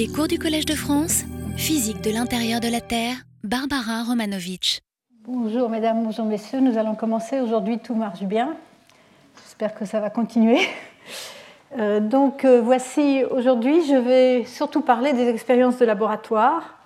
Les 0.00 0.08
cours 0.08 0.28
du 0.28 0.38
Collège 0.38 0.64
de 0.64 0.74
France, 0.74 1.24
physique 1.58 2.00
de 2.00 2.10
l'intérieur 2.10 2.58
de 2.60 2.68
la 2.68 2.80
Terre, 2.80 3.16
Barbara 3.44 4.02
Romanovitch. 4.02 4.78
Bonjour 5.26 5.68
mesdames, 5.68 6.02
bonjour 6.02 6.24
messieurs, 6.24 6.60
nous 6.60 6.78
allons 6.78 6.94
commencer 6.94 7.38
aujourd'hui, 7.38 7.78
tout 7.78 7.94
marche 7.94 8.22
bien. 8.22 8.56
J'espère 9.42 9.74
que 9.74 9.84
ça 9.84 10.00
va 10.00 10.08
continuer. 10.08 10.58
Euh, 11.78 12.00
donc 12.00 12.44
euh, 12.44 12.60
voici, 12.60 13.22
aujourd'hui 13.30 13.86
je 13.86 13.94
vais 13.94 14.44
surtout 14.44 14.80
parler 14.80 15.12
des 15.12 15.28
expériences 15.28 15.76
de 15.76 15.84
laboratoire, 15.84 16.78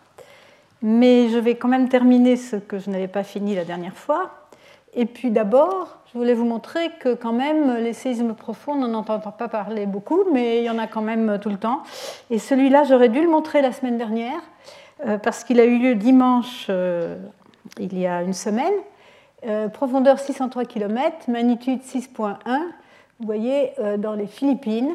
mais 0.82 1.30
je 1.30 1.38
vais 1.38 1.54
quand 1.54 1.68
même 1.68 1.88
terminer 1.88 2.36
ce 2.36 2.56
que 2.56 2.78
je 2.78 2.90
n'avais 2.90 3.08
pas 3.08 3.22
fini 3.22 3.54
la 3.54 3.64
dernière 3.64 3.96
fois. 3.96 4.43
Et 4.96 5.06
puis 5.06 5.30
d'abord, 5.30 5.98
je 6.12 6.18
voulais 6.18 6.34
vous 6.34 6.44
montrer 6.44 6.90
que 7.00 7.14
quand 7.14 7.32
même 7.32 7.78
les 7.78 7.92
séismes 7.92 8.34
profonds, 8.34 8.72
on 8.72 8.86
n'en 8.86 8.94
entend 8.94 9.18
pas 9.18 9.48
parler 9.48 9.86
beaucoup, 9.86 10.22
mais 10.32 10.58
il 10.58 10.64
y 10.64 10.70
en 10.70 10.78
a 10.78 10.86
quand 10.86 11.02
même 11.02 11.38
tout 11.40 11.48
le 11.48 11.56
temps. 11.56 11.82
Et 12.30 12.38
celui-là, 12.38 12.84
j'aurais 12.84 13.08
dû 13.08 13.20
le 13.20 13.28
montrer 13.28 13.62
la 13.62 13.72
semaine 13.72 13.98
dernière, 13.98 14.40
euh, 15.04 15.18
parce 15.18 15.42
qu'il 15.42 15.58
a 15.58 15.64
eu 15.64 15.78
lieu 15.78 15.96
dimanche, 15.96 16.66
euh, 16.68 17.16
il 17.80 17.98
y 17.98 18.06
a 18.06 18.22
une 18.22 18.32
semaine. 18.32 18.72
Euh, 19.46 19.68
profondeur 19.68 20.20
603 20.20 20.64
km, 20.64 21.28
magnitude 21.28 21.80
6.1, 21.82 22.36
vous 23.18 23.26
voyez, 23.26 23.72
dans 23.98 24.14
les 24.14 24.26
Philippines, 24.26 24.90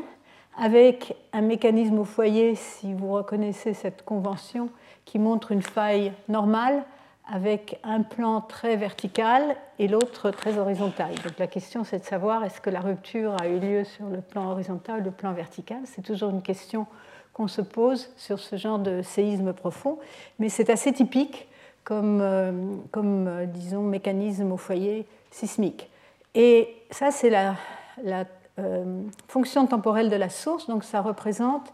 avec 0.57 1.15
un 1.31 1.41
mécanisme 1.41 1.99
au 1.99 2.03
foyer, 2.03 2.55
si 2.55 2.93
vous 2.93 3.13
reconnaissez 3.13 3.73
cette 3.73 4.03
convention, 4.03 4.69
qui 5.05 5.19
montre 5.19 5.53
une 5.53 5.61
faille 5.61 6.11
normale 6.27 6.83
avec 7.31 7.79
un 7.83 8.01
plan 8.01 8.41
très 8.41 8.75
vertical 8.75 9.55
et 9.77 9.87
l'autre 9.87 10.31
très 10.31 10.57
horizontal. 10.57 11.09
Donc 11.23 11.37
la 11.37 11.47
question 11.47 11.83
c'est 11.83 11.99
de 11.99 12.05
savoir 12.05 12.43
est-ce 12.43 12.59
que 12.59 12.69
la 12.69 12.81
rupture 12.81 13.35
a 13.39 13.47
eu 13.47 13.59
lieu 13.59 13.83
sur 13.83 14.07
le 14.07 14.21
plan 14.21 14.51
horizontal 14.51 15.01
ou 15.01 15.05
le 15.05 15.11
plan 15.11 15.33
vertical? 15.33 15.77
C'est 15.85 16.01
toujours 16.01 16.31
une 16.31 16.41
question 16.41 16.87
qu'on 17.33 17.47
se 17.47 17.61
pose 17.61 18.09
sur 18.17 18.39
ce 18.39 18.55
genre 18.57 18.79
de 18.79 19.01
séisme 19.01 19.53
profond, 19.53 19.99
mais 20.39 20.49
c'est 20.49 20.69
assez 20.69 20.91
typique 20.91 21.47
comme, 21.83 22.19
euh, 22.21 22.51
euh, 22.97 23.45
disons, 23.45 23.81
mécanisme 23.81 24.51
au 24.51 24.57
foyer 24.57 25.05
sismique. 25.31 25.89
Et 26.35 26.75
ça 26.91 27.11
c'est 27.11 27.29
la, 27.29 27.55
la 28.03 28.25
euh, 28.59 29.01
fonction 29.27 29.67
temporelle 29.67 30.09
de 30.09 30.15
la 30.15 30.29
source, 30.29 30.67
donc 30.67 30.83
ça 30.83 31.01
représente 31.01 31.71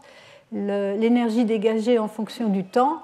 l'énergie 0.52 1.44
dégagée 1.44 1.98
en 1.98 2.06
fonction 2.06 2.48
du 2.48 2.62
temps 2.62 3.02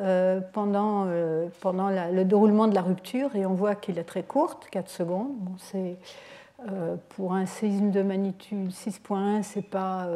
euh, 0.00 0.40
pendant, 0.52 1.06
euh, 1.08 1.48
pendant 1.60 1.90
le 1.90 2.24
déroulement 2.24 2.68
de 2.68 2.74
la 2.74 2.82
rupture 2.82 3.34
et 3.34 3.46
on 3.46 3.54
voit 3.54 3.74
qu'il 3.74 3.98
est 3.98 4.04
très 4.04 4.22
courte, 4.22 4.68
4 4.70 4.88
secondes. 4.88 5.34
C'est, 5.56 5.96
euh, 6.68 6.96
pour 7.10 7.34
un 7.34 7.46
séisme 7.46 7.90
de 7.90 8.02
magnitude 8.02 8.70
6.1, 8.70 9.42
ce 9.42 9.58
n'est 9.58 9.64
pas 9.64 10.06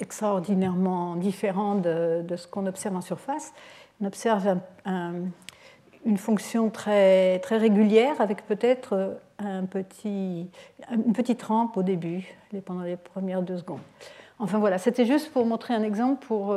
extraordinairement 0.00 1.14
différent 1.14 1.76
de, 1.76 2.22
de, 2.22 2.36
ce 2.36 2.48
qu'on 2.48 2.66
observe 2.66 2.96
en 2.96 3.00
surface. 3.00 3.52
On 4.00 4.06
observe 4.06 4.58
une 4.84 6.18
fonction 6.18 6.68
très, 6.70 7.38
très 7.38 7.58
régulière 7.58 8.20
avec 8.20 8.44
peut-être 8.46 9.20
un 9.38 9.64
petit, 9.64 10.50
une 10.90 11.12
petite 11.12 11.42
rampe 11.44 11.76
au 11.76 11.84
début, 11.84 12.34
pendant 12.64 12.82
les 12.82 12.96
premières 12.96 13.42
deux 13.42 13.58
secondes. 13.58 13.80
Enfin 14.40 14.58
voilà, 14.58 14.78
c'était 14.78 15.06
juste 15.06 15.32
pour 15.32 15.46
montrer 15.46 15.72
un 15.72 15.84
exemple 15.84 16.26
pour 16.26 16.52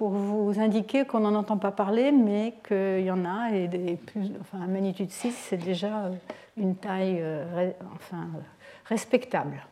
pour 0.00 0.08
vous 0.08 0.58
indiquer 0.58 1.04
qu'on 1.04 1.20
n'en 1.20 1.34
entend 1.34 1.58
pas 1.58 1.72
parler, 1.72 2.10
mais 2.10 2.54
qu'il 2.66 3.04
y 3.04 3.10
en 3.10 3.26
a, 3.26 3.50
et 3.50 3.68
des 3.68 3.96
plus, 3.96 4.30
enfin, 4.40 4.56
magnitude 4.66 5.10
6, 5.10 5.30
c'est 5.30 5.58
déjà 5.58 6.06
euh, 6.06 6.10
une 6.56 6.74
taille 6.74 7.18
euh, 7.20 7.70
enfin, 7.96 8.28
respectable. 8.86 9.62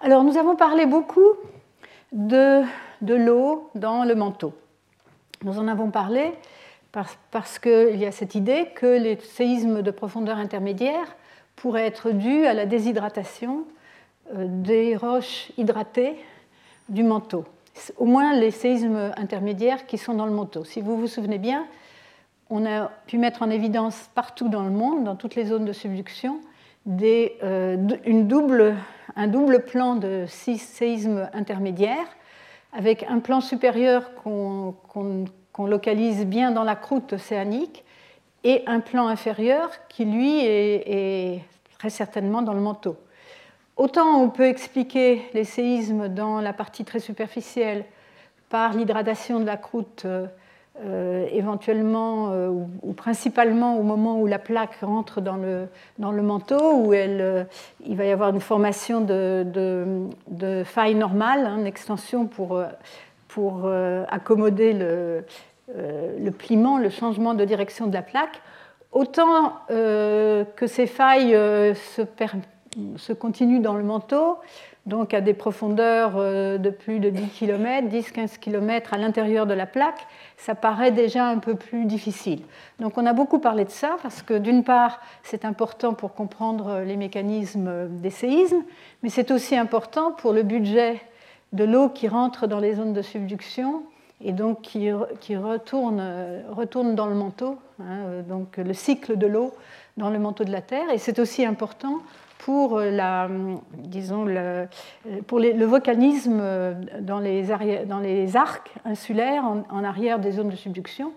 Alors, 0.00 0.22
nous 0.22 0.36
avons 0.36 0.54
parlé 0.54 0.86
beaucoup 0.86 1.32
de, 2.12 2.62
de 3.00 3.14
l'eau 3.16 3.68
dans 3.74 4.04
le 4.04 4.14
manteau. 4.14 4.54
Nous 5.42 5.58
en 5.58 5.66
avons 5.66 5.90
parlé 5.90 6.30
parce, 6.92 7.18
parce 7.32 7.58
qu'il 7.58 7.96
y 7.96 8.06
a 8.06 8.12
cette 8.12 8.36
idée 8.36 8.68
que 8.72 8.86
les 8.86 9.16
séismes 9.16 9.82
de 9.82 9.90
profondeur 9.90 10.38
intermédiaire 10.38 11.16
pourraient 11.56 11.86
être 11.86 12.12
dus 12.12 12.46
à 12.46 12.54
la 12.54 12.66
déshydratation 12.66 13.64
euh, 14.32 14.46
des 14.48 14.94
roches 14.94 15.50
hydratées 15.58 16.14
du 16.88 17.02
manteau 17.02 17.44
au 17.96 18.04
moins 18.04 18.34
les 18.34 18.50
séismes 18.50 19.12
intermédiaires 19.16 19.86
qui 19.86 19.98
sont 19.98 20.14
dans 20.14 20.26
le 20.26 20.32
manteau. 20.32 20.64
Si 20.64 20.80
vous 20.80 20.96
vous 20.96 21.06
souvenez 21.06 21.38
bien, 21.38 21.66
on 22.50 22.64
a 22.66 22.90
pu 23.06 23.18
mettre 23.18 23.42
en 23.42 23.50
évidence 23.50 24.10
partout 24.14 24.48
dans 24.48 24.62
le 24.62 24.70
monde, 24.70 25.04
dans 25.04 25.16
toutes 25.16 25.34
les 25.34 25.46
zones 25.46 25.64
de 25.64 25.72
subduction, 25.72 26.40
euh, 26.88 27.76
double, 27.76 28.76
un 29.16 29.26
double 29.26 29.64
plan 29.64 29.96
de 29.96 30.24
six 30.28 30.58
séismes 30.58 31.28
intermédiaires, 31.32 32.06
avec 32.72 33.04
un 33.08 33.18
plan 33.18 33.40
supérieur 33.40 34.14
qu'on 34.22 34.74
localise 35.58 36.24
bien 36.26 36.52
dans 36.52 36.64
la 36.64 36.76
croûte 36.76 37.14
océanique, 37.14 37.84
et 38.44 38.62
un 38.66 38.78
plan 38.78 39.08
inférieur 39.08 39.70
qui, 39.88 40.04
lui, 40.04 40.38
est 40.44 41.42
très 41.78 41.90
certainement 41.90 42.42
dans 42.42 42.52
le 42.52 42.60
manteau. 42.60 42.96
Autant 43.76 44.22
on 44.22 44.30
peut 44.30 44.46
expliquer 44.46 45.22
les 45.34 45.44
séismes 45.44 46.08
dans 46.08 46.40
la 46.40 46.54
partie 46.54 46.84
très 46.84 46.98
superficielle 46.98 47.84
par 48.48 48.72
l'hydratation 48.72 49.38
de 49.38 49.44
la 49.44 49.58
croûte, 49.58 50.04
euh, 50.06 50.26
euh, 50.84 51.26
éventuellement 51.30 52.30
euh, 52.30 52.48
ou, 52.82 52.92
principalement 52.94 53.78
au 53.78 53.82
moment 53.82 54.18
où 54.18 54.26
la 54.26 54.38
plaque 54.38 54.78
rentre 54.80 55.20
dans 55.20 55.36
le, 55.36 56.22
manteau, 56.22 56.74
où 56.74 56.94
elle, 56.94 57.46
il 57.86 57.98
va 57.98 58.06
y 58.06 58.10
avoir 58.10 58.30
une 58.30 58.40
formation 58.40 59.02
de, 59.02 59.44
de, 60.26 60.62
faille 60.64 60.94
normale, 60.94 61.44
hein, 61.46 61.58
une 61.58 61.66
extension 61.66 62.26
pour, 62.26 62.62
pour 63.28 63.70
accommoder 64.08 64.72
le, 64.72 65.24
le 65.74 66.30
pliement, 66.30 66.78
le 66.78 66.88
changement 66.88 67.34
de 67.34 67.44
direction 67.44 67.86
de 67.86 67.94
la 67.94 68.02
plaque. 68.02 68.40
Autant 68.92 69.54
que 69.68 70.66
ces 70.66 70.86
failles 70.86 71.32
se 71.74 72.02
permettent 72.02 72.55
se 72.96 73.12
continue 73.12 73.60
dans 73.60 73.74
le 73.74 73.82
manteau, 73.82 74.38
donc 74.86 75.14
à 75.14 75.20
des 75.20 75.34
profondeurs 75.34 76.12
euh, 76.16 76.58
de 76.58 76.70
plus 76.70 77.00
de 77.00 77.10
10 77.10 77.28
km, 77.30 77.88
10-15 77.88 78.38
km 78.38 78.94
à 78.94 78.98
l'intérieur 78.98 79.46
de 79.46 79.54
la 79.54 79.66
plaque, 79.66 80.06
ça 80.36 80.54
paraît 80.54 80.92
déjà 80.92 81.26
un 81.26 81.38
peu 81.38 81.56
plus 81.56 81.84
difficile. 81.86 82.40
Donc 82.78 82.96
on 82.96 83.06
a 83.06 83.12
beaucoup 83.12 83.40
parlé 83.40 83.64
de 83.64 83.70
ça 83.70 83.96
parce 84.02 84.22
que 84.22 84.34
d'une 84.34 84.62
part, 84.62 85.00
c'est 85.22 85.44
important 85.44 85.94
pour 85.94 86.14
comprendre 86.14 86.82
les 86.86 86.96
mécanismes 86.96 87.88
des 87.88 88.10
séismes, 88.10 88.62
mais 89.02 89.08
c'est 89.08 89.30
aussi 89.30 89.56
important 89.56 90.12
pour 90.12 90.32
le 90.32 90.42
budget 90.42 91.00
de 91.52 91.64
l'eau 91.64 91.88
qui 91.88 92.06
rentre 92.08 92.46
dans 92.46 92.60
les 92.60 92.74
zones 92.74 92.92
de 92.92 93.02
subduction 93.02 93.82
et 94.24 94.32
donc 94.32 94.62
qui, 94.62 94.90
retourne, 94.90 96.02
retourne 96.50 96.94
dans 96.94 97.06
le 97.06 97.14
manteau, 97.14 97.58
hein, 97.80 98.22
donc 98.28 98.56
le 98.56 98.72
cycle 98.72 99.16
de 99.16 99.26
l'eau 99.26 99.52
dans 99.96 100.10
le 100.10 100.18
manteau 100.18 100.44
de 100.44 100.52
la 100.52 100.62
Terre. 100.62 100.90
Et 100.92 100.98
c'est 100.98 101.18
aussi 101.18 101.44
important 101.44 102.00
pour, 102.38 102.80
disons, 103.74 104.24
le, 104.24 104.68
volcanisme 105.64 106.42
dans 107.00 107.18
les, 107.18 107.42
dans 107.86 107.98
les, 107.98 108.36
arcs 108.36 108.72
insulaires 108.84 109.44
en, 109.44 109.84
arrière 109.84 110.18
des 110.18 110.32
zones 110.32 110.50
de 110.50 110.56
subduction, 110.56 111.12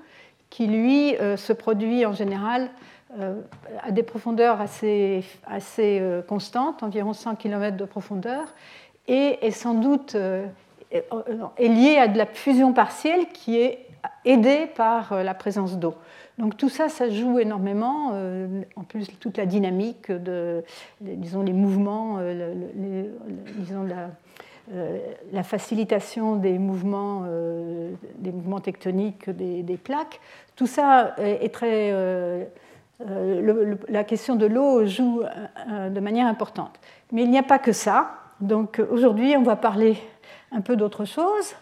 qui 0.50 0.68
lui 0.68 1.16
euh, 1.18 1.38
se 1.38 1.54
produit 1.54 2.06
en 2.06 2.14
général 2.14 2.70
euh, 3.20 3.42
à 3.82 3.92
des 3.92 4.04
profondeurs 4.04 4.62
assez, 4.62 5.24
euh, 5.80 6.22
constantes, 6.22 6.84
environ 6.84 7.14
100 7.14 7.36
km 7.36 7.78
de 7.78 7.86
profondeur, 7.86 8.48
et 9.08 9.46
est 9.46 9.52
sans 9.52 9.74
doute 9.74 10.16
est 10.92 11.68
lié 11.68 11.98
à 11.98 12.08
de 12.08 12.18
la 12.18 12.28
fusion 12.28 12.74
partielle 12.74 13.28
qui 13.34 13.58
est 13.58 13.88
aidée 14.24 14.68
par 14.76 15.24
la 15.24 15.34
présence 15.34 15.78
d'eau. 15.78 15.96
Donc 16.40 16.56
tout 16.56 16.70
ça, 16.70 16.88
ça 16.88 17.10
joue 17.10 17.38
énormément. 17.38 18.12
Euh, 18.14 18.62
en 18.78 18.84
plus, 18.84 19.08
toute 19.20 19.36
la 19.36 19.46
dynamique 19.46 20.10
disons, 21.02 21.44
les 21.44 21.52
mouvements, 21.52 22.16
euh, 22.20 22.64
euh, 24.74 24.98
la, 25.34 25.44
facilitation 25.44 26.38
des 26.38 26.58
mouvements, 26.58 27.26
des 28.20 28.32
mouvements 28.32 28.62
tectoniques 28.62 29.30
des, 29.30 29.78
plaques, 29.78 30.22
tout 30.56 30.68
ça 30.68 31.14
est, 31.18 31.54
très. 31.54 31.92
la 33.90 34.04
question 34.06 34.38
de 34.38 34.46
l'eau 34.46 34.86
joue 34.86 35.24
de 35.68 36.00
manière 36.00 36.28
importante. 36.28 36.80
Mais 37.12 37.24
il 37.24 37.32
n'y 37.32 37.40
a 37.40 37.44
pas 37.44 37.60
que 37.60 37.74
ça. 37.74 38.12
Donc 38.40 38.82
aujourd'hui, 38.90 39.36
on 39.36 39.44
va 39.44 39.58
parler 39.58 39.98
un 40.54 40.62
peu 40.62 40.78
d'autre 40.78 41.04
chose. 41.04 41.56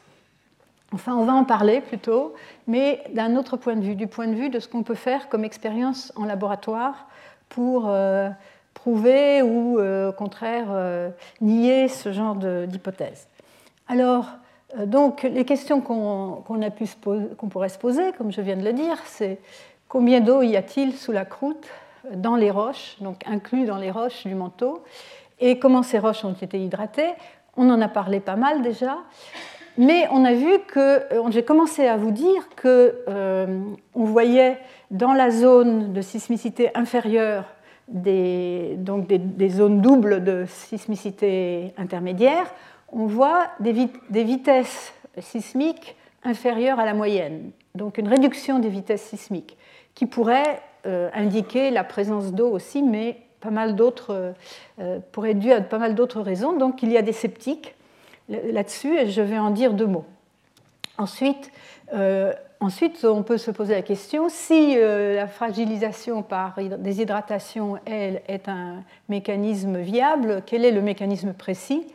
Enfin, 0.94 1.16
on 1.16 1.26
va 1.26 1.34
en 1.34 1.44
parler 1.44 1.82
plutôt, 1.82 2.34
mais 2.66 3.04
d'un 3.14 3.36
autre 3.36 3.58
point 3.58 3.76
de 3.76 3.82
vue, 3.82 3.96
du 3.96 4.08
point 4.08 4.28
de 4.28 4.34
vue 4.34 4.50
de 4.50 4.60
ce 4.60 4.70
qu'on 4.70 4.84
peut 4.84 4.96
faire 4.96 5.28
comme 5.28 5.44
expérience 5.44 6.14
en 6.16 6.24
laboratoire 6.24 7.08
pour 7.50 7.88
euh, 7.88 8.30
prouver 8.74 9.42
ou 9.42 9.80
euh, 9.80 10.10
au 10.10 10.14
contraire 10.14 10.68
euh, 10.70 11.10
nier 11.42 11.90
ce 11.90 12.14
genre 12.14 12.36
d'hypothèse. 12.36 13.28
Alors, 13.90 14.28
donc, 14.86 15.24
les 15.24 15.46
questions 15.46 15.82
qu'on 15.82 16.44
qu'on 16.46 17.48
pourrait 17.48 17.70
se 17.70 17.78
poser, 17.78 18.12
comme 18.14 18.32
je 18.32 18.42
viens 18.42 18.58
de 18.58 18.64
le 18.64 18.74
dire, 18.74 18.98
c'est 19.06 19.40
combien 19.88 20.22
d'eau 20.22 20.42
y 20.42 20.56
a-t-il 20.56 20.94
sous 20.94 21.12
la 21.12 21.26
croûte 21.26 21.68
dans 22.14 22.36
les 22.36 22.52
roches, 22.52 22.96
donc 23.02 23.26
inclus 23.28 23.66
dans 23.66 23.78
les 23.78 23.92
roches 23.92 24.26
du 24.26 24.36
manteau, 24.36 24.84
et 25.40 25.60
comment 25.60 25.84
ces 25.84 26.00
roches 26.00 26.24
ont 26.26 26.34
été 26.34 26.60
hydratées? 26.60 27.14
On 27.56 27.70
en 27.70 27.82
a 27.82 27.88
parlé 27.88 28.20
pas 28.20 28.36
mal 28.36 28.62
déjà. 28.62 28.98
Mais 29.78 30.08
on 30.12 30.26
a 30.26 30.34
vu 30.34 30.60
que, 30.68 31.04
j'ai 31.30 31.44
commencé 31.44 31.88
à 31.88 31.98
vous 31.98 32.12
dire 32.12 32.50
que 32.56 32.96
on 33.94 34.04
voyait 34.04 34.58
dans 34.92 35.14
la 35.14 35.30
zone 35.30 35.94
de 35.94 36.02
sismicité 36.02 36.72
inférieure 36.76 37.46
des, 37.88 38.76
donc 38.78 39.08
des, 39.08 39.50
zones 39.50 39.82
doubles 39.82 40.24
de 40.24 40.46
sismicité 40.48 41.74
intermédiaire, 41.78 42.54
on 42.92 43.06
voit 43.06 43.48
des, 43.60 43.90
vitesses 44.24 44.94
sismiques 45.20 45.96
inférieures 46.24 46.80
à 46.80 46.86
la 46.86 46.94
moyenne, 46.94 47.52
donc 47.76 47.98
une 47.98 48.08
réduction 48.08 48.60
des 48.60 48.70
vitesses 48.70 49.04
sismiques, 49.04 49.58
qui 49.96 50.06
pourrait 50.06 50.62
euh, 50.86 51.10
indiquer 51.14 51.72
la 51.72 51.84
présence 51.84 52.34
d'eau 52.34 52.50
aussi, 52.50 52.84
mais 52.84 53.18
pas 53.40 53.52
mal 53.52 53.76
d'autres, 53.76 54.34
euh, 54.80 55.00
pourrait 55.12 55.32
être 55.32 55.40
dû 55.40 55.52
à 55.52 55.62
pas 55.62 55.78
mal 55.78 55.96
d'autres 55.96 56.22
raisons. 56.22 56.58
Donc 56.58 56.84
il 56.84 56.92
y 56.92 56.98
a 56.98 57.02
des 57.02 57.14
sceptiques 57.14 57.76
là-dessus, 58.30 58.98
et 58.98 59.10
je 59.10 59.22
vais 59.22 59.38
en 59.38 59.52
dire 59.52 59.74
deux 59.74 59.88
mots. 59.88 60.06
Ensuite, 60.98 61.52
euh, 61.94 62.34
Ensuite, 62.60 63.06
on 63.06 63.22
peut 63.22 63.38
se 63.38 63.52
poser 63.52 63.76
la 63.76 63.84
question 63.84 64.30
si 64.30 64.74
euh, 64.78 65.16
la 65.16 65.28
fragilisation 65.28 66.24
par 66.24 66.56
déshydratation, 66.80 67.78
elle, 67.86 68.24
est 68.28 68.50
un 68.50 68.84
mécanisme 69.10 69.78
viable, 69.78 70.42
quel 70.44 70.66
est 70.66 70.72
le 70.72 70.82
mécanisme 70.82 71.34
précis? 71.34 71.86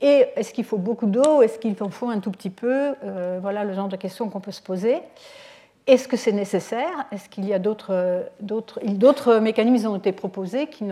Et 0.00 0.26
est-ce 0.34 0.52
qu'il 0.52 0.64
faut 0.64 0.78
beaucoup 0.78 1.06
d'eau? 1.06 1.42
Est-ce 1.42 1.60
qu'il 1.60 1.76
en 1.80 1.90
faut 1.90 2.08
un 2.08 2.18
tout 2.18 2.32
petit 2.32 2.50
peu? 2.50 2.94
Euh, 3.04 3.38
Voilà 3.40 3.62
le 3.62 3.72
genre 3.72 3.86
de 3.86 3.96
questions 3.96 4.28
qu'on 4.28 4.40
peut 4.40 4.50
se 4.50 4.62
poser. 4.62 5.00
Est-ce 5.86 6.06
que 6.08 6.16
c'est 6.16 6.32
nécessaire? 6.32 7.06
Est-ce 7.10 7.28
qu'il 7.28 7.46
y 7.46 7.54
a 7.54 7.58
d'autres, 7.58 8.26
d'autres, 8.40 9.38
mécanismes 9.38 9.88
ont 9.88 9.96
été 9.96 10.12
proposés 10.12 10.66
qui 10.66 10.84
euh, 10.84 10.90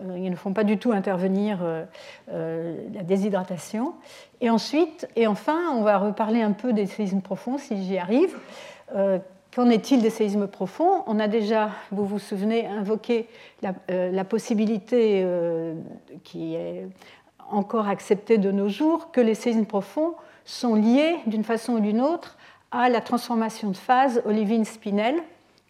ne 0.00 0.36
font 0.36 0.52
pas 0.52 0.64
du 0.64 0.78
tout 0.78 0.92
intervenir 0.92 1.58
euh, 1.62 1.84
euh, 2.32 2.76
la 2.94 3.02
déshydratation? 3.02 3.94
Et 4.40 4.48
ensuite, 4.48 5.08
et 5.16 5.26
enfin, 5.26 5.58
on 5.74 5.82
va 5.82 5.98
reparler 5.98 6.40
un 6.40 6.52
peu 6.52 6.72
des 6.72 6.86
séismes 6.86 7.20
profonds 7.20 7.58
si 7.58 7.82
j'y 7.84 7.98
arrive. 7.98 8.36
Qu'en 9.54 9.70
est-il 9.70 10.02
des 10.02 10.10
séismes 10.10 10.46
profonds? 10.46 11.02
On 11.06 11.18
a 11.18 11.26
déjà, 11.26 11.70
vous 11.90 12.06
vous 12.06 12.18
souvenez, 12.18 12.66
invoqué 12.66 13.26
la 13.88 14.24
possibilité 14.24 15.26
qui 16.22 16.54
est 16.54 16.86
encore 17.50 17.88
acceptée 17.88 18.38
de 18.38 18.50
nos 18.50 18.68
jours 18.68 19.10
que 19.10 19.20
les 19.20 19.34
séismes 19.34 19.66
profonds 19.66 20.14
sont 20.44 20.74
liés 20.74 21.16
d'une 21.26 21.44
façon 21.44 21.74
ou 21.74 21.80
d'une 21.80 22.00
autre 22.00 22.38
à 22.70 22.88
la 22.88 23.00
transformation 23.00 23.70
de 23.70 23.76
phase 23.76 24.22
olivine-spinel, 24.24 25.16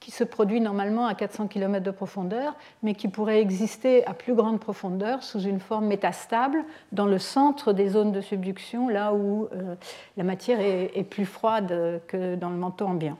qui 0.01 0.11
se 0.11 0.25
produit 0.25 0.61
normalement 0.61 1.07
à 1.07 1.15
400 1.15 1.49
km 1.49 1.85
de 1.85 1.91
profondeur, 1.91 2.55
mais 2.83 2.95
qui 2.95 3.09
pourrait 3.09 3.41
exister 3.41 4.07
à 4.07 4.15
plus 4.15 4.35
grande 4.35 4.61
profondeur 4.61 5.23
sous 5.23 5.41
une 5.41 5.61
forme 5.61 5.87
métastable 5.87 6.65
dans 6.93 7.07
le 7.07 7.19
centre 7.19 7.73
des 7.73 7.89
zones 7.89 8.13
de 8.13 8.21
subduction, 8.21 8.89
là 8.89 9.13
où 9.13 9.49
euh, 9.53 9.75
la 10.17 10.25
matière 10.25 10.61
est, 10.61 11.03
plus 11.03 11.27
froide 11.27 12.01
que 12.07 12.37
dans 12.37 12.51
le 12.51 12.57
manteau 12.57 12.87
ambiant. 12.87 13.19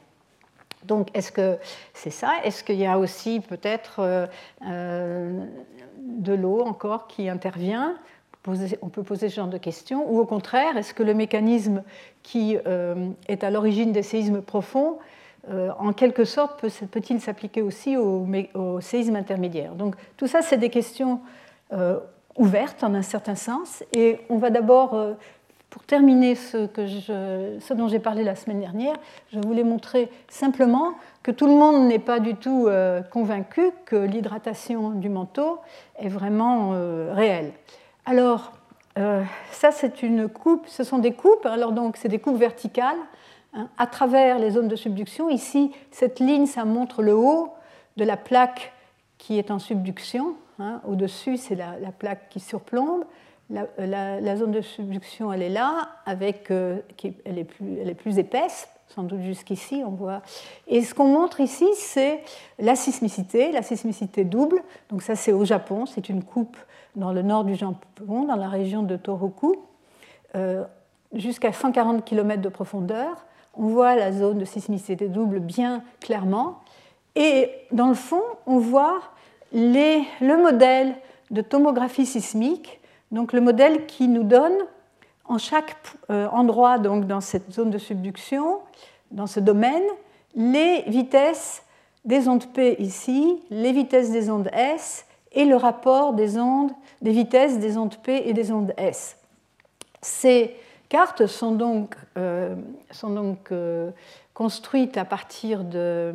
Donc, 0.85 1.09
est-ce 1.15 1.33
que 1.33 1.59
c'est 1.93 2.11
ça? 2.11 2.33
Est-ce 2.45 2.63
qu'il 2.63 2.77
y 2.77 2.87
a 2.87 2.99
aussi 2.99 3.41
peut-être 3.41 3.97
euh, 3.99 4.27
euh, 4.67 5.45
de 5.99 6.33
l'eau 6.33 6.61
encore 6.63 7.09
qui 7.09 7.29
intervient? 7.29 7.97
On 8.83 8.89
peut 8.89 9.03
poser 9.03 9.29
ce 9.29 9.37
genre 9.37 9.49
de 9.49 9.59
questions. 9.59 10.11
Ou 10.11 10.21
au 10.21 10.27
contraire, 10.27 10.77
est-ce 10.77 10.95
que 10.95 11.03
le 11.03 11.15
mécanisme 11.15 11.83
qui 12.23 12.57
euh, 12.67 13.09
est 13.29 13.45
à 13.45 13.51
l'origine 13.51 13.93
des 13.93 14.03
séismes 14.03 14.43
profonds, 14.43 14.99
euh, 15.51 15.71
en 15.79 15.93
quelque 15.93 16.25
sorte, 16.25 16.61
peut-il 16.91 17.21
s'appliquer 17.21 17.63
aussi 17.63 17.97
au, 17.97 18.27
séisme 18.81 19.17
intermédiaire? 19.17 19.75
Donc 19.75 19.97
tout 20.17 20.27
ça, 20.27 20.43
c'est 20.43 20.59
des 20.59 20.71
questions 20.71 21.21
euh, 21.73 21.99
ouvertes 22.37 22.83
en 22.85 22.95
un 22.95 23.03
certain 23.03 23.35
sens. 23.35 23.83
Et 23.93 24.21
on 24.29 24.37
va 24.37 24.51
d'abord, 24.51 24.97
pour 25.71 25.83
terminer 25.85 26.35
ce, 26.35 26.67
que 26.67 26.87
ce 26.87 27.75
dont 27.75 27.89
j'ai 27.89 27.99
parlé 27.99 28.25
la 28.25 28.37
semaine 28.37 28.61
dernière, 28.61 28.95
je 29.33 29.41
voulais 29.41 29.65
montrer 29.65 30.11
simplement 30.29 30.95
que 31.23 31.31
tout 31.31 31.47
le 31.47 31.55
monde 31.55 31.89
n'est 31.89 31.99
pas 31.99 32.21
du 32.21 32.35
tout 32.35 32.69
convaincu 33.11 33.71
que 33.87 33.97
l'hydratation 33.97 34.91
du 34.91 35.09
manteau 35.09 35.59
est 35.99 36.09
vraiment 36.09 36.71
réelle. 37.13 37.53
Alors, 38.11 38.53
euh, 38.97 39.23
ça, 39.53 39.71
c'est 39.71 40.03
une 40.03 40.31
coupe, 40.31 40.67
ce 40.67 40.83
sont 40.83 40.97
des 40.97 41.13
coupes, 41.13 41.45
alors 41.45 41.73
donc 41.73 41.99
c'est 41.99 42.09
des 42.09 42.19
coupes 42.19 42.39
verticales 42.39 42.97
hein, 43.53 43.69
à 43.77 43.87
travers 43.87 44.39
les 44.39 44.53
zones 44.53 44.69
de 44.69 44.77
subduction. 44.77 45.29
Ici, 45.29 45.73
cette 45.91 46.19
ligne, 46.19 46.47
ça 46.47 46.65
montre 46.65 47.03
le 47.03 47.15
haut 47.15 47.53
de 47.99 48.05
la 48.05 48.17
plaque 48.17 48.73
qui 49.19 49.39
est 49.39 49.51
en 49.51 49.59
subduction. 49.59 50.37
Hein. 50.59 50.81
Au-dessus, 50.89 51.37
c'est 51.37 51.55
la, 51.55 51.75
plaque 51.99 52.31
qui 52.31 52.41
surplombe. 52.41 53.05
La, 53.51 54.37
zone 54.39 54.53
de 54.53 54.63
subduction, 54.63 55.31
elle 55.31 55.43
est 55.43 55.51
là, 55.51 55.91
avec, 56.07 56.51
euh, 56.51 56.79
elle, 57.27 57.37
est 57.37 57.45
plus, 57.45 57.77
elle 57.79 57.91
est 57.91 57.95
plus 57.95 58.19
épaisse, 58.19 58.71
sans 58.87 59.03
doute 59.03 59.21
jusqu'ici, 59.21 59.83
on 59.87 59.91
voit. 59.91 60.23
Et 60.67 60.83
ce 60.83 60.95
qu'on 60.95 61.09
montre 61.09 61.41
ici, 61.41 61.67
c'est 61.75 62.23
la 62.59 62.75
sismicité, 62.75 63.53
la 63.53 63.61
sismicité 63.61 64.25
double. 64.25 64.63
Donc 64.89 65.03
ça, 65.03 65.15
c'est 65.15 65.33
au 65.33 65.45
Japon, 65.45 65.85
c'est 65.85 66.09
une 66.09 66.23
coupe 66.25 66.57
dans 66.99 67.13
le 67.13 67.23
nord 67.23 67.45
du 67.45 67.55
Japon, 67.55 68.25
dans 68.25 68.37
la 68.37 68.49
région 68.49 68.83
de 68.83 68.97
Tohoku, 68.97 69.57
euh, 70.35 70.65
jusqu'à 71.15 71.53
140 71.53 72.05
km 72.05 72.43
de 72.43 72.49
profondeur. 72.49 73.25
On 73.55 73.69
voit 73.69 73.95
la 73.95 74.13
zone 74.13 74.39
de 74.39 74.45
sismicité 74.45 75.09
double 75.09 75.41
bien 75.41 75.83
clairement. 76.01 76.61
Et 77.15 77.51
dans 77.73 77.89
le 77.89 77.95
fond, 77.95 78.23
on 78.47 78.59
voit 78.59 79.01
le 79.53 80.43
modèle 80.43 80.95
de 81.31 81.41
tomographie 81.41 82.07
sismique, 82.07 82.81
donc 83.11 83.33
le 83.33 83.41
modèle 83.41 83.87
qui 83.87 84.09
nous 84.09 84.25
donne 84.25 84.57
en 85.25 85.39
chaque 85.39 85.77
euh, 86.11 86.27
endroit 86.29 86.79
donc 86.79 87.07
dans 87.07 87.21
cette 87.21 87.53
zone 87.53 87.71
de 87.71 87.79
subduction, 87.79 88.59
dans 89.11 89.27
ce 89.27 89.41
domaine, 89.41 89.83
les 90.35 90.83
vitesses 90.87 91.63
des 92.05 92.29
ondes 92.29 92.47
P 92.53 92.77
ici, 92.81 93.43
les 93.51 93.73
vitesses 93.73 94.11
des 94.11 94.31
ondes 94.31 94.49
S 94.53 95.07
et 95.33 95.45
le 95.45 95.57
rapport 95.57 96.15
des 96.15 96.39
ondes, 96.39 96.73
des 97.03 97.13
vitesses 97.13 97.59
des 97.59 97.77
ondes 97.77 97.97
P 98.03 98.23
et 98.29 98.33
des 98.33 98.51
ondes 98.51 98.73
S. 98.77 99.17
Ces 100.01 100.55
cartes 100.89 101.27
sont 101.27 101.53
donc, 101.53 101.97
euh, 102.17 102.55
sont 102.91 103.11
donc 103.11 103.53
euh, 103.53 103.91
construites 104.35 104.97
à 104.97 105.05
partir 105.05 105.65
de, 105.65 106.13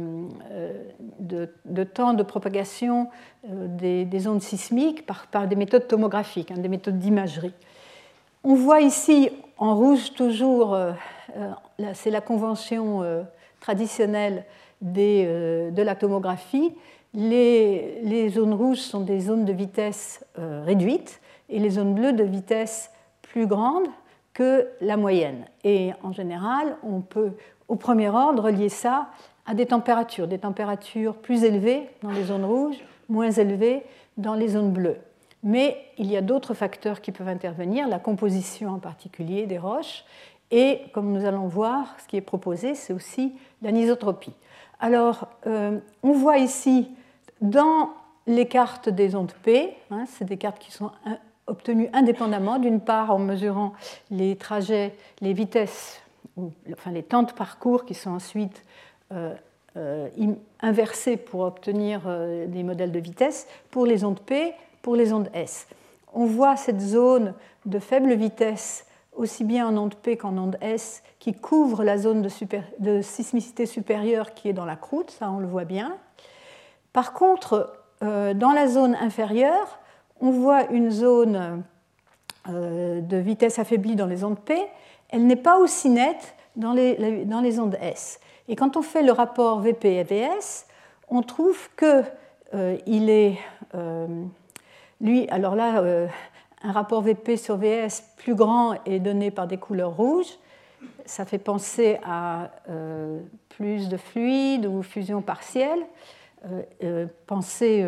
euh, 0.51 0.77
de, 1.19 1.83
temps 1.83 2.13
de 2.13 2.23
propagation 2.23 3.09
des, 3.43 4.27
ondes 4.27 4.41
sismiques 4.41 5.05
par, 5.05 5.27
par, 5.27 5.47
des 5.47 5.55
méthodes 5.55 5.87
tomographiques, 5.87 6.51
hein, 6.51 6.57
des 6.57 6.69
méthodes 6.69 6.97
d'imagerie. 6.97 7.53
On 8.43 8.55
voit 8.55 8.81
ici 8.81 9.29
en 9.57 9.75
rouge 9.75 10.13
toujours, 10.13 10.77
c'est 11.93 12.09
la 12.09 12.19
convention 12.19 13.25
traditionnelle 13.61 14.43
des, 14.81 15.25
de 15.71 15.81
la 15.81 15.95
tomographie, 15.95 16.73
les, 17.13 18.29
zones 18.29 18.53
rouges 18.53 18.79
sont 18.79 19.01
des 19.01 19.19
zones 19.19 19.45
de 19.45 19.53
vitesse 19.53 20.25
euh, 20.39 20.63
réduite 20.65 21.21
et 21.49 21.59
les 21.59 21.71
zones 21.71 21.93
bleues 21.93 22.13
de 22.13 22.23
vitesse 22.23 22.91
plus 23.21 23.45
grande 23.47 23.87
que 24.33 24.67
la 24.81 24.97
moyenne. 24.97 25.45
Et 25.63 25.91
en 26.01 26.11
général, 26.11 26.77
on 26.83 27.01
peut 27.01 27.33
au 27.67 27.75
premier 27.75 28.09
ordre 28.09 28.49
lier 28.49 28.69
ça 28.69 29.07
à 29.45 29.53
des 29.53 29.67
températures, 29.67 30.27
des 30.27 30.39
températures 30.39 31.15
plus 31.15 31.43
élevées 31.43 31.89
dans 32.01 32.11
les 32.11 32.23
zones 32.23 32.45
rouges, 32.45 32.83
moins 33.09 33.31
élevées 33.31 33.83
dans 34.17 34.33
les 34.33 34.49
zones 34.49 34.71
bleues. 34.71 34.97
Mais 35.43 35.77
il 35.97 36.09
y 36.09 36.15
a 36.15 36.21
d'autres 36.21 36.53
facteurs 36.53 37.01
qui 37.01 37.11
peuvent 37.11 37.27
intervenir, 37.27 37.87
la 37.87 37.99
composition 37.99 38.69
en 38.69 38.79
particulier 38.79 39.45
des 39.45 39.57
roches, 39.57 40.05
et 40.51 40.81
comme 40.93 41.11
nous 41.11 41.25
allons 41.25 41.47
voir, 41.47 41.95
ce 41.99 42.07
qui 42.07 42.15
est 42.15 42.21
proposé, 42.21 42.75
c'est 42.75 42.93
aussi 42.93 43.33
l'anisotropie. 43.61 44.33
Alors, 44.79 45.27
euh, 45.47 45.79
on 46.03 46.11
voit 46.13 46.37
ici 46.37 46.89
dans 47.43 47.89
les 48.25 48.47
cartes 48.47 48.87
des 48.87 49.15
ondes 49.15 49.33
P, 49.43 49.75
hein, 49.91 50.05
c'est 50.07 50.23
des 50.23 50.37
cartes 50.37 50.59
qui 50.59 50.71
sont 50.71 50.91
obtenues 51.45 51.89
indépendamment, 51.91 52.57
d'une 52.57 52.79
part 52.79 53.11
en 53.11 53.19
mesurant 53.19 53.73
les 54.09 54.37
trajets, 54.37 54.95
les 55.19 55.33
vitesses, 55.33 56.01
enfin 56.71 56.91
les 56.91 57.03
temps 57.03 57.23
de 57.23 57.33
parcours 57.33 57.83
qui 57.83 57.95
sont 57.95 58.11
ensuite 58.11 58.63
euh, 59.11 59.35
euh, 59.75 60.07
inversés 60.61 61.17
pour 61.17 61.41
obtenir 61.41 62.03
euh, 62.05 62.47
des 62.47 62.63
modèles 62.63 62.93
de 62.93 62.99
vitesse 62.99 63.45
pour 63.71 63.85
les 63.85 64.05
ondes 64.05 64.21
P, 64.21 64.53
pour 64.81 64.95
les 64.95 65.11
ondes 65.11 65.29
S. 65.33 65.67
On 66.13 66.25
voit 66.25 66.55
cette 66.55 66.79
zone 66.79 67.33
de 67.65 67.79
faible 67.79 68.13
vitesse 68.13 68.85
aussi 69.11 69.43
bien 69.43 69.67
en 69.67 69.77
onde 69.77 69.95
P 69.95 70.15
qu'en 70.15 70.37
onde 70.37 70.57
S 70.61 71.03
qui 71.19 71.33
couvre 71.33 71.83
la 71.83 71.97
zone 71.97 72.25
de 72.79 73.01
sismicité 73.01 73.65
supérieure 73.65 74.33
qui 74.33 74.47
est 74.47 74.53
dans 74.53 74.65
la 74.65 74.77
croûte, 74.77 75.11
ça 75.11 75.29
on 75.29 75.39
le 75.39 75.47
voit 75.47 75.65
bien. 75.65 75.97
Par 76.93 77.13
contre, 77.13 77.73
euh, 78.03 78.35
dans 78.35 78.51
la 78.51 78.67
zone 78.67 78.95
inférieure, 78.95 79.79
on 80.21 80.29
voit 80.29 80.69
une 80.71 80.91
zone 80.91 81.63
euh, 82.47 83.01
de 83.01 83.17
vitesse 83.17 83.57
affaiblie 83.57 83.95
dans 83.95 84.05
les 84.05 84.23
ondes 84.23 84.39
P. 84.39 84.55
Elle 85.09 85.25
n'est 85.25 85.35
pas 85.35 85.57
aussi 85.57 85.89
nette 85.89 86.35
dans 86.55 86.71
les, 86.71 87.25
dans 87.25 87.43
ondes 87.59 87.77
S. 87.81 88.19
Et 88.47 88.55
quand 88.55 88.77
on 88.77 88.83
fait 88.83 89.01
le 89.01 89.11
rapport 89.11 89.59
VP 89.59 89.95
et 89.95 90.03
VS, 90.03 90.67
on 91.09 91.23
trouve 91.23 91.69
que 91.75 92.03
euh, 92.53 92.77
est, 92.85 93.37
lui, 95.01 95.27
alors 95.29 95.55
là, 95.55 95.83
un 96.61 96.71
rapport 96.71 97.01
VP 97.01 97.37
sur 97.37 97.57
VS 97.57 98.03
plus 98.17 98.35
grand 98.35 98.75
est 98.85 98.99
donné 98.99 99.31
par 99.31 99.47
des 99.47 99.57
couleurs 99.57 99.95
rouges, 99.95 100.37
ça 101.05 101.25
fait 101.25 101.39
penser 101.39 101.97
à 102.05 102.51
plus 103.49 103.89
de 103.89 103.97
fluide 103.97 104.65
ou 104.65 104.83
fusion 104.83 105.21
partielle. 105.21 105.83
Penser 107.25 107.85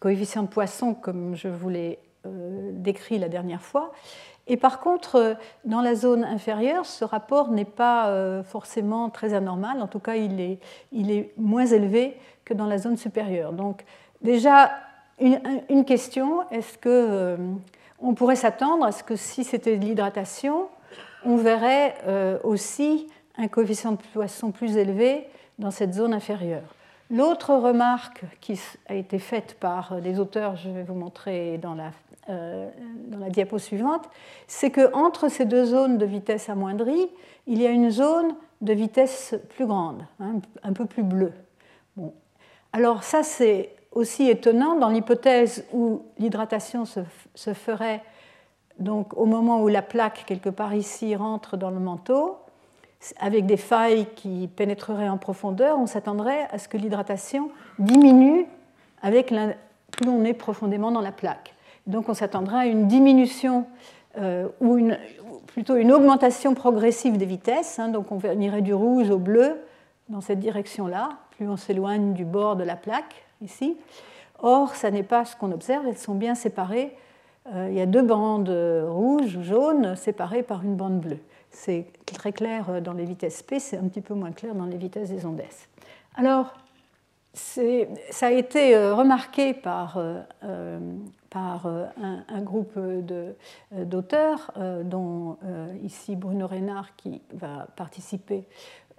coefficient 0.00 0.42
de 0.42 0.48
Poisson 0.48 0.94
comme 0.94 1.34
je 1.34 1.48
vous 1.48 1.68
l'ai 1.68 1.98
décrit 2.24 3.18
la 3.18 3.28
dernière 3.28 3.62
fois. 3.62 3.92
Et 4.46 4.56
par 4.56 4.80
contre, 4.80 5.36
dans 5.64 5.80
la 5.80 5.94
zone 5.94 6.24
inférieure, 6.24 6.84
ce 6.84 7.04
rapport 7.04 7.50
n'est 7.50 7.64
pas 7.64 8.42
forcément 8.42 9.08
très 9.10 9.34
anormal, 9.34 9.80
en 9.80 9.86
tout 9.86 10.00
cas 10.00 10.16
il 10.16 10.40
est, 10.40 10.58
il 10.92 11.10
est 11.10 11.32
moins 11.36 11.66
élevé 11.66 12.16
que 12.44 12.54
dans 12.54 12.66
la 12.66 12.78
zone 12.78 12.96
supérieure. 12.96 13.52
Donc 13.52 13.84
déjà, 14.22 14.70
une, 15.20 15.84
question, 15.84 16.48
est-ce 16.50 16.76
que 16.78 16.88
euh, 16.88 17.36
on 18.00 18.14
pourrait 18.14 18.36
s'attendre 18.36 18.84
à 18.84 18.92
ce 18.92 19.02
que 19.02 19.16
si 19.16 19.44
c'était 19.44 19.76
de 19.76 19.84
l'hydratation, 19.84 20.68
on 21.24 21.36
verrait 21.36 21.94
euh, 22.06 22.38
aussi 22.42 23.06
un 23.38 23.48
coefficient 23.48 23.92
de 23.92 23.98
poisson 24.12 24.50
plus 24.50 24.76
élevé 24.76 25.26
dans 25.58 25.70
cette 25.70 25.94
zone 25.94 26.14
inférieure? 26.14 26.74
L'autre 27.10 27.54
remarque 27.54 28.24
qui 28.40 28.58
a 28.88 28.94
été 28.94 29.18
faite 29.18 29.56
par 29.60 30.00
des 30.00 30.18
auteurs, 30.18 30.56
je 30.56 30.70
vais 30.70 30.82
vous 30.82 30.94
montrer 30.94 31.58
dans 31.58 31.74
la, 31.74 31.90
euh, 32.30 32.70
diapo 33.28 33.58
suivante, 33.58 34.08
c'est 34.46 34.70
qu'entre 34.70 35.28
ces 35.28 35.44
deux 35.44 35.66
zones 35.66 35.98
de 35.98 36.06
vitesse 36.06 36.48
amoindrie, 36.48 37.08
il 37.46 37.60
y 37.60 37.66
a 37.66 37.70
une 37.70 37.90
zone 37.90 38.34
de 38.62 38.72
vitesse 38.72 39.34
plus 39.50 39.66
grande, 39.66 40.06
hein, 40.20 40.36
un 40.62 40.72
peu 40.72 40.86
plus 40.86 41.02
bleue. 41.02 41.32
Bon. 41.96 42.14
Alors 42.72 43.04
ça, 43.04 43.22
c'est 43.22 43.70
aussi 43.92 44.28
étonnant 44.28 44.76
dans 44.76 44.88
l'hypothèse 44.88 45.66
où 45.72 46.02
l'hydratation 46.18 46.84
se, 46.86 47.54
ferait 47.54 48.02
donc 48.78 49.16
au 49.16 49.26
moment 49.26 49.60
où 49.62 49.68
la 49.68 49.82
plaque, 49.82 50.24
quelque 50.26 50.48
part 50.48 50.74
ici, 50.74 51.14
rentre 51.14 51.56
dans 51.56 51.70
le 51.70 51.78
manteau, 51.78 52.38
avec 53.18 53.46
des 53.46 53.56
failles 53.56 54.06
qui 54.16 54.48
pénétreraient 54.48 55.08
en 55.08 55.18
profondeur, 55.18 55.78
on 55.78 55.86
s'attendrait 55.86 56.48
à 56.50 56.58
ce 56.58 56.68
que 56.68 56.76
l'hydratation 56.76 57.50
diminue 57.78 58.46
avec 59.02 59.32
plus 59.90 60.08
on 60.08 60.24
est 60.24 60.34
profondément 60.34 60.90
dans 60.90 61.00
la 61.00 61.12
plaque. 61.12 61.54
Donc 61.86 62.08
on 62.08 62.14
s'attendrait 62.14 62.58
à 62.58 62.66
une 62.66 62.88
diminution 62.88 63.66
euh, 64.18 64.48
ou 64.60 64.90
plutôt 65.46 65.76
une 65.76 65.92
augmentation 65.92 66.54
progressive 66.54 67.18
des 67.18 67.26
vitesses. 67.26 67.78
Hein. 67.78 67.88
donc 67.88 68.10
on 68.10 68.20
irait 68.40 68.62
du 68.62 68.74
rouge 68.74 69.10
au 69.10 69.18
bleu 69.18 69.60
dans 70.08 70.20
cette 70.20 70.40
direction-là, 70.40 71.10
plus 71.36 71.48
on 71.48 71.56
s'éloigne 71.56 72.12
du 72.12 72.24
bord 72.24 72.56
de 72.56 72.64
la 72.64 72.76
plaque 72.76 73.24
ici. 73.42 73.76
Or, 74.38 74.74
ça 74.74 74.90
n'est 74.90 75.02
pas 75.02 75.24
ce 75.24 75.36
qu'on 75.36 75.52
observe, 75.52 75.86
elles 75.86 75.98
sont 75.98 76.14
bien 76.14 76.34
séparées. 76.34 76.96
Euh, 77.54 77.68
il 77.70 77.76
y 77.76 77.80
a 77.80 77.86
deux 77.86 78.02
bandes 78.02 78.48
rouges 78.88 79.36
ou 79.36 79.42
jaunes 79.42 79.96
séparées 79.96 80.42
par 80.42 80.62
une 80.62 80.76
bande 80.76 81.00
bleue. 81.00 81.20
C'est 81.54 81.86
très 82.04 82.32
clair 82.32 82.82
dans 82.82 82.92
les 82.92 83.04
vitesses 83.04 83.42
P, 83.42 83.60
c'est 83.60 83.78
un 83.78 83.88
petit 83.88 84.00
peu 84.00 84.14
moins 84.14 84.32
clair 84.32 84.54
dans 84.54 84.66
les 84.66 84.76
vitesses 84.76 85.08
des 85.08 85.24
ondes 85.24 85.40
S. 85.40 85.68
Alors, 86.16 86.52
ça 87.32 88.26
a 88.26 88.30
été 88.30 88.76
euh, 88.76 88.94
remarqué 88.94 89.54
par, 89.54 89.96
euh, 89.96 90.78
par 91.30 91.66
un, 91.66 92.42
groupe 92.42 92.78
d'auteurs, 93.72 94.52
dont 94.84 95.38
ici 95.82 96.14
Bruno 96.14 96.46
Reynard 96.46 96.94
qui 96.96 97.22
va 97.32 97.66
participer 97.74 98.44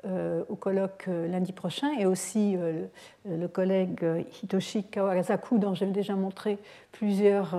euh, 0.07 0.43
au 0.49 0.55
colloque 0.55 1.05
euh, 1.07 1.27
lundi 1.27 1.51
prochain, 1.51 1.87
et 1.97 2.05
aussi 2.05 2.55
euh, 2.57 2.85
le 3.27 3.47
collègue 3.47 4.05
Hitoshi 4.43 4.83
Kawasaku, 4.83 5.57
dont 5.57 5.73
j'ai 5.73 5.87
déjà 5.87 6.13
montré 6.13 6.59
plusieurs, 6.91 7.57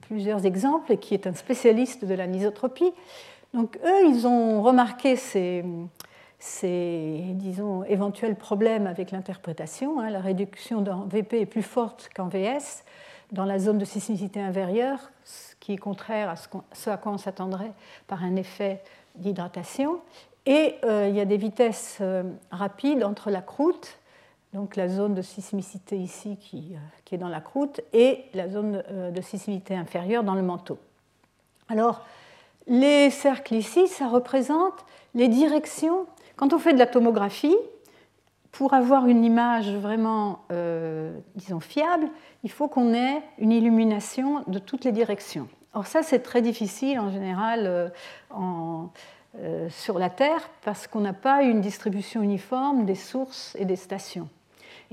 plusieurs 0.00 0.46
exemples, 0.46 0.92
et 0.92 0.96
qui 0.96 1.12
est 1.12 1.26
un 1.26 1.34
spécialiste 1.34 2.06
de 2.06 2.14
l'anisotropie. 2.14 2.90
Donc 3.54 3.78
eux, 3.84 4.08
ils 4.08 4.26
ont 4.26 4.62
remarqué 4.62 5.14
ces, 5.16 5.64
disons, 7.34 7.84
éventuels 7.84 8.34
problèmes 8.34 8.88
avec 8.88 9.12
l'interprétation. 9.12 10.00
Hein. 10.00 10.10
La 10.10 10.20
réduction 10.20 10.80
dans 10.82 11.04
VP 11.06 11.40
est 11.40 11.46
plus 11.46 11.62
forte 11.62 12.10
qu'en 12.14 12.26
VS 12.26 12.82
dans 13.30 13.44
la 13.44 13.58
zone 13.58 13.78
de 13.78 13.84
sismicité 13.84 14.40
inférieure, 14.40 15.10
ce 15.24 15.54
qui 15.60 15.72
est 15.72 15.76
contraire 15.76 16.28
à 16.28 16.36
ce 16.36 16.90
à 16.90 16.96
quoi 16.96 17.12
on 17.12 17.18
s'attendrait 17.18 17.72
par 18.06 18.22
un 18.24 18.36
effet 18.36 18.82
d'hydratation. 19.14 20.00
Et 20.46 20.74
euh, 20.84 21.06
il 21.08 21.16
y 21.16 21.20
a 21.20 21.24
des 21.24 21.36
vitesses 21.36 21.98
euh, 22.00 22.24
rapides 22.50 23.02
entre 23.04 23.30
la 23.30 23.40
croûte, 23.40 23.98
donc 24.52 24.76
la 24.76 24.88
zone 24.88 25.14
de 25.14 25.22
sismicité 25.22 25.96
ici 25.96 26.36
qui, 26.38 26.72
euh, 26.74 26.78
qui 27.04 27.14
est 27.14 27.18
dans 27.18 27.28
la 27.28 27.40
croûte, 27.40 27.80
et 27.92 28.24
la 28.34 28.48
zone 28.48 28.82
de 29.14 29.20
sismicité 29.20 29.74
inférieure 29.76 30.24
dans 30.24 30.34
le 30.34 30.42
manteau. 30.42 30.78
Alors, 31.68 32.04
les 32.66 33.10
cercles 33.10 33.54
ici, 33.54 33.88
ça 33.88 34.08
représente 34.08 34.84
les 35.14 35.28
directions. 35.28 36.06
Quand 36.36 36.52
on 36.52 36.58
fait 36.58 36.72
de 36.72 36.78
la 36.78 36.86
tomographie, 36.86 37.56
pour 38.52 38.74
avoir 38.74 39.06
une 39.06 39.24
image 39.24 39.70
vraiment, 39.70 40.44
disons, 41.34 41.60
fiable, 41.60 42.08
il 42.44 42.50
faut 42.50 42.68
qu'on 42.68 42.94
ait 42.94 43.20
une 43.38 43.50
illumination 43.50 44.44
de 44.46 44.58
toutes 44.60 44.84
les 44.84 44.92
directions. 44.92 45.48
Or 45.72 45.86
ça, 45.86 46.04
c'est 46.04 46.20
très 46.20 46.40
difficile 46.40 47.00
en 47.00 47.10
général 47.10 47.92
en, 48.30 48.90
euh, 49.40 49.68
sur 49.68 49.98
la 49.98 50.10
Terre 50.10 50.48
parce 50.62 50.86
qu'on 50.86 51.00
n'a 51.00 51.12
pas 51.12 51.42
une 51.42 51.60
distribution 51.60 52.22
uniforme 52.22 52.84
des 52.84 52.94
sources 52.94 53.56
et 53.58 53.64
des 53.64 53.74
stations. 53.74 54.28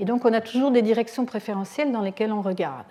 Et 0.00 0.04
donc 0.04 0.24
on 0.24 0.32
a 0.32 0.40
toujours 0.40 0.72
des 0.72 0.82
directions 0.82 1.24
préférentielles 1.24 1.92
dans 1.92 2.00
lesquelles 2.00 2.32
on 2.32 2.42
regarde. 2.42 2.88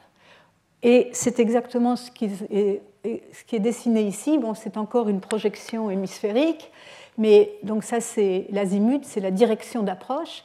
Et 0.81 1.09
c'est 1.11 1.41
exactement 1.41 1.97
ce 1.97 2.09
qui, 2.09 2.29
est, 2.49 2.81
ce 3.03 3.43
qui 3.45 3.55
est 3.55 3.59
dessiné 3.59 4.03
ici. 4.03 4.37
Bon, 4.37 4.53
c'est 4.53 4.77
encore 4.77 5.09
une 5.09 5.19
projection 5.19 5.89
hémisphérique, 5.89 6.71
mais 7.17 7.51
donc 7.63 7.83
ça 7.83 7.99
c'est 7.99 8.47
l'azimut, 8.49 9.03
c'est 9.05 9.19
la 9.19 9.31
direction 9.31 9.83
d'approche. 9.83 10.43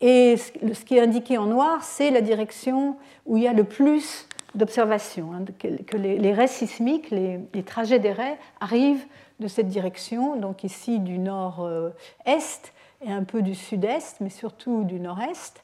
Et 0.00 0.36
ce 0.36 0.84
qui 0.84 0.96
est 0.96 1.00
indiqué 1.00 1.38
en 1.38 1.46
noir, 1.46 1.82
c'est 1.82 2.10
la 2.10 2.20
direction 2.20 2.96
où 3.24 3.36
il 3.36 3.44
y 3.44 3.48
a 3.48 3.54
le 3.54 3.64
plus 3.64 4.28
d'observations, 4.54 5.32
hein, 5.32 5.44
que 5.58 5.96
les 5.96 6.32
raies 6.32 6.46
sismiques, 6.46 7.10
les, 7.10 7.40
les 7.52 7.62
trajets 7.62 7.98
des 7.98 8.12
raies 8.12 8.38
arrivent 8.60 9.04
de 9.40 9.48
cette 9.48 9.68
direction, 9.68 10.36
donc 10.36 10.64
ici 10.64 10.98
du 10.98 11.18
nord-est 11.18 12.72
et 13.04 13.12
un 13.12 13.24
peu 13.24 13.42
du 13.42 13.54
sud-est, 13.54 14.20
mais 14.20 14.30
surtout 14.30 14.84
du 14.84 15.00
nord-est. 15.00 15.62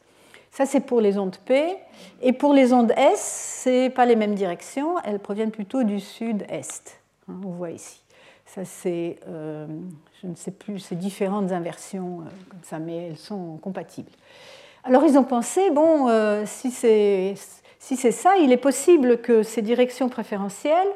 Ça, 0.52 0.66
c'est 0.66 0.80
pour 0.80 1.00
les 1.00 1.16
ondes 1.16 1.37
P. 1.47 1.76
Et 2.21 2.35
pour 2.35 2.52
les 2.52 2.75
ondes 2.75 2.92
S, 2.97 3.62
ce 3.64 3.88
pas 3.88 4.04
les 4.04 4.16
mêmes 4.16 4.35
directions, 4.35 4.97
elles 5.02 5.18
proviennent 5.18 5.50
plutôt 5.50 5.82
du 5.82 5.99
sud-est. 5.99 7.00
Hein, 7.28 7.40
on 7.44 7.49
voit 7.49 7.71
ici. 7.71 8.02
Ça, 8.44 8.66
c'est, 8.66 9.18
euh, 9.28 9.66
je 10.21 10.26
ne 10.26 10.35
sais 10.35 10.50
plus, 10.50 10.78
c'est 10.78 10.94
différentes 10.94 11.52
inversions 11.52 12.21
euh, 12.21 12.30
comme 12.50 12.62
ça, 12.62 12.78
mais 12.78 13.09
elles 13.09 13.16
sont 13.16 13.56
compatibles. 13.62 14.11
Alors, 14.85 15.04
ils 15.04 15.16
ont 15.16 15.25
pensé, 15.25 15.71
bon, 15.71 16.09
euh, 16.09 16.42
si, 16.44 16.71
c'est, 16.71 17.35
si 17.78 17.97
c'est 17.97 18.12
ça, 18.12 18.37
il 18.37 18.52
est 18.52 18.59
possible 18.59 19.23
que 19.23 19.42
ces 19.42 19.62
directions 19.62 20.11
préférentielles 20.11 20.88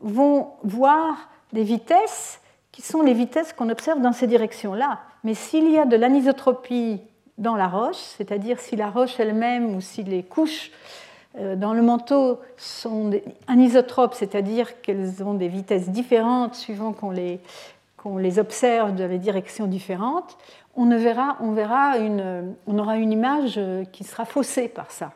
vont 0.00 0.48
voir 0.64 1.30
des 1.52 1.62
vitesses 1.62 2.40
qui 2.72 2.82
sont 2.82 3.02
les 3.02 3.14
vitesses 3.14 3.52
qu'on 3.52 3.68
observe 3.68 4.00
dans 4.00 4.12
ces 4.12 4.26
directions-là. 4.26 4.98
Mais 5.22 5.34
s'il 5.34 5.70
y 5.70 5.78
a 5.78 5.84
de 5.84 5.96
l'anisotropie 5.96 7.00
dans 7.40 7.56
la 7.56 7.66
roche, 7.66 7.96
c'est-à-dire 7.96 8.60
si 8.60 8.76
la 8.76 8.88
roche 8.88 9.18
elle-même 9.18 9.74
ou 9.74 9.80
si 9.80 10.04
les 10.04 10.22
couches 10.22 10.70
euh, 11.38 11.56
dans 11.56 11.72
le 11.72 11.82
manteau 11.82 12.38
sont 12.56 13.10
anisotropes, 13.48 14.14
c'est-à-dire 14.14 14.80
qu'elles 14.80 15.24
ont 15.24 15.34
des 15.34 15.48
vitesses 15.48 15.88
différentes 15.88 16.54
suivant 16.54 16.92
qu'on 16.92 17.10
les, 17.10 17.40
les 18.18 18.38
observe 18.38 18.94
dans 18.94 19.08
des 19.08 19.18
directions 19.18 19.66
différentes, 19.66 20.36
on, 20.76 20.84
ne 20.84 20.96
verra, 20.96 21.36
on, 21.40 21.52
verra 21.52 21.98
une, 21.98 22.54
on 22.68 22.78
aura 22.78 22.96
une 22.96 23.10
image 23.10 23.60
qui 23.90 24.04
sera 24.04 24.24
faussée 24.24 24.68
par 24.68 24.90
ça. 24.90 25.12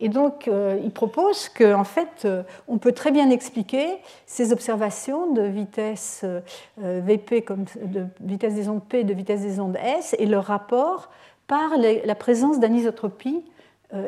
Et 0.00 0.08
donc, 0.08 0.48
euh, 0.48 0.80
il 0.82 0.90
propose 0.90 1.50
qu'en 1.50 1.84
fait, 1.84 2.24
euh, 2.24 2.42
on 2.68 2.78
peut 2.78 2.92
très 2.92 3.10
bien 3.10 3.28
expliquer 3.28 3.98
ces 4.24 4.50
observations 4.50 5.32
de 5.32 5.42
vitesse 5.42 6.22
euh, 6.24 6.40
VP, 6.78 7.42
comme 7.42 7.66
de 7.84 8.06
vitesse 8.20 8.54
des 8.54 8.70
ondes 8.70 8.82
P 8.82 9.04
de 9.04 9.12
vitesse 9.12 9.42
des 9.42 9.60
ondes 9.60 9.76
S, 9.76 10.16
et 10.18 10.24
leur 10.24 10.44
rapport 10.44 11.10
par 11.50 11.70
la 11.76 12.14
présence 12.14 12.60
d'anisotropie 12.60 13.44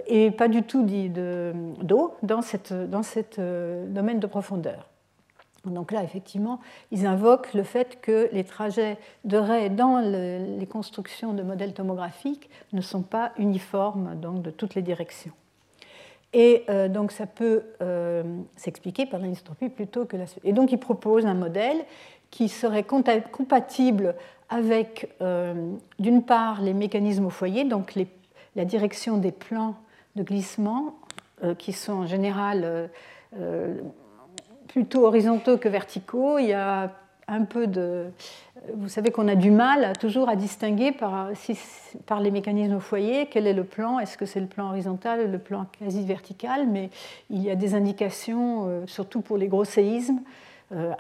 et 0.07 0.31
pas 0.31 0.47
du 0.47 0.63
tout 0.63 0.85
d'eau 0.85 2.15
dans 2.23 2.41
ce 2.41 2.87
dans 2.87 3.03
cette 3.03 3.41
domaine 3.41 4.21
de 4.21 4.29
profondeur. 4.29 4.89
Donc 5.65 5.91
là, 5.91 6.03
effectivement, 6.03 6.61
ils 6.93 7.07
invoquent 7.07 7.53
le 7.55 7.65
fait 7.65 8.01
que 8.01 8.29
les 8.33 8.45
trajets 8.45 8.97
de 9.25 9.37
raies 9.37 9.71
dans 9.71 9.99
les 9.99 10.67
constructions 10.67 11.33
de 11.33 11.43
modèles 11.43 11.75
tomographiques 11.75 12.49
ne 12.73 12.81
sont 12.81 13.03
pas 13.03 13.33
uniformes 13.39 14.15
donc, 14.21 14.43
de 14.43 14.51
toutes 14.51 14.75
les 14.75 14.83
directions. 14.83 15.33
Et 16.33 16.65
euh, 16.69 16.89
donc 16.89 17.13
ça 17.13 17.27
peut 17.27 17.63
euh, 17.83 18.23
s'expliquer 18.57 19.07
par 19.07 19.21
l'anisotropie 19.21 19.69
plutôt 19.69 20.07
que 20.07 20.17
la... 20.17 20.25
Et 20.45 20.53
donc 20.53 20.73
il 20.73 20.79
propose 20.79 21.27
un 21.27 21.35
modèle 21.35 21.85
qui 22.33 22.49
serait 22.49 22.83
compatible 22.83 24.17
avec, 24.49 25.15
euh, 25.21 25.55
d'une 26.01 26.25
part, 26.25 26.61
les 26.61 26.75
mécanismes 26.75 27.27
au 27.27 27.31
foyer, 27.31 27.63
donc 27.63 27.95
la 28.57 28.65
direction 28.65 29.19
des 29.19 29.31
plans 29.31 29.77
de 30.17 30.25
glissement, 30.25 30.97
qui 31.59 31.73
sont 31.73 31.93
en 31.93 32.07
général 32.07 32.89
plutôt 34.69 35.07
horizontaux 35.07 35.59
que 35.59 35.69
verticaux. 35.69 36.39
Il 36.39 36.47
y 36.47 36.53
a 36.53 36.93
un 37.29 37.45
peu 37.45 37.67
de... 37.67 38.07
Vous 38.75 38.89
savez 38.89 39.11
qu'on 39.11 39.27
a 39.29 39.35
du 39.35 39.51
mal 39.51 39.93
toujours 39.99 40.29
à 40.29 40.37
distinguer 40.37 40.93
par, 40.93 41.31
par 42.07 42.21
les 42.21 42.31
mécanismes 42.31 42.77
au 42.77 42.81
foyer 42.81 43.27
quel 43.27 43.47
est 43.47 43.53
le 43.53 43.65
plan, 43.65 43.99
est-ce 43.99 44.17
que 44.17 44.27
c'est 44.27 44.41
le 44.41 44.47
plan 44.47 44.69
horizontal 44.69 45.31
le 45.31 45.39
plan 45.39 45.67
quasi 45.79 46.05
vertical, 46.05 46.69
mais 46.69 46.91
il 47.31 47.43
y 47.43 47.51
a 47.51 47.57
des 47.57 47.75
indications, 47.75 48.67
euh, 48.67 48.87
surtout 48.87 49.21
pour 49.21 49.37
les 49.37 49.49
gros 49.49 49.65
séismes, 49.65 50.21
euh, 50.21 50.52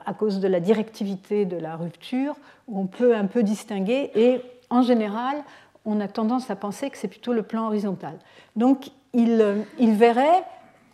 à 0.04 0.14
cause 0.14 0.40
de 0.40 0.48
la 0.48 0.60
directivité 0.60 1.44
de 1.46 1.56
la 1.56 1.76
rupture, 1.76 2.36
où 2.68 2.78
on 2.78 2.86
peut 2.86 3.16
un 3.16 3.26
peu 3.26 3.42
distinguer, 3.42 4.10
et 4.14 4.40
en 4.68 4.82
général, 4.82 5.36
on 5.84 6.00
a 6.00 6.08
tendance 6.08 6.50
à 6.50 6.56
penser 6.56 6.90
que 6.90 6.98
c'est 6.98 7.08
plutôt 7.08 7.32
le 7.32 7.42
plan 7.42 7.66
horizontal. 7.66 8.18
Donc 8.56 8.90
il, 9.12 9.64
il 9.78 9.94
verrait 9.94 10.44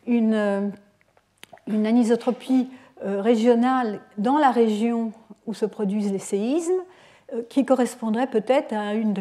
une, 0.07 0.73
une 1.67 1.87
anisotropie 1.87 2.69
euh, 3.05 3.21
régionale 3.21 4.01
dans 4.17 4.39
la 4.39 4.51
région 4.51 5.13
où 5.47 5.55
se 5.55 5.67
produisent 5.67 6.11
les 6.11 6.19
séismes, 6.19 6.83
euh, 7.33 7.43
qui 7.49 7.65
correspondrait 7.65 8.27
peut-être 8.27 8.73
à, 8.73 8.95
une, 8.95 9.15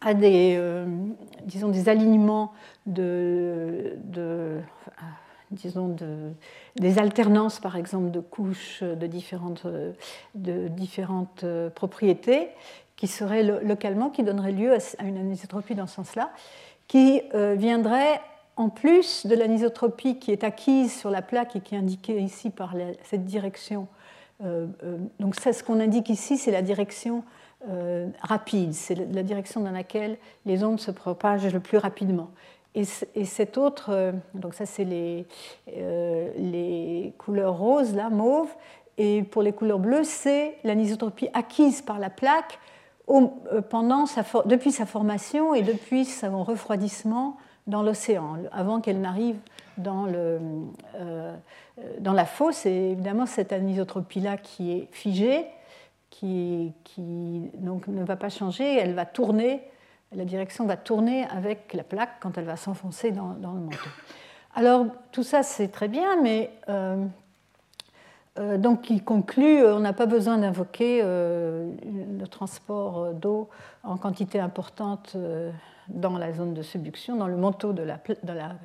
à 0.00 0.14
des, 0.14 0.56
euh, 0.58 0.86
disons, 1.44 1.68
des 1.68 1.88
alignements 1.88 2.52
de, 2.86 3.96
disons 5.50 5.88
de, 5.88 6.32
des 6.76 6.98
alternances, 6.98 7.60
par 7.60 7.76
exemple, 7.76 8.10
de 8.10 8.20
couches 8.20 8.82
de 8.82 9.06
différentes, 9.06 9.66
de 10.34 10.68
différentes 10.68 11.44
propriétés, 11.74 12.48
qui 12.96 13.06
seraient 13.06 13.42
localement, 13.42 14.10
qui 14.10 14.22
donneraient 14.22 14.52
lieu 14.52 14.72
à 14.98 15.04
une 15.04 15.18
anisotropie 15.18 15.74
dans 15.74 15.86
ce 15.86 15.96
sens-là, 15.96 16.30
qui 16.88 17.20
viendrait 17.32 18.20
en 18.56 18.70
plus 18.70 19.26
de 19.26 19.34
l'anisotropie 19.34 20.18
qui 20.18 20.32
est 20.32 20.42
acquise 20.42 20.94
sur 20.98 21.10
la 21.10 21.22
plaque 21.22 21.56
et 21.56 21.60
qui 21.60 21.74
est 21.74 21.78
indiquée 21.78 22.18
ici 22.18 22.50
par 22.50 22.74
cette 23.02 23.24
direction, 23.24 23.86
euh, 24.44 24.66
euh, 24.84 24.98
donc 25.20 25.34
ça, 25.34 25.52
ce 25.52 25.62
qu'on 25.62 25.80
indique 25.80 26.10
ici, 26.10 26.36
c'est 26.36 26.50
la 26.50 26.62
direction 26.62 27.24
euh, 27.68 28.08
rapide, 28.20 28.74
c'est 28.74 28.94
la 28.94 29.22
direction 29.22 29.60
dans 29.60 29.70
laquelle 29.70 30.18
les 30.44 30.62
ondes 30.62 30.80
se 30.80 30.90
propagent 30.90 31.52
le 31.52 31.60
plus 31.60 31.78
rapidement. 31.78 32.30
Et, 32.76 33.24
cette 33.24 33.58
autre, 33.58 34.12
donc 34.34 34.54
ça 34.54 34.66
c'est 34.66 34.84
les, 34.84 35.26
les 35.66 37.14
couleurs 37.18 37.56
roses, 37.58 37.94
là, 37.94 38.10
mauve, 38.10 38.50
et 38.98 39.22
pour 39.22 39.42
les 39.42 39.52
couleurs 39.52 39.78
bleues, 39.78 40.04
c'est 40.04 40.56
l'anisotropie 40.62 41.28
acquise 41.34 41.82
par 41.82 41.98
la 41.98 42.10
plaque 42.10 42.58
pendant 43.70 44.06
sa, 44.06 44.24
depuis 44.44 44.72
sa 44.72 44.86
formation 44.86 45.54
et 45.54 45.62
depuis 45.62 46.04
son 46.04 46.42
refroidissement 46.42 47.36
dans 47.66 47.82
l'océan, 47.82 48.38
avant 48.52 48.80
qu'elle 48.80 49.00
n'arrive 49.00 49.38
dans, 49.76 50.06
euh, 50.08 51.36
dans 51.98 52.12
la 52.12 52.24
fosse. 52.24 52.66
Et 52.66 52.92
évidemment, 52.92 53.26
cette 53.26 53.52
anisotropie-là 53.52 54.36
qui 54.36 54.72
est 54.72 54.88
figée, 54.92 55.46
qui, 56.10 56.72
qui 56.84 57.50
donc, 57.54 57.88
ne 57.88 58.04
va 58.04 58.16
pas 58.16 58.28
changer, 58.28 58.78
elle 58.78 58.94
va 58.94 59.04
tourner, 59.04 59.62
la 60.12 60.24
direction 60.24 60.66
va 60.66 60.76
tourner 60.76 61.24
avec 61.24 61.72
la 61.74 61.84
plaque 61.84 62.20
quand 62.20 62.38
elle 62.38 62.44
va 62.44 62.56
s'enfoncer 62.56 63.10
dans, 63.10 63.34
le 63.34 63.60
manteau. 63.60 63.90
Alors, 64.54 64.86
tout 65.12 65.22
ça, 65.22 65.42
c'est 65.42 65.68
très 65.68 65.88
bien, 65.88 66.20
mais 66.22 66.50
euh, 66.68 67.04
euh, 68.38 68.56
donc 68.56 68.88
il 68.88 69.04
conclut, 69.04 69.64
on 69.66 69.80
n'a 69.80 69.92
pas 69.92 70.06
besoin 70.06 70.38
d'invoquer 70.38 71.02
le 71.02 72.24
transport 72.30 73.12
d'eau 73.14 73.48
en 73.82 73.96
quantité 73.96 74.40
importante 74.40 75.16
dans 75.88 76.18
la 76.18 76.32
zone 76.32 76.54
de 76.54 76.62
subduction, 76.62 77.16
dans 77.16 77.28
le 77.28 77.36
manteau 77.36 77.72
de 77.72 77.82
la, 77.82 77.98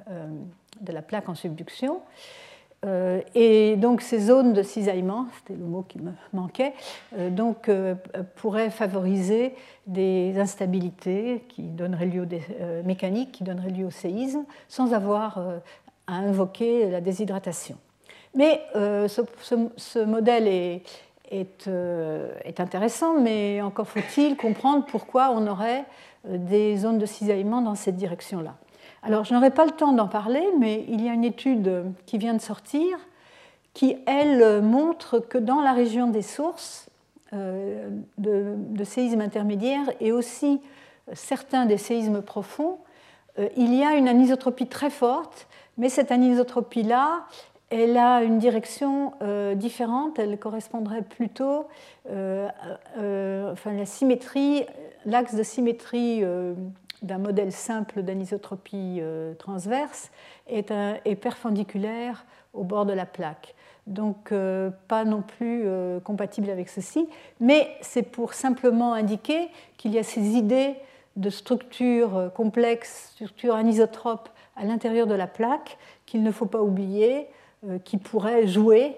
euh, 0.09 0.27
de 0.79 0.91
la 0.91 1.01
plaque 1.01 1.29
en 1.29 1.35
subduction. 1.35 2.01
Euh, 2.85 3.21
et 3.35 3.75
donc 3.75 4.01
ces 4.01 4.19
zones 4.19 4.53
de 4.53 4.63
cisaillement, 4.63 5.27
c'était 5.37 5.59
le 5.59 5.65
mot 5.65 5.83
qui 5.87 5.99
me 5.99 6.11
manquait, 6.33 6.73
euh, 7.17 7.29
donc, 7.29 7.69
pourraient 8.35 8.69
favoriser 8.69 9.53
des 9.87 10.39
instabilités 10.39 11.43
qui 11.49 11.63
donneraient 11.63 12.05
lieu 12.05 12.25
des 12.25 12.41
mécaniques 12.85 13.31
qui 13.31 13.43
donneraient 13.43 13.69
lieu 13.69 13.85
au 13.85 13.91
séisme, 13.91 14.45
sans 14.67 14.93
avoir 14.93 15.39
à 16.07 16.13
invoquer 16.13 16.89
la 16.89 17.01
déshydratation. 17.01 17.77
Mais 18.35 18.61
ce, 18.73 20.03
modèle 20.05 20.47
est, 20.47 21.69
intéressant, 22.59 23.19
mais 23.19 23.61
encore 23.61 23.87
faut-il 23.87 24.37
comprendre 24.37 24.85
pourquoi 24.85 25.31
on 25.31 25.47
aurait 25.47 25.85
euh, 26.29 26.37
des 26.37 26.77
zones 26.77 26.99
de 26.99 27.05
cisaillement 27.05 27.61
dans 27.61 27.75
cette 27.75 27.95
direction-là. 27.95 28.55
Alors, 29.03 29.23
je 29.23 29.33
n'aurai 29.33 29.51
pas 29.51 29.65
le 29.65 29.71
temps 29.71 29.93
d'en 29.93 30.07
parler, 30.07 30.45
mais 30.59 30.85
il 30.87 31.03
y 31.03 31.09
a 31.09 31.13
une 31.13 31.23
étude 31.23 31.85
qui 32.05 32.17
vient 32.17 32.33
de 32.33 32.41
sortir 32.41 32.97
qui, 33.73 33.97
elle, 34.05 34.61
montre 34.61 35.19
que 35.19 35.37
dans 35.37 35.61
la 35.61 35.71
région 35.71 36.07
des 36.07 36.21
sources 36.21 36.89
euh, 37.33 37.89
de, 38.17 38.83
séismes 38.83 39.21
intermédiaires 39.21 39.89
et 40.01 40.11
aussi 40.11 40.59
certains 41.13 41.65
des 41.65 41.77
séismes 41.77 42.21
profonds, 42.21 42.79
euh, 43.39 43.47
il 43.55 43.73
y 43.73 43.83
a 43.83 43.93
une 43.95 44.07
anisotropie 44.07 44.67
très 44.67 44.89
forte, 44.89 45.47
mais 45.77 45.87
cette 45.87 46.11
anisotropie-là, 46.11 47.25
elle 47.69 47.97
a 47.97 48.21
une 48.23 48.37
direction 48.37 49.13
différente, 49.55 50.19
elle 50.19 50.37
correspondrait 50.37 51.03
plutôt, 51.03 51.67
enfin 52.05 53.71
la 53.73 53.85
symétrie 53.85 54.65
l'axe 55.05 55.35
de 55.35 55.43
symétrie 55.43 56.23
euh, 56.23 56.53
d'un 57.01 57.17
modèle 57.17 57.51
simple 57.51 58.03
d'anisotropie 58.03 58.97
euh, 58.99 59.33
transverse 59.35 60.11
est, 60.47 60.71
perpendiculaire 61.15 62.25
au 62.53 62.63
bord 62.63 62.85
de 62.85 62.93
la 62.93 63.05
plaque. 63.05 63.55
Donc 63.87 64.31
euh, 64.31 64.69
pas 64.87 65.05
non 65.05 65.21
plus 65.21 65.65
compatible 66.03 66.49
avec 66.49 66.69
ceci, 66.69 67.07
mais 67.39 67.67
c'est 67.81 68.03
pour 68.03 68.33
simplement 68.33 68.93
indiquer 68.93 69.49
qu'il 69.77 69.93
y 69.93 69.99
a 69.99 70.03
ces 70.03 70.21
idées 70.21 70.75
de 71.15 71.29
structure 71.29 72.31
complexe, 72.35 73.11
structure 73.13 73.55
anisotrope 73.55 74.29
à 74.55 74.65
l'intérieur 74.65 75.07
de 75.07 75.15
la 75.15 75.27
plaque 75.27 75.77
qu'il 76.05 76.23
ne 76.23 76.31
faut 76.31 76.45
pas 76.45 76.61
oublier, 76.61 77.27
qui 77.83 77.97
pourraient 77.97 78.47
jouer 78.47 78.95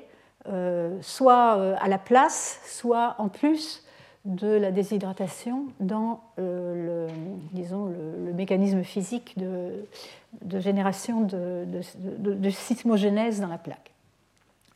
soit 1.02 1.76
à 1.80 1.88
la 1.88 1.98
place, 1.98 2.60
soit 2.66 3.16
en 3.18 3.30
plus 3.30 3.83
de 4.26 4.48
la 4.48 4.72
déshydratation 4.72 5.66
dans 5.80 6.22
euh, 6.40 7.08
le, 7.08 7.14
disons, 7.52 7.88
le, 7.88 8.34
mécanisme 8.34 8.84
physique 8.84 9.36
de, 9.38 10.60
génération 10.60 11.22
de, 11.22 11.66
de, 11.68 13.42
dans 13.42 13.48
la 13.48 13.58
plaque. 13.58 13.92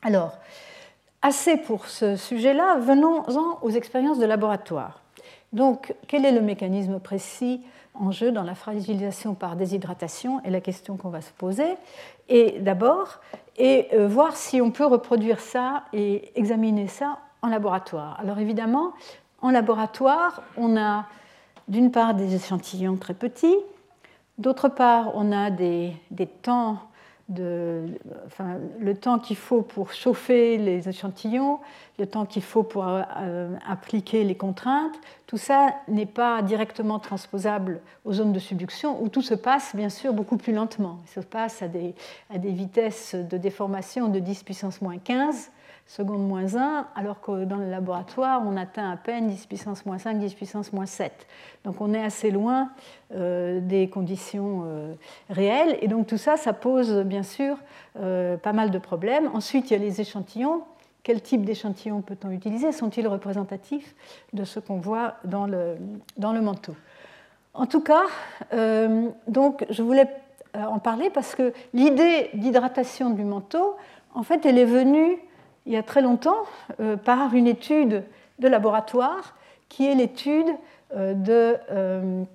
Alors, 0.01 0.37
assez 1.21 1.57
pour 1.57 1.87
ce 1.87 2.15
sujet-là, 2.15 2.77
venons-en 2.79 3.59
aux 3.61 3.71
expériences 3.71 4.19
de 4.19 4.25
laboratoire. 4.25 5.01
Donc, 5.53 5.95
quel 6.07 6.25
est 6.25 6.33
le 6.33 6.41
mécanisme 6.41 6.99
précis 6.99 7.61
en 7.99 8.11
jeu 8.11 8.31
dans 8.31 8.43
la 8.43 8.53
fragilisation 8.53 9.33
par 9.33 9.55
déshydratation 9.55 10.41
est 10.43 10.51
la 10.51 10.61
question 10.61 10.97
qu'on 10.97 11.09
va 11.09 11.21
se 11.21 11.31
poser. 11.31 11.75
Et 12.29 12.59
d'abord, 12.59 13.21
et 13.57 13.87
euh, 13.93 14.07
voir 14.07 14.35
si 14.35 14.61
on 14.61 14.71
peut 14.71 14.85
reproduire 14.85 15.39
ça 15.39 15.83
et 15.93 16.31
examiner 16.35 16.87
ça 16.87 17.19
en 17.41 17.47
laboratoire. 17.47 18.19
Alors 18.19 18.39
évidemment, 18.39 18.93
en 19.47 19.51
laboratoire, 19.51 20.43
on 20.57 20.75
a 20.75 21.05
d'une 21.69 21.89
part 21.89 22.13
des 22.13 22.35
échantillons 22.35 22.97
très 22.97 23.13
petits, 23.13 23.55
d'autre 24.37 24.67
part, 24.67 25.11
on 25.15 25.31
a 25.31 25.49
des, 25.49 25.93
temps 26.41 26.79
le 27.29 28.93
temps 28.93 29.19
qu'il 29.19 29.35
faut 29.35 29.61
pour 29.61 29.91
chauffer 29.91 30.57
les 30.57 30.87
échantillons, 30.87 31.59
le 31.99 32.07
temps 32.07 32.25
qu'il 32.25 32.41
faut 32.41 32.63
pour 32.63 32.85
euh, 32.87 33.55
appliquer 33.67 34.23
les 34.23 34.35
contraintes. 34.35 34.95
Tout 35.27 35.37
ça 35.37 35.75
n'est 35.89 36.05
pas 36.05 36.41
directement 36.41 36.99
transposable 36.99 37.81
aux 38.05 38.13
zones 38.13 38.31
de 38.31 38.39
subduction 38.39 39.01
où 39.01 39.09
tout 39.09 39.21
se 39.21 39.33
passe 39.33 39.75
bien 39.75 39.89
sûr 39.89 40.13
beaucoup 40.13 40.37
plus 40.37 40.53
lentement. 40.53 40.99
Il 41.05 41.09
se 41.09 41.19
passe 41.19 41.61
à 41.61 41.67
des 41.67 41.93
vitesses 42.51 43.15
de 43.15 43.37
déformation 43.37 44.07
de 44.07 44.19
10 44.19 44.43
puissance 44.43 44.81
moins 44.81 44.97
15 44.97 45.51
seconde 45.87 46.27
moins 46.27 46.55
1, 46.55 46.87
alors 46.95 47.21
que 47.21 47.45
dans 47.45 47.55
le 47.55 47.69
laboratoire, 47.69 48.43
on 48.45 48.57
atteint 48.57 48.91
à 48.91 48.97
peine 48.97 49.27
10 49.27 49.45
puissance 49.45 49.85
moins 49.85 49.97
5, 49.97 50.19
10 50.19 50.33
puissance 50.33 50.73
moins 50.73 50.85
7. 50.85 51.25
Donc 51.63 51.79
on 51.79 51.93
est 51.93 52.03
assez 52.03 52.29
loin 52.29 52.69
euh, 53.15 53.61
des 53.61 53.89
conditions 53.89 54.63
euh, 54.65 54.93
réelles. 55.29 55.77
Et 55.81 55.87
donc 55.87 56.07
tout 56.07 56.17
ça, 56.17 56.35
ça 56.35 56.51
pose 56.51 57.03
bien 57.03 57.23
sûr 57.23 57.57
euh, 57.99 58.35
pas 58.35 58.51
mal 58.51 58.69
de 58.69 58.77
problèmes. 58.77 59.29
Ensuite, 59.33 59.71
il 59.71 59.73
y 59.73 59.75
a 59.77 59.79
les 59.79 60.01
échantillons. 60.01 60.63
Quel 61.03 61.21
type 61.21 61.45
d'échantillons 61.45 62.01
peut-on 62.01 62.31
utiliser? 62.31 62.73
Sont-ils 62.73 63.07
représentatifs 63.07 63.95
de 64.33 64.43
ce 64.43 64.59
qu'on 64.59 64.77
voit 64.77 65.15
dans 65.23 65.47
le, 65.47 65.77
dans 66.17 66.33
le 66.33 66.41
manteau? 66.41 66.75
En 67.53 67.65
tout 67.65 67.81
cas, 67.81 68.03
donc, 69.27 69.65
je 69.69 69.81
voulais 69.81 70.07
en 70.53 70.77
parler 70.77 71.09
parce 71.09 71.33
que 71.33 71.53
l'idée 71.73 72.29
d'hydratation 72.33 73.09
du 73.09 73.23
manteau, 73.23 73.77
en 74.13 74.23
fait, 74.23 74.45
elle 74.45 74.59
est 74.59 74.65
venue 74.65 75.17
il 75.67 75.73
y 75.73 75.77
a 75.77 75.83
très 75.83 76.01
longtemps 76.01 76.43
euh, 76.79 76.95
par 76.95 77.35
une 77.35 77.45
étude 77.45 78.03
de 78.39 78.47
laboratoire 78.47 79.35
qui 79.69 79.85
est 79.85 79.95
l'étude 79.95 80.47
euh, 80.95 81.13
euh, 81.69 82.25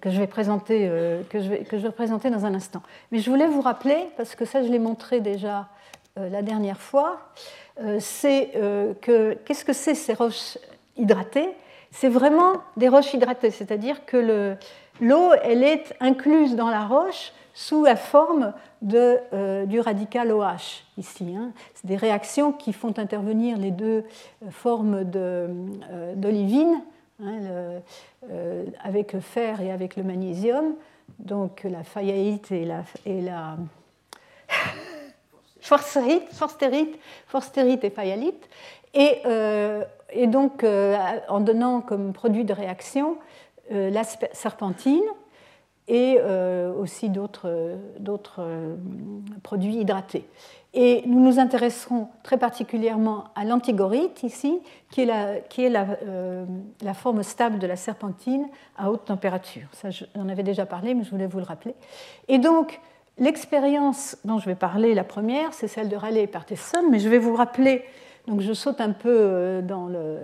que, 0.00 0.10
je 0.10 0.18
vais 0.18 0.28
présenter, 0.28 0.88
que 1.28 1.40
je 1.40 1.76
vais 1.76 1.90
présenter 1.90 2.30
dans 2.30 2.46
un 2.46 2.54
instant. 2.54 2.82
Mais 3.10 3.18
je 3.18 3.28
voulais 3.28 3.48
vous 3.48 3.60
rappeler, 3.60 4.06
parce 4.16 4.34
que 4.34 4.44
ça 4.44 4.62
je 4.62 4.68
l'ai 4.68 4.78
montré 4.78 5.20
déjà 5.20 5.68
la 6.16 6.40
dernière 6.40 6.80
fois, 6.80 7.20
c'est 7.98 8.52
que 9.02 9.34
qu'est-ce 9.44 9.66
que 9.66 9.74
c'est 9.74 9.94
ces 9.94 10.14
roches 10.14 10.56
hydratées? 10.96 11.50
C'est 11.90 12.08
vraiment 12.08 12.54
des 12.78 12.88
roches 12.88 13.12
hydratées, 13.12 13.50
c'est-à-dire 13.50 14.06
que 14.06 14.56
l'eau, 15.02 15.32
elle 15.42 15.62
est 15.62 15.94
incluse 16.00 16.56
dans 16.56 16.70
la 16.70 16.86
roche 16.86 17.32
sous 17.52 17.84
la 17.84 17.96
forme 17.96 18.54
de, 18.82 19.64
du 19.64 19.80
radical 19.80 20.30
OH 20.32 20.84
ici. 20.98 21.34
Hein. 21.36 21.52
C'est 21.74 21.86
des 21.86 21.96
réactions 21.96 22.52
qui 22.52 22.72
font 22.72 22.98
intervenir 22.98 23.56
les 23.56 23.70
deux 23.70 24.04
formes 24.50 25.04
d'olivine, 25.04 26.82
hein, 27.22 27.80
avec 28.82 29.12
le 29.12 29.20
fer 29.20 29.60
et 29.60 29.70
avec 29.72 29.96
le 29.96 30.02
magnésium, 30.02 30.74
donc 31.18 31.64
la 31.64 31.84
faïaïte 31.84 32.52
et 32.52 32.64
la, 32.64 32.84
et 33.04 33.20
la 33.20 33.56
et 37.84 37.90
faïalite. 37.90 38.48
Et, 38.94 39.20
euh, 39.26 39.84
donc, 40.26 40.64
euh, 40.64 40.96
en 41.28 41.40
donnant 41.40 41.80
comme 41.80 42.12
produit 42.12 42.44
de 42.44 42.52
réaction 42.52 43.16
euh, 43.72 43.90
la 43.90 44.04
serpentine 44.04 45.02
et 45.88 46.18
aussi 46.78 47.10
d'autres 47.10 47.48
produits 49.42 49.76
hydratés. 49.76 50.26
Et 50.74 51.02
nous 51.06 51.20
nous 51.20 51.38
intéresserons 51.38 52.08
très 52.22 52.36
particulièrement 52.36 53.24
à 53.34 53.44
l'antigorite 53.44 54.22
ici, 54.22 54.60
qui 54.90 55.02
est, 55.02 55.68
la, 55.70 56.94
forme 56.94 57.22
stable 57.22 57.58
de 57.58 57.66
la 57.66 57.76
serpentine 57.76 58.46
à 58.76 58.90
haute 58.90 59.06
température. 59.06 59.68
Ça, 59.72 59.88
j'en 59.90 60.28
avais 60.28 60.42
déjà 60.42 60.66
parlé, 60.66 60.94
mais 60.94 61.04
je 61.04 61.10
voulais 61.10 61.26
vous 61.26 61.38
le 61.38 61.44
rappeler. 61.44 61.74
Et 62.28 62.38
donc, 62.38 62.80
L'expérience 63.18 64.18
dont 64.26 64.38
je 64.38 64.44
vais 64.44 64.54
parler, 64.54 64.92
la 64.92 65.02
première, 65.02 65.54
c'est 65.54 65.68
celle 65.68 65.88
de 65.88 65.96
Raleigh 65.96 66.24
et 66.24 66.26
Patterson, 66.26 66.84
mais 66.90 66.98
je 66.98 67.08
vais 67.08 67.16
vous 67.16 67.34
rappeler, 67.34 67.82
donc 68.26 68.42
je 68.42 68.52
saute 68.52 68.78
un 68.82 68.92
peu 68.92 69.08
euh, 69.10 69.62
dans 69.62 69.86
le. 69.86 70.18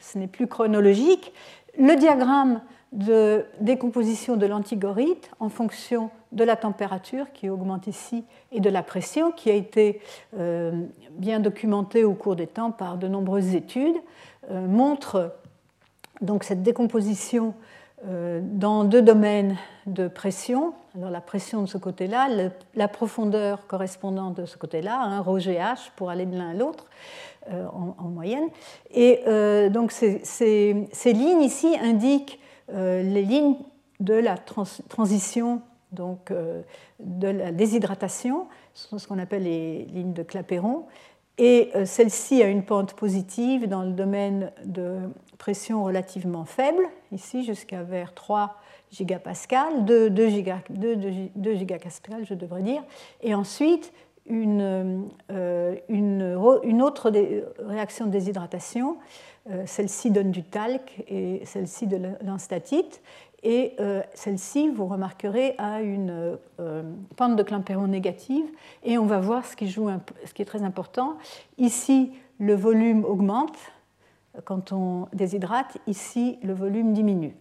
Ce 0.00 0.18
n'est 0.18 0.26
plus 0.26 0.48
chronologique, 0.48 1.32
le 1.78 1.94
diagramme 1.94 2.60
de 2.92 3.46
décomposition 3.60 4.36
de 4.36 4.44
l'antigorite 4.44 5.30
en 5.40 5.48
fonction 5.48 6.10
de 6.32 6.44
la 6.44 6.56
température 6.56 7.32
qui 7.32 7.48
augmente 7.48 7.86
ici 7.86 8.24
et 8.52 8.60
de 8.60 8.68
la 8.68 8.82
pression 8.82 9.32
qui 9.32 9.50
a 9.50 9.54
été 9.54 10.00
euh, 10.38 10.72
bien 11.12 11.40
documenté 11.40 12.04
au 12.04 12.12
cours 12.12 12.36
des 12.36 12.46
temps 12.46 12.70
par 12.70 12.98
de 12.98 13.08
nombreuses 13.08 13.54
études, 13.54 13.96
euh, 14.50 14.66
montre 14.66 15.34
donc 16.20 16.44
cette 16.44 16.62
décomposition 16.62 17.54
euh, 18.06 18.40
dans 18.42 18.84
deux 18.84 19.02
domaines 19.02 19.56
de 19.86 20.06
pression. 20.06 20.74
Alors 20.94 21.10
la 21.10 21.22
pression 21.22 21.62
de 21.62 21.66
ce 21.66 21.78
côté-là, 21.78 22.28
la 22.74 22.88
profondeur 22.88 23.66
correspondante 23.66 24.36
de 24.36 24.44
ce 24.44 24.58
côté-là, 24.58 25.00
un 25.00 25.20
rho 25.20 25.38
GH 25.38 25.92
pour 25.96 26.10
aller 26.10 26.26
de 26.26 26.36
l'un 26.36 26.50
à 26.50 26.54
l'autre 26.54 26.84
en, 27.50 28.08
moyenne. 28.08 28.48
Et 28.92 29.20
donc 29.70 29.90
ces, 29.90 30.82
lignes 31.06 31.42
ici 31.42 31.74
indiquent 31.82 32.38
les 32.68 33.22
lignes 33.22 33.56
de 34.00 34.14
la 34.14 34.36
transition, 34.36 35.62
donc 35.92 36.32
de 37.00 37.28
la 37.28 37.52
déshydratation, 37.52 38.46
ce 38.74 38.88
sont 38.88 38.98
ce 38.98 39.06
qu'on 39.06 39.18
appelle 39.18 39.44
les 39.44 39.84
lignes 39.84 40.12
de 40.12 40.22
Clapeyron. 40.22 40.86
Et 41.38 41.70
celle-ci 41.84 42.42
a 42.42 42.46
une 42.46 42.64
pente 42.64 42.94
positive 42.94 43.68
dans 43.68 43.82
le 43.82 43.92
domaine 43.92 44.52
de 44.64 44.98
pression 45.38 45.82
relativement 45.82 46.44
faible, 46.44 46.84
ici 47.10 47.44
jusqu'à 47.44 47.82
vers 47.82 48.14
3 48.14 48.56
gigapascal, 48.92 49.84
2, 49.84 50.10
2, 50.10 51.54
gigapascal, 51.54 52.24
je 52.24 52.34
devrais 52.34 52.62
dire, 52.62 52.82
et 53.22 53.34
ensuite 53.34 53.92
une, 54.26 55.08
euh, 55.32 56.36
autre 56.36 57.10
réaction 57.58 58.06
de 58.06 58.10
déshydratation, 58.10 58.92
euh, 58.92 58.96
celle-ci 59.66 60.10
donne 60.10 60.30
du 60.30 60.42
talc 60.42 61.02
et 61.08 61.42
celle-ci 61.44 61.86
de 61.86 61.98
l'instatite, 62.22 63.02
et 63.42 63.74
euh, 63.80 64.02
celle-ci, 64.14 64.68
vous 64.68 64.86
remarquerez, 64.86 65.54
a 65.58 65.82
une 65.82 66.38
pente 67.16 67.36
de 67.36 67.42
Clapeyron 67.42 67.88
négative, 67.88 68.44
et 68.84 68.98
on 68.98 69.06
va 69.06 69.18
voir 69.18 69.44
ce 69.44 69.56
qui, 69.56 69.68
joue 69.68 69.90
ce 70.24 70.32
qui 70.32 70.42
est 70.42 70.46
très 70.46 70.62
important. 70.62 71.16
Ici, 71.58 72.12
le 72.38 72.54
volume 72.54 73.04
augmente, 73.04 73.58
quand 74.44 74.72
on 74.72 75.08
déshydrate, 75.12 75.78
ici, 75.86 76.38
le 76.42 76.52
volume 76.52 76.92
diminue. 76.92 77.34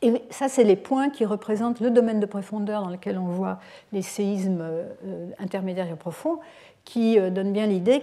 Et 0.00 0.14
ça, 0.30 0.48
c'est 0.48 0.64
les 0.64 0.74
points 0.74 1.10
qui 1.10 1.24
représentent 1.24 1.78
le 1.78 1.90
domaine 1.90 2.18
de 2.18 2.26
profondeur 2.26 2.82
dans 2.82 2.90
lequel 2.90 3.18
on 3.18 3.28
voit 3.28 3.60
les 3.92 4.02
séismes 4.02 4.60
euh, 4.60 5.30
intermédiaires 5.38 5.88
et 5.88 5.96
profonds, 5.96 6.40
qui 6.84 7.18
euh, 7.18 7.30
donnent 7.30 7.52
bien 7.52 7.66
l'idée 7.66 8.02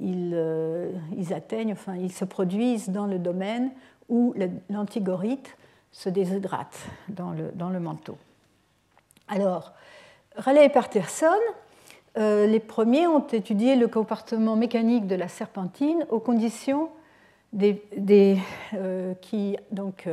euh, 0.00 0.92
ils 1.16 1.32
atteignent, 1.32 1.72
enfin, 1.72 1.96
ils 1.96 2.12
se 2.12 2.24
produisent 2.24 2.90
dans 2.90 3.06
le 3.06 3.18
domaine 3.18 3.70
où 4.08 4.34
l'antigorite 4.68 5.56
se 5.92 6.08
déshydrate 6.08 6.76
dans 7.08 7.30
le, 7.30 7.50
dans 7.54 7.70
le 7.70 7.80
manteau. 7.80 8.18
Alors, 9.28 9.72
Raleigh 10.36 10.66
et 10.66 10.68
Patterson 10.68 11.26
euh, 12.18 12.46
les 12.46 12.60
premiers 12.60 13.06
ont 13.06 13.26
étudié 13.26 13.76
le 13.76 13.88
comportement 13.88 14.56
mécanique 14.56 15.06
de 15.06 15.14
la 15.14 15.28
serpentine 15.28 16.06
aux 16.08 16.20
conditions 16.20 16.88
des, 17.52 17.82
euh, 18.74 19.12
qui, 19.20 19.56
donc, 19.70 20.08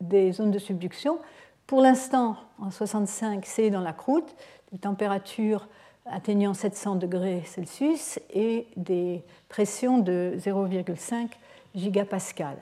des 0.00 0.32
zones 0.32 0.50
de 0.50 0.58
subduction. 0.58 1.18
Pour 1.66 1.80
l'instant, 1.80 2.36
en 2.58 2.70
65, 2.70 3.46
c'est 3.46 3.70
dans 3.70 3.80
la 3.80 3.92
croûte, 3.92 4.34
des 4.72 4.78
températures 4.78 5.66
atteignant 6.12 6.54
700 6.54 6.96
degrés 6.96 7.42
Celsius 7.46 8.18
et 8.32 8.66
des 8.76 9.22
pressions 9.48 9.98
de 9.98 10.34
0,5 10.36 11.28
gigapascal. 11.74 12.56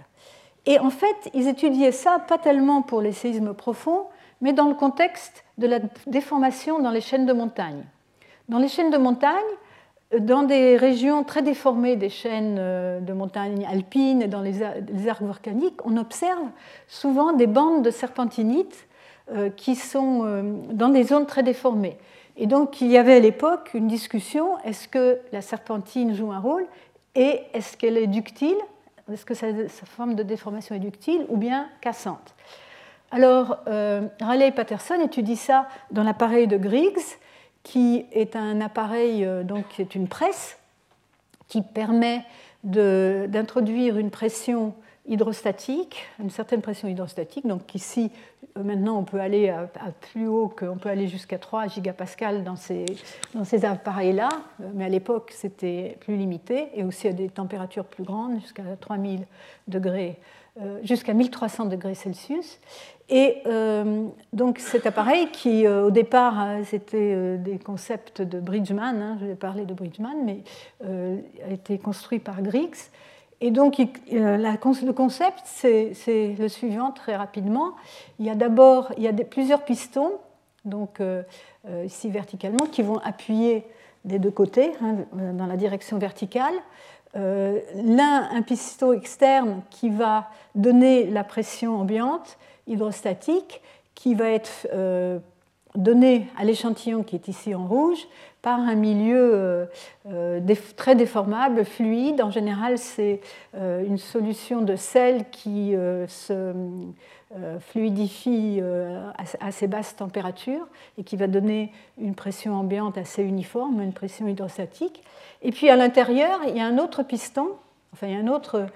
Et 0.66 0.78
en 0.78 0.90
fait, 0.90 1.30
ils 1.34 1.48
étudiaient 1.48 1.92
ça 1.92 2.18
pas 2.18 2.38
tellement 2.38 2.82
pour 2.82 3.00
les 3.00 3.12
séismes 3.12 3.54
profonds, 3.54 4.04
mais 4.40 4.52
dans 4.52 4.68
le 4.68 4.74
contexte 4.74 5.44
de 5.56 5.66
la 5.66 5.80
déformation 6.06 6.80
dans 6.80 6.90
les 6.90 7.00
chaînes 7.00 7.26
de 7.26 7.32
montagne. 7.32 7.84
Dans 8.48 8.58
les 8.58 8.68
chaînes 8.68 8.90
de 8.90 8.98
montagne, 8.98 9.34
dans 10.18 10.42
des 10.42 10.76
régions 10.76 11.22
très 11.22 11.42
déformées 11.42 11.96
des 11.96 12.08
chaînes 12.08 12.56
euh, 12.58 13.00
de 13.00 13.12
montagne 13.12 13.66
alpines 13.70 14.22
et 14.22 14.28
dans 14.28 14.40
les 14.40 14.62
arcs 14.62 15.22
volcaniques, 15.22 15.84
on 15.84 15.96
observe 15.96 16.48
souvent 16.86 17.32
des 17.32 17.46
bandes 17.46 17.84
de 17.84 17.90
serpentinite 17.90 18.86
euh, 19.30 19.50
qui 19.50 19.74
sont 19.76 20.22
euh, 20.24 20.42
dans 20.72 20.88
des 20.88 21.04
zones 21.04 21.26
très 21.26 21.42
déformées. 21.42 21.98
Et 22.38 22.46
donc 22.46 22.80
il 22.80 22.88
y 22.88 22.96
avait 22.96 23.16
à 23.16 23.20
l'époque 23.20 23.70
une 23.74 23.88
discussion, 23.88 24.58
est-ce 24.64 24.88
que 24.88 25.20
la 25.32 25.42
serpentine 25.42 26.14
joue 26.14 26.32
un 26.32 26.38
rôle 26.38 26.66
et 27.14 27.42
est-ce 27.52 27.76
qu'elle 27.76 27.96
est 27.96 28.06
ductile, 28.06 28.56
est-ce 29.12 29.24
que 29.24 29.34
sa, 29.34 29.48
forme 29.84 30.14
de 30.14 30.22
déformation 30.22 30.74
est 30.74 30.80
ductile 30.80 31.26
ou 31.28 31.36
bien 31.36 31.68
cassante. 31.80 32.34
Alors 33.10 33.58
Raleigh 33.66 34.52
Patterson 34.52 35.00
étudie 35.02 35.36
ça 35.36 35.66
dans 35.90 36.04
l'appareil 36.04 36.46
de 36.46 36.56
Griggs 36.56 37.18
qui 37.68 38.06
est 38.12 38.34
un 38.34 38.62
appareil, 38.62 39.26
euh, 39.26 39.42
donc 39.42 39.68
qui 39.68 39.82
est 39.82 39.94
une 39.94 40.08
presse, 40.08 40.58
qui 41.48 41.60
permet 41.60 42.24
d'introduire 42.64 43.98
une 43.98 44.10
pression 44.10 44.74
hydrostatique, 45.08 46.06
une 46.20 46.30
certaine 46.30 46.62
pression 46.62 46.88
hydrostatique. 46.88 47.46
Donc 47.46 47.74
ici, 47.74 48.10
euh, 48.56 48.62
maintenant, 48.62 48.98
on 48.98 49.04
peut 49.04 49.20
aller 49.20 49.48
à, 49.48 49.68
plus 50.12 50.28
haut, 50.28 50.48
qu'on 50.48 50.76
peut 50.76 50.88
aller 50.88 51.08
jusqu'à 51.08 51.38
3 51.38 51.68
gigapascal 51.68 52.44
dans 52.44 52.56
ces, 52.56 52.84
appareils-là, 53.64 54.28
euh, 54.60 54.70
mais 54.74 54.84
à 54.84 54.88
l'époque, 54.88 55.32
c'était 55.34 55.96
plus 56.00 56.16
limité, 56.16 56.68
et 56.74 56.84
aussi 56.84 57.08
à 57.08 57.12
des 57.12 57.28
températures 57.28 57.86
plus 57.86 58.04
grandes, 58.04 58.40
jusqu'à 58.40 58.62
3000 58.80 59.26
degrés, 59.66 60.18
jusqu'à 60.82 61.14
1300 61.14 61.66
degrés 61.66 61.94
Celsius. 61.94 62.58
Et 63.10 63.38
euh, 63.46 64.06
donc 64.34 64.58
cet 64.58 64.86
appareil 64.86 65.28
qui 65.30 65.66
euh, 65.66 65.86
au 65.86 65.90
départ 65.90 66.42
euh, 66.42 66.60
c'était 66.64 67.38
des 67.38 67.58
concepts 67.58 68.20
de 68.20 68.38
Bridgman, 68.38 69.00
hein, 69.00 69.16
je 69.20 69.26
vais 69.26 69.34
parler 69.34 69.64
de 69.64 69.72
Bridgman, 69.72 70.24
mais 70.24 70.42
a 70.84 71.50
été 71.50 71.78
construit 71.78 72.18
par 72.18 72.42
Griggs. 72.42 72.90
Et 73.40 73.50
donc 73.50 73.78
le 73.78 74.90
concept 74.90 75.40
c'est 75.44 75.94
le 76.38 76.48
suivant 76.48 76.90
très 76.90 77.16
rapidement. 77.16 77.72
Il 78.18 78.26
y 78.26 78.30
a 78.30 78.34
d'abord 78.34 78.92
plusieurs 79.30 79.64
pistons, 79.64 80.12
donc 80.64 81.00
ici 81.84 82.10
verticalement, 82.10 82.66
qui 82.66 82.82
vont 82.82 82.98
appuyer 82.98 83.64
des 84.04 84.18
deux 84.18 84.32
côtés 84.32 84.72
hein, 84.82 84.96
dans 85.12 85.46
la 85.46 85.56
direction 85.56 85.98
verticale. 85.98 86.54
L'un 87.14 88.28
un 88.32 88.42
piston 88.42 88.92
externe 88.92 89.62
qui 89.70 89.88
va 89.88 90.30
donner 90.56 91.06
la 91.06 91.22
pression 91.22 91.80
ambiante 91.80 92.38
hydrostatique 92.68 93.62
qui 93.98 94.14
va 94.14 94.28
être 94.28 94.68
euh, 94.72 95.18
donné 95.74 96.28
à 96.38 96.44
l'échantillon 96.44 97.02
qui 97.02 97.16
est 97.16 97.26
ici 97.26 97.54
en 97.54 97.66
rouge 97.66 98.06
un 98.56 98.74
milieu 98.74 99.68
très 100.76 100.94
déformable, 100.94 101.64
fluide. 101.64 102.22
En 102.22 102.30
général, 102.30 102.78
c'est 102.78 103.20
une 103.54 103.98
solution 103.98 104.62
de 104.62 104.76
sel 104.76 105.26
qui 105.30 105.74
se 106.08 106.52
fluidifie 107.60 108.60
à 108.60 109.46
assez 109.46 109.66
basse 109.66 109.96
température 109.96 110.66
et 110.96 111.04
qui 111.04 111.16
va 111.16 111.26
donner 111.26 111.72
une 111.98 112.14
pression 112.14 112.54
ambiante 112.54 112.96
assez 112.98 113.22
uniforme, 113.22 113.82
une 113.82 113.92
pression 113.92 114.26
hydrostatique. 114.26 115.02
Et 115.42 115.52
puis 115.52 115.68
à 115.70 115.76
l'intérieur, 115.76 116.40
il 116.46 116.56
y 116.56 116.60
a 116.60 116.66
un 116.66 116.78
autre 116.78 117.02
piston, 117.02 117.48
enfin 117.92 118.06
il 118.06 118.14
y 118.14 118.16
a 118.16 118.20
un 118.20 118.28
autre 118.28 118.66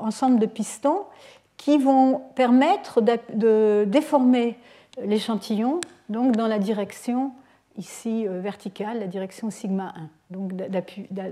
ensemble 0.00 0.38
de 0.38 0.46
pistons 0.46 1.04
qui 1.56 1.78
vont 1.78 2.22
permettre 2.34 3.00
de 3.00 3.84
déformer 3.86 4.58
l'échantillon 5.02 5.80
donc 6.08 6.36
dans 6.36 6.48
la 6.48 6.58
direction 6.58 7.32
ici 7.76 8.26
euh, 8.26 8.40
verticale, 8.40 9.00
la 9.00 9.06
direction 9.06 9.50
sigma 9.50 9.94
1, 9.96 10.10
donc 10.30 10.52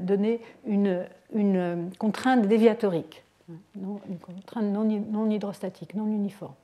donner 0.00 0.40
une, 0.66 1.04
une, 1.34 1.90
contrainte 1.98 2.46
déviatorique, 2.46 3.22
une 3.76 4.18
contrainte 4.18 4.64
non, 4.64 5.30
hydrostatique, 5.30 5.94
non 5.94 6.06
uniforme. 6.06 6.54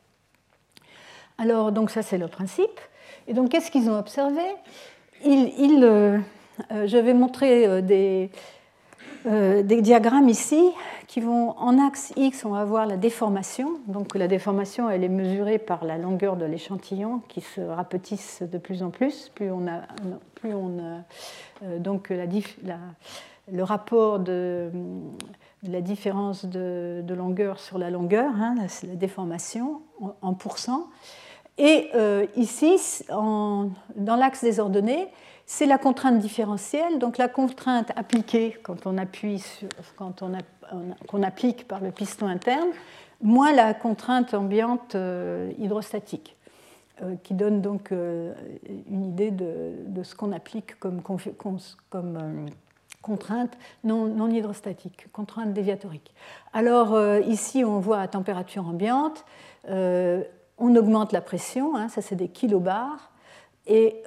Alors, 1.39 1.73
donc 1.73 1.91
ça 1.91 2.03
c'est 2.03 2.19
le 2.19 2.29
principe. 2.29 2.81
Et 3.29 3.35
donc 3.35 3.51
qu'est-ce 3.51 3.71
qu'ils 3.71 3.91
ont 3.91 3.99
observé? 3.99 4.43
Ils, 5.25 5.83
euh, 5.83 6.19
euh, 6.73 6.87
Je 6.87 6.97
vais 6.97 7.15
montrer 7.15 7.83
des, 7.83 8.31
des 9.27 9.83
diagrammes 9.83 10.29
ici 10.29 10.71
qui 11.09 11.21
vont 11.21 11.51
en 11.59 11.85
axe 11.85 12.13
X, 12.17 12.45
on 12.45 12.51
va 12.51 12.65
voir 12.65 12.87
la 12.87 12.97
déformation. 12.97 13.79
Donc 13.87 14.15
la 14.15 14.29
déformation, 14.29 14.89
elle 14.89 15.05
est 15.05 15.09
mesurée 15.09 15.59
par 15.59 15.85
la 15.85 15.99
longueur 15.99 16.37
de 16.37 16.45
l'échantillon 16.45 17.21
qui 17.29 17.41
se 17.41 17.61
rapetisse 17.61 18.43
de 18.43 18.59
plus 18.59 18.83
en 18.83 18.91
plus. 18.91 19.31
Plus 19.35 19.51
on 19.51 19.67
a, 19.67 19.83
plus 20.35 20.55
on 20.55 20.79
euh, 21.63 21.79
donc 21.79 22.11
la, 22.11 22.27
le 23.53 23.63
rapport 23.63 24.19
de, 24.19 24.71
la 25.63 25.81
différence 25.81 26.45
de, 26.45 27.05
longueur 27.09 27.59
sur 27.61 27.79
la 27.79 27.91
longueur, 27.91 28.33
hein, 28.37 28.55
la, 28.59 28.95
déformation 28.95 29.83
en, 30.23 30.35
pourcent. 30.35 30.89
Et 31.59 31.89
euh, 31.95 32.27
ici, 32.37 32.79
dans 33.09 34.17
l'axe 34.17 34.43
des 34.43 34.61
ordonnées, 34.61 35.09
c'est 35.47 35.67
la 35.67 35.79
contrainte 35.79 36.19
différentielle, 36.19 36.99
donc 36.99 37.19
la 37.19 37.29
contrainte 37.29 37.93
appliquée 37.95 38.59
quand 38.65 38.85
on 38.87 38.99
appuie 38.99 39.39
sur, 39.39 39.69
quand 39.95 40.23
on, 40.23 41.23
applique 41.23 41.69
par 41.69 41.81
le 41.81 41.93
piston 41.93 42.27
interne, 42.27 42.69
moins 43.23 43.53
la 43.53 43.73
contrainte 43.73 44.35
ambiante 44.35 44.97
euh, 44.97 45.53
hydrostatique, 45.59 46.37
euh, 47.01 47.15
qui 47.23 47.35
donne 47.35 47.63
donc 47.63 47.93
euh, 47.93 48.35
une 48.91 49.05
idée 49.05 49.31
de, 49.31 50.03
ce 50.03 50.17
qu'on 50.17 50.33
applique 50.33 50.81
comme, 50.81 51.01
contrainte 53.01 53.57
non, 53.85 54.07
non, 54.07 54.29
hydrostatique, 54.29 55.07
contrainte 55.13 55.53
déviatorique. 55.53 56.13
Alors 56.53 56.99
ici, 57.21 57.65
on 57.65 57.79
voit 57.79 58.01
à 58.01 58.09
température 58.09 58.67
ambiante, 58.67 59.25
on 59.69 60.75
augmente 60.75 61.13
la 61.13 61.21
pression, 61.21 61.77
hein, 61.77 61.89
ça 61.89 62.03
c'est 62.03 62.17
des 62.17 62.29
kilobars, 62.29 63.13
et 63.69 64.03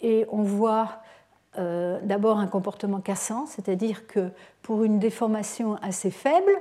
et 0.00 0.26
on 0.30 0.42
voit 0.42 1.00
euh, 1.58 1.98
d'abord 2.02 2.38
un 2.38 2.46
comportement 2.46 3.00
cassant, 3.00 3.46
c'est-à-dire 3.46 4.06
que 4.06 4.28
pour 4.62 4.84
une 4.84 4.98
déformation 4.98 5.76
assez 5.76 6.10
faible, 6.10 6.52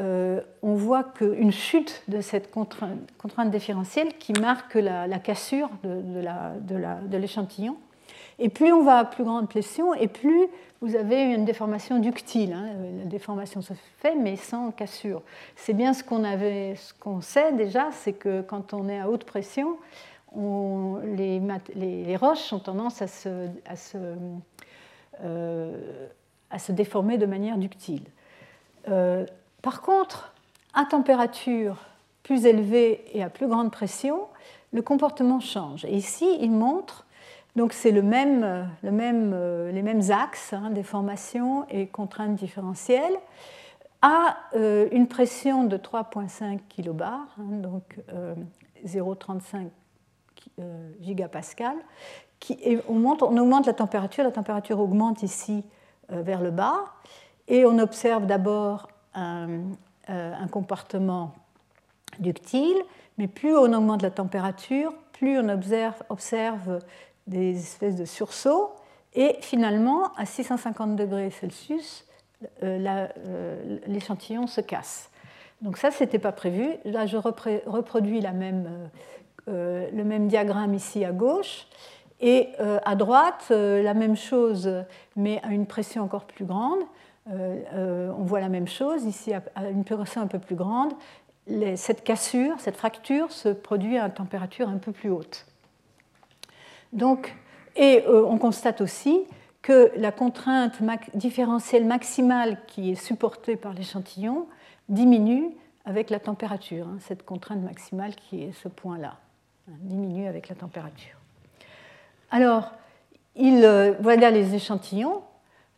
euh, 0.00 0.40
on 0.62 0.74
voit 0.74 1.04
qu'une 1.04 1.52
chute 1.52 2.02
de 2.08 2.20
cette 2.20 2.50
contrainte, 2.50 3.50
différentielle 3.50 4.16
qui 4.18 4.32
marque 4.32 4.74
la, 4.74 5.18
cassure 5.18 5.68
de, 5.84 7.16
l'échantillon. 7.16 7.76
Et 8.38 8.48
plus 8.48 8.72
on 8.72 8.82
va 8.82 8.98
à 8.98 9.04
plus 9.04 9.24
grande 9.24 9.48
pression, 9.48 9.94
et 9.94 10.08
plus 10.08 10.48
vous 10.80 10.96
avez 10.96 11.22
une 11.22 11.44
déformation 11.44 11.98
ductile. 11.98 12.54
Hein. 12.54 12.66
La 12.98 13.04
déformation 13.04 13.62
se 13.62 13.74
fait, 13.98 14.16
mais 14.16 14.36
sans 14.36 14.70
cassure. 14.70 15.22
C'est 15.54 15.74
bien 15.74 15.92
ce 15.92 16.02
qu'on 16.02 16.24
qu'on 16.98 17.20
sait 17.20 17.52
déjà, 17.52 17.90
c'est 17.92 18.14
que 18.14 18.40
quand 18.40 18.72
on 18.72 18.88
est 18.88 18.98
à 18.98 19.08
haute 19.08 19.24
pression, 19.24 19.76
les, 20.36 22.16
roches 22.16 22.52
ont 22.52 22.58
tendance 22.58 23.02
à 23.02 23.06
se, 23.06 23.48
euh, 25.22 25.72
déformer 26.70 27.18
de 27.18 27.26
manière 27.26 27.58
ductile. 27.58 28.04
Euh, 28.88 29.26
par 29.62 29.80
contre, 29.80 30.32
à 30.72 30.84
température 30.84 31.76
plus 32.22 32.46
élevée 32.46 33.04
et 33.12 33.22
à 33.22 33.30
plus 33.30 33.46
grande 33.46 33.70
pression, 33.70 34.20
le 34.72 34.82
comportement 34.82 35.40
change. 35.40 35.84
Ici, 35.84 36.26
il 36.40 36.50
montre, 36.50 37.06
donc 37.54 37.72
c'est 37.72 37.92
même, 37.92 38.68
le 38.82 38.90
même, 38.90 39.32
euh, 39.34 39.70
les 39.70 39.82
mêmes 39.82 40.10
axes, 40.10 40.52
hein, 40.52 40.70
déformation 40.70 41.66
et 41.68 41.86
contraintes 41.86 42.34
différentielles, 42.34 43.16
à 44.02 44.36
une 44.54 45.06
pression 45.08 45.64
de 45.64 45.78
3,5 45.78 46.60
kbar, 46.78 47.26
hein, 47.38 47.56
donc 47.62 47.98
0,35 48.84 49.70
euh, 50.60 50.92
gigapascal. 51.00 51.74
Qui, 52.38 52.78
on, 52.88 53.04
augmente 53.04 53.66
la 53.66 53.72
température, 53.72 54.22
la 54.22 54.30
température 54.30 54.78
augmente 54.78 55.24
ici 55.24 55.64
euh, 56.12 56.22
vers 56.22 56.40
le 56.40 56.52
bas, 56.52 56.84
et 57.48 57.64
on 57.64 57.76
observe 57.80 58.26
d'abord 58.26 58.86
un, 59.14 59.48
euh, 60.10 60.32
un, 60.32 60.46
comportement 60.46 61.34
ductile, 62.20 62.76
mais 63.18 63.26
plus 63.26 63.56
on 63.56 63.72
augmente 63.72 64.02
la 64.02 64.12
température, 64.12 64.94
plus 65.12 65.38
on 65.40 65.48
observe, 65.48 66.02
observe 66.08 66.78
des 67.26 67.58
espèces 67.58 67.96
de 67.96 68.04
sursauts, 68.04 68.74
et 69.14 69.36
finalement, 69.40 70.12
à 70.16 70.24
650 70.24 70.94
degrés 70.94 71.30
Celsius, 71.30 72.06
l'échantillon 72.62 74.46
se 74.46 74.60
casse. 74.60 75.10
Donc 75.62 75.78
ça, 75.78 75.90
ce 75.90 76.04
n'était 76.04 76.20
pas 76.20 76.32
prévu. 76.32 76.76
Là, 76.84 77.06
je 77.06 77.16
reproduis 77.16 78.20
la 78.20 78.32
même 78.32 78.90
euh, 79.48 79.90
le 79.92 80.04
même 80.04 80.26
diagramme 80.28 80.74
ici 80.74 81.04
à 81.04 81.12
gauche. 81.12 81.66
Et 82.20 82.50
euh, 82.60 82.78
à 82.84 82.96
droite, 82.96 83.48
euh, 83.50 83.82
la 83.82 83.92
même 83.92 84.16
chose, 84.16 84.70
mais 85.16 85.40
à 85.42 85.48
une 85.48 85.66
pression 85.66 86.02
encore 86.02 86.24
plus 86.24 86.44
grande. 86.44 86.80
on 87.26 88.24
voit 88.24 88.40
la 88.40 88.48
même 88.48 88.68
chose, 88.68 89.04
ici 89.04 89.32
à 89.32 89.68
une 89.68 89.84
pression 89.84 90.20
un 90.20 90.26
peu 90.26 90.38
plus 90.38 90.56
grande. 90.56 90.92
cette 91.76 92.04
cassure, 92.04 92.54
cette 92.58 92.76
fracture 92.76 93.32
se 93.32 93.48
produit 93.48 93.98
à 93.98 94.06
une 94.06 94.12
température 94.12 94.68
un 94.68 94.78
peu 94.78 94.92
plus 94.92 95.10
haute. 95.10 95.46
Donc, 96.92 97.34
et 97.76 98.04
on 98.06 98.38
constate 98.38 98.80
aussi 98.80 99.24
que 99.62 99.90
la 99.96 100.12
contrainte 100.12 100.80
différentielle 101.14 101.86
maximale 101.86 102.58
qui 102.66 102.92
est 102.92 102.94
supportée 102.94 103.56
par 103.56 103.72
l'échantillon 103.72 104.46
diminue 104.88 105.50
avec 105.84 106.10
la 106.10 106.18
température, 106.18 106.86
hein, 106.86 106.98
cette 107.00 107.24
contrainte 107.24 107.62
maximale 107.62 108.14
qui 108.14 108.42
est 108.42 108.52
ce 108.52 108.68
point-là 108.68 109.18
diminue 109.68 110.26
avec 110.26 110.48
la 110.48 110.54
température. 110.54 111.16
Alors, 112.30 112.72
euh, 113.38 113.94
voilà 114.00 114.30
les 114.30 114.54
échantillons. 114.54 115.22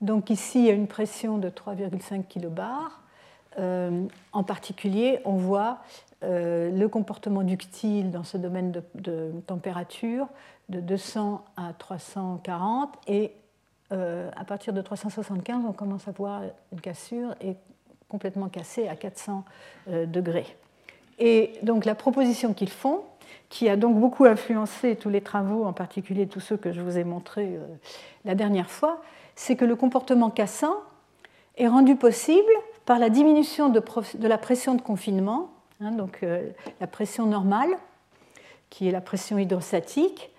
Donc 0.00 0.30
ici, 0.30 0.60
il 0.60 0.64
y 0.66 0.70
a 0.70 0.74
une 0.74 0.86
pression 0.86 1.38
de 1.38 1.48
3,5 1.48 2.24
kbar. 2.38 3.02
Euh, 3.58 4.06
en 4.32 4.42
particulier, 4.42 5.20
on 5.24 5.36
voit 5.36 5.78
euh, 6.22 6.70
le 6.70 6.88
comportement 6.88 7.42
ductile 7.42 8.10
dans 8.10 8.24
ce 8.24 8.36
domaine 8.36 8.72
de, 8.94 9.32
température 9.46 10.28
de 10.68 10.80
200 10.80 11.44
à 11.56 11.72
340 11.72 12.94
et 13.06 13.32
à 13.90 14.44
partir 14.44 14.72
de 14.72 14.82
375, 14.82 15.62
on 15.64 15.72
commence 15.72 16.08
à 16.08 16.10
voir 16.10 16.42
une 16.72 16.80
cassure 16.80 17.36
et 17.40 17.54
complètement 18.08 18.48
cassée 18.48 18.88
à 18.88 18.96
400 18.96 19.44
degrés. 19.86 20.56
Et 21.20 21.52
donc 21.62 21.84
la 21.84 21.94
proposition 21.94 22.52
qu'ils 22.52 22.68
font, 22.68 23.04
qui 23.48 23.68
a 23.68 23.76
donc 23.76 23.98
beaucoup 23.98 24.24
influencé 24.24 24.96
tous 24.96 25.08
les 25.08 25.20
travaux, 25.20 25.64
en 25.64 25.72
particulier 25.72 26.26
tous 26.26 26.40
ceux 26.40 26.56
que 26.56 26.72
je 26.72 26.80
vous 26.80 26.98
ai 26.98 27.04
montrés 27.04 27.56
euh, 27.56 27.66
la 28.24 28.34
dernière 28.34 28.70
fois, 28.70 29.02
c'est 29.34 29.56
que 29.56 29.64
le 29.64 29.76
comportement 29.76 30.30
cassant 30.30 30.74
est 31.56 31.68
rendu 31.68 31.96
possible 31.96 32.52
par 32.84 32.98
la 32.98 33.10
diminution 33.10 33.68
de, 33.68 33.82
la 34.26 34.38
pression 34.38 34.74
de 34.74 34.82
confinement, 34.82 35.50
hein, 35.80 35.92
donc 35.92 36.20
euh, 36.22 36.50
la 36.80 36.86
pression 36.86 37.26
normale, 37.26 37.70
qui 38.70 38.88
est 38.88 38.92
la 38.92 39.00
pression 39.00 39.38
hydrostatique, 39.38 40.30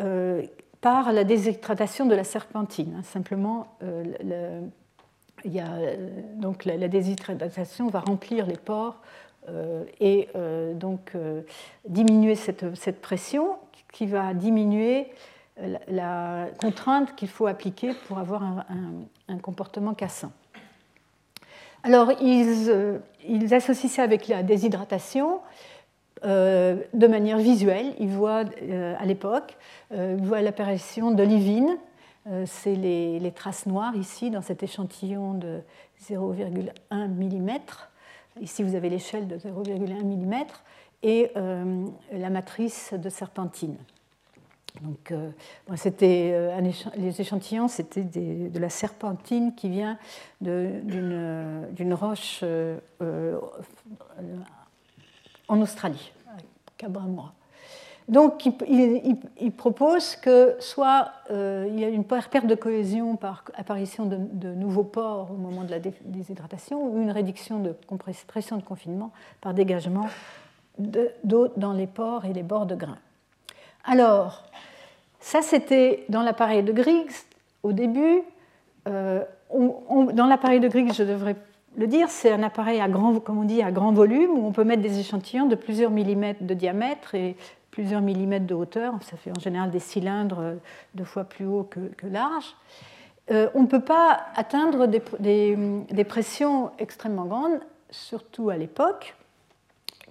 euh, 0.00 0.42
par 0.80 1.12
la 1.12 1.24
déshydratation 1.24 2.06
de 2.06 2.14
la 2.14 2.24
serpentine. 2.24 2.96
Hein. 2.98 3.02
simplement, 3.02 3.66
y 5.44 5.58
a, 5.58 5.68
donc 6.36 6.64
la, 6.64 6.76
la, 6.76 6.88
déshydratation 6.88 7.88
va 7.88 8.00
remplir 8.00 8.46
les 8.46 8.56
pores 8.56 9.00
et 10.00 10.28
euh, 10.34 10.74
donc 10.74 11.12
euh, 11.14 11.42
diminuer 11.88 12.34
cette, 12.34 13.00
pression 13.00 13.56
qui 13.92 14.06
va 14.06 14.34
diminuer 14.34 15.06
la, 15.88 16.46
contrainte 16.60 17.14
qu'il 17.16 17.28
faut 17.28 17.46
appliquer 17.46 17.92
pour 18.06 18.18
avoir 18.18 18.42
un, 19.28 19.38
comportement 19.38 19.94
cassant. 19.94 20.32
Alors, 21.82 22.10
ils, 22.20 23.54
associent 23.54 23.88
ça 23.88 24.02
avec 24.02 24.28
la 24.28 24.42
déshydratation 24.42 25.40
de 26.22 27.06
manière 27.06 27.38
visuelle. 27.38 27.94
Ils 28.00 28.08
voient 28.08 28.44
à 28.98 29.04
l'époque, 29.06 29.56
l'apparition 29.90 31.10
d'olivines, 31.12 31.78
c'est 32.44 32.74
les, 32.74 33.18
les, 33.18 33.30
traces 33.30 33.66
noires 33.66 33.96
ici 33.96 34.30
dans 34.30 34.42
cet 34.42 34.62
échantillon 34.62 35.34
de 35.34 35.60
0,1 36.02 37.08
mm. 37.08 37.60
Ici, 38.40 38.62
vous 38.62 38.74
avez 38.74 38.90
l'échelle 38.90 39.28
de 39.28 39.36
0,1 39.38 40.04
mm 40.04 40.44
et 41.02 41.30
la 42.12 42.30
matrice 42.30 42.92
de 42.94 43.08
serpentine. 43.08 43.76
Donc, 44.82 45.10
euh, 45.10 45.30
c'était 45.76 46.30
euh, 46.34 46.60
les 46.96 47.20
échantillons, 47.20 47.68
c'était 47.68 48.02
de 48.02 48.58
la 48.58 48.68
serpentine 48.68 49.54
qui 49.54 49.68
vient 49.68 49.98
d'une 50.40 51.94
roche 51.94 52.40
euh, 52.42 52.78
en 55.48 55.60
Australie, 55.60 56.12
Cabramora. 56.76 57.32
Donc, 58.08 58.46
il, 58.68 59.52
propose 59.52 60.14
que 60.14 60.54
soit 60.60 61.10
il 61.28 61.80
y 61.80 61.84
a 61.84 61.88
une 61.88 62.04
perte 62.04 62.46
de 62.46 62.54
cohésion 62.54 63.16
par 63.16 63.42
apparition 63.56 64.06
de, 64.06 64.48
nouveaux 64.54 64.84
pores 64.84 65.32
au 65.32 65.36
moment 65.36 65.64
de 65.64 65.72
la 65.72 65.80
déshydratation, 65.80 66.80
ou 66.84 67.02
une 67.02 67.10
réduction 67.10 67.58
de 67.58 67.74
pression 68.28 68.58
de 68.58 68.62
confinement 68.62 69.10
par 69.40 69.54
dégagement 69.54 70.08
d'eau 70.78 71.48
dans 71.56 71.72
les 71.72 71.86
pores 71.86 72.24
et 72.24 72.32
les 72.32 72.42
bords 72.42 72.66
de 72.66 72.76
grains. 72.76 72.98
Alors, 73.84 74.44
ça 75.20 75.42
c'était 75.42 76.04
dans 76.08 76.22
l'appareil 76.22 76.62
de 76.62 76.72
Griggs 76.72 77.12
au 77.62 77.72
début. 77.72 78.22
Euh, 78.88 79.24
dans 79.52 80.26
l'appareil 80.26 80.60
de 80.60 80.68
Griggs, 80.68 80.92
je 80.92 81.04
devrais 81.04 81.36
le 81.76 81.86
dire, 81.86 82.08
c'est 82.08 82.32
un 82.32 82.42
appareil 82.42 82.80
à 82.80 82.88
grand, 82.88 83.14
à 83.14 83.72
grand 83.72 83.92
volume 83.92 84.30
où 84.30 84.46
on 84.46 84.52
peut 84.52 84.64
mettre 84.64 84.82
des 84.82 84.98
échantillons 84.98 85.46
de 85.46 85.54
plusieurs 85.54 85.90
millimètres 85.90 86.42
de 86.42 86.54
diamètre 86.54 87.14
et 87.14 87.36
plusieurs 87.76 88.00
millimètres 88.00 88.46
de 88.46 88.54
hauteur. 88.54 88.94
Ça 89.02 89.18
fait 89.18 89.30
en 89.36 89.38
général 89.38 89.70
des 89.70 89.80
cylindres 89.80 90.54
deux 90.94 91.04
fois 91.04 91.24
plus 91.24 91.44
hauts 91.44 91.68
que, 91.70 92.06
larges. 92.06 92.56
Euh, 93.30 93.50
on 93.52 93.60
ne 93.60 93.66
peut 93.66 93.82
pas 93.82 94.28
atteindre 94.34 94.86
des, 94.86 96.04
pressions 96.08 96.70
extrêmement 96.78 97.26
grandes, 97.26 97.60
surtout 97.90 98.48
à 98.48 98.56
l'époque. 98.56 99.14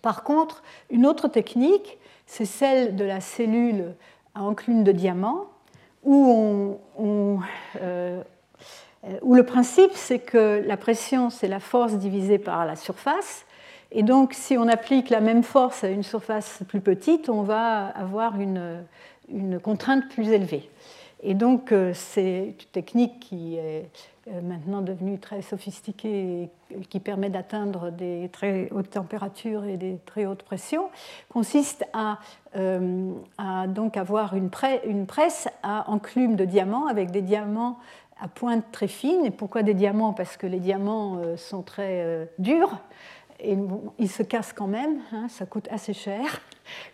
Par 0.03 0.23
contre, 0.23 0.61
une 0.91 1.07
autre 1.07 1.27
technique, 1.27 1.97
c'est 2.27 2.45
celle 2.45 2.95
de 2.95 3.03
la 3.03 3.19
cellule 3.19 3.95
à 4.35 4.43
enclume 4.43 4.83
de 4.83 4.91
diamant, 4.91 5.45
où, 6.03 6.77
euh, 7.81 8.21
où 9.23 9.33
le 9.33 9.43
principe 9.43 9.93
c'est 9.95 10.19
que 10.19 10.63
la 10.67 10.77
pression 10.77 11.31
c'est 11.31 11.47
la 11.47 11.59
force 11.59 11.93
divisée 11.93 12.37
par 12.37 12.63
la 12.67 12.75
surface, 12.75 13.44
et 13.97 14.03
donc 14.03 14.33
si 14.33 14.57
on 14.57 14.67
applique 14.67 15.09
la 15.09 15.21
même 15.21 15.41
force 15.41 15.85
à 15.85 15.87
une 15.87 16.03
surface 16.03 16.59
plus 16.67 16.81
petite, 16.81 17.29
on 17.29 17.43
va 17.43 17.85
avoir 17.87 18.41
une, 18.41 18.83
contrainte 19.63 20.09
plus 20.09 20.27
élevée. 20.31 20.69
Et 21.23 21.33
donc 21.33 21.71
euh, 21.71 21.91
c'est 21.93 22.55
une 22.59 22.71
technique 22.73 23.21
qui 23.21 23.55
est 23.55 23.89
euh, 24.27 24.41
maintenant 24.41 24.81
devenu 24.81 25.17
très 25.17 25.41
sophistiqué 25.41 26.49
et 26.71 26.81
qui 26.89 26.99
permet 26.99 27.29
d'atteindre 27.29 27.89
des 27.89 28.29
très 28.33 28.67
hautes 28.71 28.89
températures 28.89 29.63
et 29.63 29.77
des 29.77 29.97
très 30.05 30.25
hautes 30.25 30.43
pressions, 30.43 30.89
consiste 31.29 31.85
à, 31.93 32.19
euh, 32.57 33.13
donc 33.69 33.95
avoir 33.95 34.35
une, 34.35 34.49
presse 34.49 35.47
à 35.63 35.89
enclume 35.89 36.35
de 36.35 36.43
diamants 36.43 36.87
avec 36.87 37.11
des 37.11 37.21
diamants 37.21 37.79
à 38.19 38.27
pointe 38.27 38.65
très 38.73 38.89
fine. 38.89 39.23
Et 39.23 39.31
pourquoi 39.31 39.63
des 39.63 39.73
diamants? 39.73 40.11
Parce 40.11 40.35
que 40.35 40.47
les 40.47 40.59
diamants 40.59 41.21
sont 41.37 41.61
très 41.61 42.29
durs 42.39 42.81
et 43.39 43.57
ils 43.99 44.09
se 44.09 44.23
cassent 44.23 44.53
quand 44.53 44.67
même, 44.67 44.99
hein, 45.11 45.27
ça 45.29 45.45
coûte 45.45 45.67
assez 45.71 45.93
cher. 45.93 46.41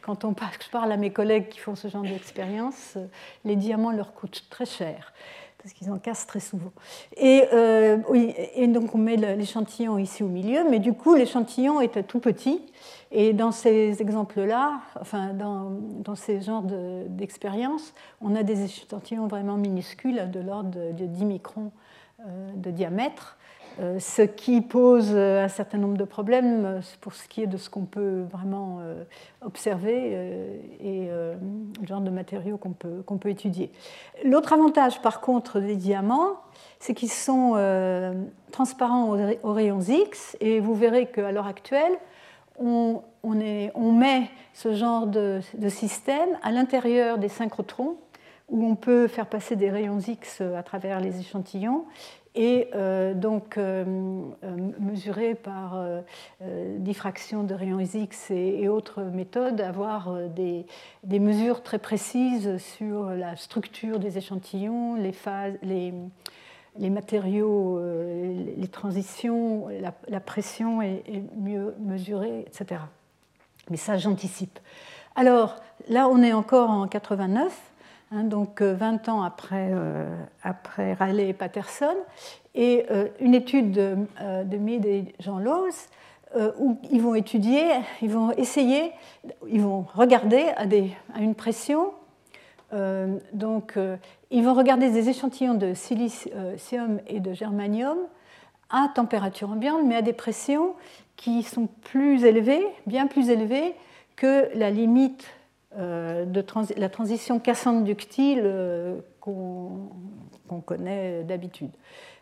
Quand 0.01 0.25
je 0.25 0.69
parle 0.69 0.91
à 0.91 0.97
mes 0.97 1.12
collègues 1.12 1.49
qui 1.49 1.60
font 1.60 1.75
ce 1.75 1.88
genre 1.88 2.01
d'expérience, 2.01 2.97
les 3.45 3.56
diamants 3.56 3.91
leur 3.91 4.13
coûtent 4.13 4.45
très 4.49 4.65
cher 4.65 5.13
parce 5.62 5.73
qu'ils 5.73 5.91
en 5.91 5.99
cassent 5.99 6.25
très 6.25 6.39
souvent. 6.39 6.71
Et, 7.17 7.43
euh, 7.54 7.97
donc 8.67 8.95
on 8.95 8.97
met 8.97 9.15
l'échantillon 9.15 9.97
ici 9.97 10.23
au 10.23 10.27
milieu, 10.27 10.67
mais 10.69 10.80
du 10.80 10.93
coup 10.93 11.15
l'échantillon 11.15 11.82
est 11.82 12.08
tout 12.08 12.19
petit. 12.19 12.62
Et 13.12 13.34
dans 13.34 13.51
ces 13.51 14.01
exemples-là, 14.01 14.82
enfin 14.99 15.34
dans, 15.34 16.15
ces 16.15 16.41
genres 16.41 16.63
d'expériences, 16.63 17.93
on 18.21 18.36
a 18.36 18.43
des 18.43 18.63
échantillons 18.63 19.27
vraiment 19.27 19.58
minuscules, 19.58 20.32
de 20.32 20.39
l'ordre 20.39 20.71
de 20.71 21.06
10 21.06 21.25
microns 21.25 21.71
euh, 22.21 22.51
de 22.56 22.71
diamètre. 22.71 23.38
Euh, 23.79 23.99
ce 23.99 24.21
qui 24.21 24.62
pose 24.62 25.15
un 25.15 25.47
certain 25.47 25.77
nombre 25.77 25.97
de 25.97 26.03
problèmes 26.03 26.65
euh, 26.65 26.81
pour 26.99 27.13
ce 27.13 27.27
qui 27.27 27.41
est 27.41 27.47
de 27.47 27.57
ce 27.57 27.69
qu'on 27.69 27.86
peut 27.86 28.23
vraiment 28.31 28.79
euh, 28.81 29.03
observer 29.41 30.60
et 30.81 31.10
le 31.10 31.88
genre 31.88 32.01
de 32.01 32.10
matériaux 32.10 32.57
qu'on 32.57 32.73
peut, 32.73 33.01
qu'on 33.05 33.17
peut 33.17 33.29
étudier. 33.29 33.71
L'autre 34.23 34.53
avantage, 34.53 35.01
par 35.01 35.21
contre, 35.21 35.60
des 35.60 35.75
diamants, 35.75 36.38
c'est 36.79 36.93
qu'ils 36.93 37.12
sont 37.12 37.55
transparents 38.51 39.15
aux 39.43 39.53
rayons 39.53 39.81
X, 39.81 40.38
et 40.41 40.60
vous 40.60 40.75
verrez 40.75 41.07
qu'à 41.07 41.31
l'heure 41.31 41.47
actuelle, 41.47 41.93
on, 42.60 43.01
met 43.23 44.29
ce 44.53 44.75
genre 44.75 45.07
de 45.07 45.41
système 45.69 46.38
à 46.43 46.51
l'intérieur 46.51 47.17
des 47.17 47.29
synchrotrons, 47.29 47.97
où 48.52 48.66
on 48.66 48.76
peut 48.76 49.08
faire 49.08 49.26
passer 49.26 49.56
des 49.56 49.72
rayons 49.72 50.00
X 50.00 50.42
à 50.42 50.62
travers 50.62 51.00
les 51.00 51.20
échantillons 51.20 51.86
et 52.34 52.70
euh, 52.76 53.14
donc 53.14 53.58
euh, 53.58 53.84
euh, 54.44 54.58
mesurer 54.80 55.36
par 55.36 55.84
diffraction 56.78 57.44
de 57.44 57.54
rayons 57.54 57.80
X 57.80 58.32
et, 58.32 58.68
autres 58.68 59.02
méthodes, 59.02 59.62
avoir 59.62 60.14
des, 60.30 60.66
mesures 61.20 61.64
très 61.64 61.80
précises 61.80 62.58
sur 62.58 63.10
la 63.10 63.36
structure 63.36 64.00
des 64.00 64.18
échantillons, 64.18 64.96
les, 64.96 65.12
phases, 65.12 65.58
les, 65.62 65.94
les 66.78 66.90
matériaux, 66.90 67.80
les 67.80 68.68
transitions, 68.68 69.68
la, 70.08 70.20
pression 70.20 70.82
est, 70.82 71.04
est, 71.08 71.24
mieux 71.38 71.76
mesurée, 71.80 72.46
etc. 72.48 72.82
Mais 73.70 73.78
ça, 73.78 73.98
j'anticipe. 73.98 74.60
Alors 75.16 75.56
là, 75.90 76.08
on 76.08 76.22
est 76.24 76.34
encore 76.34 76.70
en 76.70 76.88
89. 76.88 77.70
Hein, 78.13 78.26
donc 78.26 78.62
20 78.62 79.08
euh, 79.08 79.12
ans 79.12 79.24
après, 79.24 79.69
euh, 79.71 80.06
Raleigh 81.00 81.30
et 81.30 81.34
Patterson, 81.34 81.95
et 82.56 82.86
euh, 82.91 83.08
une 83.21 83.34
étude 83.34 83.71
de, 83.71 84.58
Mead 84.58 84.86
et 84.86 85.15
Jean 85.19 85.39
Lawes 85.39 85.88
où 86.60 86.78
ils 86.89 87.02
vont 87.02 87.13
étudier, 87.13 87.65
ils 88.02 88.10
vont 88.10 88.32
essayer, 88.32 88.93
ils 89.50 89.60
vont 89.60 89.86
regarder 89.93 90.45
à 90.56 91.19
une 91.19 91.36
pression. 91.36 91.91
donc, 93.34 93.78
ils 94.30 94.41
vont 94.41 94.54
regarder 94.54 94.89
des 94.91 95.10
échantillons 95.10 95.56
de 95.56 95.74
silicium 95.74 97.02
et 97.08 97.19
de 97.19 97.34
germanium 97.34 97.97
à 98.69 98.88
température 98.95 99.50
ambiante, 99.50 99.82
mais 99.86 99.97
à 99.97 100.02
des 100.02 100.13
pressions 100.13 100.76
qui 101.17 101.43
sont 101.43 101.67
plus 101.82 102.24
élevées, 102.24 102.65
bien 102.88 103.08
plus 103.08 103.30
élevées 103.30 103.76
que 104.15 104.47
la 104.58 104.69
limite 104.69 105.28
euh, 105.77 106.25
de 106.25 106.43
la 106.75 106.89
transition 106.89 107.39
cassante-ductile 107.39 108.41
euh, 108.43 108.99
qu'on 109.21 109.89
connaît 110.65 111.23
d'habitude. 111.23 111.71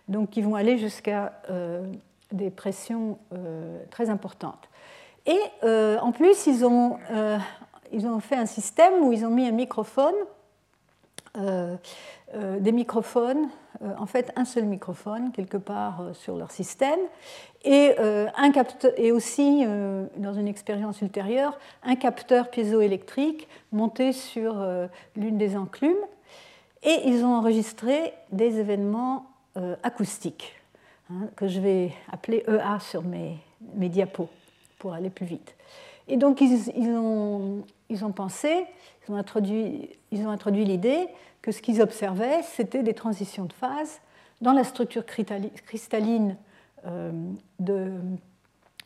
Donc 0.07 0.37
ils 0.37 0.43
vont 0.43 0.53
aller 0.53 0.77
jusqu'à 0.77 1.33
euh, 1.49 1.91
des 2.31 2.51
pressions 2.51 3.17
très 3.89 4.11
importantes. 4.11 4.69
Et 5.25 5.39
en 5.63 6.11
plus, 6.11 6.45
ils 6.45 6.63
ont, 6.63 6.97
ils 7.91 8.05
ont 8.05 8.19
fait 8.19 8.35
un 8.35 8.45
système 8.45 9.01
où 9.01 9.11
ils 9.11 9.25
ont 9.25 9.31
mis 9.31 9.47
un 9.47 9.51
microphone, 9.51 10.15
des 12.59 12.71
microphones, 12.71 13.49
en 13.97 14.05
fait 14.05 14.31
un 14.35 14.45
seul 14.45 14.65
microphone 14.65 15.31
quelque 15.31 15.57
part 15.57 16.09
sur 16.13 16.37
leur 16.37 16.51
système, 16.51 16.99
et, 17.63 17.95
euh, 17.99 18.27
un 18.37 18.51
capteur, 18.51 18.91
et 18.97 19.11
aussi, 19.11 19.63
euh, 19.65 20.05
dans 20.17 20.33
une 20.33 20.47
expérience 20.47 21.01
ultérieure, 21.01 21.59
un 21.83 21.95
capteur 21.95 22.49
piézoélectrique 22.49 23.47
monté 23.71 24.13
sur 24.13 24.59
euh, 24.59 24.87
l'une 25.15 25.37
des 25.37 25.57
enclumes. 25.57 26.05
Et 26.83 27.01
ils 27.05 27.25
ont 27.25 27.35
enregistré 27.35 28.13
des 28.31 28.59
événements 28.59 29.25
acoustiques, 29.83 30.55
hein, 31.11 31.27
que 31.35 31.49
je 31.49 31.59
vais 31.59 31.91
appeler 32.09 32.45
EA 32.47 32.79
sur 32.79 33.03
mes, 33.03 33.39
diapos 33.89 34.29
pour 34.77 34.93
aller 34.93 35.09
plus 35.09 35.25
vite. 35.25 35.53
Et 36.07 36.15
donc, 36.15 36.39
ils, 36.39 36.69
ils, 36.77 36.91
ont, 36.91 37.65
ils 37.89 38.05
ont, 38.05 38.13
pensé, 38.13 38.65
ils 39.05 39.11
ont 39.11 39.17
introduit, 39.17 39.89
ils 40.11 40.25
ont 40.25 40.29
introduit 40.29 40.63
l'idée 40.63 41.09
ce 41.51 41.61
qu'ils 41.61 41.81
observaient, 41.81 42.41
c'était 42.43 42.83
des 42.83 42.93
transitions 42.93 43.45
de 43.45 43.53
phase 43.53 44.01
dans 44.41 44.53
la 44.53 44.63
structure 44.63 45.05
cristalline 45.05 46.37
euh, 46.85 47.11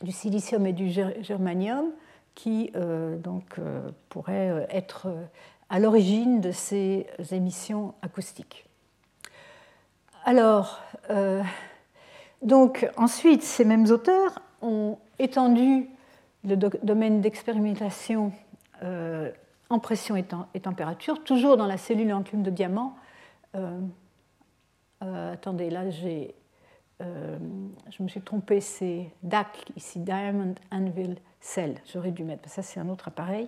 du 0.01 0.11
silicium 0.11 0.65
et 0.65 0.73
du 0.73 0.89
germanium 0.89 1.91
qui 2.35 2.71
euh, 2.75 3.17
donc, 3.17 3.43
euh, 3.59 3.89
pourraient 4.09 4.67
être 4.69 5.07
à 5.69 5.79
l'origine 5.79 6.41
de 6.41 6.51
ces 6.51 7.07
émissions 7.31 7.93
acoustiques. 8.01 8.65
Alors, 10.25 10.81
donc 12.41 12.89
ensuite, 12.95 13.43
ces 13.43 13.65
mêmes 13.65 13.89
auteurs 13.89 14.39
ont 14.61 14.97
étendu 15.19 15.89
le 16.43 16.55
domaine 16.55 17.21
d'expérimentation 17.21 18.31
en 19.73 19.79
pression 19.79 20.15
et, 20.15 20.59
température, 20.59 21.23
toujours 21.23 21.57
dans 21.57 21.65
la 21.65 21.77
cellule 21.77 22.13
enclume 22.13 22.43
de 22.43 22.49
diamant. 22.49 22.95
attendez, 25.01 25.69
là 25.69 25.89
j'ai 25.89 26.35
euh, 27.03 27.37
je 27.89 28.03
me 28.03 28.07
suis 28.07 28.21
trompée, 28.21 28.61
c'est 28.61 29.09
DAC, 29.23 29.71
ici, 29.75 29.99
Diamond 29.99 30.55
Anvil 30.71 31.15
Cell. 31.41 31.75
J'aurais 31.91 32.11
dû 32.11 32.23
mettre, 32.23 32.49
ça 32.49 32.61
c'est 32.61 32.79
un 32.79 32.89
autre 32.89 33.07
appareil. 33.07 33.47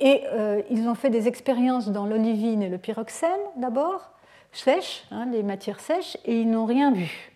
Et 0.00 0.22
euh, 0.32 0.62
ils 0.70 0.88
ont 0.88 0.94
fait 0.94 1.10
des 1.10 1.28
expériences 1.28 1.88
dans 1.88 2.06
l'olivine 2.06 2.62
et 2.62 2.68
le 2.68 2.78
pyroxène 2.78 3.30
d'abord, 3.56 4.10
sèches, 4.52 5.04
hein, 5.10 5.26
les 5.30 5.42
matières 5.42 5.80
sèches, 5.80 6.16
et 6.24 6.40
ils 6.40 6.50
n'ont 6.50 6.64
rien 6.64 6.92
vu. 6.92 7.32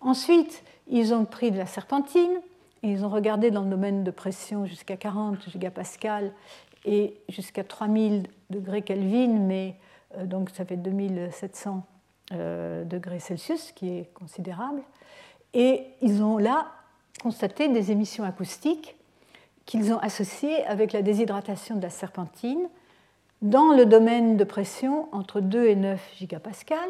Ensuite, 0.00 0.64
ils 0.88 1.14
ont 1.14 1.24
pris 1.24 1.50
de 1.50 1.58
la 1.58 1.66
serpentine, 1.66 2.40
et 2.82 2.88
ils 2.88 3.04
ont 3.04 3.08
regardé 3.08 3.50
dans 3.50 3.62
le 3.62 3.70
domaine 3.70 4.02
de 4.02 4.10
pression 4.10 4.66
jusqu'à 4.66 4.96
40 4.96 5.50
gigapascal 5.50 6.32
et 6.84 7.20
jusqu'à 7.28 7.64
3000 7.64 8.26
degrés 8.50 8.82
Kelvin, 8.82 9.38
mais 9.38 9.76
euh, 10.16 10.26
donc 10.26 10.50
ça 10.50 10.64
fait 10.64 10.76
2700 10.76 11.86
euh, 12.32 12.84
degrés 12.84 13.20
Celsius, 13.20 13.72
qui 13.72 13.88
est 13.88 14.12
considérable. 14.14 14.82
Et 15.54 15.86
ils 16.00 16.22
ont 16.22 16.38
là 16.38 16.66
constaté 17.22 17.68
des 17.68 17.90
émissions 17.90 18.24
acoustiques 18.24 18.96
qu'ils 19.64 19.92
ont 19.92 19.98
associées 19.98 20.64
avec 20.64 20.92
la 20.92 21.02
déshydratation 21.02 21.76
de 21.76 21.82
la 21.82 21.90
serpentine 21.90 22.68
dans 23.42 23.72
le 23.72 23.86
domaine 23.86 24.36
de 24.36 24.44
pression 24.44 25.08
entre 25.12 25.40
2 25.40 25.66
et 25.66 25.76
9 25.76 26.00
gigapascal. 26.16 26.88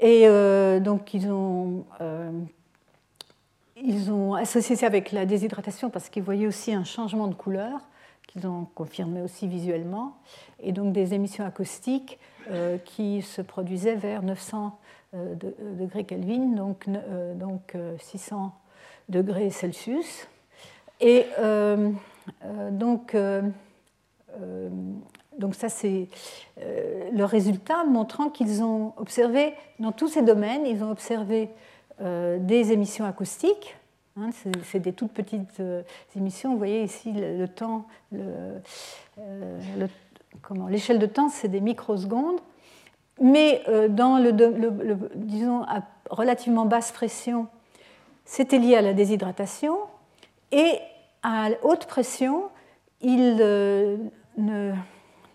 Et 0.00 0.28
euh, 0.28 0.78
donc 0.78 1.14
ils 1.14 1.30
ont, 1.30 1.84
ils 3.76 4.10
ont 4.12 4.34
associé 4.34 4.76
ça 4.76 4.86
avec 4.86 5.12
la 5.12 5.26
déshydratation 5.26 5.90
parce 5.90 6.08
qu'ils 6.08 6.22
voyaient 6.22 6.46
aussi 6.46 6.72
un 6.72 6.84
changement 6.84 7.28
de 7.28 7.34
couleur 7.34 7.80
ont 8.46 8.66
confirmé 8.74 9.22
aussi 9.22 9.48
visuellement, 9.48 10.16
et 10.60 10.72
donc 10.72 10.92
des 10.92 11.14
émissions 11.14 11.44
acoustiques 11.44 12.18
euh, 12.50 12.78
qui 12.78 13.22
se 13.22 13.42
produisaient 13.42 13.96
vers 13.96 14.22
900 14.22 14.78
euh, 15.14 15.34
euh, 15.44 15.74
degrés 15.78 16.04
Kelvin, 16.04 16.54
donc, 16.54 16.86
donc 17.34 17.76
600 17.98 18.52
degrés 19.08 19.50
Celsius. 19.50 20.28
Et 21.00 21.26
donc, 22.72 23.16
donc 25.38 25.54
ça 25.54 25.68
c'est 25.68 26.08
le 26.58 27.24
résultat 27.24 27.84
montrant 27.84 28.30
qu'ils 28.30 28.64
ont 28.64 28.92
observé 28.96 29.54
dans 29.78 29.92
tous 29.92 30.08
ces 30.08 30.22
domaines, 30.22 30.66
ils 30.66 30.82
ont 30.82 30.90
observé 30.90 31.50
des 32.00 32.72
émissions 32.72 33.04
acoustiques 33.04 33.77
Hein, 34.20 34.30
c'est 34.64 34.80
des 34.80 34.92
toutes 34.92 35.12
petites 35.12 35.62
émissions. 36.16 36.52
Vous 36.52 36.58
voyez 36.58 36.82
ici 36.82 37.12
le, 37.12 37.46
temps, 37.46 37.86
l'échelle 40.68 40.98
de 40.98 41.06
temps, 41.06 41.28
c'est 41.28 41.48
des 41.48 41.60
microsecondes. 41.60 42.40
Mais 43.20 43.62
euh, 43.68 43.88
dans 43.88 44.18
le, 44.18 44.32
disons, 45.14 45.62
à 45.62 45.82
relativement 46.10 46.66
basse 46.66 46.92
pression, 46.92 47.48
c'était 48.24 48.58
lié 48.58 48.76
à 48.76 48.82
la 48.82 48.92
déshydratation. 48.92 49.76
Et 50.52 50.78
à 51.22 51.48
haute 51.62 51.86
pression, 51.86 52.44
il 53.00 53.38
euh, 53.40 53.96
ne, 54.36 54.72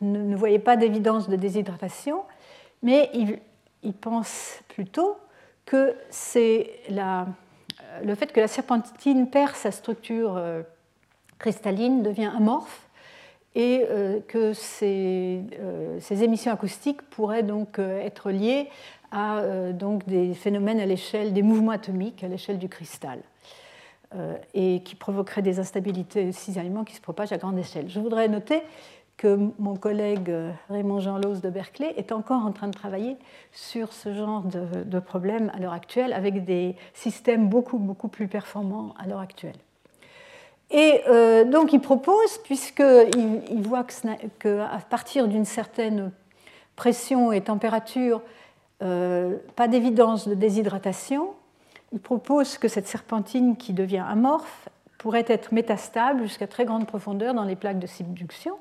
ne, 0.02 0.36
voyait 0.36 0.60
pas 0.60 0.78
d'évidence 0.78 1.30
de 1.30 1.36
déshydratation, 1.36 2.24
mais 2.82 3.10
il, 3.14 3.40
il 3.84 3.94
pense 3.94 4.60
plutôt 4.70 5.18
que 5.66 5.96
c'est 6.10 6.72
le 8.02 8.16
fait 8.16 8.32
que 8.32 8.40
la 8.40 8.48
serpentine 8.48 9.30
perd 9.30 9.56
sa 9.56 9.72
structure 9.72 10.42
cristalline, 11.38 12.04
devient 12.04 12.32
amorphe, 12.36 12.88
et 13.56 13.86
euh, 13.90 14.20
que 14.28 14.54
euh, 14.84 16.00
ces, 16.00 16.24
émissions 16.24 16.52
acoustiques 16.52 17.02
pourraient 17.04 17.44
donc 17.44 17.80
euh, 17.80 18.02
être 18.02 18.32
liées 18.32 18.70
à 19.12 19.44
donc 19.74 20.08
des 20.08 20.34
phénomènes 20.34 20.80
à 20.80 20.88
l'échelle 20.88 21.34
des 21.34 21.44
mouvements 21.44 21.74
atomiques, 21.74 22.24
à 22.24 22.28
l'échelle 22.28 22.58
du 22.58 22.68
cristal, 22.68 23.20
et 24.56 24.82
qui 24.84 24.96
provoqueraient 24.96 25.44
des 25.44 25.60
instabilités 25.60 26.32
cisaillement 26.32 26.84
qui 26.84 26.96
se 26.96 27.02
propagent 27.02 27.32
à 27.32 27.38
grande 27.38 27.60
échelle. 27.60 27.90
Je 27.90 28.00
voudrais 28.00 28.28
noter 28.28 28.64
que 29.18 29.38
mon 29.60 29.76
collègue 29.76 30.32
Raymond 30.70 31.00
Jean 31.00 31.18
Lose 31.18 31.42
de 31.42 31.50
Berkeley 31.50 31.94
est 31.98 32.12
encore 32.12 32.46
en 32.46 32.52
train 32.52 32.68
de 32.68 32.74
travailler 32.74 33.18
sur 33.52 33.94
ce 33.94 34.14
genre 34.14 34.44
de, 34.44 35.00
problème 35.00 35.52
à 35.54 35.60
l'heure 35.60 35.74
actuelle, 35.74 36.14
avec 36.14 36.46
des 36.46 36.76
systèmes 36.94 37.48
beaucoup, 37.48 37.78
beaucoup 37.78 38.08
plus 38.08 38.28
performants 38.28 38.94
à 39.00 39.08
l'heure 39.08 39.20
actuelle. 39.20 39.56
Et 40.72 41.02
euh, 41.08 41.46
donc 41.46 41.74
il 41.74 41.80
propose, 41.80 42.40
puisqu'il 42.44 43.42
il 43.50 43.62
voit 43.62 43.86
qu'à 44.40 44.68
partir 44.90 45.28
d'une 45.28 45.46
certaine 45.46 46.12
pression 46.76 47.32
et 47.32 47.42
température, 47.42 48.22
euh, 48.82 49.38
pas 49.56 49.68
d'évidence 49.68 50.28
de 50.28 50.34
déshydratation, 50.34 51.30
il 51.92 52.00
propose 52.00 52.58
que 52.58 52.68
cette 52.68 52.88
serpentine 52.88 53.56
qui 53.56 53.74
devient 53.74 54.04
amorphe 54.06 54.68
pourrait 54.98 55.26
être 55.28 55.54
métastable 55.54 56.24
jusqu'à 56.24 56.48
très 56.48 56.66
grande 56.66 56.88
profondeur 56.88 57.34
dans 57.34 57.44
les 57.44 57.56
plaques 57.56 57.80
de 57.80 57.88
subduction. 57.88 58.58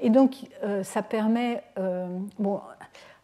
Et 0.00 0.10
donc 0.10 0.36
euh, 0.64 0.82
ça 0.82 1.02
permet, 1.02 1.62
bon, 2.38 2.60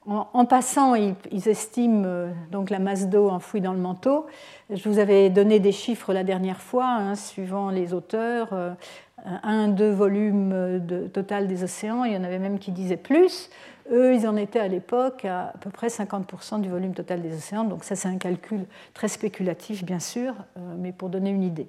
en, 0.09 0.45
passant, 0.45 0.95
ils, 0.95 1.49
estiment 1.49 2.05
euh, 2.07 2.31
donc 2.53 2.71
la 2.71 2.79
masse 2.79 3.09
d'eau 3.09 3.29
enfouie 3.29 3.61
dans 3.61 3.73
le 3.73 3.81
manteau. 3.81 4.27
Je 4.71 4.89
vous 4.89 5.01
avais 5.01 5.31
donné 5.31 5.59
des 5.59 5.73
chiffres 5.73 6.13
la 6.13 6.23
dernière 6.23 6.61
fois, 6.61 6.87
hein, 6.87 7.17
suivant 7.17 7.71
les 7.71 7.93
auteurs. 7.93 8.51
Euh, 8.53 8.71
un, 9.43 9.67
deux 9.67 9.91
volumes 9.91 10.81
total 11.13 11.49
des 11.49 11.65
océans, 11.65 12.05
il 12.05 12.13
y 12.13 12.17
en 12.17 12.23
avait 12.23 12.39
même 12.39 12.61
qui 12.61 12.71
disaient 12.71 12.97
plus. 12.97 13.51
Eux, 13.91 14.15
ils 14.15 14.29
en 14.29 14.37
étaient 14.37 14.61
à 14.61 14.69
l'époque 14.69 15.25
à 15.25 15.49
à 15.49 15.59
peu 15.59 15.71
près 15.71 15.89
50% 15.89 16.61
du 16.61 16.69
volume 16.69 16.95
total 16.95 17.23
des 17.23 17.35
océans. 17.35 17.65
Donc 17.65 17.83
ça, 17.83 17.97
c'est 17.97 18.09
un 18.09 18.19
calcul 18.19 18.67
très 18.95 19.09
spéculatif, 19.09 19.85
bien 19.85 19.99
sûr, 19.99 20.35
euh, 20.57 20.61
mais 20.79 20.93
pour 20.93 21.09
donner 21.09 21.31
une 21.31 21.43
idée. 21.43 21.67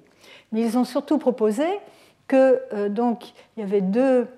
Mais 0.52 0.60
ils 0.60 0.78
ont 0.78 0.84
surtout 0.84 1.18
proposé 1.18 1.64
que 2.28 2.88
donc 2.88 3.32
il 3.56 3.60
y 3.60 3.62
avait 3.62 3.80
deux 3.80 4.28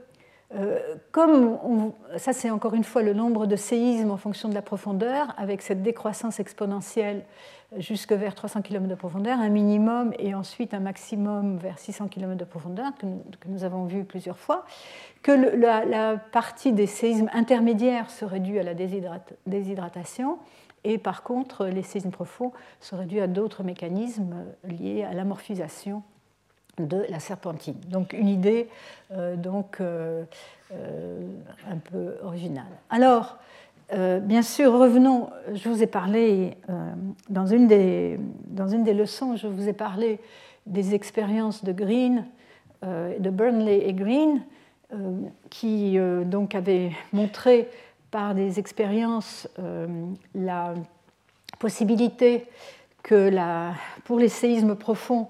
euh, 0.53 0.96
comme 1.12 1.92
ça 2.16 2.32
c'est 2.32 2.51
encore 2.51 2.74
une 2.74 2.82
fois 2.82 3.03
le 3.03 3.14
nombre 3.14 3.46
de 3.46 3.55
séismes 3.55 4.11
en 4.11 4.16
fonction 4.16 4.48
de 4.48 4.55
la 4.55 4.62
profondeur, 4.62 5.32
avec 5.36 5.62
cette 5.62 5.82
décroissance 5.82 6.40
exponentielle 6.40 7.24
jusque 7.76 8.12
vers 8.12 8.34
300 8.34 8.62
km 8.62 8.88
de 8.88 8.94
profondeur, 8.96 9.38
un 9.38 9.48
minimum 9.48 10.12
et 10.18 10.34
ensuite 10.34 10.74
un 10.74 10.80
maximum 10.80 11.57
vers 11.59 11.78
600 11.78 12.09
km 12.09 12.36
de 12.36 12.44
profondeur, 12.44 12.90
que 12.98 13.07
nous, 13.48 13.62
avons 13.64 13.84
vu 13.84 14.05
plusieurs 14.05 14.38
fois, 14.38 14.64
que 15.22 15.30
la, 15.30 16.16
partie 16.16 16.72
des 16.72 16.86
séismes 16.86 17.30
intermédiaires 17.32 18.11
serait 18.11 18.40
due 18.40 18.59
à 18.59 18.64
la 18.64 18.74
déshydratation, 18.74 20.38
et 20.82 20.98
par 20.98 21.22
contre 21.22 21.66
les 21.66 21.82
séismes 21.82 22.11
profonds 22.11 22.53
seraient 22.80 23.07
dus 23.07 23.20
à 23.20 23.28
d'autres 23.28 23.62
mécanismes 23.62 24.46
liés 24.64 25.05
à 25.05 25.12
l'amorphisation 25.12 26.03
de 26.89 27.05
la 27.09 27.20
serpentine. 27.20 27.76
Donc 27.89 28.12
une 28.12 28.28
idée 28.28 28.68
euh, 29.12 29.35
donc, 29.35 29.78
euh, 29.81 30.22
euh, 30.72 31.20
un 31.68 31.78
peu 31.78 32.14
originale. 32.22 32.70
Alors, 32.91 33.39
bien 34.22 34.43
sûr, 34.43 34.72
revenons, 34.72 35.31
je 35.53 35.68
vous 35.68 35.83
ai 35.83 35.89
parlé, 35.89 36.57
dans, 37.28 37.47
une 37.47 37.66
des, 37.66 38.20
dans 38.47 38.68
une 38.68 38.85
des 38.85 38.95
leçons, 38.95 39.35
je 39.35 39.49
vous 39.49 39.68
ai 39.68 39.72
parlé 39.72 40.20
des 40.64 40.95
expériences 40.95 41.64
de 41.64 41.72
Green, 41.72 42.24
de 42.85 43.31
Burnley 43.31 43.89
et 43.89 43.93
Green, 43.93 44.43
qui 45.51 45.99
donc 46.24 46.55
avaient 46.55 46.93
montré 47.12 47.68
par 48.12 48.37
des 48.37 48.61
expériences 48.61 49.49
la 50.37 50.74
possibilité 51.59 52.47
que 53.03 53.28
la, 53.28 53.74
pour 54.05 54.20
les 54.20 54.28
séismes 54.28 54.76
profonds, 54.76 55.26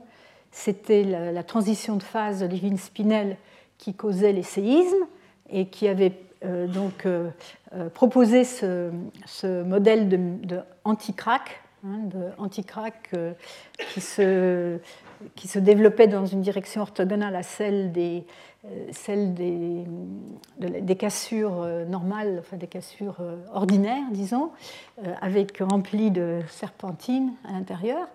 c'était 0.51 1.05
la, 1.05 1.43
transition 1.43 1.97
de 1.97 2.03
phase 2.03 2.41
de 2.41 2.47
Levin-Spinel 2.47 3.37
qui 3.79 3.95
causait 3.95 4.33
les 4.33 4.43
séismes 4.43 5.07
et 5.51 5.67
qui 5.67 5.89
avait 5.89 6.13
euh, 6.45 6.67
donc 6.67 7.05
euh, 7.05 7.29
euh, 7.75 7.91
proposé 7.91 8.45
ce, 8.45 8.91
modèle 9.63 10.09
de, 10.09 10.61
anti-crack, 10.85 11.61
hein, 11.85 12.09
qui, 13.93 14.01
se, 14.01 14.79
développait 15.59 16.07
dans 16.07 16.25
une 16.25 16.41
direction 16.41 16.81
orthogonale 16.81 17.37
à 17.37 17.43
celle 17.43 17.93
des, 17.93 18.25
cassures 20.99 21.67
normales, 21.89 22.39
enfin 22.41 22.57
des 22.57 22.67
cassures 22.67 23.21
ordinaires, 23.53 24.11
disons, 24.11 24.51
avec 25.21 25.59
rempli 25.59 26.11
de 26.11 26.41
serpentines 26.49 27.33
à 27.47 27.53
l'intérieur. 27.53 28.09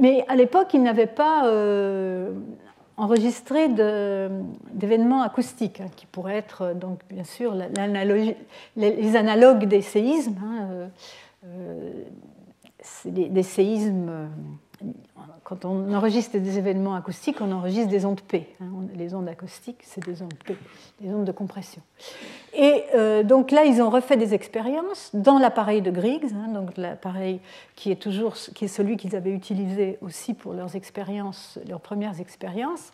Mais 0.00 0.24
à 0.28 0.36
l'époque, 0.36 0.68
ils 0.74 0.82
n'avaient 0.82 1.06
pas 1.06 1.46
euh, 1.46 2.30
enregistré 2.96 3.68
d'événements 3.68 5.22
acoustiques, 5.22 5.80
hein, 5.80 5.88
qui 5.96 6.06
pourraient 6.06 6.36
être 6.36 6.62
euh, 6.62 6.74
donc 6.74 7.00
bien 7.08 7.24
sûr 7.24 7.54
les, 7.54 9.16
analogues 9.16 9.64
des 9.64 9.82
séismes, 9.82 10.36
hein, 10.44 10.88
euh, 11.46 12.04
des, 13.04 13.42
séismes 13.42 14.28
quand 15.48 15.64
on 15.64 15.94
enregistre 15.94 16.36
des 16.36 16.58
événements 16.58 16.94
acoustiques, 16.94 17.40
on 17.40 17.50
enregistre 17.52 17.88
des 17.88 18.04
ondes 18.04 18.20
P. 18.20 18.54
Hein. 18.60 18.66
Les 18.94 19.14
ondes 19.14 19.28
acoustiques, 19.28 19.80
c'est 19.82 20.04
des 20.04 20.20
ondes 20.20 20.34
P, 20.44 20.54
des 21.00 21.08
ondes 21.08 21.24
de 21.24 21.32
compression. 21.32 21.80
Et 22.52 22.84
euh, 22.94 23.22
donc 23.22 23.50
là, 23.50 23.64
ils 23.64 23.80
ont 23.80 23.88
refait 23.88 24.18
des 24.18 24.34
expériences 24.34 25.08
dans 25.14 25.38
l'appareil 25.38 25.80
de 25.80 25.90
Griggs, 25.90 26.34
hein, 26.34 26.48
donc 26.52 26.76
l'appareil 26.76 27.40
qui 27.76 27.90
est 27.90 27.96
toujours 27.96 28.34
qui 28.34 28.66
est 28.66 28.68
celui 28.68 28.98
qu'ils 28.98 29.16
avaient 29.16 29.32
utilisé 29.32 29.96
aussi 30.02 30.34
pour 30.34 30.52
leurs 30.52 30.76
expériences, 30.76 31.58
leurs 31.66 31.80
premières 31.80 32.20
expériences. 32.20 32.92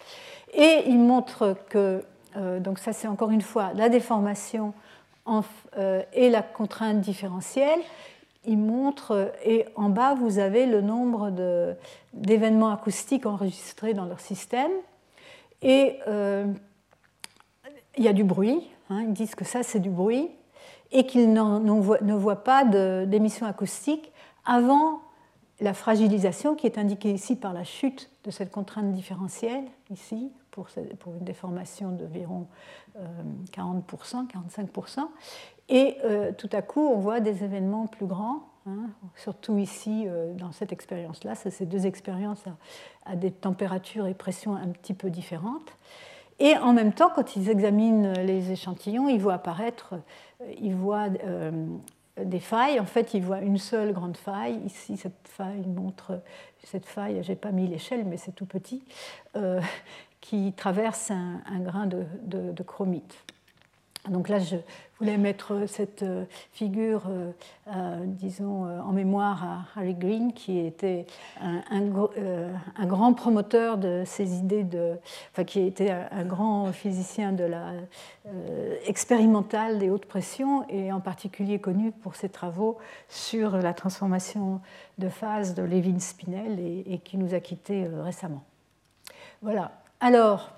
Et 0.52 0.84
ils 0.86 1.00
montrent 1.00 1.56
que, 1.68 2.04
euh, 2.36 2.60
donc 2.60 2.78
ça 2.78 2.92
c'est 2.92 3.08
encore 3.08 3.32
une 3.32 3.42
fois 3.42 3.72
la 3.74 3.88
déformation 3.88 4.74
euh, 5.76 6.02
et 6.12 6.30
la 6.30 6.42
contrainte 6.42 7.00
différentielle 7.00 7.80
il 8.46 8.58
montre, 8.58 9.32
et 9.44 9.66
en 9.76 9.88
bas, 9.88 10.14
vous 10.14 10.38
avez 10.38 10.66
le 10.66 10.80
nombre 10.80 11.32
d'événements 12.12 12.70
acoustiques 12.70 13.26
enregistrés 13.26 13.94
dans 13.94 14.04
leur 14.04 14.20
système. 14.20 14.70
Et 15.62 15.98
euh, 16.08 16.46
il 17.96 18.04
y 18.04 18.08
a 18.08 18.12
du 18.12 18.24
bruit, 18.24 18.68
hein, 18.90 19.02
ils 19.02 19.12
disent 19.12 19.34
que 19.34 19.44
ça, 19.44 19.62
c'est 19.62 19.80
du 19.80 19.90
bruit, 19.90 20.30
et 20.92 21.06
qu'ils 21.06 21.32
ne 21.32 22.14
voient 22.14 22.44
pas 22.44 22.64
d'émissions 22.64 23.46
acoustiques 23.46 24.12
avant 24.44 25.00
la 25.60 25.72
fragilisation 25.72 26.54
qui 26.54 26.66
est 26.66 26.78
indiquée 26.78 27.12
ici 27.12 27.36
par 27.36 27.52
la 27.52 27.64
chute 27.64 28.10
de 28.24 28.30
cette 28.30 28.50
contrainte 28.50 28.92
différentielle, 28.92 29.64
ici, 29.90 30.32
pour, 30.50 30.68
une 30.76 31.24
déformation 31.24 31.90
d'environ 31.90 32.46
40%, 33.52 34.16
euh, 34.16 34.22
45%. 34.56 35.00
Et 35.68 35.96
euh, 36.04 36.32
tout 36.36 36.50
à 36.52 36.62
coup, 36.62 36.80
on 36.80 36.98
voit 36.98 37.20
des 37.20 37.42
événements 37.42 37.86
plus 37.86 38.06
grands, 38.06 38.42
hein, 38.66 38.90
surtout 39.16 39.58
ici, 39.58 40.04
euh, 40.06 40.34
dans 40.34 40.52
cette 40.52 40.72
expérience-là. 40.72 41.34
C'est 41.34 41.50
ces 41.50 41.66
deux 41.66 41.86
expériences 41.86 42.44
à, 43.06 43.16
des 43.16 43.30
températures 43.30 44.06
et 44.06 44.14
pressions 44.14 44.54
un 44.54 44.68
petit 44.68 44.94
peu 44.94 45.10
différentes. 45.10 45.76
Et 46.38 46.56
en 46.56 46.72
même 46.72 46.92
temps, 46.92 47.10
quand 47.14 47.36
ils 47.36 47.48
examinent 47.48 48.12
les 48.12 48.50
échantillons, 48.50 49.08
ils 49.08 49.20
voient 49.20 49.34
apparaître, 49.34 49.94
euh, 50.42 50.52
ils 50.60 50.74
voient 50.74 51.08
des 52.20 52.40
failles. 52.40 52.78
En 52.78 52.84
fait, 52.84 53.14
ils 53.14 53.22
voient 53.22 53.40
une 53.40 53.58
seule 53.58 53.92
grande 53.92 54.16
faille. 54.16 54.60
Ici, 54.66 54.96
cette 54.96 55.28
faille 55.28 55.66
montre, 55.66 56.20
cette 56.62 56.86
faille, 56.86 57.22
je 57.22 57.30
n'ai 57.30 57.36
pas 57.36 57.52
mis 57.52 57.66
l'échelle, 57.68 58.04
mais 58.04 58.18
c'est 58.18 58.32
tout 58.32 58.46
petit, 58.46 58.84
qui 60.20 60.52
traverse 60.52 61.10
un, 61.10 61.60
grain 61.60 61.86
de 61.86 62.62
chromite. 62.62 63.24
Donc 64.08 64.28
là, 64.28 64.38
je 64.38 64.56
voulais 64.98 65.16
mettre 65.16 65.66
cette 65.66 66.02
euh, 66.02 66.26
figure, 66.52 67.04
euh, 67.08 67.32
euh, 67.68 68.04
disons, 68.04 68.64
en 68.64 68.92
mémoire 68.92 69.42
à 69.42 69.80
Harry 69.80 69.94
Green, 69.94 70.34
qui 70.34 70.58
était 70.58 71.06
un, 71.40 71.86
grand 72.86 73.14
promoteur 73.14 73.78
de 73.78 74.02
ces 74.04 74.34
idées, 74.34 74.62
de, 74.62 74.96
enfin, 75.32 75.44
qui 75.44 75.60
était 75.60 75.90
un, 75.90 76.24
grand 76.24 76.70
physicien 76.72 77.32
de 77.32 77.44
la 77.44 77.72
des 79.78 79.90
hautes 79.90 80.06
pressions, 80.06 80.68
et 80.68 80.92
en 80.92 81.00
particulier 81.00 81.58
connu 81.58 81.90
pour 81.90 82.14
ses 82.14 82.28
travaux 82.28 82.76
sur 83.08 83.56
la 83.56 83.72
transformation 83.72 84.60
de 84.98 85.08
phase 85.08 85.54
de 85.54 85.62
Levin-Spinel, 85.62 86.60
et, 86.60 86.84
et, 86.92 86.98
qui 86.98 87.16
nous 87.16 87.34
a 87.34 87.40
quittés 87.40 87.86
récemment. 87.86 88.44
Voilà. 89.40 89.72
Alors, 90.00 90.50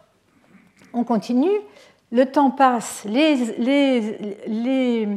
on 0.92 1.04
continue 1.04 1.60
le 2.12 2.26
temps 2.26 2.50
passe, 2.50 3.04
les, 3.04 5.08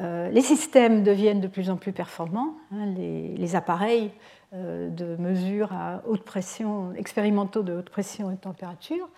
euh, 0.00 0.40
systèmes 0.40 1.02
deviennent 1.02 1.40
de 1.40 1.48
plus 1.48 1.70
en 1.70 1.76
plus 1.76 1.92
performants, 1.92 2.54
hein, 2.72 2.86
les, 2.96 3.56
appareils 3.56 4.12
euh, 4.54 4.88
de 4.90 5.16
mesure 5.16 5.72
à 5.72 6.02
haute 6.06 6.22
pression, 6.22 6.92
expérimentaux 6.96 7.62
de 7.62 7.74
haute 7.74 7.90
pression 7.90 8.30
et 8.30 8.36
température. 8.36 9.08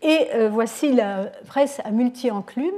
Et 0.00 0.28
euh, 0.34 0.48
voici 0.48 0.92
la 0.92 1.26
presse 1.46 1.80
à 1.84 1.90
multi-enclume. 1.90 2.74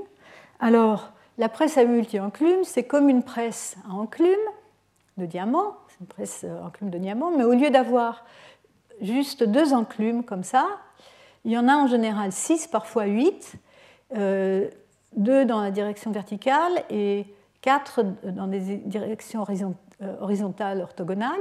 Alors, 0.59 1.13
la 1.39 1.49
presse 1.49 1.79
à 1.79 1.85
multi-enclume, 1.85 2.65
c'est 2.65 2.85
comme 2.85 3.09
une 3.09 3.23
presse 3.23 3.77
à 3.89 3.95
enclume 3.95 4.35
de 5.17 5.27
diamant, 5.27 5.77
une 6.01 6.07
presse 6.07 6.45
enclume 6.65 6.91
de 6.91 6.99
diamant, 6.99 7.31
mais 7.37 7.45
au 7.45 7.55
lieu 7.55 7.71
d'avoir 7.71 8.25
juste 9.01 9.45
deux 9.45 9.73
enclumes 9.73 10.25
comme 10.25 10.43
ça, 10.43 10.67
il 11.45 11.53
y 11.53 11.59
en 11.59 11.69
a 11.69 11.77
en 11.77 11.87
général 11.87 12.33
6, 12.33 12.69
parfois 12.69 13.05
8, 13.05 13.55
euh, 14.17 14.69
2 15.17 15.45
dans 15.45 15.61
la 15.61 15.71
direction 15.71 16.11
verticale 16.11 16.83
et 16.91 17.27
4 17.63 18.05
dans 18.33 18.47
des 18.47 18.77
directions 18.77 19.45
euh, 20.03 20.17
horizontales 20.21 20.81
orthogonales, 20.83 21.41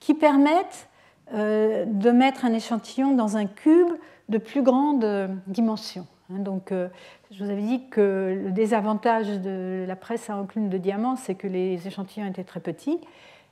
qui 0.00 0.14
permettent 0.14 0.88
euh, 1.34 1.84
de 1.86 2.10
mettre 2.10 2.44
un 2.44 2.52
échantillon 2.52 3.14
dans 3.14 3.36
un 3.36 3.46
cube 3.46 3.92
de 4.28 4.38
plus 4.38 4.62
grande 4.62 5.04
dimension. 5.46 6.06
Hein, 6.30 6.38
donc, 6.38 6.72
euh, 6.72 6.88
je 7.30 7.44
vous 7.44 7.50
avais 7.50 7.62
dit 7.62 7.86
que 7.90 8.40
le 8.44 8.50
désavantage 8.50 9.28
de 9.40 9.84
la 9.86 9.96
presse 9.96 10.30
à 10.30 10.36
enclume 10.36 10.70
de 10.70 10.78
diamant, 10.78 11.16
c'est 11.16 11.34
que 11.34 11.46
les 11.46 11.86
échantillons 11.86 12.26
étaient 12.26 12.44
très 12.44 12.60
petits. 12.60 12.98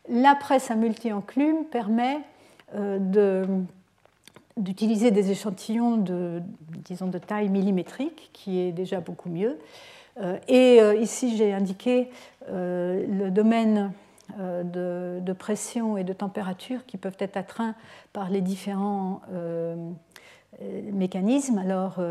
La 0.09 0.35
presse 0.35 0.71
à 0.71 0.75
multi-enclume 0.75 1.65
permet 1.65 2.21
de 2.75 3.45
d'utiliser 4.57 5.11
des 5.11 5.31
échantillons 5.31 5.97
de, 5.97 6.43
disons, 6.85 7.09
de 7.09 7.19
taille 7.19 7.49
millimétrique, 7.49 8.31
qui 8.33 8.61
est 8.61 8.73
déjà 8.73 9.01
beaucoup 9.01 9.29
mieux. 9.29 9.59
Euh, 10.19 10.39
et 10.49 10.81
euh, 10.81 10.95
ici, 10.95 11.37
j'ai 11.37 11.53
indiqué 11.53 12.11
euh, 12.49 13.05
le 13.07 13.31
domaine 13.31 13.93
de, 14.39 15.33
pression 15.39 15.97
et 15.97 16.03
de 16.03 16.13
température 16.13 16.85
qui 16.87 16.97
peuvent 16.97 17.17
être 17.21 17.37
atteints 17.37 17.77
par 18.13 18.29
les 18.29 18.41
différents 18.41 19.21
mécanismes. 20.93 21.59
Alors, 21.59 22.03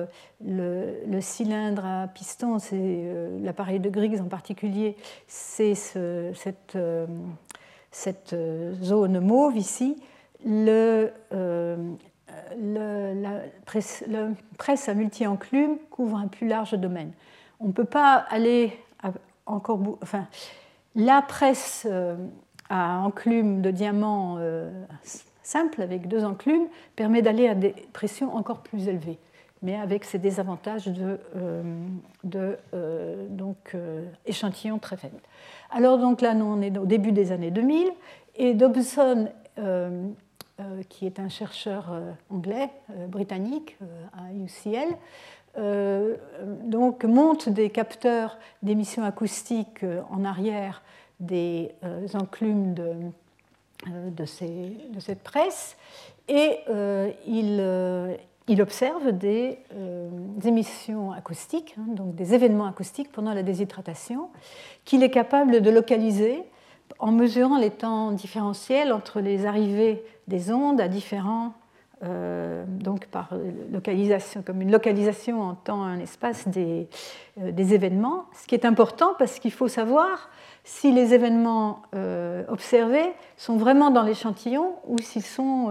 le, 0.43 1.20
cylindre 1.20 1.86
à 1.86 2.08
piston, 2.08 2.58
c'est 2.58 3.12
l'appareil 3.41 3.82
de 3.82 3.89
Griggs 3.89 4.22
en 4.22 4.30
particulier, 4.30 4.96
c'est 5.28 5.76
cette, 5.76 6.78
cette, 7.91 8.36
zone 8.82 9.20
mauve 9.20 9.58
ici. 9.58 9.98
Le, 10.46 11.12
la 12.58 13.42
presse, 13.66 14.90
à 14.90 14.94
multi-enclume 14.94 15.78
couvre 15.90 16.18
un 16.18 16.28
plus 16.28 16.48
large 16.48 16.74
domaine. 16.74 17.12
On 17.60 17.68
ne 17.68 17.72
peut 17.72 17.86
pas 17.86 18.26
aller 18.30 18.78
encore. 19.46 19.80
Enfin, 20.02 20.28
la 20.96 21.22
presse 21.22 21.86
euh, 21.90 22.16
à 22.70 23.00
enclume 23.00 23.62
de 23.62 23.70
diamant 23.70 24.38
euh, 24.40 24.72
simple, 25.44 25.82
avec 25.82 26.08
deux 26.08 26.24
enclumes, 26.24 26.68
permet 26.96 27.22
d'aller 27.22 27.48
à 27.48 27.56
des 27.56 27.76
pressions 27.94 28.34
encore 28.36 28.62
plus 28.62 28.88
élevées, 28.88 29.20
mais 29.62 29.76
avec 29.76 30.06
ses 30.06 30.18
désavantages 30.18 30.88
de, 30.88 31.20
euh, 32.74 33.28
donc, 33.30 33.76
échantillons 34.26 34.80
très 34.80 34.98
faibles. 34.98 35.20
Alors 35.70 35.98
donc 35.98 36.22
là, 36.22 36.34
nous, 36.34 36.46
on 36.46 36.62
est 36.62 36.76
au 36.78 36.86
début 36.86 37.12
des 37.12 37.32
années 37.32 37.52
2000, 37.52 37.92
et 38.38 38.54
Dobson 38.54 39.30
qui 40.89 41.06
est 41.06 41.20
un 41.20 41.30
chercheur 41.30 41.91
euh, 41.91 42.12
anglais, 42.30 42.70
euh, 42.91 43.08
britannique, 43.08 43.78
à 44.14 44.34
UCL, 44.34 44.95
donc 46.66 47.06
monte 47.06 47.47
des 47.47 47.70
capteurs 47.70 48.38
d'émissions 48.62 49.06
acoustiques 49.06 49.86
en 50.10 50.26
arrière 50.26 50.84
des 51.22 51.72
enclumes 52.14 52.74
de, 52.74 52.93
de, 53.88 54.26
cette 54.26 55.24
presse 55.24 55.78
et 56.28 56.60
il, 57.26 58.18
il, 58.49 58.62
observe 58.62 59.14
des, 59.14 59.60
émissions 60.43 61.14
acoustiques, 61.14 61.78
hein, 61.80 61.86
donc 61.88 62.16
des 62.16 62.34
événements 62.34 62.68
acoustiques 62.68 63.14
pendant 63.14 63.34
la 63.34 63.41
déshydratation, 63.41 64.28
qu'il 64.84 65.03
est 65.03 65.12
capable 65.12 65.62
de 65.62 65.70
localiser 65.70 66.43
en 67.00 67.12
mesurant 67.12 67.58
les 67.58 67.72
temps 67.72 68.12
différentiels 68.12 68.94
entre 68.94 69.20
les 69.20 69.46
arrivées 69.46 70.04
des 70.28 70.52
ondes 70.52 70.82
à 70.82 70.88
différents, 70.88 71.54
euh, 72.04 72.66
donc 72.68 73.06
par 73.06 73.30
localisation, 73.72 74.44
comme 74.46 74.62
une 74.62 74.72
localisation 74.72 75.42
en 75.42 75.56
temps 75.56 75.88
et 75.88 75.94
en 75.94 76.00
espace 76.00 76.46
des, 76.48 76.88
euh, 77.42 77.52
des 77.52 77.74
événements, 77.74 78.26
ce 78.34 78.48
qui 78.48 78.56
est 78.56 78.66
important 78.66 79.14
parce 79.18 79.40
qu'il 79.40 79.52
faut 79.52 79.70
savoir 79.70 80.30
si 80.66 80.92
les 80.92 81.14
événements 81.14 81.84
euh, 81.96 82.44
observés 82.50 83.14
sont 83.38 83.56
vraiment 83.56 83.92
dans 83.92 84.04
l'échantillon 84.04 84.76
ou 84.88 84.98
s'ils 84.98 85.24
sont 85.24 85.70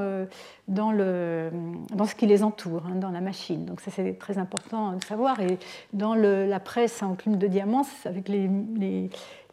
dans, 0.67 0.93
le, 0.93 1.51
dans 1.93 2.07
ce 2.07 2.15
qui 2.15 2.27
les 2.27 2.43
entoure, 2.43 2.85
hein, 2.87 2.95
dans 2.95 3.11
la 3.11 3.21
machine. 3.21 3.67
Donc 3.67 3.81
ça 3.81 3.91
c'est 3.91 4.19
très 4.19 4.39
important 4.39 4.93
de 4.93 5.05
savoir. 5.05 5.41
Et 5.41 5.59
dans 5.93 6.15
la 6.15 6.61
presse 6.61 7.03
en 7.03 7.17
plume 7.17 7.37
de 7.37 7.49
diamants, 7.49 7.87
avec 8.07 8.29
les, 8.29 8.49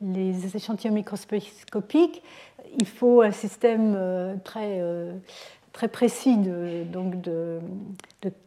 les 0.02 0.56
échantillons 0.56 0.93
microscopiques, 0.93 2.24
il 2.80 2.86
faut 2.86 3.22
un 3.22 3.32
système 3.32 3.93
euh, 3.95 4.36
très, 4.43 4.80
euh, 4.80 5.14
très 5.74 5.88
précis 5.88 6.38
de, 6.38 6.84
donc 6.84 7.22
de, 7.22 7.60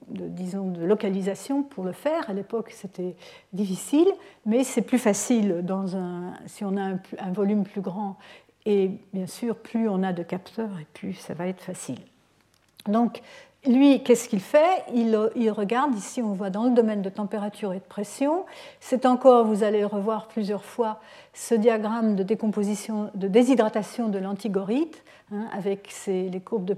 disons, 0.09 0.71
de 0.71 0.85
localisation 0.85 1.63
pour 1.63 1.85
le 1.85 1.93
faire. 1.93 2.29
À 2.29 2.33
l'époque, 2.33 2.71
c'était 2.71 3.15
difficile, 3.53 4.09
mais 4.47 4.65
c'est 4.65 4.83
plus 4.83 4.99
facile 4.99 5.61
dans 5.63 5.97
un, 5.97 6.35
si 6.47 6.65
on 6.65 6.77
a 6.77 6.95
un, 7.19 7.33
volume 7.33 7.65
plus 7.65 7.81
grand 7.81 8.17
Et 8.67 8.91
bien 9.13 9.27
sûr, 9.27 9.57
plus 9.57 9.89
on 9.89 10.03
a 10.03 10.13
de 10.13 10.23
capteurs, 10.23 10.79
et 10.81 10.87
plus 10.95 11.15
ça 11.15 11.35
va 11.35 11.47
être 11.47 11.63
facile. 11.63 11.99
Donc, 12.87 13.23
lui, 13.67 14.03
qu'est-ce 14.03 14.29
qu'il 14.29 14.41
fait? 14.41 14.85
Il, 14.95 15.17
regarde, 15.51 15.95
ici 15.97 16.23
on 16.23 16.33
voit 16.33 16.51
dans 16.51 16.65
le 16.65 16.71
domaine 16.71 17.03
de 17.03 17.09
température 17.09 17.73
et 17.73 17.79
de 17.79 17.85
pression, 17.85 18.45
c'est 18.81 19.07
encore, 19.07 19.47
vous 19.47 19.63
allez 19.63 19.81
le 19.81 19.87
revoir 19.87 20.29
plusieurs 20.29 20.65
fois, 20.65 21.01
ce 21.33 21.55
diagramme 21.55 22.17
de 22.17 22.23
décomposition, 22.23 23.11
de 23.15 23.29
déshydratation 23.29 24.09
de 24.09 24.19
l'antigorite, 24.19 25.03
hein, 25.33 25.47
avec 25.53 25.93
les 26.07 26.41
courbes 26.41 26.65
de 26.65 26.77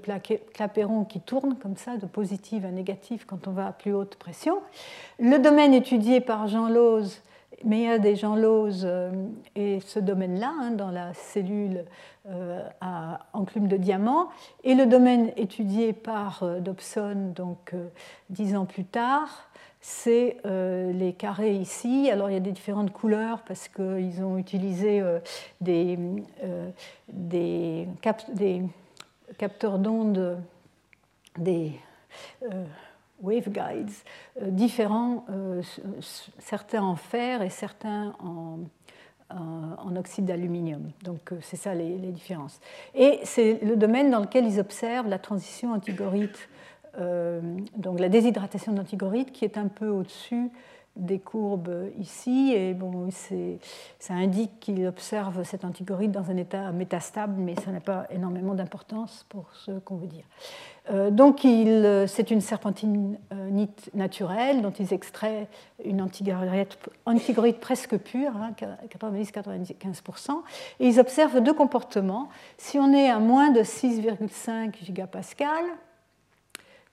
Clapeyron 0.55 1.05
qui 1.05 1.21
tournent 1.21 1.57
comme 1.57 1.77
ça, 1.77 1.97
de 1.97 2.07
positive 2.07 2.65
à 2.65 2.71
négative 2.71 3.25
quand 3.27 3.49
on 3.49 3.53
va 3.53 3.67
à 3.67 3.73
plus 3.73 3.93
haute 3.93 4.17
pression. 4.17 4.59
Le 5.19 5.39
domaine 5.39 5.75
étudié 5.75 6.21
par 6.21 6.47
Jean 6.49 6.69
Lose 6.69 7.21
mais 7.65 7.81
il 7.81 7.85
y 7.85 7.89
a 7.89 7.99
des 7.99 8.17
gens 8.17 8.37
Lose 8.37 8.83
euh, 8.85 9.11
et 9.55 9.81
ce 9.81 9.99
domaine-là, 9.99 10.53
hein, 10.61 10.71
dans 10.73 10.91
la 10.91 11.15
cellule 11.15 11.85
euh, 12.29 12.63
à 12.81 13.27
enclume 13.33 13.69
de 13.69 13.77
diamant, 13.77 14.29
et 14.65 14.75
le 14.75 14.87
domaine 14.87 15.33
étudié 15.37 15.93
par 15.93 16.43
euh, 16.43 16.61
Dobson, 16.61 17.33
donc 17.35 17.75
dix 18.31 18.57
ans 18.57 18.67
plus 18.67 18.85
tard, 18.85 19.49
c'est 19.81 20.39
les 20.45 21.13
carrés 21.13 21.55
ici. 21.55 22.11
Alors 22.11 22.29
il 22.29 22.33
y 22.33 22.37
a 22.37 22.41
des 22.41 22.51
différentes 22.51 22.93
couleurs 22.93 23.43
parce 23.43 23.69
qu'ils 23.69 24.25
ont 24.25 24.37
utilisé 24.37 25.01
des, 25.61 25.97
des, 27.09 27.87
capteurs 29.39 29.79
d'ondes, 29.79 30.39
des 31.39 31.79
waveguides 33.23 33.91
euh, 34.43 34.51
différents, 34.51 35.25
euh, 35.31 35.63
certains 36.39 36.83
en 36.83 36.97
fer 36.97 37.43
et 37.43 37.51
certains 37.51 38.15
en, 38.21 38.59
en 39.31 39.97
oxyde 39.97 40.27
d'aluminium. 40.27 40.91
Donc 41.03 41.33
euh, 41.33 41.39
c'est 41.41 41.57
ça 41.57 41.75
les, 41.75 41.97
différences. 41.97 42.61
Et 42.95 43.21
c'est 43.25 43.61
le 43.63 43.77
domaine 43.77 44.11
dans 44.11 44.21
lequel 44.21 44.47
ils 44.47 44.61
observent 44.61 45.09
la 45.09 45.19
transition 45.19 45.73
antigorite, 45.73 46.49
donc 47.77 48.01
la 48.01 48.09
déshydratation 48.09 48.73
d'antigorite 48.73 49.31
qui 49.31 49.45
est 49.45 49.59
un 49.59 49.69
peu 49.69 49.89
au-dessus 49.89 50.51
des 50.97 51.19
courbes 51.19 51.91
ici. 51.99 52.53
Et 52.55 52.75
bon, 52.75 53.09
ça 53.99 54.15
indique 54.15 54.59
qu'il 54.61 54.87
observe 54.87 55.43
cette 55.45 55.65
antigorite 55.65 56.13
dans 56.13 56.31
un 56.31 56.37
état 56.37 56.73
métastable, 56.73 57.35
mais 57.39 57.55
ça 57.57 57.71
n'a 57.71 57.81
pas 57.81 58.07
énormément 58.11 58.55
d'importance 58.55 59.25
pour 59.29 59.53
ce 59.55 59.73
qu'on 59.81 59.97
veut 59.97 60.07
dire. 60.07 60.25
Euh, 60.91 61.11
donc, 61.11 61.41
c'est 62.07 62.31
une 62.31 62.41
serpentinite 62.41 63.91
naturelle 63.95 64.63
dont 64.63 64.71
ils 64.71 64.93
extraient 64.93 65.49
une 65.85 66.01
antigorite, 66.01 67.61
presque 67.61 67.97
pure, 67.99 68.33
90-95%, 68.89 70.31
hein, 70.31 70.43
et 70.81 70.89
ils 70.89 71.01
observent 71.01 71.41
deux 71.41 71.55
comportements. 71.55 72.29
Si 72.57 72.79
on 72.79 72.93
est 72.93 73.11
à 73.11 73.19
moins 73.19 73.51
de 73.51 73.61
6,5 73.61 74.85
gigapascal, 74.85 75.65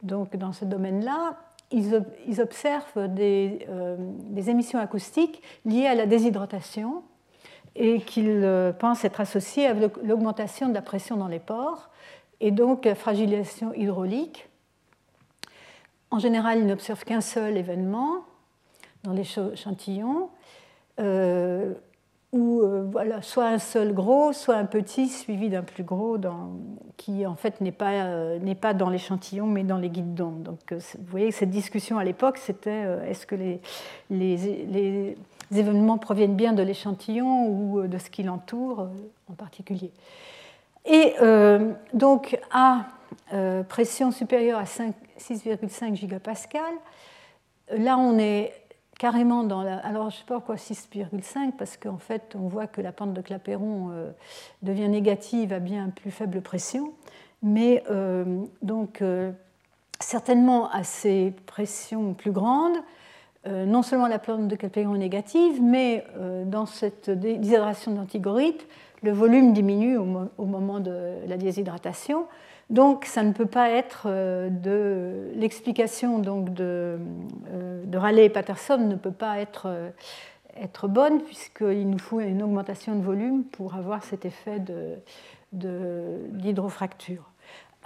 donc 0.02 0.36
dans 0.36 0.52
ce 0.52 0.66
domaine-là, 0.66 1.38
ils, 1.74 2.40
observent 2.42 3.08
des, 3.14 3.66
euh, 3.70 3.96
des, 4.00 4.50
émissions 4.50 4.80
acoustiques 4.80 5.42
liées 5.66 5.88
à 5.88 5.96
la 5.96 6.06
déshydratation 6.06 7.04
et 7.76 8.00
qu'ils 8.00 8.30
euh, 8.30 8.72
pensent 8.72 9.04
être 9.04 9.20
associées 9.20 9.66
avec 9.66 9.92
l'augmentation 10.04 10.70
de 10.70 10.74
la 10.74 10.82
pression 10.82 11.18
dans 11.18 11.28
les 11.28 11.40
pores 11.40 11.90
et 12.40 12.52
donc 12.52 12.86
la 12.86 12.96
fragilisation 12.96 13.74
hydraulique. 13.74 14.48
En 16.12 16.20
général, 16.20 16.60
ils 16.60 16.68
n'observent 16.68 17.04
qu'un 17.04 17.22
seul 17.22 17.58
événement 17.58 18.24
dans 19.04 19.14
les. 19.14 19.24
Euh, 21.00 21.74
ou 22.34 22.62
euh, 22.62 22.84
voilà, 22.92 23.22
soit 23.22 23.46
un 23.46 23.60
seul 23.60 23.94
gros, 23.94 24.34
soit 24.34 24.56
un 24.56 24.66
petit 24.66 25.08
suivi 25.08 25.50
d'un 25.50 25.62
plus 25.62 25.84
gros, 25.84 26.18
qui 26.98 27.28
en 27.28 27.36
fait 27.36 27.62
n'est 27.62 27.72
pas, 27.72 27.92
euh, 27.92 28.40
n'est 28.40 28.56
pas 28.56 28.74
dans 28.74 28.90
l'échantillon, 28.90 29.46
mais 29.46 29.64
dans 29.64 29.78
les 29.78 29.90
guides 29.90 30.16
d'onde. 30.16 30.42
Donc 30.42 30.72
euh, 30.72 30.80
vous 30.98 31.12
voyez, 31.12 31.32
cette 31.32 31.52
discussion 31.52 32.00
à 32.00 32.04
l'époque, 32.04 32.40
c'était 32.40 32.86
est-ce 33.08 33.28
que 33.28 33.36
les, 33.36 33.62
les, 34.10 34.38
les, 34.66 35.18
événements 35.56 36.00
proviennent 36.00 36.36
bien 36.36 36.54
de 36.54 36.64
l'échantillon 36.64 37.48
ou 37.48 37.88
de 37.88 37.98
ce 38.00 38.10
qui 38.10 38.24
l'entoure 38.24 38.88
en 39.30 39.34
particulier. 39.34 39.92
Et 40.86 41.14
donc 41.94 42.40
à 42.52 42.88
pression 43.70 44.10
supérieure 44.10 44.58
à 44.58 44.64
6,5 44.64 45.94
gigapascal, 45.94 46.74
là 47.70 48.00
on 48.00 48.18
est 48.18 48.52
carrément 49.00 49.44
dans 49.44 49.64
la. 49.64 49.78
Alors, 49.78 50.10
je 50.10 50.16
ne 50.16 50.20
sais 50.20 50.26
pas 50.26 50.36
pourquoi 50.36 50.56
6,5, 50.56 51.54
parce 51.58 51.78
qu'en 51.78 51.98
fait, 51.98 52.36
on 52.36 52.48
voit 52.48 52.68
que 52.68 52.82
la 52.82 52.92
pente 52.92 53.14
de 53.14 53.22
Clapeyron 53.22 53.90
euh, 53.92 54.12
devient 54.62 54.90
négative 54.90 55.54
à 55.54 55.60
bien 55.60 55.90
plus 55.90 56.12
faible 56.12 56.42
pression. 56.42 56.94
Mais 57.42 57.84
euh, 57.90 58.24
donc, 58.62 59.02
euh, 59.02 59.32
certainement 60.00 60.70
à 60.72 60.84
ces 60.84 61.34
pressions 61.46 62.14
plus 62.14 62.32
grandes, 62.32 62.78
non 63.46 63.82
seulement 63.82 64.08
la 64.08 64.20
pente 64.20 64.48
de 64.48 64.56
Clapeyron 64.56 64.96
est 64.96 65.00
négative, 65.00 65.62
mais 65.62 66.08
dans 66.46 66.66
cette 66.66 67.10
déshydratation 67.10 67.92
d'antigorite, 67.92 68.66
le 69.02 69.12
volume 69.12 69.52
diminue 69.52 69.98
au, 69.98 70.46
moment 70.46 70.80
de 70.80 71.18
la 71.28 71.36
déshydratation. 71.36 72.26
Donc, 72.74 73.06
ça 73.06 73.22
ne 73.22 73.32
peut 73.34 73.46
pas 73.46 73.70
être 73.70 74.08
euh, 74.08 74.50
de 74.50 75.32
l'explication 75.36 76.18
donc 76.18 76.56
de, 76.56 76.98
euh, 77.52 77.86
de 77.86 77.98
Raleigh 78.00 78.26
et 78.26 78.30
Patterson 78.30 78.80
ne 78.80 78.96
peut 78.96 79.12
pas 79.12 79.38
être, 79.40 79.68
euh, 79.68 79.92
être 80.60 80.88
bonne 80.88 81.22
puisqu'il 81.22 81.88
nous 81.88 82.00
faut 82.00 82.20
une 82.20 82.42
augmentation 82.42 82.96
de 82.96 83.04
volume 83.04 83.44
pour 83.44 83.76
avoir 83.76 84.04
cet 84.04 84.26
effet 84.26 84.60
d'hydrofracture. 85.52 87.30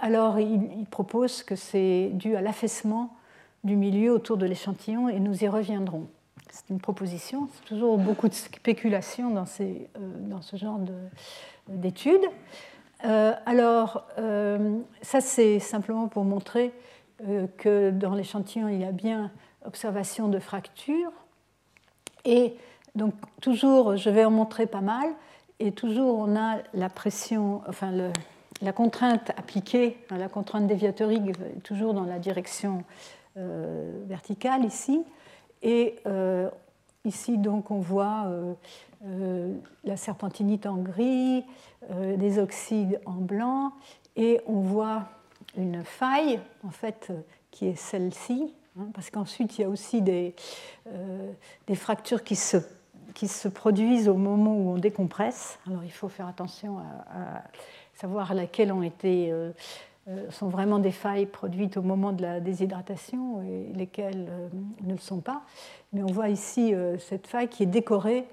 Alors, 0.00 0.40
il, 0.40 0.86
propose 0.90 1.42
que 1.42 1.54
c'est 1.54 2.08
dû 2.14 2.34
à 2.34 2.40
l'affaissement 2.40 3.14
du 3.64 3.76
milieu 3.76 4.10
autour 4.12 4.38
de 4.38 4.46
l'échantillon 4.46 5.10
et 5.10 5.20
nous 5.20 5.44
y 5.44 5.48
reviendrons. 5.48 6.06
C'est 6.50 6.70
une 6.70 6.80
proposition, 6.80 7.50
c'est 7.52 7.66
toujours 7.66 7.98
beaucoup 7.98 8.28
de 8.28 8.34
spéculation 8.34 9.28
dans, 9.28 9.44
ces, 9.44 9.90
dans 9.98 10.40
ce 10.40 10.56
genre 10.56 10.80
d'études. 11.68 12.24
Euh, 13.04 13.32
alors, 13.46 14.06
euh, 14.18 14.80
ça 15.02 15.20
c'est 15.20 15.60
simplement 15.60 16.08
pour 16.08 16.24
montrer 16.24 16.72
euh, 17.26 17.46
que 17.56 17.90
dans 17.90 18.14
l'échantillon, 18.14 18.68
il 18.68 18.80
y 18.80 18.84
a 18.84 18.92
bien 18.92 19.30
observation 19.64 20.28
de 20.28 20.38
fractures. 20.38 21.12
Et 22.24 22.56
donc, 22.94 23.14
toujours, 23.40 23.96
je 23.96 24.10
vais 24.10 24.24
en 24.24 24.30
montrer 24.30 24.66
pas 24.66 24.80
mal, 24.80 25.08
et 25.60 25.72
toujours 25.72 26.18
on 26.18 26.36
a 26.36 26.58
la 26.74 26.88
pression, 26.88 27.62
enfin 27.68 27.92
la 28.60 28.72
contrainte 28.72 29.30
appliquée, 29.36 29.98
hein, 30.10 30.18
la 30.18 30.28
contrainte 30.28 30.66
déviatorique, 30.66 31.32
toujours 31.62 31.94
dans 31.94 32.04
la 32.04 32.18
direction 32.18 32.82
verticale 33.36 34.64
ici. 34.64 35.04
Et 35.62 35.94
ici, 37.04 37.38
donc, 37.38 37.70
on 37.70 37.78
voit 37.78 38.26
la 39.84 39.96
serpentinite 39.96 40.66
en 40.66 40.76
gris, 40.76 41.44
euh, 41.90 42.16
des 42.16 42.38
oxydes 42.38 43.00
en 43.06 43.14
blanc, 43.14 43.72
et 44.16 44.40
on 44.46 44.60
voit 44.60 45.04
une 45.56 45.84
faille, 45.84 46.40
en 46.66 46.70
fait, 46.70 47.06
euh, 47.10 47.20
qui 47.52 47.66
est 47.66 47.76
celle-ci, 47.76 48.52
hein, 48.78 48.88
parce 48.92 49.10
qu'ensuite, 49.10 49.56
il 49.56 49.62
y 49.62 49.64
a 49.64 49.68
aussi 49.68 50.02
des, 50.02 50.34
euh, 50.88 51.32
des 51.68 51.76
fractures 51.76 52.24
qui 52.24 52.34
se, 52.34 52.56
qui 53.14 53.28
se 53.28 53.46
produisent 53.46 54.08
au 54.08 54.16
moment 54.16 54.54
où 54.56 54.70
on 54.70 54.78
décompresse. 54.78 55.60
Alors, 55.68 55.84
il 55.84 55.92
faut 55.92 56.08
faire 56.08 56.26
attention 56.26 56.78
à, 56.78 57.42
savoir 57.94 58.34
laquelle 58.34 58.72
ont 58.72 58.82
été... 58.82 59.32
sont 60.30 60.48
vraiment 60.48 60.78
des 60.78 60.92
failles 60.92 61.26
produites 61.26 61.76
au 61.76 61.82
moment 61.82 62.12
de 62.12 62.22
la 62.22 62.38
déshydratation 62.38 63.42
et 63.42 63.72
lesquelles 63.74 64.28
ne 64.82 64.92
le 64.92 64.98
sont 64.98 65.20
pas. 65.20 65.42
Mais 65.92 66.02
on 66.04 66.12
voit 66.12 66.28
ici 66.28 66.74
cette 67.00 67.26
faille 67.26 67.48
qui 67.48 67.64
est 67.64 67.66
décorée 67.66 68.24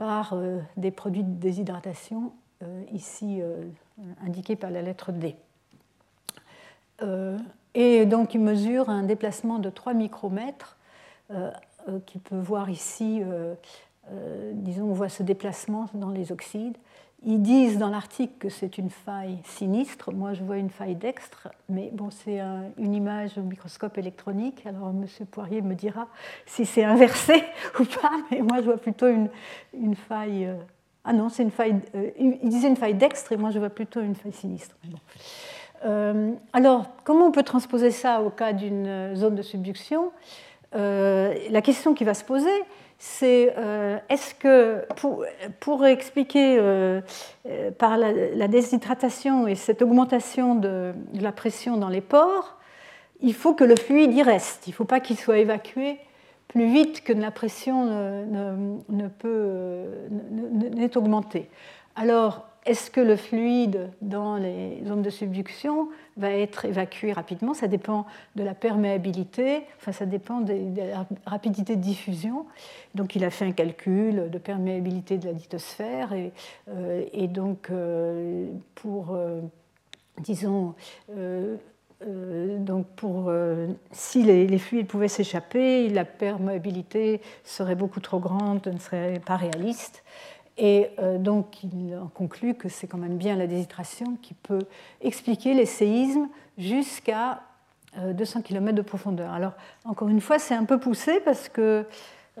par 0.00 0.34
des 0.78 0.90
produits 0.90 1.22
de 1.22 1.28
déshydratation 1.28 2.32
euh, 2.62 2.82
ici 2.90 3.42
euh, 3.42 3.64
indiqué 4.24 4.56
par 4.56 4.70
la 4.70 4.80
lettre 4.80 5.12
D. 5.12 5.36
Euh, 7.02 7.38
et 7.74 8.06
donc 8.06 8.32
il 8.32 8.40
mesure 8.40 8.88
un 8.88 9.02
déplacement 9.02 9.58
de 9.58 9.68
3 9.68 9.92
micromètres, 9.94 10.76
qui 12.06 12.18
peut 12.18 12.38
voir 12.38 12.70
ici, 12.70 13.22
disons, 14.54 14.86
on 14.86 14.92
voit 14.92 15.08
ce 15.08 15.22
déplacement 15.22 15.88
dans 15.94 16.10
les 16.10 16.32
oxydes. 16.32 16.76
Ils 17.24 17.42
disent 17.42 17.76
dans 17.76 17.90
l'article 17.90 18.32
que 18.38 18.48
c'est 18.48 18.78
une 18.78 18.88
faille 18.88 19.38
sinistre. 19.44 20.12
Moi, 20.12 20.32
je 20.32 20.42
vois 20.42 20.56
une 20.56 20.70
faille 20.70 20.96
dextre, 20.96 21.48
mais 21.68 21.90
bon, 21.92 22.10
c'est 22.10 22.40
une 22.78 22.94
image 22.94 23.36
au 23.36 23.42
microscope 23.42 23.98
électronique. 23.98 24.64
Alors, 24.64 24.88
M. 24.88 25.04
Poirier 25.30 25.60
me 25.60 25.74
dira 25.74 26.08
si 26.46 26.64
c'est 26.64 26.84
inversé 26.84 27.44
ou 27.78 27.84
pas, 27.84 28.12
mais 28.30 28.40
moi, 28.40 28.58
je 28.60 28.64
vois 28.64 28.78
plutôt 28.78 29.08
une, 29.08 29.28
une 29.74 29.96
faille 29.96 30.48
ah 31.04 31.12
non, 31.12 31.28
c'est 31.28 31.42
une 31.42 31.50
faille. 31.50 31.76
Euh, 31.94 32.10
il 32.18 32.48
disait 32.48 32.68
une 32.68 32.76
faille 32.76 32.94
dextre 32.94 33.32
et 33.32 33.36
moi 33.36 33.50
je 33.50 33.58
vois 33.58 33.70
plutôt 33.70 34.00
une 34.00 34.14
faille 34.14 34.32
sinistre. 34.32 34.76
Euh, 35.84 36.32
alors, 36.52 36.86
comment 37.04 37.26
on 37.26 37.30
peut 37.30 37.42
transposer 37.42 37.90
ça 37.90 38.20
au 38.20 38.30
cas 38.30 38.52
d'une 38.52 39.14
zone 39.16 39.34
de 39.34 39.42
subduction? 39.42 40.12
Euh, 40.74 41.34
La 41.50 41.62
question 41.62 41.94
qui 41.94 42.04
va 42.04 42.12
se 42.12 42.24
poser, 42.24 42.50
c'est 43.02 43.54
euh, 43.56 43.98
est-ce 44.10 44.34
que 44.34 44.84
pour, 45.58 45.86
expliquer 45.86 46.58
euh, 46.58 47.00
euh, 47.48 47.70
par 47.70 47.96
la, 47.96 48.46
déshydratation 48.46 49.48
et 49.48 49.54
cette 49.54 49.80
augmentation 49.80 50.54
de, 50.54 50.92
la 51.14 51.32
pression 51.32 51.78
dans 51.78 51.88
les 51.88 52.02
pores, 52.02 52.58
il 53.22 53.32
faut 53.32 53.54
que 53.54 53.64
le 53.64 53.74
fluide 53.74 54.12
y 54.12 54.22
reste. 54.22 54.66
Il 54.66 54.70
ne 54.70 54.74
faut 54.74 54.84
pas 54.84 55.00
qu'il 55.00 55.18
soit 55.18 55.38
évacué 55.38 55.98
plus 56.48 56.70
vite 56.70 57.02
que 57.02 57.14
la 57.14 57.30
pression 57.30 57.86
ne, 57.86 58.76
n'est 60.68 60.96
augmentée. 60.98 61.48
Alors, 61.96 62.49
est-ce 62.66 62.90
que 62.90 63.00
le 63.00 63.16
fluide 63.16 63.90
dans 64.02 64.36
les 64.36 64.82
zones 64.86 65.00
de 65.00 65.08
subduction 65.08 65.88
va 66.18 66.30
être 66.30 66.66
évacué 66.66 67.12
rapidement? 67.12 67.54
Ça 67.54 67.68
dépend 67.68 68.04
de 68.36 68.42
la 68.42 68.54
perméabilité, 68.54 69.62
enfin 69.78 69.92
ça 69.92 70.04
dépend 70.04 70.40
de, 70.40 70.76
la 70.76 71.06
rapidité 71.24 71.76
de 71.76 71.80
diffusion. 71.80 72.44
Donc 72.94 73.16
il 73.16 73.24
a 73.24 73.30
fait 73.30 73.46
un 73.46 73.52
calcul 73.52 74.28
de 74.30 74.38
perméabilité 74.38 75.16
de 75.16 75.26
la 75.26 75.32
lithosphère 75.32 76.12
et, 76.12 76.32
euh, 76.68 77.26
donc 77.28 77.70
euh, 77.70 78.50
pour, 78.74 79.14
euh, 79.14 79.40
disons, 80.18 80.74
donc 82.02 82.86
pour, 82.96 83.32
si 83.90 84.22
les, 84.22 84.46
les, 84.46 84.58
fluides 84.58 84.86
pouvaient 84.86 85.08
s'échapper, 85.08 85.88
la 85.88 86.04
perméabilité 86.04 87.20
serait 87.44 87.74
beaucoup 87.74 88.00
trop 88.00 88.18
grande, 88.18 88.66
ne 88.66 88.78
serait 88.78 89.20
pas 89.24 89.36
réaliste. 89.36 90.02
Et 90.60 90.90
euh, 90.98 91.16
donc, 91.16 91.64
il 91.64 91.96
en 91.96 92.08
conclut 92.08 92.54
que 92.54 92.68
c'est 92.68 92.86
quand 92.86 92.98
même 92.98 93.16
bien 93.16 93.34
la 93.34 93.46
déshydratation 93.46 94.18
qui 94.20 94.34
peut 94.34 94.66
expliquer 95.00 95.54
les 95.54 95.64
séismes 95.64 96.28
jusqu'à 96.58 97.40
200 97.96 98.38
euh, 98.38 98.42
km 98.42 98.76
de 98.76 98.82
profondeur. 98.82 99.32
Alors, 99.32 99.52
encore 99.86 100.08
une 100.08 100.20
fois, 100.20 100.38
c'est 100.38 100.54
un 100.54 100.66
peu 100.66 100.78
poussé 100.78 101.20
parce 101.24 101.48
que, 101.48 101.86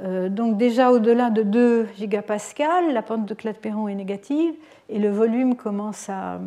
euh, 0.02 0.28
donc 0.28 0.58
déjà 0.58 0.90
au-delà 0.90 1.30
de 1.30 1.42
2 1.42 1.88
gigapascal, 1.96 2.92
la 2.92 3.00
pente 3.00 3.24
de 3.24 3.32
Clapeyron 3.32 3.88
est 3.88 3.94
négative 3.94 4.52
et 4.90 4.98
le 4.98 5.08
volume 5.08 5.56
commence 5.56 6.10
à, 6.10 6.40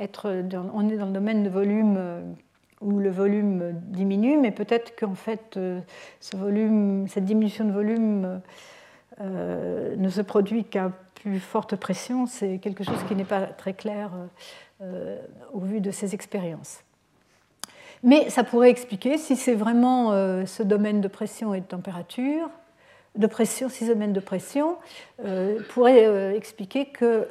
être. 0.00 0.32
on 0.72 0.88
est 0.88 0.96
dans 0.96 1.06
le 1.06 1.12
domaine 1.12 1.42
de 1.42 1.50
volume 1.50 1.98
où 2.80 2.98
le 2.98 3.10
volume 3.10 3.72
diminue, 3.88 4.38
mais 4.38 4.52
peut-être 4.52 4.94
qu'en 4.96 5.14
fait, 5.14 5.58
volume, 6.32 7.08
cette 7.08 7.24
diminution 7.24 7.64
de 7.64 7.72
volume 7.72 8.40
euh, 9.20 9.96
ne 9.96 10.08
se 10.08 10.22
produit 10.22 10.64
qu'à 10.64 10.92
plus 11.14 11.40
forte 11.40 11.76
pression, 11.76 12.26
c'est 12.26 12.58
quelque 12.58 12.84
chose 12.84 13.02
qui 13.06 13.14
n'est 13.14 13.24
pas 13.24 13.42
très 13.42 13.74
clair 13.74 14.10
euh, 14.80 15.18
au 15.52 15.60
vu 15.60 15.80
de 15.80 15.90
ces 15.90 16.14
expériences. 16.14 16.82
Mais 18.02 18.30
ça 18.30 18.44
pourrait 18.44 18.70
expliquer, 18.70 19.18
si 19.18 19.36
c'est 19.36 19.54
vraiment 19.54 20.12
euh, 20.12 20.46
ce 20.46 20.62
domaine 20.62 21.02
de 21.02 21.08
pression 21.08 21.52
et 21.52 21.60
de 21.60 21.66
température, 21.66 22.48
de 23.14 23.26
pression, 23.26 23.68
ces 23.68 23.88
domaines 23.88 24.14
de 24.14 24.20
pression, 24.20 24.76
pourrait 25.70 26.36
expliquer 26.36 26.86
que 26.86 27.26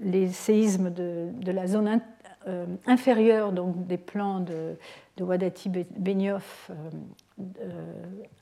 les 0.00 0.28
séismes 0.28 0.90
de, 0.90 1.50
la 1.50 1.66
zone 1.66 2.00
inférieure, 2.86 3.50
donc 3.50 3.88
des 3.88 3.98
plans 3.98 4.38
de 4.38 4.76
Wadati-Benioff 5.18 6.70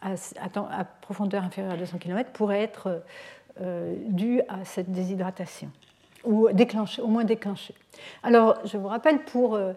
à, 0.01 0.84
profondeur 1.01 1.45
inférieure 1.45 1.72
à 1.72 1.76
200 1.76 1.99
km 1.99 2.30
pourrait 2.32 2.62
être 2.62 3.03
euh, 3.61 3.95
dû 4.07 4.40
à 4.49 4.64
cette 4.64 4.90
déshydratation, 4.90 5.70
ou 6.24 6.49
au 6.49 7.07
moins 7.07 7.24
déclenchée. 7.24 7.74
Alors, 8.22 8.59
je 8.64 8.76
vous 8.76 8.88
rappelle, 8.88 9.24
pour, 9.24 9.55
euh, 9.55 9.72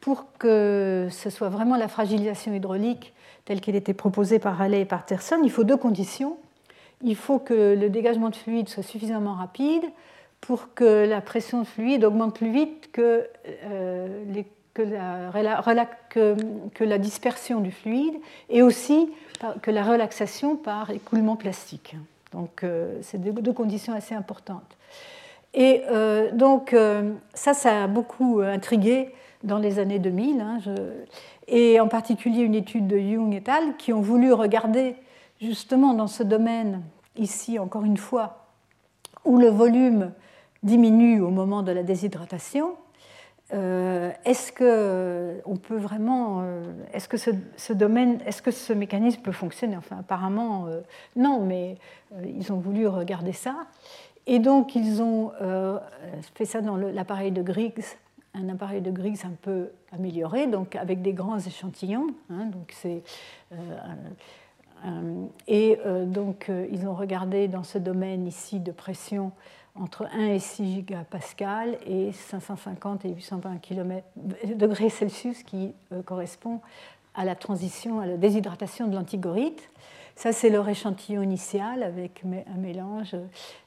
pour 0.00 0.26
que 0.38 1.08
ce 1.10 1.30
soit 1.30 1.48
vraiment 1.48 1.76
la 1.76 1.88
fragilisation 1.88 2.54
hydraulique 2.54 3.12
telle 3.44 3.60
qu'elle 3.60 3.76
était 3.76 3.94
proposée 3.94 4.38
par 4.38 4.60
Halley 4.60 4.82
et 4.82 4.84
par 4.84 5.06
Terson, 5.06 5.40
il 5.42 5.50
faut 5.50 5.64
deux 5.64 5.76
conditions. 5.76 6.36
Il 7.02 7.16
faut 7.16 7.38
que 7.38 7.74
le 7.74 7.90
dégagement 7.90 8.30
de 8.30 8.36
fluide 8.36 8.68
soit 8.68 8.82
suffisamment 8.82 9.34
rapide 9.34 9.84
pour 10.40 10.74
que 10.74 11.06
la 11.06 11.20
pression 11.20 11.62
de 11.62 11.66
fluide 11.66 12.04
augmente 12.04 12.36
plus 12.36 12.50
vite 12.50 12.90
que 12.92 13.28
euh, 13.64 14.24
les 14.28 14.46
que 14.76 14.82
la, 14.82 15.88
que, 16.10 16.84
la, 16.84 16.98
dispersion 16.98 17.60
du 17.60 17.70
fluide 17.70 18.14
et 18.50 18.62
aussi 18.62 19.08
que 19.62 19.70
la 19.70 19.82
relaxation 19.82 20.54
par 20.56 20.90
écoulement 20.90 21.36
plastique. 21.36 21.96
Donc, 22.32 22.62
euh, 22.62 22.98
c'est 23.00 23.18
deux, 23.18 23.52
conditions 23.54 23.94
assez 23.94 24.14
importantes. 24.14 24.76
Et 25.54 25.82
euh, 25.90 26.30
donc, 26.32 26.74
euh, 26.74 27.14
ça, 27.32 27.54
ça 27.54 27.84
a 27.84 27.86
beaucoup 27.86 28.40
intrigué 28.40 29.14
dans 29.44 29.58
les 29.58 29.78
années 29.78 29.98
2000, 29.98 30.40
hein, 30.40 30.58
et 31.48 31.80
en 31.80 31.88
particulier 31.88 32.42
une 32.42 32.54
étude 32.54 32.86
de 32.86 32.98
Young 32.98 33.34
et 33.34 33.50
al. 33.50 33.76
qui 33.78 33.94
ont 33.94 34.02
voulu 34.02 34.32
regarder 34.32 34.96
justement 35.40 35.94
dans 35.94 36.08
ce 36.08 36.22
domaine, 36.22 36.82
ici 37.16 37.58
encore 37.58 37.84
une 37.84 37.96
fois, 37.96 38.46
où 39.24 39.38
le 39.38 39.48
volume 39.48 40.12
diminue 40.62 41.20
au 41.20 41.30
moment 41.30 41.62
de 41.62 41.72
la 41.72 41.82
déshydratation, 41.82 42.74
euh, 43.54 44.10
est-ce 44.24 44.50
que 44.50 44.64
euh, 44.64 45.40
on 45.44 45.56
peut 45.56 45.76
vraiment, 45.76 46.40
euh, 46.42 46.64
est-ce 46.92 47.08
que 47.08 47.16
ce, 47.16 47.72
domaine, 47.72 48.18
est-ce 48.26 48.42
que 48.42 48.50
ce 48.50 48.72
mécanisme 48.72 49.20
peut 49.22 49.32
fonctionner? 49.32 49.76
Enfin, 49.76 49.98
apparemment, 50.00 50.66
non, 51.14 51.44
mais 51.44 51.76
ils 52.24 52.52
ont 52.52 52.58
voulu 52.58 52.86
regarder 52.86 53.32
ça. 53.32 53.66
Et 54.26 54.40
donc, 54.40 54.74
ils 54.74 55.00
ont 55.02 55.32
fait 56.34 56.44
ça 56.44 56.60
dans 56.60 56.76
l'appareil 56.76 57.30
de 57.30 57.42
Griggs, 57.42 57.84
un 58.34 58.48
appareil 58.48 58.80
de 58.80 58.90
Griggs 58.90 59.24
un 59.24 59.36
peu 59.40 59.70
amélioré, 59.92 60.48
donc 60.48 60.74
avec 60.74 61.00
des 61.00 61.12
grands 61.12 61.38
échantillons. 61.38 62.08
Hein, 62.30 62.46
donc 62.46 62.72
c'est 62.72 63.02
et 65.46 65.78
donc, 66.06 66.50
ils 66.70 66.86
ont 66.86 66.94
regardé 66.94 67.48
dans 67.48 67.62
ce 67.62 67.78
domaine 67.78 68.26
ici 68.26 68.60
de 68.60 68.72
pression 68.72 69.32
entre 69.80 70.06
1 70.12 70.26
et 70.26 70.38
6 70.38 70.74
gigapascal 70.74 71.78
et 71.86 72.12
550 72.12 73.04
et 73.04 73.10
820 73.10 73.58
km, 73.58 74.06
degrés 74.54 74.90
Celsius 74.90 75.42
qui 75.42 75.74
euh, 75.92 76.02
correspond 76.02 76.60
à 77.14 77.24
la 77.24 77.34
transition, 77.34 78.00
à 78.00 78.06
la 78.06 78.16
déshydratation 78.16 78.88
de 78.88 78.94
l'antigorite. 78.94 79.70
Ça, 80.14 80.32
c'est 80.32 80.50
leur 80.50 80.68
échantillon 80.68 81.22
initial 81.22 81.82
avec 81.82 82.22
un 82.24 82.58
mélange 82.58 83.14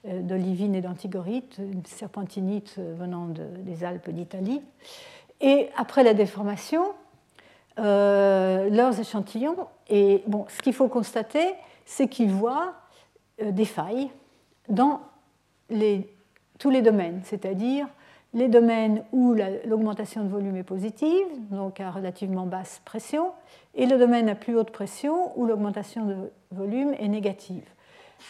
euh, 0.08 0.22
d'olivine 0.22 0.76
et 0.76 0.82
d'antigorite, 0.82 1.60
une 1.60 1.86
serpentinite 1.86 2.76
euh, 2.80 2.96
venant 2.98 3.28
des 3.28 3.84
Alpes 3.84 4.10
d'Italie. 4.10 4.62
Et 5.42 5.70
après 5.78 6.04
la 6.04 6.14
déformation, 6.14 6.84
leurs 7.78 9.00
échantillons, 9.00 9.56
et 9.88 10.22
bon, 10.28 10.46
ce 10.50 10.62
qu'il 10.62 10.74
faut 10.74 10.90
constater, 10.90 11.54
c'est 11.86 12.10
qu'ils 12.10 12.30
voient 12.30 12.74
des 13.42 13.64
failles 13.64 14.10
dans 14.68 15.00
tous 16.58 16.70
les 16.70 16.82
domaines, 16.82 17.22
c'est-à-dire 17.24 17.88
les 18.34 18.48
domaines 18.48 19.04
où 19.12 19.34
l'augmentation 19.66 20.24
de 20.24 20.30
volume 20.30 20.56
est 20.58 20.64
positive, 20.64 21.26
donc 21.50 21.80
à 21.80 21.90
relativement 21.90 22.46
basse 22.46 22.82
pression, 22.86 23.32
et 23.74 23.86
le 23.88 23.98
domaine 23.98 24.30
à 24.30 24.36
plus 24.36 24.56
haute 24.56 24.72
pression 24.72 25.38
où 25.40 25.46
l'augmentation 25.46 26.06
de 26.06 26.32
volume 26.52 26.94
est 27.00 27.08
négative. 27.08 27.64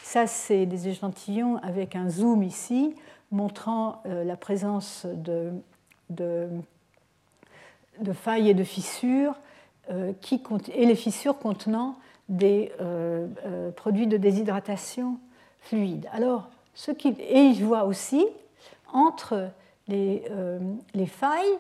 Ça, 0.04 0.28
c'est 0.28 0.66
des 0.66 0.88
échantillons 0.88 1.58
avec 1.58 1.96
un 1.96 2.10
zoom 2.10 2.44
ici, 2.44 2.96
montrant 3.32 4.02
euh, 4.06 4.24
la 4.24 4.38
présence 4.38 5.06
de, 5.06 5.52
failles 8.14 8.50
et 8.50 8.54
de 8.54 8.64
fissures, 8.64 9.36
euh, 9.92 10.14
et 10.74 10.86
les 10.86 10.96
fissures 10.96 11.38
contenant 11.38 11.98
des 12.30 12.72
euh, 12.80 13.28
produits 13.72 14.08
de 14.08 14.18
déshydratation 14.18 15.18
fluide. 15.60 16.08
Alors, 16.14 16.50
et 16.88 17.54
je 17.54 17.66
vois 17.66 17.84
aussi 17.84 18.26
entre 18.92 19.50
les, 19.88 20.24
euh, 20.32 20.60
les, 20.94 21.06
failles 21.06 21.58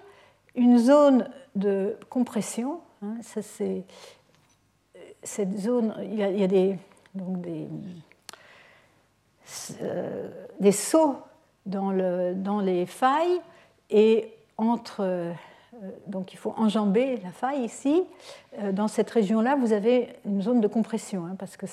une 0.56 0.78
zone 0.78 1.30
de 1.56 1.98
compression. 2.10 2.80
Hein, 3.02 3.16
ça 3.22 3.42
c'est 3.42 3.84
cette 5.24 5.58
zone. 5.60 5.94
Il 6.04 6.16
y 6.16 6.44
a, 6.44 6.48
des, 6.48 6.78
euh, 9.82 10.30
des 10.60 10.72
sauts 10.72 11.18
dans, 11.66 11.92
les 12.62 12.86
failles 12.86 13.42
et 13.90 14.34
entre 14.58 15.02
euh, 15.02 15.34
donc 16.08 16.34
il 16.34 16.38
faut 16.38 16.54
enjamber 16.58 17.18
la 17.18 17.32
faille 17.32 17.64
ici. 17.64 18.04
Dans 18.74 18.88
cette 18.88 19.10
région-là, 19.10 19.56
vous 19.56 19.72
avez 19.72 20.10
une 20.26 20.42
zone 20.42 20.62
de 20.62 20.68
compression, 20.68 21.26
hein, 21.26 21.36
parce 21.38 21.56
que 21.56 21.68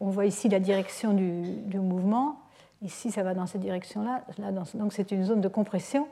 on 0.00 0.10
voit 0.10 0.26
ici 0.26 0.48
la 0.48 0.60
direction 0.60 1.12
du, 1.12 1.78
mouvement. 1.78 2.40
Ici, 2.82 3.10
ça 3.10 3.22
va 3.22 3.34
dans 3.34 3.46
cette 3.46 3.62
direction-là. 3.62 4.22
donc, 4.74 4.92
c'est 4.92 5.10
une 5.10 5.24
zone 5.24 5.40
de 5.40 5.48
compression 5.48 6.06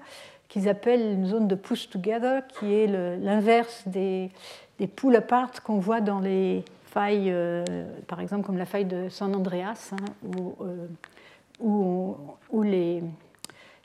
qu'ils 0.49 0.69
appellent 0.69 1.13
une 1.13 1.27
zone 1.27 1.49
de 1.49 1.55
push 1.55 1.91
together, 1.91 2.43
qui 2.59 2.73
est 2.73 2.87
l'inverse 2.87 3.83
des, 3.87 4.31
des 4.79 4.87
pull 4.87 5.17
apart 5.17 5.63
qu'on 5.63 5.79
voit 5.79 6.01
dans 6.01 6.21
les 6.21 6.65
failles, 6.87 7.31
euh, 7.31 7.65
par 8.07 8.21
exemple 8.21 8.47
comme 8.47 8.57
la 8.57 8.67
faille 8.67 8.85
de 8.85 9.09
San 9.09 9.35
Andreas, 9.35 9.91
hein, 9.93 10.05
euh, 10.61 10.87
où, 11.61 12.17
où, 12.51 12.63
les, 12.63 13.03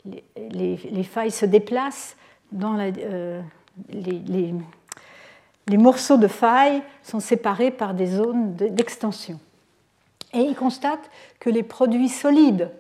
les, 0.06 0.78
les, 0.78 1.04
failles 1.04 1.32
se 1.32 1.46
déplacent 1.46 2.16
dans 2.52 2.78
euh, 2.80 3.42
les, 3.90 5.78
morceaux 5.78 6.18
de 6.18 6.28
failles 6.28 6.82
sont 7.04 7.20
séparés 7.20 7.72
par 7.72 7.94
des 7.94 8.08
zones 8.08 8.56
d'extension. 8.56 9.40
Et 10.34 10.42
ils 10.42 10.56
constatent 10.56 11.10
que 11.40 11.50
les 11.50 11.64
produits 11.64 12.10
solides 12.10 12.72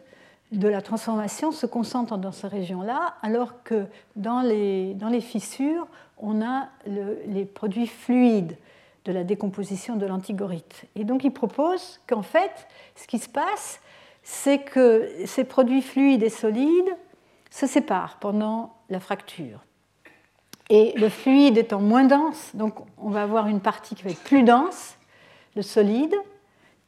de 0.52 0.68
la 0.68 0.82
transformation 0.82 1.52
se 1.52 1.66
concentrent 1.66 2.18
dans 2.18 2.32
ces 2.32 2.48
régions-là, 2.48 3.16
alors 3.22 3.64
que 3.64 3.86
dans 4.16 4.42
les, 4.42 5.22
fissures, 5.22 5.88
on 6.18 6.42
a 6.42 6.70
les 6.86 7.46
produits 7.46 7.88
fluides 7.88 8.58
de 9.06 9.12
la 9.12 9.24
décomposition 9.24 9.96
de 9.96 10.06
l'antigorite. 10.06 10.86
Et 10.96 11.04
donc 11.04 11.24
ils 11.24 11.32
proposent 11.32 12.00
qu'en 12.08 12.24
fait, 12.24 12.68
ce 12.96 13.08
qui 13.08 13.20
se 13.20 13.30
passe, 13.30 13.80
c'est 14.24 14.60
que 14.60 15.10
ces 15.26 15.44
produits 15.44 15.82
fluides 15.82 16.24
et 16.24 16.30
solides 16.30 16.96
se 17.50 17.66
séparent 17.66 18.18
pendant 18.20 18.74
la 18.90 19.00
fracture. 19.00 19.64
Et 20.70 20.94
le 20.98 21.10
fluide 21.10 21.58
étant 21.58 21.82
moins 21.82 22.04
dense, 22.04 22.52
donc 22.54 22.76
on 22.98 23.10
va 23.10 23.24
avoir 23.24 23.48
une 23.48 23.62
partie 23.62 23.96
qui 23.96 24.04
va 24.04 24.12
être 24.12 24.24
plus 24.24 24.44
dense, 24.44 24.98
le 25.56 25.64
solide, 25.64 26.14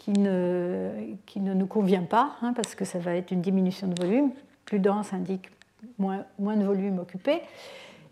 qui 0.01 0.13
ne, 0.13 0.89
qui 1.27 1.39
ne 1.39 1.53
nous 1.53 1.67
convient 1.67 2.01
pas, 2.01 2.31
hein, 2.41 2.53
parce 2.53 2.73
que 2.73 2.85
ça 2.85 2.97
va 2.97 3.15
être 3.15 3.29
une 3.29 3.41
diminution 3.41 3.87
de 3.87 4.01
volume. 4.01 4.31
Plus 4.65 4.79
dense 4.79 5.13
indique 5.13 5.51
moins, 5.99 6.25
moins 6.39 6.55
de 6.55 6.63
volume 6.63 6.97
occupé. 6.97 7.41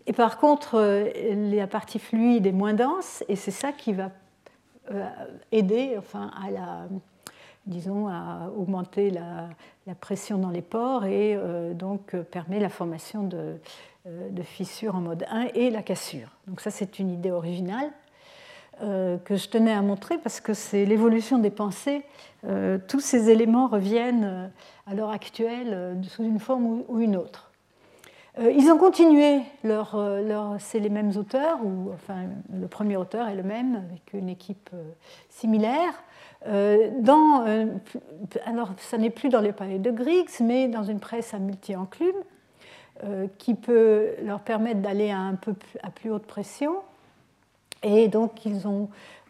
Et 0.06 0.12
par 0.12 0.38
contre, 0.38 0.76
euh, 0.76 1.10
la 1.52 1.66
partie 1.66 1.98
fluide 1.98 2.46
est 2.46 2.52
moins 2.52 2.74
dense, 2.74 3.24
et 3.28 3.34
c'est 3.34 3.50
ça 3.50 3.72
qui 3.72 3.92
va 3.92 4.10
euh, 4.92 5.04
aider 5.50 5.96
enfin, 5.98 6.30
à 6.40 6.52
la, 6.52 6.86
disons, 7.66 8.06
à 8.06 8.52
augmenter 8.56 9.10
la, 9.10 9.48
pression 10.00 10.38
dans 10.38 10.50
les 10.50 10.62
pores 10.62 11.04
et 11.06 11.34
euh, 11.34 11.74
donc 11.74 12.14
permet 12.30 12.60
la 12.60 12.68
formation 12.68 13.24
de, 13.24 13.56
de, 14.06 14.42
fissures 14.42 14.94
en 14.94 15.00
mode 15.00 15.24
1 15.28 15.48
et 15.56 15.70
la 15.70 15.82
cassure. 15.82 16.28
Donc 16.46 16.60
ça, 16.60 16.70
c'est 16.70 17.00
une 17.00 17.10
idée 17.10 17.32
originale 17.32 17.90
que 18.80 19.36
je 19.36 19.48
tenais 19.48 19.72
à 19.72 19.82
montrer 19.82 20.18
parce 20.18 20.40
que 20.40 20.54
c'est 20.54 20.84
l'évolution 20.84 21.38
des 21.38 21.50
pensées. 21.50 22.02
tous 22.88 23.00
ces 23.00 23.30
éléments 23.30 23.68
reviennent 23.68 24.50
à 24.86 24.94
l'heure 24.94 25.10
actuelle 25.10 25.96
sous 26.02 26.24
une 26.24 26.40
forme 26.40 26.82
ou 26.88 27.00
une 27.00 27.16
autre. 27.16 27.50
Euh, 28.38 28.52
ils 28.52 28.70
ont 28.70 28.78
continué, 28.78 29.40
leur, 29.64 29.96
euh, 29.96 30.56
c'est 30.58 30.78
les 30.78 30.88
mêmes 30.88 31.10
auteurs, 31.16 31.58
ou 31.64 31.90
enfin 31.92 32.26
le 32.52 32.68
premier 32.68 32.96
auteur 32.96 33.28
est 33.28 33.34
le 33.34 33.42
même, 33.42 33.76
avec 33.76 34.12
une 34.12 34.28
équipe 34.28 34.70
euh, 34.74 34.82
similaire. 35.28 35.92
Dans, 36.46 37.44
alors, 38.46 38.70
ça 38.78 38.96
n'est 38.96 39.10
plus 39.10 39.28
dans 39.28 39.42
les 39.42 39.52
palais 39.52 39.78
de 39.78 39.90
Griggs, 39.90 40.40
mais 40.40 40.68
dans 40.68 40.84
une 40.84 40.98
presse 40.98 41.34
à 41.34 41.38
multi-enclume, 41.38 42.16
qui 43.36 43.54
peut 43.54 44.14
leur 44.24 44.40
permettre 44.40 44.80
d'aller 44.80 45.10
à 45.10 45.18
un 45.18 45.34
peu 45.34 45.54
à 45.82 45.90
plus 45.90 46.10
haute 46.10 46.24
pression. 46.24 46.76
Et 47.82 48.08
donc, 48.08 48.44
ils 48.44 48.66
ont, 48.68 48.88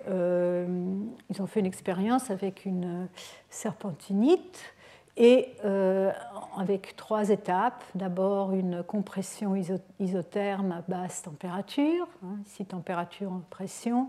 ils 0.09 1.43
ont 1.43 1.47
fait 1.47 1.61
une 1.61 1.67
expérience 1.67 2.31
avec 2.31 2.65
une 2.65 3.09
serpentinite 3.49 4.75
et 5.21 5.55
euh, 5.67 6.11
avec 6.57 6.97
trois 6.97 7.29
étapes. 7.29 7.85
D'abord 7.95 8.53
une 8.53 8.83
compression 8.83 9.55
isotherme 9.99 10.73
à 10.73 10.83
basse 10.89 11.23
température, 11.23 12.09
hein, 12.25 12.39
ici 12.47 12.65
température 12.65 13.31
en 13.31 13.43
pression. 13.51 14.09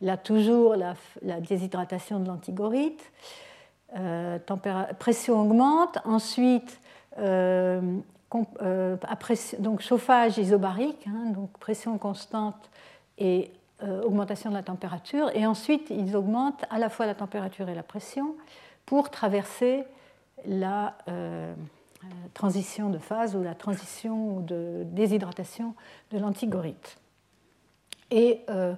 Là 0.00 0.16
toujours 0.16 0.74
la, 0.74 0.94
déshydratation 1.40 2.18
de 2.18 2.26
l'antigorite. 2.26 3.12
Euh, 3.96 4.38
pression 4.98 5.40
augmente. 5.40 5.98
Ensuite, 6.04 6.80
euh, 7.18 7.80
donc 9.60 9.80
chauffage 9.80 10.38
isobarique, 10.38 11.06
hein, 11.06 11.30
donc 11.30 11.50
pression 11.58 11.96
constante 11.98 12.68
et 13.16 13.50
augmentation 13.82 14.50
de 14.50 14.54
la 14.54 14.62
température. 14.62 15.30
Et 15.34 15.46
ensuite, 15.46 15.90
ils 15.90 16.16
augmentent 16.16 16.64
à 16.70 16.78
la 16.78 16.88
fois 16.88 17.06
la 17.06 17.14
température 17.14 17.68
et 17.68 17.74
la 17.74 17.82
pression 17.82 18.34
pour 18.86 19.10
traverser 19.10 19.84
la 20.46 20.96
euh, 21.08 21.54
transition 22.34 22.90
de 22.90 22.98
phase 22.98 23.36
ou 23.36 23.42
la 23.42 23.54
transition 23.54 24.40
de 24.40 24.84
déshydratation 24.84 25.74
de 26.10 26.18
l'antigorite. 26.18 26.96
Et, 28.10 28.40
euh, 28.48 28.74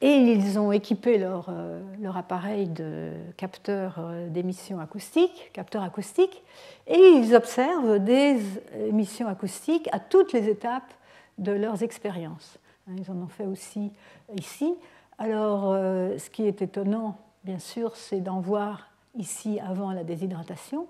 et, 0.00 0.16
ils 0.16 0.58
ont 0.58 0.72
équipé 0.72 1.18
leur, 1.18 1.46
euh, 1.48 1.80
leur 2.00 2.16
appareil 2.16 2.68
de 2.68 3.12
capteur 3.36 4.02
d'émissions 4.28 4.80
acoustiques, 4.80 5.50
capteur 5.52 5.82
acoustique, 5.82 6.42
et 6.86 6.98
ils 6.98 7.34
observent 7.34 7.98
des 7.98 8.40
émissions 8.88 9.28
acoustiques 9.28 9.88
à 9.92 10.00
toutes 10.00 10.32
les 10.32 10.48
étapes 10.48 10.92
de 11.38 11.52
leurs 11.52 11.82
expériences. 11.82 12.58
Hein, 12.88 12.92
ils 12.98 13.10
en 13.10 13.16
ont 13.16 13.28
fait 13.28 13.46
aussi 13.46 13.92
ici. 14.36 14.74
Alors, 15.18 15.72
ce 15.72 16.30
qui 16.30 16.44
est 16.46 16.62
étonnant, 16.62 17.18
bien 17.44 17.58
sûr, 17.58 17.94
c'est 17.94 18.20
d'en 18.20 18.40
voir 18.40 18.88
ici 19.16 19.60
avant 19.60 19.92
la 19.92 20.04
déshydratation, 20.04 20.86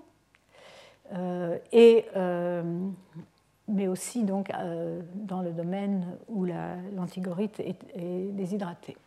euh, 1.13 1.57
et, 1.71 2.05
euh, 2.15 2.63
mais 3.67 3.87
aussi 3.87 4.23
donc, 4.23 4.49
euh, 4.51 5.01
dans 5.13 5.41
le 5.41 5.51
domaine 5.51 6.05
où 6.29 6.45
l'antigorite 6.45 7.59
est, 7.59 8.31
déshydratée. 8.31 8.97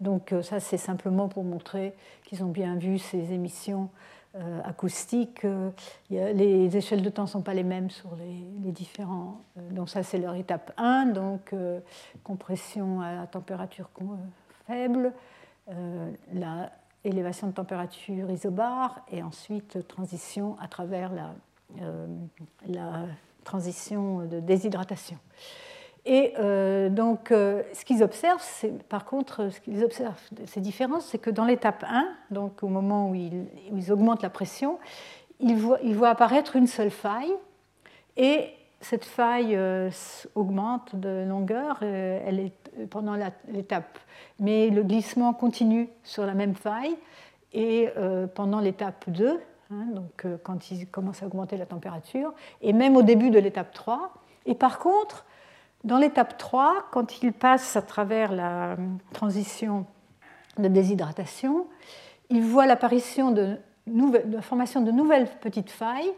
Donc 0.00 0.34
ça, 0.42 0.60
c'est 0.60 0.76
simplement 0.76 1.28
pour 1.28 1.44
montrer 1.44 1.94
qu'ils 2.24 2.42
ont 2.42 2.48
bien 2.48 2.76
vu 2.76 2.98
ces 2.98 3.32
émissions 3.32 3.88
acoustiques. 4.64 5.46
les 6.10 6.76
échelles 6.76 7.02
de 7.02 7.08
temps 7.08 7.22
ne 7.22 7.28
sont 7.28 7.42
pas 7.42 7.54
les 7.54 7.62
mêmes 7.62 7.90
sur 7.90 8.16
les, 8.16 8.72
différents. 8.72 9.40
donc 9.70 9.88
ça, 9.88 10.02
c'est 10.02 10.18
leur 10.18 10.34
étape 10.34 10.72
1, 10.76 11.06
donc 11.06 11.54
compression 12.22 13.00
à 13.00 13.26
température 13.26 13.90
faible. 14.66 15.12
la 16.32 16.70
élévation 17.04 17.46
de 17.48 17.52
température 17.52 18.30
isobare 18.30 19.00
et 19.12 19.22
ensuite 19.22 19.86
transition 19.86 20.56
à 20.60 20.68
travers 20.68 21.12
euh, 21.80 22.06
la 22.66 23.06
transition 23.44 24.26
de 24.26 24.40
déshydratation. 24.40 25.18
Et 26.06 26.34
euh, 26.38 26.90
donc, 26.90 27.30
euh, 27.30 27.62
ce 27.72 27.84
qu'ils 27.84 28.02
observent, 28.02 28.42
par 28.88 29.04
contre, 29.04 29.48
ce 29.50 29.60
qu'ils 29.60 29.82
observent, 29.82 30.20
ces 30.46 30.60
différences, 30.60 31.06
c'est 31.06 31.18
que 31.18 31.30
dans 31.30 31.44
l'étape 31.44 31.84
1, 31.88 32.06
donc 32.30 32.62
au 32.62 32.68
moment 32.68 33.10
où 33.10 33.14
ils, 33.14 33.46
ils 33.72 33.90
augmentent 33.90 34.22
la 34.22 34.30
pression, 34.30 34.78
ils 35.40 35.56
voient, 35.56 35.78
ils 35.82 36.02
apparaître 36.04 36.56
une 36.56 36.66
seule 36.66 36.90
faille 36.90 37.32
et 38.16 38.50
cette 38.80 39.06
faille 39.06 39.58
augmente 40.34 40.94
de 40.94 41.24
longueur, 41.26 41.80
pendant 42.90 43.16
l'étape. 43.48 43.98
Mais 44.38 44.68
le 44.68 44.82
glissement 44.82 45.32
continue 45.32 45.88
sur 46.02 46.26
la 46.26 46.34
même 46.34 46.54
faille 46.54 46.94
et 47.54 47.88
euh, 47.96 48.26
pendant 48.26 48.60
l'étape 48.60 49.04
2, 49.08 49.40
hein, 49.70 49.86
donc 49.94 50.24
euh, 50.24 50.36
quand 50.42 50.70
il 50.70 50.88
commence 50.88 51.22
à 51.22 51.26
augmenter 51.26 51.56
la 51.56 51.66
température, 51.66 52.34
et 52.60 52.72
même 52.72 52.96
au 52.96 53.02
début 53.02 53.30
de 53.30 53.38
l'étape 53.38 53.72
3. 53.72 54.12
Et 54.46 54.54
par 54.54 54.78
contre, 54.80 55.24
dans 55.84 55.98
l'étape 55.98 56.38
3, 56.38 56.86
quand 56.90 57.22
il 57.22 57.32
passe 57.32 57.76
à 57.76 57.82
travers 57.82 58.32
la 58.32 58.76
transition 59.12 59.86
de 60.58 60.68
déshydratation, 60.68 61.66
il 62.30 62.42
voit 62.42 62.66
l'apparition 62.66 63.30
de, 63.30 63.58
de, 63.86 64.40
formation 64.40 64.80
de 64.80 64.90
nouvelles 64.90 65.28
petites 65.40 65.70
failles 65.70 66.12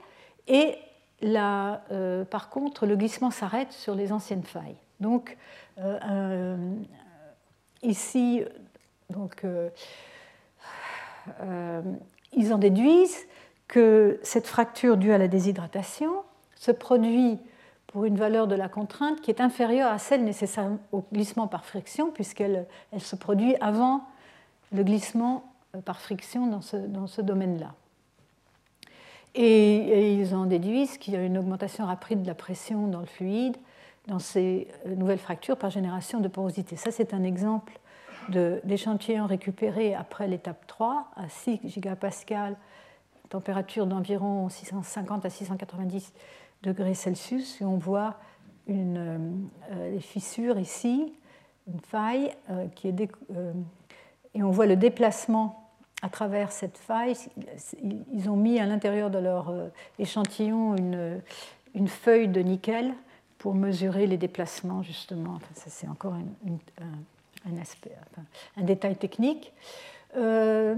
et 0.47 0.77
euh, 1.25 2.25
par 2.25 2.51
contre, 2.51 2.87
le 2.87 2.97
glissement 2.97 3.31
s'arrête 3.31 3.73
sur 3.73 3.95
les 3.95 4.13
anciennes 4.13 4.45
failles. 4.45 4.77
Donc, 5.01 5.37
euh, 5.79 6.57
ici, 7.83 8.45
donc, 9.11 9.45
euh, 9.45 9.71
euh, 11.43 11.83
ils 12.33 12.53
en 12.53 12.59
déduisent 12.59 13.27
que 13.69 14.19
cette 14.23 14.47
fracture 14.47 14.97
due 14.97 15.13
à 15.13 15.19
la 15.19 15.29
déshydratation 15.29 16.13
se 16.55 16.71
produit 16.71 17.39
une 18.05 18.17
valeur 18.17 18.47
de 18.47 18.55
la 18.55 18.69
contrainte 18.69 19.21
qui 19.21 19.31
est 19.31 19.41
inférieure 19.41 19.91
à 19.91 19.99
celle 19.99 20.25
nécessaire 20.25 20.71
au 20.93 21.05
glissement 21.13 21.47
par 21.47 21.65
friction, 21.65 22.11
puisqu'elle 22.11 22.67
elle 22.93 23.01
se 23.01 23.17
produit 23.17 23.57
avant 23.61 24.03
le 24.73 24.83
glissement 24.83 25.45
par 25.85 26.01
friction 26.01 26.47
dans 26.47 26.61
ce, 26.61 27.21
domaine-là. 27.21 27.75
Et, 29.35 30.15
ils 30.15 30.35
en 30.35 30.47
déduisent 30.47 30.99
qu'il 30.99 31.15
y 31.15 31.17
a 31.17 31.23
une 31.23 31.39
augmentation 31.39 31.87
rapide 31.87 32.23
de 32.23 32.27
la 32.27 32.35
pression 32.35 32.87
dans 32.87 33.01
le 33.01 33.07
fluide 33.07 33.57
dans 34.07 34.19
ces 34.19 34.69
euh, 34.87 34.95
nouvelles 34.95 35.19
fractures 35.19 35.57
par 35.57 35.71
génération 35.71 36.21
de 36.21 36.29
porosité. 36.29 36.77
Ça, 36.77 36.91
c'est 36.91 37.13
un 37.13 37.25
exemple 37.25 37.79
d'échantillons 38.29 39.27
récupérés 39.27 39.95
après 39.95 40.27
l'étape 40.27 40.67
3 40.67 41.11
à 41.15 41.29
6 41.29 41.61
gigapascal, 41.65 42.57
température 43.29 43.87
d'environ 43.87 44.49
650 44.49 45.25
à 45.25 45.31
690 45.31 46.13
degrés 46.63 46.95
Celsius, 46.95 47.61
et 47.61 47.65
on 47.65 47.77
voit 47.77 48.19
une, 48.67 49.49
euh, 49.71 49.91
les 49.91 50.01
fissures 50.01 50.59
ici, 50.59 51.13
une 51.67 51.81
faille 51.81 52.33
euh, 52.51 52.67
qui 52.75 52.89
est 52.89 53.09
et 54.35 54.43
on 54.43 54.51
voit 54.51 54.67
le 54.67 54.77
déplacement 54.77 55.71
à 56.03 56.11
travers 56.11 56.53
cette 56.53 56.77
faille. 56.77 57.15
Ils 58.13 58.29
ont 58.29 58.37
mis 58.37 58.61
à 58.61 58.67
l'intérieur 58.67 59.09
de 59.09 59.19
leur 59.19 59.51
échantillon 59.99 60.77
une, 60.77 61.23
une 61.75 61.89
feuille 61.89 62.29
de 62.29 62.41
nickel 62.41 62.95
pour 63.39 63.55
mesurer 63.55 64.07
les 64.07 64.17
déplacements, 64.17 64.83
justement. 64.83 65.39
Ça, 65.55 65.67
c'est 65.69 65.87
encore 65.89 66.15
un, 66.15 67.57
aspect, 67.61 67.93
un, 68.57 68.63
détail 68.63 68.97
technique. 68.97 69.53
Euh, 70.17 70.75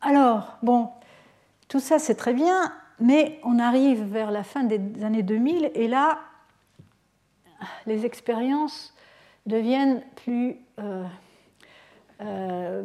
alors, 0.00 0.56
bon, 0.62 0.90
tout 1.68 1.80
ça 1.80 1.98
c'est 1.98 2.14
très 2.14 2.34
bien, 2.34 2.72
mais 3.00 3.40
on 3.42 3.58
arrive 3.58 4.02
vers 4.02 4.30
la 4.30 4.42
fin 4.42 4.64
des 4.64 4.80
années 5.04 5.22
2000 5.22 5.70
et 5.74 5.88
là, 5.88 6.18
les 7.86 8.06
expériences 8.06 8.94
deviennent 9.46 10.02
plus, 10.16 10.56
euh, 10.78 11.04
euh, 12.20 12.82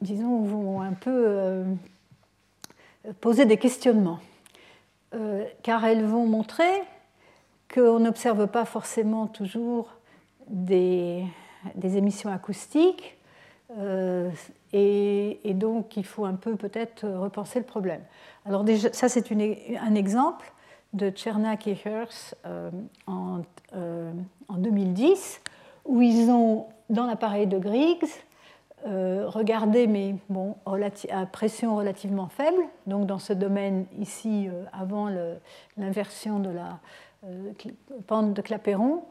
disons, 0.00 0.42
vont 0.42 0.80
un 0.80 0.92
peu 0.92 1.24
euh, 1.26 1.64
poser 3.20 3.44
des 3.44 3.56
questionnements, 3.56 4.20
car 5.62 5.84
elles 5.84 6.04
vont 6.04 6.26
montrer 6.26 6.82
qu'on 7.72 7.98
n'observe 7.98 8.46
pas 8.46 8.64
forcément 8.64 9.26
toujours 9.26 9.88
des, 10.46 11.24
émissions 11.82 12.30
acoustiques, 12.30 13.16
et, 14.72 15.54
donc 15.54 15.96
il 15.96 16.04
faut 16.04 16.24
un 16.24 16.34
peu 16.34 16.56
peut-être 16.56 17.06
repenser 17.08 17.58
le 17.58 17.64
problème. 17.64 18.02
Alors 18.46 18.64
déjà, 18.64 18.92
ça 18.92 19.08
c'est 19.08 19.30
un 19.32 19.94
exemple 19.94 20.52
de 20.92 21.12
Chernak 21.14 21.66
et 21.68 21.78
Hertz 21.84 22.34
en, 23.06 23.42
en 23.72 24.54
2010, 24.56 25.40
où 25.84 26.02
ils 26.02 26.30
ont, 26.30 26.66
dans 26.88 27.06
l'appareil 27.06 27.46
de 27.46 27.58
Griggs, 27.58 28.08
euh, 28.86 29.28
regardé, 29.28 29.86
mais 29.86 30.14
bon, 30.30 30.56
à 31.10 31.26
pression 31.26 31.76
relativement 31.76 32.28
faible, 32.28 32.62
donc 32.86 33.06
dans 33.06 33.18
ce 33.18 33.34
domaine 33.34 33.84
ici, 33.98 34.48
euh, 34.48 34.64
avant 34.72 35.10
l'inversion 35.76 36.38
de 36.38 36.48
la 36.48 36.78
euh, 37.26 37.52
pente 38.06 38.32
de 38.32 38.40
Clapeyron, 38.40 39.02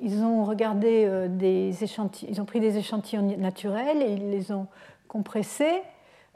ils 0.00 0.22
ont 0.22 0.44
regardé 0.44 1.04
euh, 1.06 1.28
des 1.28 1.84
échantillons, 1.84 2.32
ils 2.32 2.40
ont 2.40 2.44
pris 2.44 2.60
des 2.60 2.78
échantillons 2.78 3.36
naturels 3.38 4.02
et 4.02 4.12
ils 4.12 4.30
les 4.30 4.52
ont 4.52 4.66
compressés, 5.08 5.82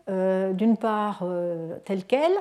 d'une 0.07 0.77
part 0.77 1.25
tels 1.87 2.05
quels, 2.05 2.37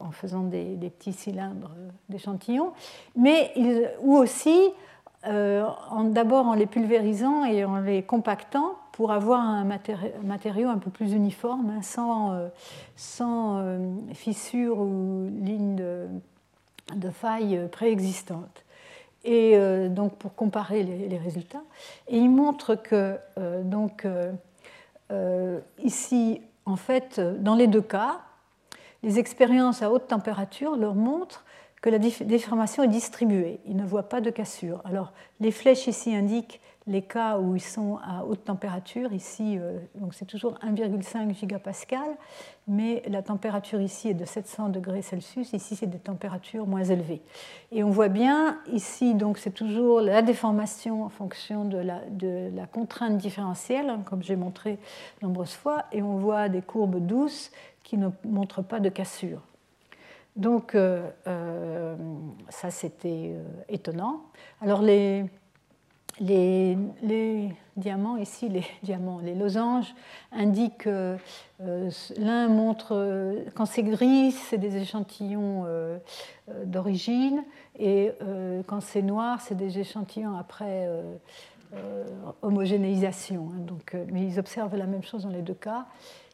en, 0.00 0.10
faisant 0.10 0.42
des, 0.42 0.90
petits 0.98 1.12
cylindres 1.12 1.70
d'échantillons, 2.08 2.72
mais 3.14 3.52
ils, 3.54 3.88
ou 4.00 4.16
aussi 4.16 4.58
euh, 5.26 5.68
d'abord 6.10 6.46
en 6.46 6.54
les 6.54 6.66
pulvérisant 6.66 7.44
et 7.44 7.64
en 7.64 7.80
les 7.80 8.02
compactant 8.02 8.76
pour 8.92 9.10
avoir 9.10 9.40
un 9.40 9.64
matériau 10.22 10.68
un 10.68 10.78
peu 10.78 10.90
plus 10.90 11.12
uniforme, 11.12 11.70
hein, 11.70 11.82
sans, 11.82 12.32
euh, 12.32 12.48
sans 12.96 13.58
euh, 13.58 13.78
fissures 14.14 14.78
ou 14.78 15.28
lignes 15.42 15.82
de 16.94 17.10
failles 17.10 17.68
préexistantes. 17.72 18.64
Et 19.30 19.58
donc 19.90 20.16
pour 20.16 20.34
comparer 20.34 20.82
les, 20.82 21.18
résultats. 21.18 21.62
Et 22.08 22.16
il 22.16 22.30
montre 22.30 22.74
que 22.74 23.18
donc, 23.62 24.06
ici, 25.84 26.40
en 26.64 26.76
fait, 26.76 27.20
dans 27.20 27.54
les 27.54 27.66
deux 27.66 27.82
cas, 27.82 28.20
les 29.02 29.18
expériences 29.18 29.82
à 29.82 29.90
haute 29.90 30.08
température 30.08 30.76
leur 30.76 30.94
montrent 30.94 31.44
que 31.80 31.90
la 31.90 31.98
déformation 31.98 32.82
est 32.82 32.88
distribuée. 32.88 33.60
Il 33.66 33.76
ne 33.76 33.84
voit 33.84 34.08
pas 34.08 34.20
de 34.20 34.30
cassure. 34.30 34.80
Alors, 34.84 35.12
les 35.40 35.52
flèches 35.52 35.86
ici 35.86 36.14
indiquent 36.14 36.60
les 36.88 37.02
cas 37.02 37.38
où 37.38 37.54
ils 37.54 37.60
sont 37.60 37.98
à 38.02 38.24
haute 38.24 38.44
température. 38.44 39.12
Ici, 39.12 39.58
euh, 39.58 39.78
c'est 40.12 40.24
toujours 40.24 40.54
1,5 40.62 41.34
gigapascal, 41.34 42.08
mais 42.66 43.02
la 43.08 43.22
température 43.22 43.80
ici 43.80 44.08
est 44.08 44.14
de 44.14 44.24
700 44.24 44.70
degrés 44.70 45.02
Celsius. 45.02 45.52
Ici, 45.52 45.76
c'est 45.76 45.86
des 45.86 45.98
températures 45.98 46.66
moins 46.66 46.82
élevées. 46.82 47.20
Et 47.72 47.84
on 47.84 47.90
voit 47.90 48.08
bien 48.08 48.58
ici, 48.72 49.14
donc 49.14 49.36
c'est 49.36 49.52
toujours 49.52 50.00
la 50.00 50.22
déformation 50.22 51.04
en 51.04 51.10
fonction 51.10 51.66
de 51.66 51.78
la, 51.78 52.66
contrainte 52.66 53.18
différentielle, 53.18 53.90
hein, 53.90 54.00
comme 54.06 54.22
j'ai 54.22 54.36
montré 54.36 54.78
nombreuses 55.22 55.54
fois, 55.54 55.84
et 55.92 56.02
on 56.02 56.16
voit 56.16 56.48
des 56.48 56.62
courbes 56.62 57.04
douces 57.04 57.50
qui 57.84 57.98
ne 57.98 58.08
montrent 58.24 58.62
pas 58.62 58.80
de 58.80 58.88
cassure. 58.88 59.42
Donc, 60.36 60.74
euh, 60.74 61.10
euh, 61.26 61.96
ça, 62.48 62.70
c'était 62.70 63.34
étonnant. 63.68 64.22
Alors, 64.60 64.82
les, 64.82 65.24
les, 66.20 66.76
diamants, 67.76 68.16
ici, 68.16 68.48
les 68.48 68.64
diamants, 68.82 69.20
les 69.22 69.34
losanges, 69.34 69.94
indiquent 70.32 70.88
l'un 71.58 72.48
montre, 72.48 73.44
quand 73.54 73.66
c'est 73.66 73.82
gris, 73.82 74.32
c'est 74.32 74.58
des 74.58 74.76
échantillons 74.76 75.64
d'origine, 76.64 77.42
et 77.78 78.12
quand 78.66 78.80
c'est 78.80 79.02
noir, 79.02 79.40
c'est 79.40 79.56
des 79.56 79.78
échantillons 79.78 80.36
après 80.36 80.88
homogénéisation. 82.42 83.50
Hein. 83.52 83.60
donc, 83.60 83.96
mais 84.12 84.26
ils 84.26 84.38
observent 84.38 84.76
la 84.76 84.86
même 84.86 85.02
chose 85.02 85.22
dans 85.24 85.30
les 85.30 85.42
deux 85.42 85.54
cas. 85.54 85.86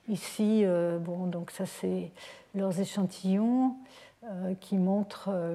Ici, 0.08 0.64
bon, 1.00 1.26
donc 1.26 1.50
ça, 1.50 1.66
c'est 1.66 2.10
leurs 2.54 2.78
échantillons. 2.80 3.74
Euh, 4.30 4.54
qui 4.58 4.78
montrent, 4.78 5.28
euh, 5.28 5.54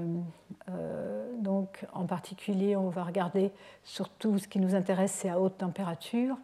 euh, 0.70 1.26
donc 1.40 1.88
en 1.92 2.06
particulier, 2.06 2.76
on 2.76 2.90
va 2.90 3.04
regarder 3.04 3.50
surtout 3.84 4.38
ce 4.38 4.48
qui 4.48 4.60
nous 4.60 4.76
intéresse, 4.76 5.12
c'est 5.12 5.30
à 5.30 5.40
haute 5.40 5.58
température, 5.58 6.38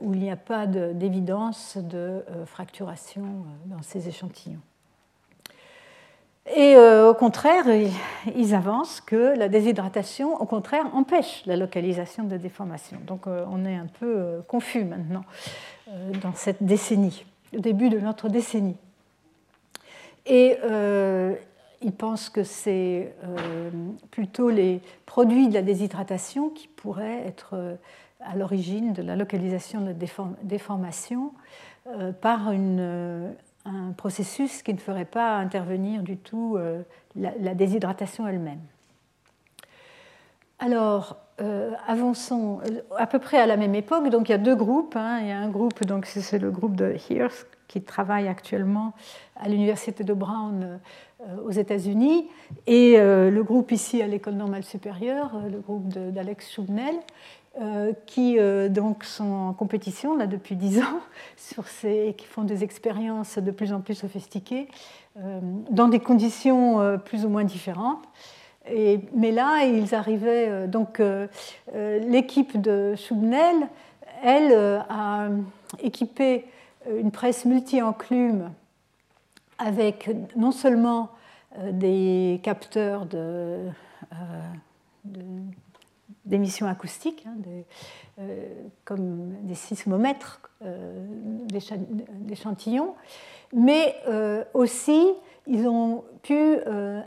où 0.00 0.14
il 0.14 0.20
n'y 0.20 0.30
a 0.30 0.36
pas 0.36 0.66
d'évidence 0.66 1.76
de, 1.76 2.24
fracturation 2.44 3.24
dans 3.66 3.82
ces 3.82 4.08
échantillons. 4.08 4.60
Et 6.56 6.76
au 6.76 7.14
contraire, 7.14 7.66
ils 8.34 8.54
avancent 8.56 9.00
que 9.00 9.38
la 9.38 9.48
déshydratation, 9.48 10.34
au 10.34 10.44
contraire, 10.44 10.86
empêche 10.92 11.44
la 11.46 11.56
localisation 11.56 12.24
de 12.24 12.36
déformation. 12.36 12.98
Donc 13.06 13.28
on 13.28 13.64
est 13.64 13.76
un 13.76 13.86
peu 13.86 14.42
confus 14.48 14.84
maintenant 14.84 15.22
dans 16.20 16.34
cette 16.34 16.64
décennie, 16.64 17.24
au 17.56 17.60
début 17.60 17.90
de 17.90 18.00
notre 18.00 18.28
décennie. 18.28 18.76
Et 20.26 20.56
il 21.82 21.92
pense 21.92 22.28
que 22.28 22.44
c'est 22.44 23.14
euh, 23.24 23.70
plutôt 24.10 24.50
les 24.50 24.80
produits 25.06 25.48
de 25.48 25.54
la 25.54 25.62
déshydratation 25.62 26.50
qui 26.50 26.68
pourraient 26.68 27.26
être 27.26 27.54
euh, 27.54 27.76
à 28.20 28.36
l'origine 28.36 28.92
de 28.92 29.02
la 29.02 29.16
localisation 29.16 29.80
de 29.80 29.86
la 29.86 29.94
déformation 30.42 31.32
euh, 31.86 32.12
par 32.12 32.48
un 32.48 33.92
processus 33.96 34.62
qui 34.62 34.74
ne 34.74 34.78
ferait 34.78 35.06
pas 35.06 35.36
intervenir 35.36 36.02
du 36.02 36.18
tout 36.18 36.58
la, 37.16 37.54
déshydratation 37.54 38.26
elle-même. 38.26 38.60
Alors, 40.58 41.16
avançons 41.86 42.60
à 42.98 43.06
peu 43.06 43.18
près 43.18 43.38
à 43.38 43.46
la 43.46 43.56
même 43.56 43.74
époque. 43.74 44.08
Donc, 44.10 44.28
il 44.28 44.32
y 44.32 44.34
a 44.34 44.38
deux 44.38 44.56
groupes. 44.56 44.96
Hein. 44.96 45.20
Il 45.20 45.28
y 45.28 45.32
a 45.32 45.38
un 45.38 45.48
groupe, 45.48 45.84
donc 45.84 46.04
c'est 46.06 46.38
le 46.38 46.50
groupe 46.50 46.76
de 46.76 46.94
Hirsch 47.08 47.46
qui 47.68 47.82
travaille 47.82 48.28
actuellement 48.28 48.92
à 49.36 49.48
l'université 49.48 50.04
de 50.04 50.12
Brown 50.12 50.80
aux 51.44 51.50
États-Unis, 51.50 52.28
et 52.66 52.94
euh, 52.98 53.30
le 53.30 53.42
groupe 53.42 53.72
ici 53.72 54.02
à 54.02 54.06
l'École 54.06 54.34
normale 54.34 54.64
supérieure, 54.64 55.32
euh, 55.34 55.48
le 55.48 55.58
groupe 55.58 55.88
d'Alex 55.88 56.50
Schubnel, 56.52 56.94
qui 58.06 58.38
donc 58.70 59.02
sont 59.02 59.32
en 59.32 59.52
compétition 59.52 60.16
là 60.16 60.28
depuis 60.28 60.54
dix 60.54 60.78
ans 60.78 61.00
sur 61.36 61.66
ces, 61.66 62.14
qui 62.16 62.24
font 62.24 62.44
des 62.44 62.62
expériences 62.62 63.38
de 63.38 63.50
plus 63.50 63.72
en 63.72 63.80
plus 63.80 63.96
sophistiquées 63.96 64.68
dans 65.68 65.88
des 65.88 65.98
conditions 65.98 66.98
plus 67.04 67.24
ou 67.24 67.28
moins 67.28 67.42
différentes. 67.42 68.04
Et, 68.70 69.00
mais 69.16 69.32
là, 69.32 69.64
ils 69.64 69.96
arrivaient 69.96 70.68
donc 70.68 71.02
l'équipe 71.74 72.58
de 72.58 72.94
Schubnel, 72.94 73.68
elle 74.22 74.54
a 74.88 75.28
équipé 75.82 76.44
une 76.88 77.10
presse 77.10 77.44
multi-enclume 77.46 78.52
avec 79.60 80.10
non 80.34 80.50
seulement 80.50 81.10
euh, 81.58 81.70
des 81.72 82.40
capteurs 82.42 83.06
euh, 83.14 83.68
d'émissions 86.24 86.66
acoustiques, 86.66 87.26
hein, 87.26 87.34
euh, 88.18 88.54
comme 88.84 89.34
des 89.42 89.54
sismomètres 89.54 90.40
d'échantillons, 92.20 92.94
mais 93.54 93.96
aussi 94.52 95.06
ils 95.46 95.66
ont 95.66 96.04
pu 96.22 96.58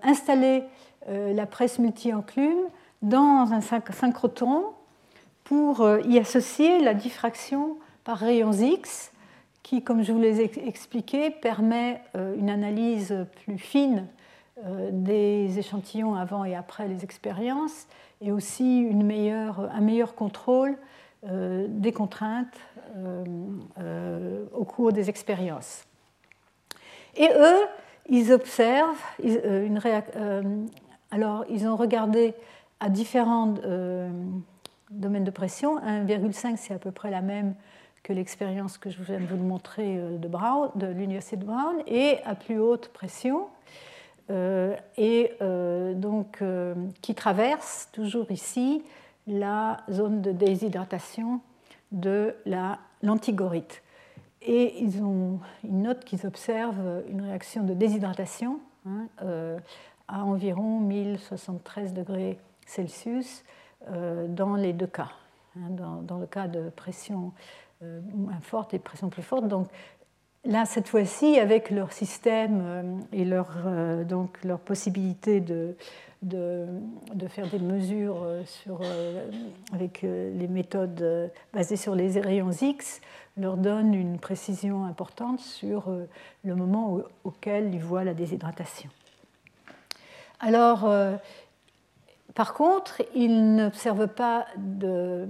installer 0.01 0.63
la 1.07 1.45
presse 1.45 1.77
multi-enclume 1.77 2.65
dans 3.03 3.49
un 3.51 3.61
synchrotron 3.61 4.63
pour 5.43 5.87
y 6.03 6.17
associer 6.17 6.79
la 6.79 6.95
diffraction 6.95 7.77
par 8.03 8.17
rayons 8.17 8.53
X 8.53 9.12
qui, 9.63 9.81
comme 9.81 10.03
je 10.03 10.11
vous 10.11 10.19
l'ai 10.19 10.41
expliqué, 10.41 11.29
permet 11.29 12.01
euh, 12.15 12.35
une 12.37 12.49
analyse 12.49 13.15
plus 13.43 13.57
fine 13.57 14.05
euh, 14.65 14.89
des 14.91 15.57
échantillons 15.57 16.15
avant 16.15 16.43
et 16.43 16.53
après 16.53 16.87
les 16.87 17.03
expériences, 17.03 17.87
et 18.21 18.31
aussi 18.31 18.87
un 18.91 19.81
meilleur 19.81 20.15
contrôle 20.15 20.77
euh, 21.27 21.65
des 21.69 21.93
contraintes 21.93 22.59
au 24.53 24.65
cours 24.65 24.93
des 24.93 25.09
expériences. 25.09 25.83
Et 27.15 27.27
eux, 27.35 27.65
ils 28.07 28.31
observent 28.31 29.01
alors 31.09 31.43
ils 31.49 31.67
ont 31.67 31.75
regardé 31.75 32.35
à 32.79 32.89
différents 32.89 33.55
domaines 34.91 35.23
de 35.23 35.31
pression. 35.31 35.79
1,5 35.79 36.57
c'est 36.57 36.75
à 36.75 36.77
peu 36.77 36.91
près 36.91 37.09
la 37.09 37.21
même 37.21 37.55
que 38.03 38.13
l'expérience 38.13 38.77
que 38.77 38.89
je 38.89 39.01
viens 39.01 39.19
de 39.19 39.25
vous 39.25 39.37
montrer 39.37 39.97
de, 39.97 40.27
Brown, 40.27 40.69
de 40.75 40.87
l'université 40.87 41.37
de 41.37 41.45
Brown, 41.45 41.77
et 41.87 42.17
à 42.25 42.35
plus 42.35 42.59
haute 42.59 42.89
pression, 42.89 43.47
et 44.97 45.31
donc 45.95 46.43
qui 47.01 47.15
traverse 47.15 47.89
toujours 47.93 48.29
ici 48.29 48.83
la 49.27 49.77
zone 49.89 50.21
de 50.21 50.31
déshydratation 50.31 51.39
de 51.91 52.35
l'antigorite. 53.01 53.81
Et 54.41 54.83
ils, 54.83 55.01
notent 55.63 56.03
qu'ils 56.03 56.25
observent 56.27 57.03
une 57.07 57.21
réaction 57.21 57.63
de 57.63 57.73
déshydratation 57.73 58.59
hein, 58.85 59.07
euh, 59.21 59.57
à 60.09 60.25
environ 60.25 60.81
1073 60.81 61.93
degrés 61.93 62.37
Celsius 62.65 63.43
euh, 63.89 64.27
dans 64.27 64.55
les 64.55 64.73
deux 64.73 64.87
cas. 64.87 65.11
Hein, 65.55 66.01
dans, 66.01 66.17
le 66.17 66.25
cas 66.25 66.47
de 66.47 66.69
pression 66.69 67.27
euh, 67.27 67.29
moins 68.13 68.39
forte 68.41 68.73
et 68.73 68.79
pression 68.79 69.09
plus 69.09 69.23
forte. 69.23 69.47
Donc 69.47 69.67
là, 70.45 70.65
cette 70.65 70.87
fois-ci, 70.87 71.39
avec 71.39 71.69
leur 71.69 71.91
système 71.91 73.01
et 73.11 73.25
leur, 73.25 73.49
donc, 74.05 74.43
leur 74.43 74.59
possibilité 74.59 75.39
de, 75.39 75.75
de, 76.21 76.65
de, 77.13 77.27
faire 77.27 77.47
des 77.47 77.59
mesures 77.59 78.25
sur, 78.45 78.81
avec 79.73 80.01
les 80.01 80.47
méthodes 80.47 81.31
basées 81.53 81.77
sur 81.77 81.95
les 81.95 82.19
rayons 82.19 82.51
X, 82.51 83.01
leur 83.37 83.57
donne 83.57 83.93
une 83.93 84.19
précision 84.19 84.85
importante 84.85 85.39
sur 85.39 85.89
euh, 85.89 86.07
le 86.43 86.55
moment 86.55 86.99
auquel 87.23 87.73
ils 87.73 87.81
voient 87.81 88.03
la 88.03 88.13
déshydratation. 88.13 88.89
Alors, 90.39 90.85
euh, 90.85 91.15
par 92.35 92.53
contre, 92.53 93.01
ils 93.15 93.55
n'observent 93.55 94.07
pas 94.07 94.47
euh, 94.83 95.25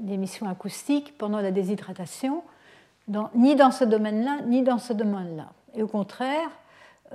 d'émissions 0.00 0.48
acoustiques 0.48 1.16
pendant 1.18 1.40
la 1.40 1.50
déshydratation, 1.50 2.42
ni 3.34 3.56
dans 3.56 3.70
ce 3.70 3.84
domaine-là, 3.84 4.38
ni 4.46 4.62
dans 4.62 4.78
ce 4.78 4.92
domaine-là. 4.92 5.52
Et 5.74 5.82
au 5.82 5.88
contraire, 5.88 6.48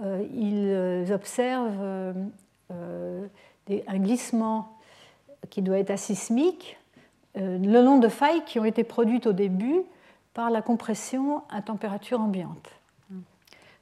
ils 0.04 1.08
observent 1.14 2.16
un 2.70 3.98
glissement 4.00 4.78
qui 5.50 5.62
doit 5.62 5.80
être 5.80 5.92
asismique 5.92 6.78
euh, 7.38 7.58
le 7.58 7.82
long 7.82 7.98
de 7.98 8.08
failles 8.08 8.44
qui 8.46 8.60
ont 8.60 8.66
été 8.66 8.84
produites 8.84 9.28
au 9.28 9.34
début 9.34 9.82
par 10.34 10.50
la 10.50 10.62
compression 10.62 11.44
à 11.50 11.62
température 11.62 12.22
ambiante. 12.22 12.70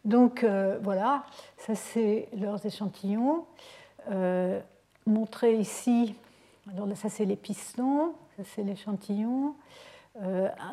Donc 0.06 0.44
euh, 0.44 0.78
voilà, 0.82 1.24
ça 1.58 1.76
c'est 1.76 2.28
leurs 2.38 2.66
échantillons. 2.66 3.46
Euh, 4.12 4.60
montrés 5.06 5.58
ici, 5.58 6.16
alors 6.72 6.88
ça 6.96 7.10
c'est 7.10 7.26
les 7.26 7.36
pistons, 7.36 8.14
ça 8.38 8.44
c'est 8.44 8.64
l'échantillon, 8.64 9.56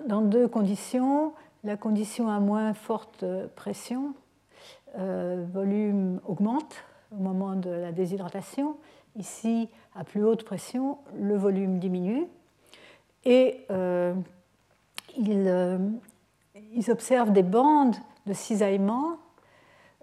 dans 0.07 0.20
deux 0.20 0.49
conditions. 0.49 1.33
La 1.64 1.76
condition 1.76 2.28
à 2.28 2.41
moins 2.41 2.74
forte 2.74 3.24
pression, 3.57 4.14
volume 4.97 6.20
augmente 6.26 6.85
au 7.12 7.20
moment 7.22 7.55
de 7.57 7.70
la 7.70 7.93
déshydratation. 7.93 8.76
Ici, 9.16 9.68
à 9.95 10.05
plus 10.05 10.24
haute 10.24 10.45
pression, 10.45 10.99
le 11.18 11.37
volume 11.37 11.78
diminue. 11.78 12.26
Et 13.24 13.64
euh, 13.70 14.14
euh, 15.18 15.78
ils, 16.74 16.91
observent 16.91 17.33
des 17.33 17.43
bandes 17.43 17.97
de 18.26 18.33
cisaillement 18.33 19.16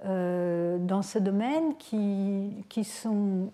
euh, 0.05 0.78
dans 0.78 1.01
ce 1.01 1.17
domaine 1.17 1.75
qui, 1.78 2.65
qui 2.69 2.84
sont, 2.84 3.51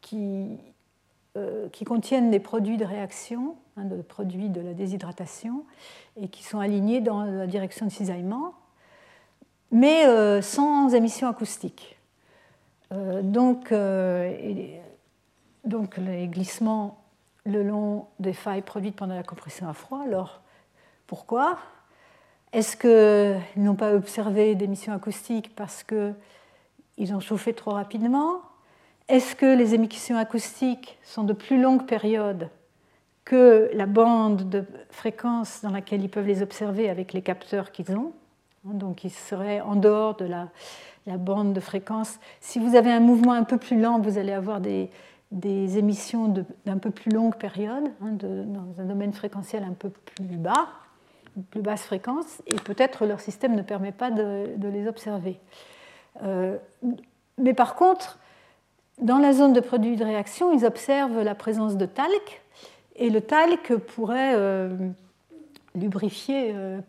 qui, 0.00 0.58
qui, 1.72 1.84
contiennent 1.84 2.30
des 2.30 2.40
produits 2.40 2.76
de 2.76 2.84
réaction, 2.84 3.56
hein, 3.76 3.84
des 3.84 4.02
produits 4.02 4.48
de 4.48 4.60
la 4.60 4.74
déshydratation, 4.74 5.64
et 6.20 6.28
qui 6.28 6.44
sont 6.44 6.58
alignés 6.58 7.00
dans 7.00 7.24
la 7.24 7.46
direction 7.46 7.86
de 7.86 7.90
cisaillement, 7.90 8.54
mais 9.70 10.04
sans 10.42 10.94
émission 10.94 11.28
acoustique. 11.28 11.98
donc, 12.90 13.72
donc 15.64 15.96
les 15.96 16.28
glissements 16.28 17.04
le 17.46 17.62
long 17.62 18.06
des 18.18 18.32
failles 18.32 18.62
produites 18.62 18.96
pendant 18.96 19.14
la 19.14 19.22
compression 19.22 19.68
à 19.68 19.74
froid. 19.74 20.02
Alors, 20.02 20.40
pourquoi? 21.06 21.58
Est-ce 22.52 22.76
qu'ils 22.76 23.62
n'ont 23.62 23.74
pas 23.74 23.94
observé 23.94 24.54
d'émissions 24.54 24.92
acoustiques 24.92 25.54
parce 25.54 25.82
qu'ils 25.82 27.14
ont 27.14 27.20
chauffé 27.20 27.52
trop 27.52 27.72
rapidement? 27.72 28.40
Est-ce 29.08 29.36
que 29.36 29.46
les 29.46 29.74
émissions 29.74 30.16
acoustiques 30.16 30.98
sont 31.02 31.24
de 31.24 31.34
plus 31.34 31.60
longue 31.60 31.86
période 31.86 32.48
que 33.24 33.70
la 33.74 33.86
bande 33.86 34.48
de 34.48 34.64
fréquence 34.90 35.60
dans 35.62 35.70
laquelle 35.70 36.02
ils 36.02 36.10
peuvent 36.10 36.26
les 36.26 36.42
observer 36.42 36.88
avec 36.88 37.12
les 37.12 37.22
capteurs 37.22 37.70
qu'ils 37.72 37.96
ont 37.96 38.12
Donc, 38.64 39.04
ils 39.04 39.10
seraient 39.10 39.60
en 39.60 39.76
dehors 39.76 40.16
de 40.16 40.24
la, 40.24 40.48
bande 41.18 41.52
de 41.52 41.60
fréquence. 41.60 42.18
Si 42.40 42.58
vous 42.58 42.76
avez 42.76 42.90
un 42.90 43.00
mouvement 43.00 43.32
un 43.32 43.44
peu 43.44 43.58
plus 43.58 43.78
lent, 43.78 43.98
vous 44.00 44.16
allez 44.16 44.32
avoir 44.32 44.60
des, 44.60 44.90
des 45.30 45.76
émissions 45.76 46.32
d'un 46.64 46.78
peu 46.78 46.90
plus 46.90 47.10
longue 47.10 47.36
période, 47.36 47.90
hein, 48.00 48.12
dans 48.12 48.80
un 48.80 48.84
domaine 48.84 49.12
fréquentiel 49.12 49.64
un 49.64 49.74
peu 49.74 49.90
plus 49.90 50.36
bas, 50.36 50.68
plus 51.50 51.62
basse 51.62 51.82
fréquence, 51.82 52.42
et 52.46 52.56
peut-être 52.56 53.06
leur 53.06 53.20
système 53.20 53.54
ne 53.54 53.62
permet 53.62 53.92
pas 53.92 54.10
de, 54.10 54.54
les 54.62 54.86
observer. 54.86 55.40
Euh, 56.22 56.56
mais 57.38 57.54
par 57.54 57.74
contre, 57.74 58.18
dans 59.00 59.18
la 59.18 59.32
zone 59.32 59.52
de 59.52 59.60
produit 59.60 59.96
de 59.96 60.04
réaction, 60.04 60.52
ils 60.52 60.64
observent 60.64 61.20
la 61.20 61.34
présence 61.34 61.76
de 61.76 61.86
talc, 61.86 62.42
et 62.96 63.10
le 63.10 63.20
talc 63.20 63.74
pourrait 63.74 64.34
euh, 64.34 64.70
lubrifier, 65.74 66.52
euh, 66.54 66.80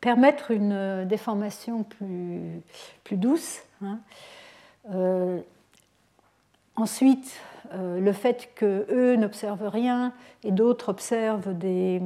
permettre 0.00 0.50
une 0.50 1.04
déformation 1.04 1.84
plus, 1.84 3.16
douce. 3.16 3.60
Hein. 3.82 3.98
ensuite, 6.76 7.40
euh, 7.74 8.00
le 8.00 8.12
fait 8.12 8.50
qu'eux 8.54 9.16
n'observent 9.16 9.68
rien 9.68 10.12
et 10.44 10.50
d'autres 10.50 10.90
observent 10.90 11.56
des, 11.56 12.02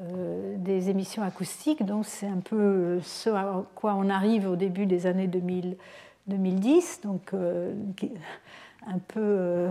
euh, 0.00 0.54
des, 0.56 0.90
émissions 0.90 1.22
acoustiques. 1.22 1.84
Donc 1.84 2.06
c'est 2.06 2.26
un 2.26 2.40
peu 2.40 2.98
ce 3.02 3.30
à 3.30 3.64
quoi 3.74 3.94
on 3.94 4.08
arrive 4.08 4.48
au 4.48 4.56
début 4.56 4.86
des 4.86 5.06
années 5.06 5.28
2000, 5.28 5.76
2010, 6.30 7.00
donc 7.02 7.34
euh, 7.34 7.74
un 8.86 8.98
peu, 8.98 9.68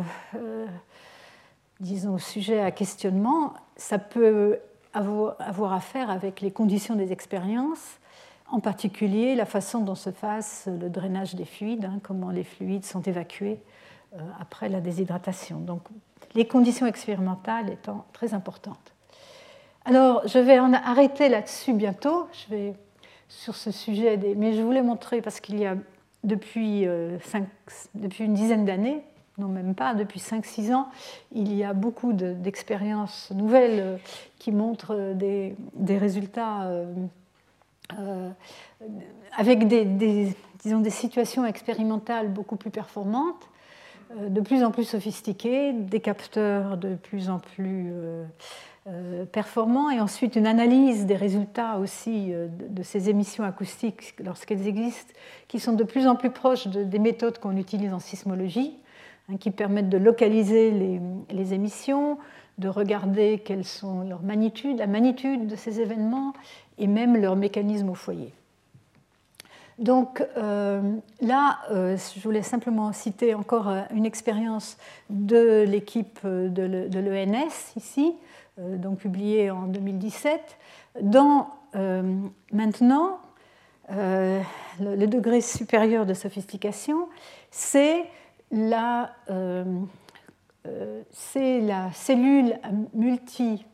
disons, 1.80 2.18
sujet 2.20 2.62
à 2.62 2.72
questionnement. 2.72 3.54
Ça 3.76 3.98
peut 3.98 4.60
avoir, 4.94 5.74
à 5.74 5.80
faire 5.80 6.10
avec 6.10 6.42
les 6.42 6.52
conditions 6.52 6.96
des 6.96 7.12
expériences, 7.12 7.98
en 8.52 8.60
particulier 8.60 9.36
la 9.36 9.46
façon 9.46 9.80
dont 9.80 9.96
se 9.96 10.10
passe 10.10 10.68
le 10.68 10.90
drainage 10.90 11.36
des 11.36 11.46
fluides, 11.46 11.86
hein, 11.86 12.00
comment 12.02 12.32
les 12.32 12.44
fluides 12.44 12.86
sont 12.86 13.02
évacués 13.02 13.60
euh, 14.16 14.20
après 14.40 14.70
la 14.70 14.82
déshydratation. 14.82 15.60
Donc 15.60 15.84
les 16.34 16.48
conditions 16.48 16.88
expérimentales 16.88 17.70
étant 17.70 18.06
très 18.14 18.34
importantes. 18.34 18.94
Alors 19.86 20.28
je 20.28 20.40
vais 20.40 20.60
en 20.60 20.74
arrêter 20.74 21.30
là-dessus 21.30 21.74
bientôt. 21.74 22.28
Je 22.34 22.56
vais 22.56 22.74
sur 23.28 23.56
ce 23.56 23.72
sujet, 23.72 24.18
mais 24.36 24.54
je 24.54 24.62
voulais 24.62 24.82
montrer 24.82 25.22
parce 25.22 25.40
qu'il 25.40 25.60
y 25.60 25.66
a 25.66 25.76
depuis, 26.24 26.88
euh, 26.88 27.18
depuis 27.96 28.26
une 28.26 28.34
dizaine 28.34 28.66
d'années, 28.66 29.04
non 29.38 29.48
même 29.48 29.76
pas, 29.76 29.94
depuis 29.94 30.20
5-6 30.20 30.74
ans, 30.74 30.90
il 31.32 31.54
y 31.54 31.64
a 31.64 31.74
beaucoup 31.74 32.14
d'expériences 32.14 33.32
nouvelles 33.32 33.80
euh, 33.80 33.98
qui 34.38 34.52
montrent 34.52 35.14
des, 35.14 35.56
des 35.76 35.98
résultats 35.98 36.72
avec 39.36 39.68
des, 39.68 40.36
disons, 40.64 40.80
des 40.80 40.90
situations 40.90 41.46
expérimentales 41.46 42.30
beaucoup 42.30 42.56
plus 42.56 42.70
performantes 42.70 43.50
euh, 44.18 44.30
de 44.30 44.42
plus 44.42 44.64
en 44.64 44.72
plus 44.72 44.86
sophistiqués, 44.86 45.72
des 45.74 46.00
capteurs 46.00 46.78
de 46.78 46.96
plus 46.96 47.30
en 47.30 47.38
plus 47.38 47.92
euh, 47.92 48.24
euh, 48.24 48.26
performants, 49.32 49.90
et 49.92 50.00
ensuite 50.00 50.36
une 50.36 50.48
analyse 50.48 51.06
des 51.06 51.16
résultats 51.16 51.78
aussi 51.78 52.32
de 52.32 52.84
ces 52.84 53.10
émissions 53.10 53.44
acoustiques 53.44 54.16
lorsqu'elles 54.24 54.68
existent, 54.68 55.14
qui 55.48 55.60
sont 55.60 55.74
de 55.74 55.84
plus 55.84 56.08
en 56.08 56.16
plus 56.16 56.32
proches 56.32 56.68
des 56.68 57.00
méthodes 57.00 57.38
qu'on 57.40 57.58
utilise 57.58 57.94
en 57.94 58.00
sismologie, 58.00 58.78
hein, 59.30 59.38
qui 59.38 59.52
permettent 59.52 59.90
de 59.90 59.98
localiser 59.98 60.72
les, 61.30 61.54
émissions, 61.54 62.18
de 62.58 62.68
regarder 62.68 63.40
quelles 63.40 63.66
sont 63.66 64.02
leurs 64.02 64.22
magnitudes, 64.22 64.80
la 64.80 64.88
magnitude 64.88 65.48
de 65.48 65.56
ces 65.56 65.82
événements 65.82 66.34
et 66.78 66.88
même 66.88 67.16
leur 67.18 67.36
mécanisme 67.36 67.90
au 67.90 67.96
foyer. 67.96 68.34
Donc 69.78 70.22
euh, 70.36 70.82
là, 71.22 71.60
euh, 71.72 71.96
je 71.96 72.20
voulais 72.20 72.42
simplement 72.42 72.92
citer 72.92 73.34
encore 73.34 73.70
euh, 73.70 73.82
une 73.94 74.06
expérience 74.06 74.78
de 75.10 75.64
l'équipe 75.66 76.20
de 76.26 77.00
l'ENS 77.00 77.74
ici, 77.78 78.14
donc 78.78 79.00
publiée 79.00 79.52
en 79.52 79.68
2017. 79.68 80.58
Dans 81.02 81.50
maintenant, 82.52 83.20
le, 83.90 85.06
degré 85.06 85.42
supérieur 85.42 86.06
de 86.06 86.14
sophistication, 86.14 87.08
c'est 87.52 88.06
la, 88.52 89.12
la, 91.36 91.92
cellule 91.94 92.60
multi 92.94 93.66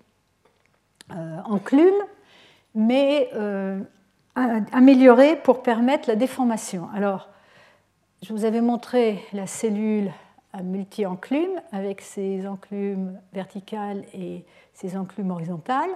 enclume, 1.09 2.03
mais 2.73 3.29
améliorée 4.35 5.35
pour 5.37 5.63
permettre 5.63 6.09
la 6.09 6.15
déformation. 6.15 6.89
Alors, 6.93 7.29
je 8.21 8.33
vous 8.33 8.45
avais 8.45 8.61
montré 8.61 9.23
la 9.33 9.47
cellule 9.47 10.11
à 10.55 10.63
multi-enclume 10.63 11.61
avec 11.71 12.01
ses 12.01 12.47
enclumes 12.47 13.19
verticales 13.33 14.03
et 14.13 14.45
ses 14.73 14.95
enclumes 14.95 15.31
horizontales. 15.31 15.89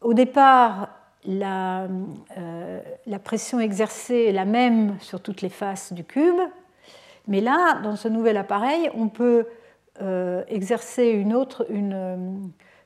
Au 0.00 0.14
départ, 0.14 0.90
la, 1.24 1.88
euh, 2.36 2.80
la, 3.06 3.18
pression 3.18 3.58
exercée 3.58 4.26
est 4.28 4.32
la 4.32 4.44
même 4.44 4.96
sur 5.00 5.20
toutes 5.20 5.42
les 5.42 5.48
faces 5.48 5.92
du 5.92 6.04
cube, 6.04 6.40
mais 7.26 7.40
là, 7.40 7.80
dans 7.82 7.96
ce 7.96 8.08
nouvel 8.08 8.36
appareil, 8.36 8.90
on 8.94 9.08
peut 9.08 9.46
euh, 10.02 10.44
exercer 10.48 11.08
une 11.08 11.34
autre 11.34 11.66
une 11.70 11.94
euh, 11.94 12.16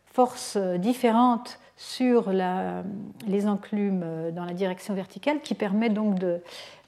force 0.05 0.56
différente 0.56 1.59
sur 1.77 2.32
les 2.32 3.47
enclumes 3.47 4.32
dans 4.32 4.44
la 4.44 4.52
direction 4.52 4.94
verticale 4.94 5.40
qui 5.43 5.55
permet 5.55 5.90
donc 5.90 6.19
de, 6.19 6.40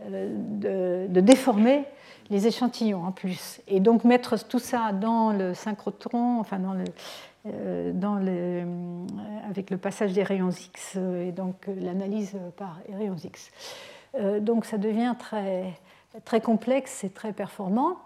de, 0.08 1.20
déformer 1.20 1.84
les 2.30 2.46
échantillons 2.46 3.04
en 3.04 3.12
plus. 3.12 3.60
Et 3.68 3.80
donc 3.80 4.04
mettre 4.04 4.36
tout 4.46 4.58
ça 4.58 4.92
dans 4.92 5.32
le 5.32 5.52
synchrotron, 5.54 6.38
enfin 6.40 6.58
dans 6.58 6.72
le, 6.72 6.84
euh, 7.46 7.92
euh, 7.94 9.06
avec 9.48 9.70
le 9.70 9.78
passage 9.78 10.12
des 10.12 10.22
rayons 10.22 10.50
X 10.50 10.94
euh, 10.96 11.28
et 11.28 11.32
donc 11.32 11.54
l'analyse 11.66 12.36
par 12.56 12.78
rayons 12.92 13.16
X. 13.16 13.50
donc 14.40 14.66
ça 14.66 14.76
devient 14.76 15.14
très, 15.18 15.72
très 16.24 16.40
complexe 16.40 17.04
et 17.04 17.10
très 17.10 17.32
performant. 17.32 17.96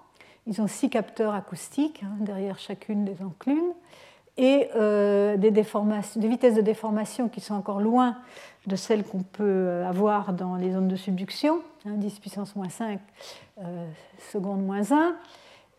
Ils 0.46 0.60
ont 0.60 0.68
six 0.68 0.90
capteurs 0.90 1.34
acoustiques 1.34 2.02
hein, 2.04 2.16
derrière 2.20 2.58
chacune 2.58 3.04
des 3.04 3.22
enclumes 3.22 3.72
et 4.36 4.68
des, 5.38 5.50
déformations, 5.50 6.20
des 6.20 6.28
vitesses 6.28 6.54
de 6.54 6.60
déformation 6.60 7.28
qui 7.28 7.40
sont 7.40 7.54
encore 7.54 7.80
loin 7.80 8.16
de 8.66 8.74
celles 8.76 9.04
qu'on 9.04 9.22
peut 9.22 9.84
avoir 9.86 10.32
dans 10.32 10.56
les 10.56 10.72
zones 10.72 10.88
de 10.88 10.96
subduction, 10.96 11.60
10 11.86 12.12
hein, 12.12 12.18
puissance 12.20 12.56
moins 12.56 12.68
5 12.68 12.98
secondes 14.18 14.64
moins 14.64 14.90
1 14.90 15.14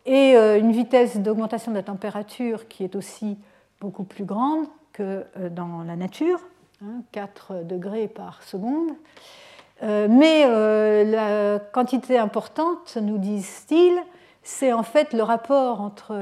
et 0.06 0.36
euh, 0.36 0.60
une 0.60 0.72
vitesse 0.72 1.18
d'augmentation 1.18 1.72
de 1.72 1.77
la 1.77 1.84
température 1.84 2.68
qui 2.68 2.84
est 2.84 2.95
aussi 2.95 3.38
beaucoup 3.82 4.03
plus 4.03 4.23
grande 4.23 4.68
que 4.94 5.26
euh, 5.38 5.49
dans 5.49 5.84
la 5.84 5.95
nature, 5.95 6.40
4 7.11 7.52
hein, 7.52 7.61
degrés 7.64 8.07
par 8.07 8.44
seconde. 8.44 8.91
Euh, 9.84 10.07
mais 10.10 10.45
la 11.06 11.60
quantité 11.60 12.18
importante, 12.18 12.98
nous 13.02 13.18
disent-ils, 13.18 13.98
c'est 14.45 14.72
en 14.72 14.84
fait 14.84 15.11
le 15.11 15.23
rapport 15.23 15.81
entre 15.81 16.15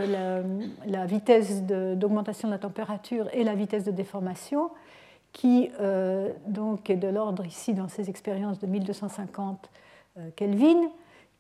la, 0.87 1.05
vitesse 1.05 1.61
d'augmentation 1.61 2.47
de, 2.47 2.53
la 2.53 2.59
température 2.59 3.27
et 3.33 3.43
la 3.43 3.53
vitesse 3.53 3.83
de 3.83 3.91
déformation, 3.91 4.71
qui 5.33 5.69
donc 6.47 6.89
est 6.89 6.95
de 6.95 7.09
l'ordre 7.09 7.45
ici 7.45 7.73
dans 7.73 7.89
ces 7.89 8.09
expériences 8.09 8.59
de 8.59 8.65
1250 8.65 9.69
Kelvin, 10.35 10.89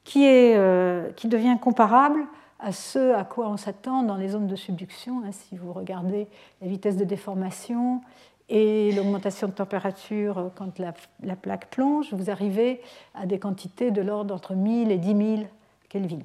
qui, 0.03 0.25
est, 0.25 0.55
euh, 0.57 1.11
qui 1.15 1.27
devient 1.27 1.57
comparable 1.61 2.25
à 2.59 2.71
ce 2.71 3.13
à 3.13 3.23
quoi 3.23 3.47
on 3.47 3.57
s'attend 3.57 4.03
dans 4.03 4.15
les 4.15 4.29
zones 4.29 4.47
de 4.47 4.55
subduction. 4.55 5.21
Hein, 5.25 5.31
si 5.31 5.57
vous 5.57 5.73
regardez 5.73 6.27
la 6.61 6.67
vitesse 6.67 6.97
de 6.97 7.03
déformation 7.03 8.01
et 8.49 8.91
l'augmentation 8.91 9.47
de 9.47 9.53
température 9.53 10.51
quand 10.55 10.79
la, 10.79 10.93
la, 11.21 11.35
plaque 11.35 11.69
plonge, 11.69 12.13
vous 12.13 12.29
arrivez 12.29 12.81
à 13.15 13.25
des 13.25 13.39
quantités 13.39 13.91
de 13.91 14.01
l'ordre 14.01 14.35
entre 14.35 14.53
1000 14.53 14.91
et 14.91 14.97
10 14.97 15.37
000 15.37 15.47
Kelvin. 15.89 16.19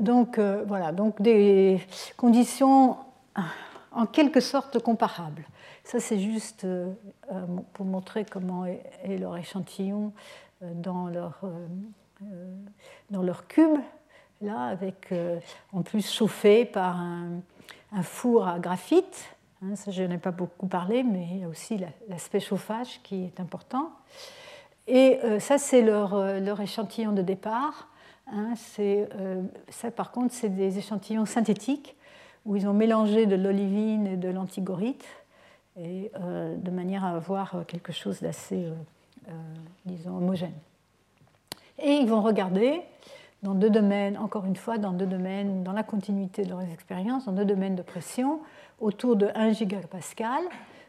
Donc 0.00 0.38
euh, 0.38 0.64
voilà, 0.66 0.92
donc 0.92 1.20
des 1.20 1.80
conditions 2.16 2.96
en 3.92 4.06
quelque 4.06 4.40
sorte 4.40 4.80
comparables. 4.80 5.44
Ça, 5.84 6.00
c'est 6.00 6.18
juste 6.18 6.64
euh, 6.64 6.92
pour 7.72 7.86
montrer 7.86 8.24
comment 8.24 8.66
est 8.66 9.18
leur 9.18 9.36
échantillon 9.36 10.12
euh, 10.62 10.72
dans 10.74 11.06
leur, 11.06 11.38
euh, 11.44 11.66
euh, 12.22 12.56
dans 13.10 13.22
leur 13.22 13.46
cube, 13.46 13.78
là, 14.40 14.64
avec, 14.64 15.14
en 15.72 15.82
plus 15.82 16.12
chauffé 16.12 16.64
par 16.64 17.00
un, 17.00 17.40
four 18.02 18.48
à 18.48 18.58
graphite. 18.58 19.36
Hein, 19.62 19.76
ça, 19.76 19.92
je 19.92 20.02
n'ai 20.02 20.18
pas 20.18 20.32
beaucoup 20.32 20.66
parlé, 20.66 21.04
mais 21.04 21.28
il 21.30 21.38
y 21.38 21.44
a 21.44 21.48
aussi 21.48 21.80
l'aspect 22.08 22.40
chauffage 22.40 23.00
qui 23.02 23.24
est 23.24 23.40
important. 23.40 23.92
Et 24.86 25.20
ça, 25.38 25.58
c'est 25.58 25.82
leur, 25.82 26.16
leur, 26.40 26.60
échantillon 26.60 27.12
de 27.12 27.20
départ. 27.20 27.88
Hein, 28.32 28.54
ça, 29.68 29.90
par 29.90 30.10
contre, 30.10 30.34
c'est 30.34 30.48
des 30.48 30.78
échantillons 30.78 31.26
synthétiques 31.26 31.96
où 32.44 32.56
ils 32.56 32.66
ont 32.66 32.74
mélangé 32.74 33.26
de 33.26 33.36
l'olivine 33.36 34.06
et 34.06 34.16
de 34.16 34.28
l'antigorite, 34.28 35.04
et 35.80 36.10
de 36.16 36.70
manière 36.70 37.04
à 37.04 37.10
avoir 37.10 37.64
quelque 37.66 37.92
chose 37.92 38.20
d'assez 38.20 38.68
euh, 39.28 39.32
disons, 39.84 40.16
homogènes. 40.16 40.58
Et 41.78 41.96
ils 41.96 42.08
vont 42.08 42.22
regarder 42.22 42.80
dans 43.42 43.54
deux 43.54 43.68
domaines, 43.68 44.16
encore 44.16 44.46
une 44.46 44.56
fois, 44.56 44.78
dans 44.78 44.92
deux 44.92 45.06
domaines, 45.06 45.62
dans 45.62 45.72
la 45.72 45.82
continuité 45.82 46.44
de 46.44 46.50
leurs 46.50 46.62
expériences, 46.62 47.26
dans 47.26 47.32
deux 47.32 47.44
domaines 47.44 47.76
de 47.76 47.82
pression, 47.82 48.40
autour 48.80 49.16
de 49.16 49.28
1 49.34 49.52
gigapascal, 49.52 50.42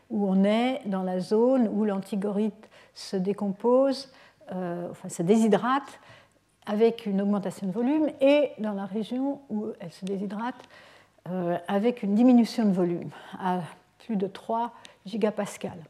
où 0.10 0.26
on 0.28 0.46
est 0.46 0.82
dans 0.86 1.04
la 1.04 1.20
zone 1.20 1.68
où 1.68 1.84
l'antigorite 1.84 2.70
se 2.94 3.18
décompose, 3.18 4.10
euh, 4.54 4.88
enfin 4.90 5.10
se 5.10 5.22
déshydrate 5.22 6.00
avec 6.70 7.08
une 7.08 7.20
augmentation 7.20 7.66
de 7.66 7.72
volume, 7.72 8.10
et 8.22 8.52
dans 8.60 8.74
la 8.74 8.86
région 8.86 9.42
où 9.50 9.68
elle 9.80 9.92
se 9.92 10.06
déshydrate 10.06 10.56
euh, 11.28 11.58
avec 11.68 12.04
une 12.04 12.14
diminution 12.14 12.66
de 12.66 12.72
volume 12.72 13.10
à 13.42 13.62
plus 14.06 14.16
de 14.16 14.28
3 14.28 14.72
gigapascals. 15.06 15.84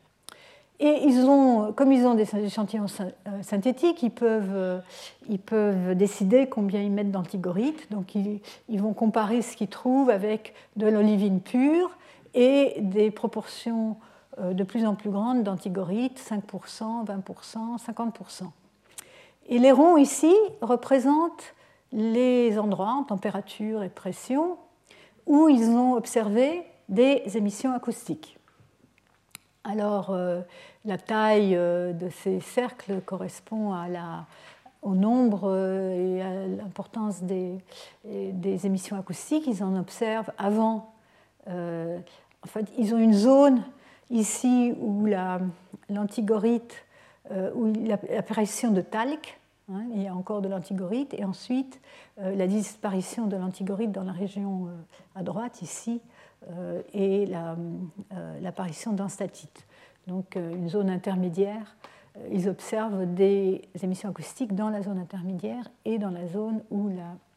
Et 0.79 1.01
ils 1.03 1.25
ont, 1.25 1.73
comme 1.73 1.91
ils 1.91 2.05
ont 2.07 2.13
des 2.13 2.33
échantillons 2.33 2.85
euh, 3.01 3.09
synthétiques, 3.41 4.01
ils 4.03 4.11
peuvent, 4.11 4.55
euh, 4.55 4.79
ils 5.27 5.39
peuvent 5.39 5.95
décider 5.95 6.47
combien 6.47 6.81
ils 6.81 6.91
mettent 6.91 7.11
d'antigorite. 7.11 7.91
Donc 7.91 8.15
ils, 8.15 8.39
ils, 8.69 8.81
vont 8.81 8.93
comparer 8.93 9.41
ce 9.41 9.57
qu'ils 9.57 9.67
trouvent 9.67 10.09
avec 10.09 10.53
de 10.77 10.87
l'olivine 10.87 11.41
pure 11.41 11.91
et 12.33 12.75
des 12.79 13.11
proportions 13.11 13.97
de 14.41 14.63
plus 14.63 14.85
en 14.85 14.95
plus 14.95 15.09
grandes 15.09 15.43
d'antigorite, 15.43 16.17
5%, 16.17 17.05
20%, 17.05 17.77
50%. 17.77 18.43
Et 19.49 19.59
les 19.59 19.71
ronds 19.71 19.97
ici 19.97 20.33
représentent 20.61 21.53
les 21.91 22.57
endroits 22.57 22.93
en 22.93 23.03
température 23.03 23.83
et 23.83 23.89
pression 23.89 24.57
où 25.25 25.49
ils 25.49 25.69
ont 25.69 25.93
observé 25.93 26.63
des 26.87 27.23
émissions 27.35 27.73
acoustiques. 27.73 28.37
Alors, 29.63 30.15
la 30.85 30.97
taille 30.97 31.55
euh, 31.55 31.93
de 31.93 32.09
ces 32.09 32.39
cercles 32.39 33.01
correspond 33.01 33.73
la, 33.89 34.25
au 34.81 34.95
nombre 34.95 35.41
euh, 35.43 36.17
et 36.17 36.21
à 36.21 36.47
l'importance 36.47 37.21
des, 37.21 37.59
émissions 38.65 38.97
acoustiques. 38.97 39.45
Ils 39.47 39.63
en 39.63 39.77
observent 39.77 40.31
avant. 40.37 40.93
Euh, 41.47 41.99
en 42.43 42.47
fait, 42.47 42.65
ils 42.77 42.93
ont 42.95 42.97
une 42.97 43.13
zone 43.13 43.61
ici 44.09 44.73
où 44.79 45.05
l'antigorite, 45.89 46.85
où 47.53 47.71
l'apparition 47.85 48.71
de 48.71 48.81
talc, 48.81 49.38
il 49.93 50.01
y 50.01 50.07
a 50.07 50.15
encore 50.15 50.41
de 50.41 50.47
l'antigorite, 50.47 51.13
et 51.13 51.23
ensuite 51.23 51.79
la 52.17 52.47
disparition 52.47 53.27
de 53.27 53.37
l'antigorite 53.37 53.91
dans 53.91 54.03
la 54.03 54.11
région 54.11 54.69
à 55.15 55.23
droite, 55.23 55.61
ici, 55.61 56.01
et 56.93 57.27
l'apparition 58.41 58.93
d'un 58.93 59.09
statite 59.09 59.67
donc 60.09 60.35
euh, 60.35 60.53
une 60.53 60.67
zone 60.67 60.89
intermédiaire. 60.89 61.77
Euh, 62.17 62.27
ils 62.31 62.49
observent 62.49 63.05
des 63.05 63.61
émissions 63.81 64.09
acoustiques 64.09 64.55
dans 64.55 64.69
la 64.69 64.81
zone 64.81 64.99
intermédiaire 64.99 65.69
et 65.85 65.97
dans 65.97 66.09
la 66.09 66.27
zone 66.27 66.61
où 66.71 66.91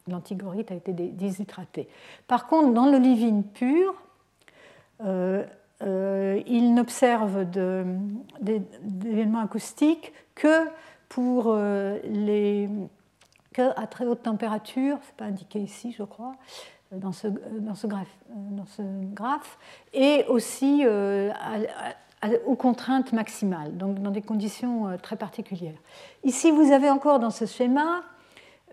l'antigorite 0.07 0.71
a 0.71 0.75
été 0.75 0.91
déshydratée. 0.91 1.87
Par 2.27 2.47
contre, 2.47 2.73
dans 2.73 2.87
l'olivine 2.87 3.43
pure, 3.43 3.95
euh, 5.05 5.45
ils 6.47 6.73
n'observent 6.73 7.45
d'événements 8.41 9.41
acoustiques 9.41 10.13
que 10.35 10.67
pour 11.13 11.55
les 11.55 12.69
à 13.57 13.85
très 13.85 14.05
haute 14.05 14.23
température, 14.23 14.97
ce 15.01 15.07
n'est 15.07 15.17
pas 15.17 15.25
indiqué 15.25 15.59
ici, 15.59 15.91
je 15.95 16.03
crois, 16.03 16.33
dans 16.91 17.11
ce, 17.11 17.27
dans 17.27 17.75
ce, 17.75 17.85
graphe, 17.85 18.17
dans 18.29 18.65
ce 18.65 18.81
graphe, 19.13 19.59
et 19.93 20.25
aussi 20.27 20.83
aux 22.45 22.55
contraintes 22.55 23.13
maximales, 23.13 23.75
donc 23.77 23.99
dans 23.99 24.11
des 24.11 24.21
conditions 24.21 24.87
euh, 24.87 24.97
très 24.97 25.15
particulières. 25.15 25.77
Ici, 26.23 26.51
vous 26.51 26.71
avez 26.71 26.89
encore 26.89 27.19
dans 27.19 27.29
ce 27.29 27.45
schéma 27.45 28.03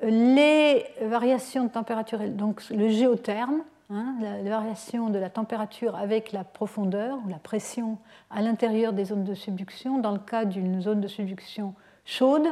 euh, 0.03 0.11
les 0.11 0.87
variations 1.03 1.65
de 1.65 1.71
température, 1.71 2.21
donc 2.31 2.63
le 2.71 2.89
géotherme, 2.89 3.63
hein, 3.91 4.15
la, 4.21 4.43
variation 4.49 5.11
de 5.11 5.19
la 5.19 5.31
température 5.31 5.97
avec 5.97 6.33
la 6.33 6.45
profondeur, 6.45 7.19
la 7.29 7.39
pression 7.39 7.99
à 8.31 8.43
l'intérieur 8.43 8.93
des 8.93 9.07
zones 9.07 9.25
de 9.25 9.35
subduction, 9.35 9.99
dans 9.99 10.13
le 10.13 10.19
cas 10.21 10.45
d'une 10.45 10.81
zone 10.81 11.01
de 11.01 11.09
subduction 11.09 11.75
chaude, 12.11 12.47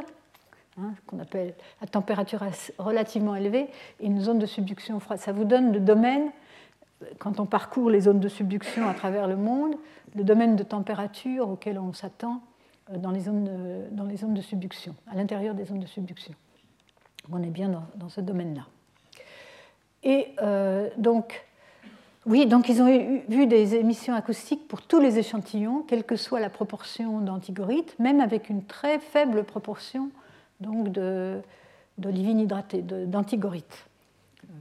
hein, 0.79 0.93
qu'on 1.05 1.19
appelle 1.19 1.53
à 1.81 1.87
température 1.87 2.41
relativement 2.77 3.35
élevée, 3.35 3.67
et 3.99 4.05
une 4.05 4.21
zone 4.21 4.39
de 4.39 4.45
subduction 4.45 4.99
froide. 4.99 5.19
Ça 5.19 5.31
vous 5.31 5.43
donne 5.43 5.71
le 5.73 5.79
domaine 5.79 6.31
quand 7.17 7.39
on 7.39 7.45
parcourt 7.45 7.89
les 7.89 8.01
zones 8.01 8.19
de 8.19 8.27
subduction 8.27 8.87
à 8.87 8.93
travers 8.93 9.27
le 9.27 9.37
monde, 9.37 9.75
le 10.15 10.23
domaine 10.23 10.55
de 10.55 10.63
température 10.63 11.49
auquel 11.49 11.79
on 11.79 11.93
s'attend 11.93 12.41
dans 12.91 13.11
les, 13.11 13.21
zones 13.21 13.43
de, 13.43 13.95
dans 13.95 14.05
les 14.05 14.17
zones 14.17 14.33
de 14.33 14.41
subduction, 14.41 14.95
à 15.09 15.15
l'intérieur 15.15 15.53
des 15.55 15.65
zones 15.65 15.79
de 15.79 15.85
subduction. 15.85 16.33
On 17.31 17.43
est 17.43 17.47
bien 17.47 17.69
dans, 17.95 18.09
ce 18.09 18.21
domaine-là. 18.21 18.65
Et 20.03 20.33
donc, 20.97 21.45
oui, 22.25 22.45
donc 22.45 22.67
ils 22.69 22.81
ont 22.81 23.21
vu 23.29 23.47
des 23.47 23.75
émissions 23.75 24.13
acoustiques 24.13 24.67
pour 24.67 24.81
tous 24.81 24.99
les 24.99 25.19
échantillons, 25.19 25.83
quelle 25.87 26.03
que 26.03 26.15
soit 26.15 26.39
la 26.39 26.49
proportion 26.49 27.21
d'antigorites, 27.21 27.97
même 27.97 28.19
avec 28.19 28.49
une 28.49 28.63
très 28.63 28.99
faible 28.99 29.43
proportion 29.43 30.09
donc 30.59 30.89
d'olivine 31.97 32.39
hydratée, 32.39 32.81
d'antigorites. 32.81 33.85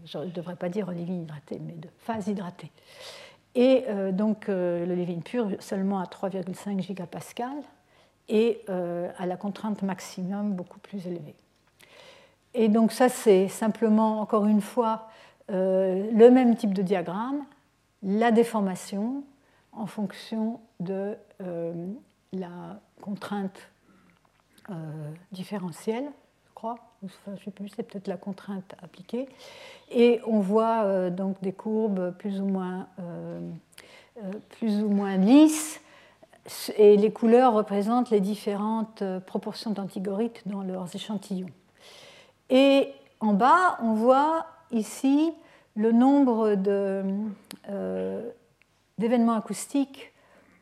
Je 0.05 0.19
ne 0.19 0.31
devrais 0.31 0.57
pas 0.57 0.69
dire 0.69 0.89
olivine 0.89 1.23
hydratée, 1.23 1.61
mais 1.65 1.73
de 1.73 1.89
phase 1.99 2.29
hydratée. 2.29 2.71
Et 3.55 3.85
euh, 3.89 4.13
donc 4.13 4.49
euh, 4.49 4.87
l'olivine 4.87 5.23
pure 5.23 5.49
seulement 5.59 5.99
à 5.99 6.05
3,5 6.05 6.81
gigapascal 6.81 7.57
et 8.29 8.61
euh, 8.69 9.11
à 9.19 9.27
la 9.27 9.37
contrainte 9.37 9.83
maximum 9.83 10.53
beaucoup 10.53 10.79
plus 10.79 11.07
élevée. 11.07 11.35
Et 12.55 12.69
donc 12.69 12.93
ça, 12.93 13.09
c'est 13.09 13.49
simplement, 13.49 14.21
encore 14.21 14.47
une 14.47 14.61
fois, 14.61 15.09
euh, 15.51 16.11
le 16.13 16.31
même 16.31 16.57
type 16.57 16.75
de 16.75 16.83
diagramme, 16.83 17.45
la 18.03 18.31
déformation 18.31 19.25
en 19.73 19.87
fonction 19.87 20.61
de 20.81 21.17
euh, 21.41 21.73
la 22.33 22.81
contrainte 23.01 23.71
euh, 24.71 24.75
différentielle, 25.33 26.05
je 26.49 26.55
crois, 26.55 26.79
enfin, 27.05 27.33
je 27.39 27.45
sais 27.45 27.51
plus, 27.51 27.69
c'est 27.69 27.83
peut-être 27.83 28.09
la 28.09 28.17
contrainte 28.17 28.75
appliquée, 28.83 29.29
et 29.91 30.21
on 30.27 30.41
voit 30.41 31.09
donc 31.11 31.41
des 31.41 31.53
courbes 31.53 32.13
plus 32.19 32.41
ou 32.41 32.47
moins, 32.47 32.89
plus 34.49 34.83
ou 34.83 34.89
moins 34.89 35.17
lisses, 35.17 35.81
et 36.77 36.97
les 36.97 37.13
couleurs 37.13 37.53
représentent 37.53 38.11
les 38.11 38.21
différentes 38.21 39.05
proportions 39.27 39.71
d'antigorites 39.71 40.43
dans 40.47 40.63
leurs 40.63 40.95
échantillons. 40.97 41.51
Et 42.51 42.93
en 43.21 43.35
bas, 43.35 43.79
on 43.81 43.95
voit 43.95 44.47
ici 44.73 45.33
le 45.79 45.93
nombre 45.93 46.57
euh, 47.69 48.31
d'événements 48.99 49.35
acoustiques 49.35 50.13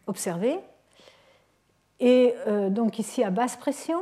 observés. 0.07 0.59
Et 2.01 2.35
euh, 2.47 2.69
donc 2.69 2.99
ici 2.99 3.24
à 3.24 3.31
basse 3.31 3.57
pression, 3.57 3.99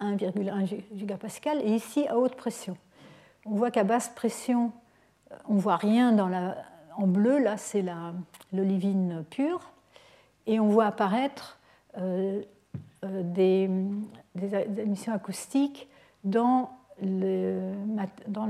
1,1 0.00 0.82
gigapascal, 0.94 1.62
et 1.62 1.70
ici 1.70 2.06
à 2.08 2.18
haute 2.18 2.34
pression. 2.34 2.76
On 3.44 3.54
voit 3.54 3.70
qu'à 3.70 3.84
basse 3.84 4.08
pression, 4.08 4.72
euh, 5.30 5.36
on 5.48 5.54
ne 5.54 5.60
voit 5.60 5.76
rien 5.76 6.10
dans 6.10 6.28
la, 6.28 6.56
en 6.96 7.06
bleu, 7.06 7.38
là 7.38 7.56
c'est 7.56 7.84
l'olivine 8.52 9.24
pure, 9.30 9.60
et 10.46 10.58
on 10.58 10.68
voit 10.68 10.86
apparaître 10.86 11.58
des, 11.96 13.68
des, 14.34 14.54
émissions 14.78 15.12
acoustiques 15.12 15.88
dans 16.24 16.70
dans 17.02 18.48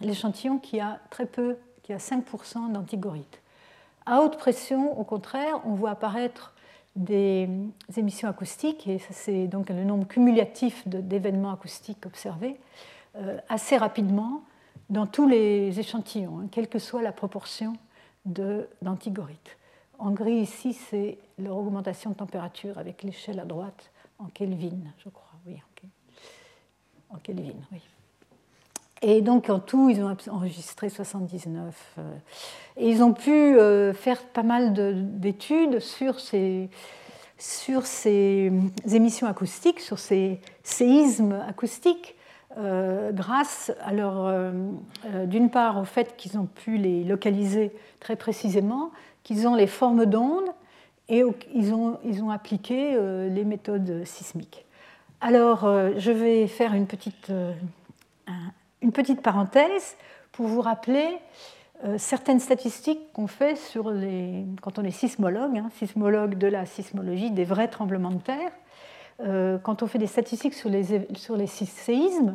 l'échantillon 0.00 0.58
qui 0.58 0.80
a 0.80 1.00
très 1.10 1.26
peu, 1.26 1.56
qui 1.82 1.92
a 1.92 1.98
5% 1.98 2.72
d'antigorites. 2.72 3.40
À 4.04 4.20
haute 4.22 4.36
pression, 4.36 4.98
au 4.98 5.04
contraire, 5.04 5.60
on 5.64 5.74
voit 5.74 5.90
apparaître 5.90 6.54
des 6.96 7.48
émissions 7.96 8.28
acoustiques, 8.28 8.86
et 8.86 8.98
c'est 8.98 9.46
donc 9.46 9.70
le 9.70 9.84
nombre 9.84 10.06
cumulatif 10.06 10.86
d'événements 10.86 11.52
acoustiques 11.52 12.04
observés, 12.04 12.60
euh, 13.16 13.38
assez 13.48 13.76
rapidement 13.76 14.42
dans 14.90 15.06
tous 15.06 15.26
les 15.26 15.78
échantillons, 15.78 16.40
hein, 16.40 16.48
quelle 16.50 16.68
que 16.68 16.78
soit 16.78 17.02
la 17.02 17.12
proportion 17.12 17.74
d'antigorites. 18.24 19.56
En 19.98 20.10
gris, 20.10 20.40
ici, 20.40 20.74
c'est 20.74 21.18
leur 21.38 21.56
augmentation 21.56 22.10
de 22.10 22.16
température 22.16 22.78
avec 22.78 23.02
l'échelle 23.02 23.40
à 23.40 23.44
droite 23.44 23.90
en 24.18 24.26
Kelvin, 24.26 24.80
je 24.98 25.08
crois. 25.08 25.32
Oui, 25.46 25.60
oui. 27.72 27.80
Et 29.02 29.20
donc 29.20 29.50
en 29.50 29.58
tout, 29.58 29.90
ils 29.90 30.00
ont 30.02 30.16
enregistré 30.30 30.88
79. 30.88 31.94
Euh, 31.98 32.02
et 32.76 32.88
ils 32.88 33.02
ont 33.02 33.12
pu 33.12 33.30
euh, 33.30 33.92
faire 33.92 34.22
pas 34.22 34.44
mal 34.44 34.72
d'études 35.18 35.80
sur 35.80 36.20
ces, 36.20 36.70
sur 37.36 37.84
ces 37.84 38.52
émissions 38.92 39.26
acoustiques, 39.26 39.80
sur 39.80 39.98
ces 39.98 40.40
séismes 40.62 41.44
acoustiques, 41.48 42.14
euh, 42.58 43.10
grâce 43.10 43.72
à 43.84 43.92
leur, 43.92 44.52
d'une 45.26 45.50
part 45.50 45.80
au 45.80 45.84
fait 45.84 46.16
qu'ils 46.16 46.38
ont 46.38 46.46
pu 46.46 46.76
les 46.76 47.02
localiser 47.02 47.72
très 47.98 48.14
précisément, 48.14 48.92
qu'ils 49.24 49.48
ont 49.48 49.56
les 49.56 49.66
formes 49.66 50.06
d'ondes 50.06 50.50
et 51.08 51.24
ils 51.52 51.74
ont, 51.74 51.98
ils 52.04 52.22
ont 52.22 52.30
appliqué 52.30 52.96
les 53.28 53.44
méthodes 53.44 54.04
sismiques. 54.04 54.64
Alors, 55.24 55.62
euh, 55.66 55.92
je 55.98 56.10
vais 56.10 56.48
faire 56.48 56.74
une 56.74 56.88
petite, 56.88 57.30
euh, 57.30 57.52
une 58.80 58.90
petite 58.90 59.22
parenthèse 59.22 59.96
pour 60.32 60.48
vous 60.48 60.60
rappeler 60.60 61.16
euh, 61.84 61.94
certaines 61.96 62.40
statistiques 62.40 63.12
qu'on 63.12 63.28
fait 63.28 63.54
sur 63.54 63.92
les, 63.92 64.44
quand 64.62 64.80
on 64.80 64.82
est 64.82 64.90
sismologue, 64.90 65.58
hein, 65.58 65.70
sismologue 65.78 66.34
de 66.34 66.48
la 66.48 66.66
sismologie 66.66 67.30
des 67.30 67.44
vrais 67.44 67.68
tremblements 67.68 68.10
de 68.10 68.18
terre. 68.18 69.60
quand 69.62 69.84
on 69.84 69.86
fait 69.86 70.00
des 70.00 70.08
statistiques 70.08 70.54
sur 70.54 70.68
les, 70.68 71.06
sur 71.14 71.36
les 71.36 71.46
séismes, 71.46 72.34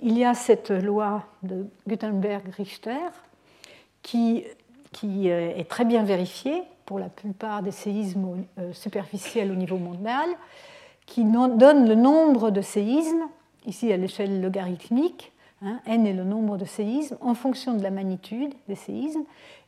il 0.00 0.18
y 0.18 0.24
a 0.24 0.34
cette 0.34 0.70
loi 0.72 1.22
de 1.44 1.68
Gutenberg-Richter 1.86 3.12
qui, 4.02 4.44
qui 4.90 5.28
est 5.28 5.70
très 5.70 5.84
bien 5.84 6.02
vérifiée 6.02 6.64
pour 6.86 6.98
la 6.98 7.08
plupart 7.08 7.62
des 7.62 7.70
séismes 7.70 8.44
superficiels 8.72 9.52
au 9.52 9.54
niveau 9.54 9.76
mondial 9.76 10.28
qui 11.06 11.24
donne 11.24 11.88
le 11.88 11.94
nombre 11.94 12.50
de 12.50 12.60
séismes, 12.60 13.28
ici 13.64 13.92
à 13.92 13.96
l'échelle 13.96 14.42
logarithmique, 14.42 15.32
hein, 15.62 15.80
n 15.86 16.06
est 16.06 16.12
le 16.12 16.24
nombre 16.24 16.58
de 16.58 16.64
séismes, 16.64 17.16
en 17.20 17.34
fonction 17.34 17.74
de 17.74 17.82
la 17.82 17.90
magnitude 17.90 18.52
des 18.68 18.74
séismes. 18.74 19.24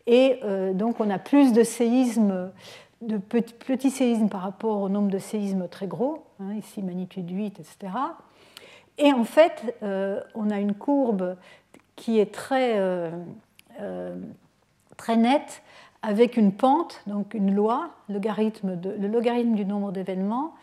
Et 0.06 0.40
euh, 0.42 0.72
donc 0.72 1.00
on 1.00 1.08
a 1.10 1.18
plus 1.18 1.52
de 1.52 1.62
séismes, 1.62 2.50
de 3.02 3.18
petits, 3.18 3.90
séismes 3.90 4.28
par 4.28 4.40
rapport 4.40 4.82
au 4.82 4.88
nombre 4.88 5.10
de 5.10 5.18
séismes 5.18 5.68
très 5.68 5.86
gros, 5.86 6.24
hein, 6.40 6.54
ici 6.54 6.82
magnitude 6.82 7.30
8, 7.30 7.60
etc. 7.60 7.92
Et 8.98 9.12
en 9.12 9.24
fait, 9.24 9.76
euh, 9.82 10.20
on 10.34 10.50
a 10.50 10.58
une 10.58 10.74
courbe 10.74 11.36
qui 11.94 12.18
est 12.18 12.32
très, 12.34 12.74
euh, 12.76 13.10
très 14.96 15.16
nette 15.16 15.62
avec 16.02 16.36
une 16.36 16.52
pente, 16.52 17.02
donc 17.06 17.34
une 17.34 17.54
loi, 17.54 17.90
logarithme 18.08 18.76
de, 18.76 18.90
le 18.90 19.08
logarithme 19.08 19.54
du 19.54 19.64
nombre 19.64 19.92
d'événements, 19.92 20.54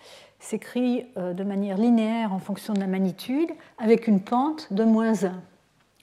s'écrit 0.45 1.05
euh, 1.17 1.33
de 1.33 1.43
manière 1.43 1.77
linéaire 1.77 2.31
en 2.31 2.39
fonction 2.39 2.73
de 2.73 2.79
la 2.79 2.87
magnitude, 2.87 3.49
avec 3.77 4.07
une 4.07 4.21
pente 4.21 4.71
de 4.71 4.83
moins 4.83 5.23
1, 5.23 5.41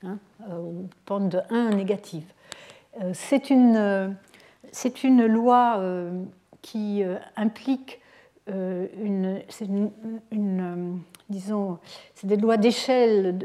hein, 0.05 0.19
euh, 0.51 0.59
ou 0.59 0.89
pente 1.06 1.28
de 1.28 1.40
1 1.51 1.70
négative. 1.70 2.24
Euh, 3.01 3.12
c'est 3.14 3.51
une, 3.51 4.16
c'est 4.73 5.05
une 5.05 5.27
loi 5.27 5.81
qui 6.60 7.02
implique 7.36 8.01
une, 8.48 9.40
une, 10.31 11.01
disons, 11.28 11.78
c'est 12.14 12.27
des 12.27 12.36
lois 12.36 12.56
d'échelle 12.56 13.39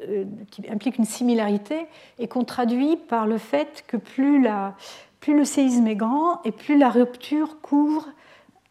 qui 0.52 0.64
impliquent 0.70 0.98
une 0.98 1.06
similarité 1.06 1.88
et 2.18 2.28
qu'on 2.28 2.44
traduit 2.44 2.98
par 2.98 3.28
le 3.28 3.38
fait 3.38 3.84
que 3.88 3.98
plus, 3.98 4.42
la, 4.42 4.76
plus 5.20 5.36
le 5.36 5.44
séisme 5.44 5.88
est 5.88 5.96
grand 5.96 6.42
et 6.44 6.52
plus 6.52 6.78
la 6.78 6.90
rupture 6.90 7.60
couvre 7.62 8.08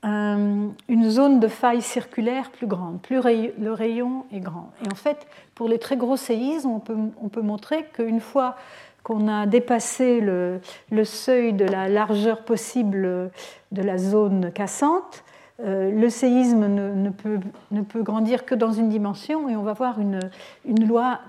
une 0.07 1.11
zone 1.11 1.41
de 1.41 1.49
faille 1.49 1.83
circulaire 1.83 2.51
plus 2.51 2.67
grande, 2.67 3.01
plus 3.01 3.21
le 3.59 3.73
rayon 3.73 4.25
est 4.33 4.41
grand. 4.41 4.71
Et 4.85 4.93
en 4.93 4.95
fait, 4.95 5.27
pour 5.55 5.69
les 5.69 5.79
très 5.79 5.97
gros 5.97 6.17
séismes, 6.17 6.71
on 6.71 6.79
peut, 6.79 6.97
on 7.21 7.29
peut 7.29 7.43
montrer 7.43 7.87
qu'une 7.93 8.21
fois 8.21 8.57
qu'on 9.03 9.29
a 9.29 9.47
dépassé 9.47 10.21
le, 10.21 10.61
seuil 11.05 11.53
de 11.53 11.65
la 11.65 11.89
largeur 11.89 12.45
possible 12.45 13.31
de 13.73 13.83
la 13.83 13.99
zone 13.99 14.51
cassante, 14.53 15.23
euh, 15.65 15.91
le 15.91 16.11
séisme 16.11 16.67
ne, 16.67 16.93
ne, 16.93 17.11
peut, 17.11 17.39
ne, 17.71 17.83
peut, 17.83 18.03
grandir 18.03 18.45
que 18.45 18.55
dans 18.55 18.73
une 18.73 18.89
dimension 18.89 19.49
et 19.49 19.57
on 19.57 19.63
va 19.63 19.73
voir 19.73 20.01
une, 20.01 20.21
une 20.67 20.87
loi 20.87 21.21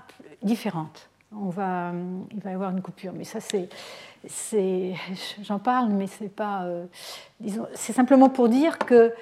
différente. 0.42 1.08
On 1.32 1.50
va, 1.50 1.92
il 2.32 2.40
va 2.40 2.50
y 2.50 2.54
avoir 2.54 2.70
une 2.70 2.82
coupure, 2.82 3.12
mais 3.16 3.24
ça 3.24 3.40
c'est 3.40 3.68
j'en 5.42 5.58
parle, 5.58 5.90
mais 5.90 6.06
c'est 6.06 6.28
pas, 6.28 6.64
euh, 6.64 6.86
c'est 7.74 7.92
simplement 7.92 8.28
pour 8.28 8.48
dire 8.48 8.78
que 8.78 9.12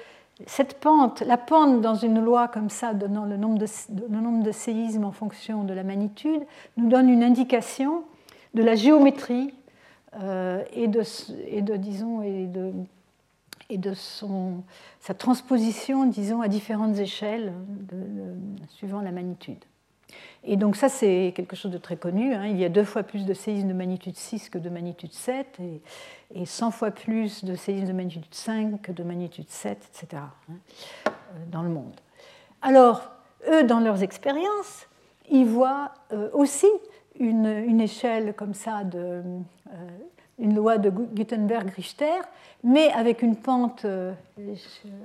cette 0.45 0.79
pente, 0.79 1.21
la 1.21 1.37
pente 1.37 1.81
dans 1.81 1.95
une 1.95 2.23
loi 2.23 2.47
comme 2.47 2.69
ça, 2.69 2.93
donnant 2.93 3.25
le 3.25 3.37
nombre 3.37 3.57
de, 3.57 4.51
séismes 4.51 5.05
en 5.05 5.11
fonction 5.11 5.63
de 5.63 5.73
la 5.73 5.83
magnitude, 5.83 6.41
nous 6.77 6.89
donne 6.89 7.09
une 7.09 7.23
indication 7.23 8.03
de 8.53 8.61
la 8.61 8.75
géométrie 8.75 9.53
euh, 10.21 10.63
et, 10.73 10.87
de, 10.87 11.75
disons, 11.75 12.21
et 12.21 13.77
de, 13.77 13.93
sa 14.99 15.13
transposition, 15.15 16.05
disons, 16.05 16.41
à 16.41 16.47
différentes 16.47 16.97
échelles, 16.99 17.53
suivant 18.69 19.01
la 19.01 19.11
magnitude. 19.11 19.63
Et 20.43 20.55
donc 20.55 20.75
ça, 20.75 20.89
c'est 20.89 21.33
quelque 21.35 21.55
chose 21.55 21.71
de 21.71 21.77
très 21.77 21.97
connu. 21.97 22.33
Hein. 22.33 22.47
Il 22.47 22.57
y 22.57 22.65
a 22.65 22.69
deux 22.69 22.83
fois 22.83 23.03
plus 23.03 23.25
de 23.25 23.33
séismes 23.33 23.67
de 23.67 23.73
magnitude 23.73 24.15
6 24.15 24.49
que 24.49 24.57
de 24.57 24.69
magnitude 24.69 25.13
7, 25.13 25.59
et, 26.33 26.45
100 26.45 26.71
fois 26.71 26.91
plus 26.91 27.43
de 27.43 27.55
séismes 27.55 27.87
de 27.87 27.93
magnitude 27.93 28.25
5 28.31 28.81
que 28.81 28.91
de 28.91 29.03
magnitude 29.03 29.49
7, 29.49 29.77
etc., 29.77 30.23
hein, 30.49 30.53
euh, 31.07 31.11
dans 31.51 31.61
le 31.61 31.69
monde. 31.69 31.95
Alors, 32.61 33.11
eux, 33.49 33.63
dans 33.63 33.79
leurs 33.79 34.03
expériences, 34.03 34.87
ils 35.29 35.45
voient 35.45 35.91
euh, 36.13 36.29
aussi 36.33 36.67
une, 37.19 37.81
échelle 37.81 38.33
comme 38.33 38.53
ça. 38.53 38.83
Euh, 38.95 39.21
une 40.39 40.55
loi 40.55 40.77
de 40.77 40.91
Gutenberg-Richter, 40.91 42.21
mais 42.63 42.91
avec 42.91 43.23
une 43.23 43.35
pente, 43.35 43.87
je, 44.37 44.53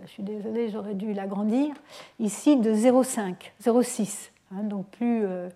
suis 0.06 0.22
désolée, 0.22 0.68
j'aurais 0.68 0.92
dû 0.92 1.14
l'agrandir, 1.14 1.74
ici 2.18 2.58
de 2.58 2.70
0,5, 2.74 3.34
0,6. 3.62 4.30
Hein, 4.54 4.64
donc 4.64 4.86
plus, 4.88 5.24
euh, 5.24 5.48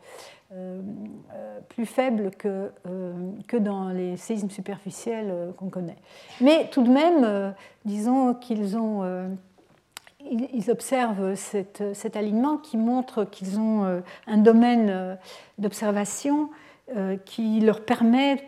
euh, 0.53 0.81
plus 1.69 1.87
faible 1.87 2.31
que, 2.31 2.71
euh, 2.87 3.13
que 3.47 3.57
dans 3.57 3.89
les 3.89 4.17
séismes 4.17 4.51
superficiels 4.51 5.53
qu'on 5.57 5.69
connaît. 5.69 5.97
Mais 6.41 6.69
tout 6.71 6.83
de 6.83 6.91
même, 6.91 7.55
disons 7.85 8.35
qu'ils 8.35 8.77
ont 8.77 9.37
ils 10.29 10.73
observent 10.73 11.35
cet 11.35 12.17
alignement 12.17 12.57
qui 12.57 12.77
montre 12.77 13.25
qu'ils 13.25 13.61
ont 13.61 14.03
un 14.27 14.39
domaine 14.39 15.19
d'observation 15.59 16.51
qui 17.25 17.61
leur 17.61 17.85
permet 17.85 18.45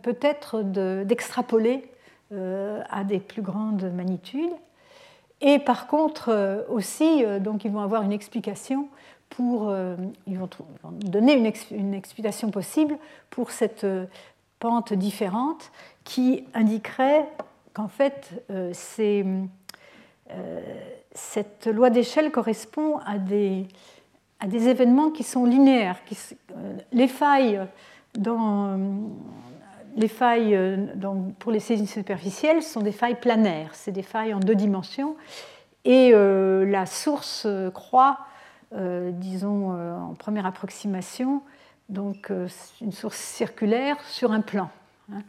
peut-être 0.00 0.62
d'extrapoler 0.62 1.90
à 2.32 3.04
des 3.04 3.20
plus 3.20 3.42
grandes 3.42 3.92
magnitudes. 3.92 4.52
Et 5.42 5.58
par 5.58 5.88
contre 5.88 6.64
aussi, 6.70 7.22
donc 7.40 7.66
ils 7.66 7.70
vont 7.70 7.80
avoir 7.80 8.02
une 8.02 8.12
explication 8.12 8.88
euh, 9.40 9.96
ils 10.26 10.38
vont 10.38 10.48
donner 10.84 11.34
une, 11.70 11.94
explication 11.94 12.50
possible 12.50 12.96
pour 13.30 13.50
cette 13.50 13.84
euh, 13.84 14.06
pente 14.58 14.92
différente 14.92 15.70
qui 16.04 16.44
indiquerait 16.54 17.26
qu'en 17.72 17.88
fait, 17.88 18.30
euh, 18.50 18.72
cette 21.12 21.66
loi 21.66 21.90
d'échelle 21.90 22.30
correspond 22.30 22.98
à 22.98 23.18
des, 23.18 23.66
événements 24.42 25.10
qui 25.10 25.22
sont 25.22 25.44
linéaires. 25.44 25.98
Les 26.92 27.08
failles, 27.08 27.60
pour 31.38 31.52
les 31.52 31.60
séismes 31.60 31.86
superficielles 31.86 32.62
sont 32.62 32.80
des 32.80 32.92
failles 32.92 33.20
planaires, 33.20 33.70
c'est 33.74 33.92
des 33.92 34.02
failles 34.02 34.34
en 34.34 34.40
deux 34.40 34.54
dimensions, 34.54 35.16
et 35.84 36.12
la 36.12 36.86
source 36.86 37.46
croît 37.74 38.18
disons, 38.72 39.72
euh, 39.72 39.96
en 39.96 40.14
première 40.14 40.46
approximation, 40.46 41.42
donc 41.88 42.30
euh, 42.30 42.48
une 42.80 42.92
source 42.92 43.18
circulaire 43.18 43.96
sur 44.04 44.32
un 44.32 44.40
plan. 44.40 44.70
Hein. 45.12 45.22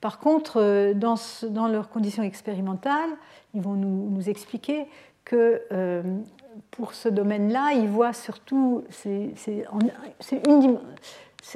Par 0.00 0.18
contre, 0.18 0.92
dans, 0.94 1.16
dans, 1.50 1.68
leurs 1.68 1.90
conditions 1.90 2.22
expérimentales, 2.22 3.10
ils 3.54 3.60
vont 3.60 3.74
nous, 3.74 4.28
expliquer 4.30 4.86
que 5.26 5.60
pour 6.70 6.94
ce 6.94 7.10
domaine-là, 7.10 7.72
ils 7.74 7.86
voient 7.86 8.14
surtout, 8.14 8.82
c'est 8.88 9.64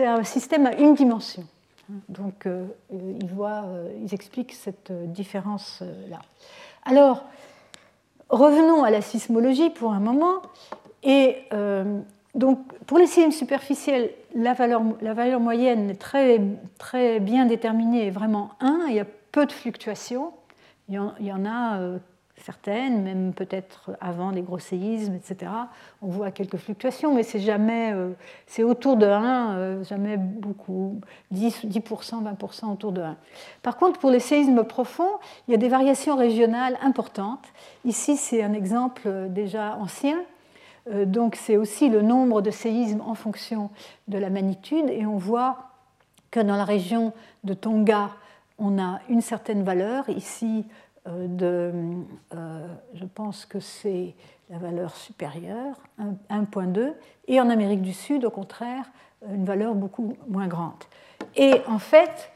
un 0.01 0.25
système 0.25 0.67
à 0.67 0.75
une 0.75 0.95
dimension. 0.95 1.45
Hein. 1.91 1.97
Donc, 2.11 2.47
ils, 2.93 3.27
voient, 3.33 3.65
ils 4.03 4.13
expliquent 4.13 4.53
cette 4.53 4.93
différence-là. 4.93 6.21
Alors, 6.85 7.25
revenons 8.29 8.85
à 8.85 8.91
la 8.91 9.01
sismologie 9.01 9.71
pour 9.71 9.95
un 9.95 10.01
moment. 10.01 10.43
Et 11.05 11.37
euh, 11.53 12.01
donc, 12.35 12.59
pour 12.87 12.99
les 12.99 13.07
séismes 13.07 13.31
superficiels, 13.31 14.11
la 14.35 14.55
valeur, 14.55 15.41
moyenne 15.41 15.91
est 15.91 16.01
très, 16.79 17.21
bien 17.21 17.47
déterminée, 17.47 18.11
vraiment 18.11 18.51
1. 18.61 18.87
Il 18.89 18.95
y 18.95 19.01
a 19.01 19.07
peu 19.31 19.47
de 19.47 19.53
fluctuations. 19.53 20.33
Il 20.89 20.95
y 21.21 21.33
en, 21.33 21.45
a 21.47 21.79
euh, 21.79 21.99
certaines, 22.37 23.03
même 23.03 23.33
peut-être 23.33 23.93
avant 24.01 24.31
les 24.31 24.43
gros 24.43 24.59
séismes, 24.59 25.15
etc. 25.15 25.51
On 26.03 26.09
voit 26.09 26.31
quelques 26.31 26.57
fluctuations, 26.57 27.15
mais 27.15 27.23
c'est 27.23 27.39
jamais, 27.39 27.93
euh, 27.93 28.11
c'est 28.47 28.63
autour 28.63 28.97
de 28.97 29.07
1, 29.07 29.83
jamais 29.85 30.17
beaucoup, 30.17 31.01
10, 31.31 31.67
10%, 31.67 32.25
20% 32.25 32.73
autour 32.73 32.93
de 32.93 33.03
1. 33.03 33.17
Par 33.63 33.77
contre, 33.77 34.01
pour 34.01 34.11
les 34.11 34.21
séismes 34.21 34.65
profonds, 34.65 35.19
il 35.49 35.53
y 35.53 35.55
a 35.55 35.59
des 35.59 35.69
variations 35.69 36.17
régionales 36.17 36.77
importantes. 36.83 37.45
Ici, 37.85 38.17
c'est 38.17 38.43
un 38.43 38.53
exemple 38.53 39.29
déjà 39.29 39.77
ancien 39.77 40.17
donc 40.87 41.37
c'est 41.37 41.57
aussi 41.57 41.89
le 41.89 42.03
nombre 42.03 42.43
de 42.43 42.51
séismes 42.51 43.01
en 43.01 43.15
fonction 43.15 43.71
de 44.09 44.19
la 44.19 44.31
magnitude. 44.31 44.91
Et 44.91 45.07
on 45.07 45.17
voit 45.17 45.71
que 46.31 46.41
dans 46.41 46.57
la 46.57 46.65
région 46.65 47.13
de 47.45 47.55
Tonga, 47.55 48.11
on 48.59 48.83
a 48.83 49.01
une 49.09 49.21
certaine 49.21 49.63
valeur. 49.63 50.09
Ici, 50.09 50.67
euh, 51.07 51.27
de, 51.29 51.73
euh, 52.35 52.67
je 52.95 53.05
pense 53.05 53.47
que 53.47 53.61
c'est 53.61 54.15
la 54.51 54.59
valeur 54.59 54.97
supérieure, 54.97 55.77
1.2. 56.29 56.95
Et 57.29 57.41
en 57.41 57.51
Amérique 57.51 57.83
du 57.83 57.93
Sud, 57.93 58.25
au 58.25 58.31
contraire, 58.31 58.85
une 59.29 59.45
valeur 59.45 59.75
beaucoup 59.75 60.17
moins 60.29 60.49
grande. 60.49 60.73
Et 61.37 61.63
en 61.67 61.79
fait, 61.79 62.31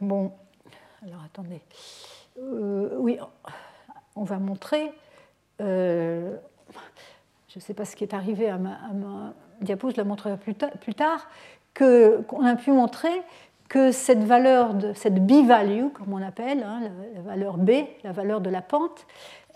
bon, 0.00 0.32
alors 1.02 1.22
attendez, 1.24 1.60
oui, 2.98 3.18
on 4.16 4.24
va 4.24 4.38
montrer 4.38 4.90
je 7.52 7.58
ne 7.58 7.62
sais 7.62 7.74
pas 7.74 7.84
ce 7.84 7.96
qui 7.96 8.04
est 8.04 8.14
arrivé 8.14 8.48
à 8.48 8.56
ma, 8.56 9.34
diapo, 9.60 9.90
je 9.90 9.96
la 9.98 10.04
montrerai 10.04 10.38
plus, 10.38 10.54
tard, 10.54 11.28
qu'on 11.76 12.46
a 12.46 12.56
pu 12.56 12.72
montrer 12.72 13.12
que 13.68 13.92
cette 13.92 14.24
valeur, 14.24 14.74
cette 14.94 15.26
b-value, 15.26 15.88
comme 15.92 16.14
on 16.14 16.22
appelle, 16.22 16.62
hein, 16.62 16.80
la, 17.14 17.20
valeur 17.20 17.58
B, 17.58 17.70
la 18.04 18.12
valeur 18.12 18.40
de 18.40 18.48
la 18.48 18.62
pente, 18.62 19.06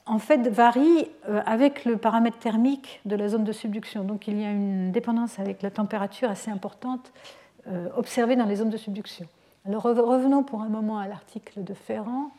en 0.05 0.19
fait 0.19 0.47
varie 0.49 1.09
euh, 1.29 1.41
avec 1.47 1.87
le 1.87 1.97
paramètre 1.97 2.39
thermique 2.39 3.01
de 3.07 3.17
la 3.17 3.29
zone 3.29 3.45
de 3.45 3.53
subduction. 3.53 4.05
Donc 4.05 4.29
il 4.29 4.41
y 4.41 4.45
a 4.45 4.51
une 4.51 4.93
dépendance 4.93 5.39
avec 5.39 5.63
la 5.63 5.71
température 5.71 6.31
assez 6.31 6.51
importante 6.51 7.13
euh, 7.67 7.89
observée 7.97 8.37
dans 8.37 8.45
les 8.45 8.57
zones 8.57 8.71
de 8.71 8.77
subduction. 8.77 9.27
Alors 9.67 9.83
revenons 9.83 10.43
pour 10.43 10.61
un 10.61 10.69
moment 10.69 10.99
à 10.99 11.09
l'article 11.09 11.65
de 11.65 11.75
Ferrand. 11.75 12.31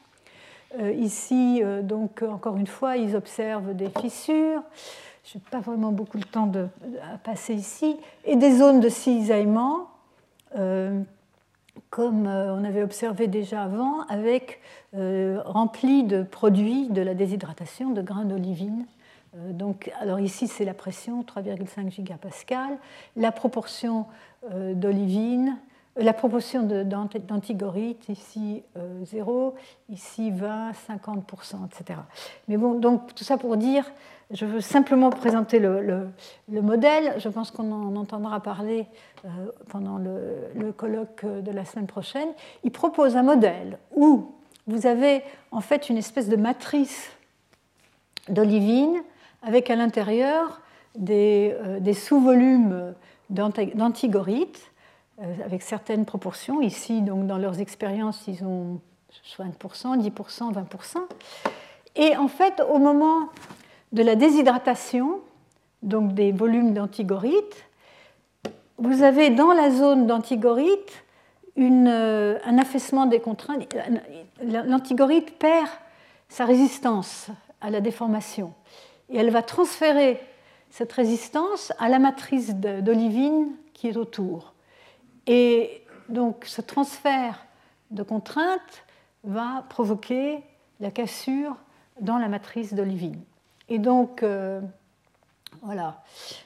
Euh, 0.80 0.92
ici, 0.92 1.62
donc 1.82 2.22
encore 2.22 2.58
une 2.58 2.68
fois, 2.68 2.96
ils 2.96 3.16
observent 3.16 3.74
des 3.74 3.90
fissures 3.90 4.62
je 5.28 5.38
n'ai 5.38 5.44
pas 5.52 5.60
vraiment 5.60 5.92
beaucoup 5.92 6.18
le 6.18 6.24
temps 6.24 6.48
de, 6.48 6.68
passer 7.24 7.54
ici, 7.54 7.98
et 8.24 8.36
des 8.36 8.56
zones 8.56 8.80
de 8.80 8.90
cisaillement, 8.90 9.90
euh, 10.58 11.02
comme 11.90 12.28
euh, 12.28 12.54
on 12.54 12.64
avait 12.64 12.84
observé 12.84 13.28
déjà 13.28 13.64
avant, 13.64 14.02
avec 14.08 14.62
euh, 14.96 15.42
remplies 15.44 16.04
de 16.04 16.24
produits 16.24 16.88
de 16.90 17.02
la 17.02 17.14
déshydratation 17.14 17.92
de 17.92 18.02
grains 18.02 18.26
d'olivine. 18.26 18.86
Donc, 19.52 19.92
alors 20.00 20.20
ici, 20.20 20.48
c'est 20.48 20.66
la 20.66 20.74
pression, 20.74 21.22
3,5 21.22 21.92
gigapascal, 21.92 22.78
la 23.16 23.32
proportion 23.32 24.08
d'olivine, 24.50 25.58
la 26.00 26.14
proportion 26.14 26.64
d'antigorite, 26.64 28.10
ici 28.10 28.64
0, 29.04 29.56
ici 29.90 30.32
20, 30.32 30.72
50%, 30.72 31.66
etc. 31.66 32.00
Mais 32.48 32.58
bon, 32.58 32.80
donc 32.80 33.16
tout 33.16 33.24
ça 33.24 33.38
pour 33.38 33.58
dire 33.58 33.86
je 34.32 34.46
veux 34.46 34.62
simplement 34.62 35.10
présenter 35.10 35.60
le, 35.60 36.10
modèle. 36.50 37.14
Je 37.18 37.30
pense 37.30 37.52
qu'on 37.52 37.72
en 37.72 37.96
entendra 37.96 38.42
parler 38.42 38.86
euh, 39.26 39.30
pendant 39.70 39.98
le, 39.98 40.72
colloque 40.74 41.26
de 41.26 41.52
la 41.52 41.64
semaine 41.64 41.88
prochaine. 41.88 42.30
Il 42.64 42.72
propose 42.72 43.16
un 43.16 43.24
modèle 43.24 43.78
où 43.96 44.34
vous 44.68 44.86
avez 44.86 45.24
en 45.52 45.62
fait 45.62 45.90
une 45.90 45.98
espèce 45.98 46.28
de 46.28 46.36
matrice 46.36 47.10
d'olivine 48.28 49.02
avec 49.44 49.70
à 49.70 49.76
l'intérieur 49.78 50.62
des, 50.96 51.56
euh, 51.64 51.94
sous-volumes 51.94 52.94
d'antigorite 53.30 54.58
euh, 54.58 54.77
avec 55.20 55.62
certaines 55.62 56.06
proportions. 56.06 56.62
Ici, 56.62 57.02
donc, 57.02 57.28
dans 57.28 57.38
leurs 57.38 57.60
expériences, 57.60 58.24
ils 58.28 58.44
ont 58.44 58.80
5%, 59.38 59.98
10%, 59.98 60.54
20%. 60.54 60.98
Et 61.96 62.16
en 62.16 62.28
fait, 62.28 62.62
au 62.70 62.78
moment 62.78 63.30
de 63.92 64.04
la 64.04 64.16
déshydratation, 64.16 65.20
donc 65.82 66.14
des 66.14 66.32
volumes 66.32 66.74
d'antigorite, 66.74 67.66
vous 68.78 69.02
avez 69.02 69.32
dans 69.32 69.54
la 69.54 69.72
zone 69.72 70.06
d'antigorite 70.06 71.04
euh, 71.58 72.38
un 72.46 72.58
affaissement 72.60 73.08
des 73.08 73.20
contraintes. 73.20 73.76
L'antigorite 74.44 75.40
perd 75.40 75.68
sa 76.30 76.46
résistance 76.46 77.30
à 77.62 77.72
la 77.72 77.82
déformation 77.82 78.54
et 79.10 79.18
elle 79.18 79.32
va 79.32 79.42
transférer 79.42 80.20
cette 80.70 80.92
résistance 80.92 81.74
à 81.80 81.90
la 81.90 81.98
matrice 81.98 82.54
d'olivine 82.56 83.48
qui 83.74 83.88
est 83.88 83.98
autour. 83.98 84.54
Et 85.28 85.84
donc 86.10 86.46
ce 86.46 86.62
transfert 86.62 87.46
de 87.92 88.04
contraintes 88.04 88.86
va 89.24 89.66
provoquer 89.70 90.40
la 90.80 90.92
cassure 90.92 91.56
dans 92.02 92.18
la 92.18 92.28
matrice 92.28 92.74
d'olivine. 92.74 93.20
Et 93.70 93.80
donc, 93.80 94.24
euh, 94.24 94.62
voilà, 95.62 96.04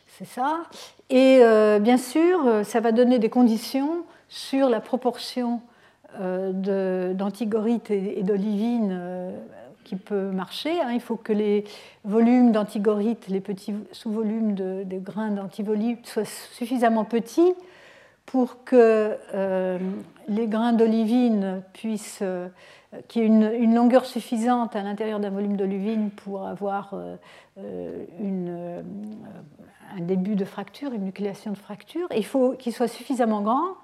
c'est 0.08 0.26
ça. 0.26 0.64
Et 1.10 1.42
bien 1.82 1.98
sûr, 1.98 2.64
ça 2.64 2.80
va 2.80 2.92
donner 2.94 3.20
des 3.20 3.30
conditions 3.30 4.06
sur 4.30 4.70
la 4.70 4.80
proportion 4.80 5.62
d'antigorite 6.18 7.92
et 7.92 8.24
d'olivine 8.24 9.34
qui 9.84 9.96
peut 9.96 10.32
marcher. 10.32 10.80
Hein. 10.82 10.92
Il 10.94 11.02
faut 11.02 11.16
que 11.16 11.34
les 11.34 11.66
volumes 12.06 12.52
d'antigorite, 12.52 13.28
les 13.28 13.42
petits 13.42 13.74
sous-volumes 13.92 14.56
de, 14.56 14.84
des 14.86 15.00
grains 15.00 15.32
d'antivolite 15.32 16.08
soient 16.08 16.26
suffisamment 16.26 17.06
petits 17.06 17.54
pour 18.26 18.64
que 18.64 19.18
euh, 19.34 19.80
les 20.28 20.48
grains 20.48 20.74
d'olivine 20.74 21.64
puissent, 21.74 22.20
euh, 22.22 22.48
qu'il 23.08 23.24
y 23.24 23.26
ait 23.26 23.28
une, 23.28 23.76
longueur 23.76 24.06
suffisante 24.06 24.76
à 24.76 24.84
l'intérieur 24.84 25.20
d'un 25.20 25.30
volume 25.30 25.58
d'olivine 25.58 26.12
pour 26.12 26.48
avoir 26.48 26.94
euh, 26.94 28.82
un 29.98 30.02
début 30.02 30.36
de 30.36 30.46
fracture, 30.46 30.94
une 30.94 31.04
nucléation 31.04 31.52
de 31.52 31.58
fracture. 31.58 32.08
il 32.16 32.26
faut 32.26 32.54
qu'il 32.54 32.74
soit 32.74 32.88
suffisamment 32.88 33.42
grand 33.42 33.76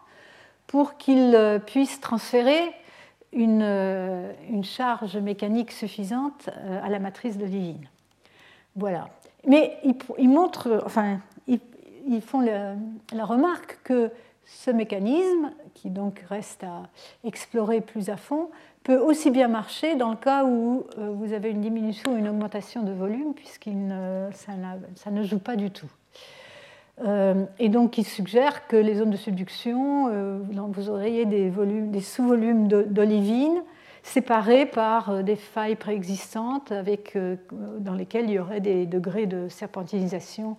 pour 0.67 0.97
qu'il 0.97 1.37
puisse 1.65 1.99
transférer 1.99 2.61
une, 3.33 4.23
charge 4.63 5.17
mécanique 5.17 5.71
suffisante 5.71 6.49
à 6.83 6.89
la 6.89 6.99
matrice 6.99 7.37
d'olivine. 7.37 7.87
Voilà. 8.75 9.07
Mais 9.45 9.77
ils, 10.17 10.29
montrent, 10.29 10.81
enfin, 10.85 11.19
ils, 11.47 12.21
font 12.21 12.41
la 12.41 13.25
remarque 13.25 13.79
que 13.83 14.11
ce 14.47 14.71
mécanisme, 14.71 15.51
qui 15.73 15.89
donc 15.89 16.23
reste 16.29 16.63
à 16.63 16.83
explorer 17.25 17.81
plus 17.81 18.09
à 18.09 18.15
fond, 18.15 18.49
peut 18.83 18.97
aussi 18.97 19.29
bien 19.29 19.49
marcher 19.49 19.95
dans 19.95 20.09
le 20.09 20.15
cas 20.15 20.45
où 20.45 20.85
euh, 20.97 21.11
vous 21.11 21.33
avez 21.33 21.51
une 21.51 21.59
diminution 21.59 22.13
ou 22.13 22.17
une 22.17 22.29
augmentation 22.29 22.81
de 22.83 22.93
volume, 22.93 23.33
puisque 23.33 23.69
ça, 24.31 24.53
ça, 24.95 25.11
ne 25.11 25.23
joue 25.23 25.39
pas 25.39 25.57
du 25.57 25.69
tout. 25.69 25.91
Euh, 27.05 27.45
et 27.59 27.67
donc, 27.67 27.97
il 27.97 28.05
suggère 28.05 28.67
que 28.67 28.77
les 28.77 28.95
zones 28.95 29.11
de 29.11 29.17
subduction, 29.17 30.07
euh, 30.07 30.39
vous 30.69 30.89
auriez 30.89 31.25
des, 31.25 31.51
des 31.51 32.01
sous-volumes 32.01 32.69
d'olivine 32.69 33.61
séparés 34.07 34.65
par 34.65 35.09
euh, 35.09 35.21
des 35.21 35.35
failles 35.35 35.75
préexistantes 35.75 36.71
avec, 36.71 37.15
euh, 37.15 37.35
dans 37.79 37.93
lesquelles 37.93 38.25
il 38.25 38.31
y 38.31 38.39
aurait 38.39 38.61
des 38.61 38.85
degrés 38.85 39.25
de 39.25 39.49
serpentinisation 39.49 40.55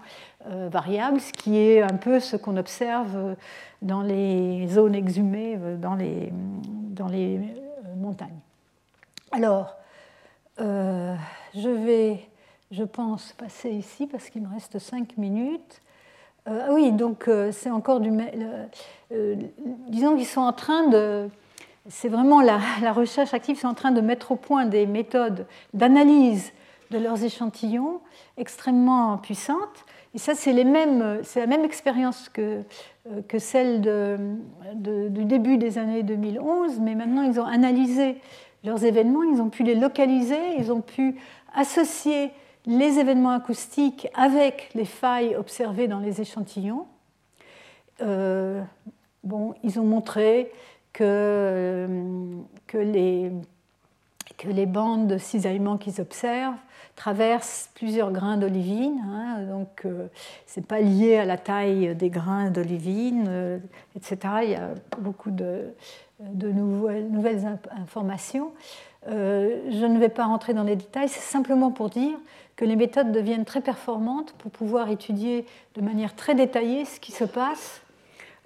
euh, 0.46 0.68
variables, 0.70 1.20
ce 1.20 1.32
qui 1.32 1.56
est 1.56 1.82
un 1.82 1.96
peu 1.96 2.20
ce 2.20 2.36
qu'on 2.36 2.56
observe 2.56 3.36
dans 3.80 4.02
les 4.02 4.66
zones 4.68 4.94
exhumées 4.94 5.58
dans 5.80 5.94
les, 5.94 6.30
dans 6.32 7.08
les 7.08 7.40
montagnes. 7.96 8.38
Alors, 9.32 9.76
je 10.58 11.68
vais, 11.68 12.20
je 12.70 12.84
pense, 12.84 13.32
passer 13.32 13.70
ici 13.70 14.06
parce 14.06 14.30
qu'il 14.30 14.42
me 14.42 14.52
reste 14.52 14.78
cinq 14.78 15.16
minutes. 15.16 15.80
ah 16.46 16.68
oui, 16.72 16.92
donc 16.92 17.30
c'est 17.52 17.70
encore 17.70 18.00
du... 18.00 18.10
disons 19.88 20.16
qu'ils 20.16 20.26
sont 20.26 20.40
en 20.40 20.52
train 20.52 20.88
de 20.88 21.30
c'est 21.89 22.09
vraiment 22.09 22.40
la, 22.40 22.59
recherche 22.93 23.35
active, 23.35 23.59
c'est 23.59 23.66
en 23.66 23.74
train 23.74 23.90
de 23.90 24.01
mettre 24.01 24.32
au 24.32 24.36
point 24.36 24.66
des 24.66 24.86
méthodes 24.86 25.47
d'analyse 25.74 26.52
de 26.90 26.98
leurs 26.98 27.23
échantillons 27.23 28.01
extrêmement 28.36 29.19
puissantes. 29.19 29.85
Et 30.15 30.19
ça, 30.19 30.35
c'est, 30.35 30.52
la 30.52 30.65
même 31.47 31.65
expérience 31.65 32.28
que, 32.28 32.62
euh, 33.10 33.39
celle 33.39 33.81
du 34.74 35.24
début 35.24 35.59
des 35.59 35.78
années 35.78 36.02
2011, 36.02 36.81
mais 36.81 36.94
maintenant 36.94 37.23
ils 37.23 37.39
ont 37.40 37.47
analysé 37.47 38.16
leurs 38.65 38.85
événements, 38.85 39.23
ils 39.23 39.40
ont 39.40 39.51
pu 39.51 39.62
les 39.62 39.74
localiser, 39.74 40.56
ils 40.59 40.73
ont 40.73 40.81
pu 40.81 41.16
associer 41.55 42.31
les 42.66 42.98
événements 42.98 43.31
acoustiques 43.31 44.09
avec 44.15 44.70
les 44.74 44.85
failles 44.85 45.36
observées 45.36 45.89
dans 45.89 46.01
les 46.01 46.20
échantillons. 46.20 46.86
Euh, 48.02 48.62
bon, 49.24 49.55
ils 49.62 49.78
ont 49.81 49.85
montré 49.85 50.52
que, 50.98 51.04
euh, 51.04 51.86
que, 52.66 52.78
les, 52.78 54.66
bandes 54.66 55.06
de 55.06 55.16
cisaillement 55.16 55.78
qu'ils 55.78 56.00
observent 56.00 56.58
traversent 56.96 57.70
plusieurs 57.76 58.10
grains 58.10 58.36
d'olivine. 58.36 59.00
Hein, 59.06 59.44
donc, 59.48 59.82
euh, 59.84 60.08
ce 60.48 60.58
n'est 60.58 60.66
pas 60.66 60.80
lié 60.80 61.18
à 61.18 61.24
la 61.24 61.38
taille 61.38 61.94
des 61.94 62.10
grains 62.10 62.50
d'olivine, 62.50 63.26
euh, 63.28 63.58
etc. 63.94 64.18
Il 64.42 64.50
y 64.50 64.56
a 64.56 64.70
beaucoup 64.98 65.30
de, 65.30 65.72
nouvelles, 66.18 67.46
informations. 67.80 68.50
je 69.06 69.86
ne 69.86 69.98
vais 70.00 70.08
pas 70.08 70.24
rentrer 70.24 70.52
dans 70.52 70.64
les 70.64 70.74
détails, 70.74 71.08
c'est 71.08 71.20
simplement 71.20 71.70
pour 71.70 71.90
dire 71.90 72.18
que 72.56 72.64
les 72.64 72.74
méthodes 72.74 73.12
deviennent 73.12 73.44
très 73.44 73.60
performantes 73.60 74.32
pour 74.32 74.50
pouvoir 74.50 74.90
étudier 74.90 75.46
de 75.76 75.80
manière 75.80 76.16
très 76.16 76.34
détaillée 76.34 76.84
ce 76.86 76.98
qui 76.98 77.12
se 77.12 77.22
passe 77.22 77.82
euh, 77.82 77.88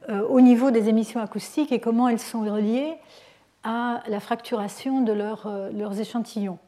au 0.08 0.40
niveau 0.40 0.70
des 0.70 0.88
émissions 0.88 1.20
acoustiques 1.20 1.72
et 1.72 1.80
comment 1.80 2.08
elles 2.08 2.18
sont 2.18 2.40
reliées 2.40 2.94
à 3.64 4.02
la 4.08 4.20
fracturation 4.20 5.02
de 5.02 5.12
euh, 5.12 5.70
leurs 5.72 6.00
échantillons. 6.00 6.58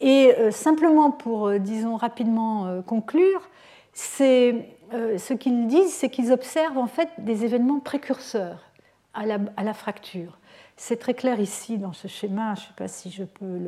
Et 0.00 0.34
euh, 0.38 0.50
simplement 0.50 1.10
pour, 1.10 1.50
disons, 1.52 1.96
rapidement 1.96 2.82
conclure, 2.82 3.48
ce 3.94 5.32
qu'ils 5.32 5.66
disent, 5.66 5.92
c'est 5.92 6.10
qu'ils 6.10 6.32
observent 6.32 6.78
en 6.78 6.86
fait 6.86 7.08
des 7.18 7.44
événements 7.44 7.80
précurseurs 7.80 8.68
à 9.14 9.64
la, 9.64 9.74
fracture. 9.74 10.38
C'est 10.76 10.98
très 10.98 11.14
clair 11.14 11.40
ici 11.40 11.78
dans 11.78 11.92
ce 11.92 12.06
schéma, 12.06 12.54
je 12.54 12.60
ne 12.60 12.66
sais 12.66 12.72
pas 12.76 12.88
si 12.88 13.10
je 13.10 13.24
peux 13.24 13.58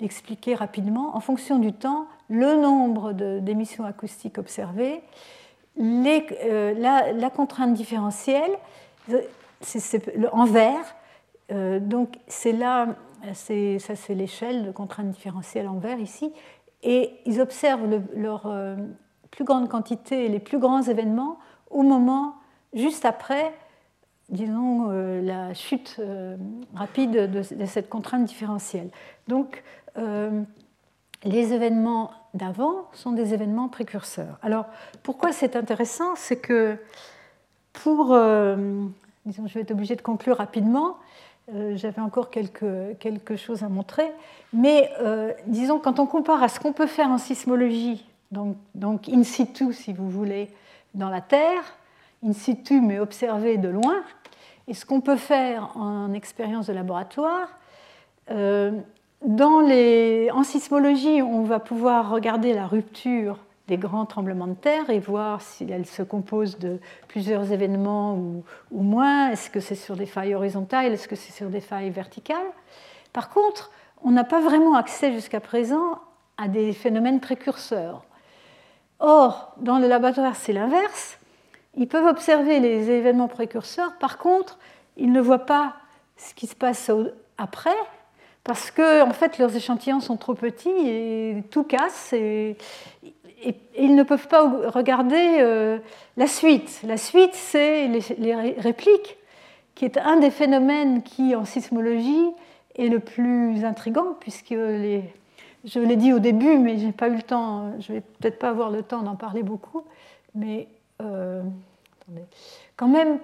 l'expliquer 0.00 0.54
rapidement. 0.54 1.16
En 1.16 1.20
fonction 1.20 1.58
du 1.58 1.72
temps, 1.72 2.06
le 2.28 2.54
nombre 2.56 3.12
d'émissions 3.12 3.84
acoustiques 3.84 4.38
observées 4.38 5.02
euh, 5.80 6.74
la, 6.74 7.30
contrainte 7.30 7.74
différentielle, 7.74 8.50
c'est 9.60 10.02
en 10.32 10.44
vert, 10.44 10.94
euh, 11.50 11.80
donc 11.80 12.18
c'est 12.26 12.52
là, 12.52 12.88
ça 13.34 13.96
c'est 13.96 14.14
l'échelle 14.14 14.66
de 14.66 14.70
contrainte 14.70 15.10
différentielle 15.10 15.68
en 15.68 15.78
vert 15.78 15.98
ici, 15.98 16.32
et 16.82 17.12
ils 17.24 17.40
observent 17.40 18.00
leur 18.14 18.46
euh, 18.46 18.76
plus 19.30 19.44
grande 19.44 19.68
quantité 19.68 20.28
les 20.28 20.40
plus 20.40 20.58
grands 20.58 20.82
événements 20.82 21.38
au 21.70 21.82
moment 21.82 22.34
juste 22.74 23.04
après, 23.04 23.54
disons, 24.28 24.88
la 24.88 25.52
chute 25.52 26.00
rapide 26.74 27.30
de, 27.30 27.66
cette 27.66 27.88
contrainte 27.90 28.24
différentielle. 28.24 28.88
Donc, 29.28 29.62
les 29.96 31.52
événements 31.52 32.10
d'avant 32.34 32.88
sont 32.92 33.12
des 33.12 33.34
événements 33.34 33.68
précurseurs. 33.68 34.38
Alors, 34.42 34.66
pourquoi 35.02 35.32
c'est 35.32 35.56
intéressant 35.56 36.14
C'est 36.16 36.36
que 36.36 36.76
pour... 37.72 38.12
Euh, 38.12 38.84
disons, 39.26 39.46
je 39.46 39.54
vais 39.54 39.60
être 39.60 39.70
obligée 39.70 39.96
de 39.96 40.02
conclure 40.02 40.38
rapidement. 40.38 40.96
Euh, 41.54 41.76
j'avais 41.76 42.00
encore 42.00 42.30
quelque, 42.30 42.94
quelque 42.94 43.36
chose 43.36 43.62
à 43.62 43.68
montrer. 43.68 44.10
Mais 44.52 44.90
euh, 45.00 45.32
disons, 45.46 45.78
quand 45.78 45.98
on 45.98 46.06
compare 46.06 46.42
à 46.42 46.48
ce 46.48 46.60
qu'on 46.60 46.72
peut 46.72 46.86
faire 46.86 47.08
en 47.08 47.18
sismologie, 47.18 48.06
donc, 48.30 48.56
donc 48.74 49.08
in 49.08 49.22
situ, 49.24 49.72
si 49.72 49.92
vous 49.92 50.08
voulez, 50.08 50.48
dans 50.94 51.10
la 51.10 51.20
Terre, 51.20 51.62
in 52.24 52.32
situ, 52.32 52.80
mais 52.80 52.98
observé 52.98 53.58
de 53.58 53.68
loin, 53.68 54.02
et 54.68 54.74
ce 54.74 54.86
qu'on 54.86 55.00
peut 55.00 55.16
faire 55.16 55.76
en 55.76 56.12
expérience 56.12 56.68
de 56.68 56.72
laboratoire, 56.72 57.48
en 59.24 60.42
sismologie, 60.42 61.22
on 61.22 61.42
va 61.42 61.60
pouvoir 61.60 62.10
regarder 62.10 62.52
la 62.52 62.66
rupture 62.66 63.38
des 63.68 63.76
grands 63.76 64.06
tremblements 64.06 64.48
de 64.48 64.54
terre 64.54 64.90
et 64.90 64.98
voir 64.98 65.40
si 65.40 65.64
elle 65.70 65.86
se 65.86 66.02
compose 66.02 66.58
de 66.58 66.80
plusieurs 67.08 67.52
événements 67.52 68.16
ou, 68.16 68.44
moins. 68.82 69.30
Est-ce 69.30 69.50
que 69.50 69.60
c'est 69.60 69.76
sur 69.76 69.96
des 69.96 70.06
failles 70.06 70.34
horizontales? 70.34 70.92
Est-ce 70.92 71.08
que 71.08 71.16
c'est 71.16 71.32
sur 71.32 71.48
des 71.48 71.60
failles 71.60 71.90
verticales? 71.90 72.36
Par 73.12 73.30
contre, 73.30 73.70
on 74.02 74.10
n'a 74.10 74.24
pas 74.24 74.40
vraiment 74.40 74.74
accès 74.74 75.12
jusqu'à 75.12 75.40
présent 75.40 76.00
à 76.36 76.48
des 76.48 76.72
phénomènes 76.72 77.20
précurseurs. 77.20 78.04
Or, 78.98 79.52
dans 79.58 79.78
le 79.78 79.86
laboratoire, 79.86 80.34
c'est 80.36 80.52
l'inverse. 80.52 81.18
Ils 81.76 81.88
peuvent 81.88 82.06
observer 82.06 82.58
les 82.60 82.90
événements 82.90 83.28
précurseurs. 83.28 83.96
Par 83.98 84.18
contre, 84.18 84.58
ils 84.96 85.12
ne 85.12 85.20
voient 85.20 85.46
pas 85.46 85.74
ce 86.16 86.34
qui 86.34 86.46
se 86.46 86.54
passe 86.54 86.90
après, 87.38 87.70
parce 88.44 88.70
que 88.70 89.02
en 89.02 89.12
fait 89.12 89.38
leurs 89.38 89.54
échantillons 89.54 90.00
sont 90.00 90.16
trop 90.16 90.34
petits 90.34 90.68
et 90.68 91.42
tout 91.50 91.64
casse 91.64 92.12
et, 92.12 92.56
ils 93.76 93.96
ne 93.96 94.04
peuvent 94.04 94.28
pas 94.28 94.48
regarder 94.68 95.38
euh, 95.40 95.78
la 96.16 96.28
suite. 96.28 96.80
La 96.84 96.96
suite, 96.96 97.34
c'est 97.34 97.88
les, 97.88 98.34
répliques, 98.58 99.18
qui 99.74 99.84
est 99.84 99.98
un 99.98 100.18
des 100.18 100.30
phénomènes 100.30 101.02
qui 101.02 101.34
en 101.34 101.44
sismologie 101.44 102.30
est 102.76 102.86
le 102.86 103.00
plus 103.00 103.64
intrigant, 103.64 104.14
puisque 104.20 104.50
les, 104.50 105.02
je 105.64 105.80
l'ai 105.80 105.96
dit 105.96 106.12
au 106.12 106.18
début, 106.18 106.58
mais 106.58 106.78
je 106.78 106.86
n'ai 106.86 106.92
pas 106.92 107.08
eu 107.08 107.16
le 107.16 107.22
temps, 107.22 107.72
je 107.80 107.92
vais 107.92 108.00
peut-être 108.00 108.38
pas 108.38 108.50
avoir 108.50 108.70
le 108.70 108.82
temps 108.82 109.02
d'en 109.02 109.16
parler 109.16 109.42
beaucoup, 109.42 109.82
mais 110.34 110.68
euh, 111.00 111.42
quand 112.76 112.88
même, 112.88 113.18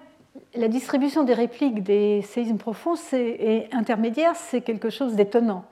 la 0.55 0.69
distribution 0.69 1.25
des 1.25 1.35
répliques 1.35 1.83
des 1.83 2.23
séismes 2.23 2.59
profonds 2.59 2.95
et 3.13 3.67
intermédiaires, 3.73 4.37
c'est 4.37 4.61
quelque 4.61 4.91
chose 4.91 5.15
d'étonnant. 5.15 5.65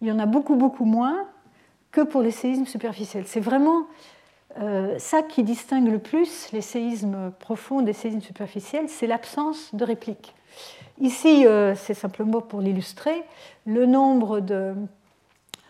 Il 0.00 0.08
y 0.08 0.12
en 0.12 0.18
a 0.18 0.26
beaucoup, 0.26 0.56
beaucoup 0.56 0.84
moins 0.84 1.26
que 1.90 2.00
pour 2.02 2.22
les 2.22 2.30
séismes 2.30 2.66
superficiels. 2.66 3.24
C'est 3.26 3.40
vraiment 3.40 3.86
ça 4.98 5.22
qui 5.22 5.42
distingue 5.42 5.88
le 5.88 5.98
plus 5.98 6.50
les 6.52 6.62
séismes 6.62 7.30
profonds 7.38 7.82
des 7.82 7.92
séismes 7.92 8.22
superficiels, 8.22 8.88
c'est 8.88 9.06
l'absence 9.06 9.74
de 9.74 9.84
réplique. 9.84 10.34
Ici, 10.98 11.44
c'est 11.74 11.94
simplement 11.94 12.40
pour 12.40 12.60
l'illustrer, 12.62 13.22
le 13.66 13.84
nombre 13.84 14.40
de, 14.40 14.74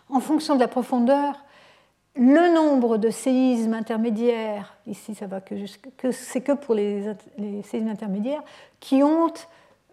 en 0.09 0.20
fonction 0.20 0.55
de 0.55 0.60
la 0.60 0.68
profondeur, 0.68 1.44
le 2.18 2.55
nombre 2.55 2.97
de 2.97 3.10
séismes 3.10 3.74
intermédiaires, 3.74 4.76
ici 4.86 5.14
ça 5.14 5.26
va 5.26 5.40
que, 5.40 5.55
que 5.97 6.12
c'est 6.12 6.40
que 6.40 6.52
pour 6.52 6.74
les, 6.74 7.12
séismes 7.62 7.88
intermédiaires, 7.88 8.43
qui 8.80 9.02
ont 9.02 9.32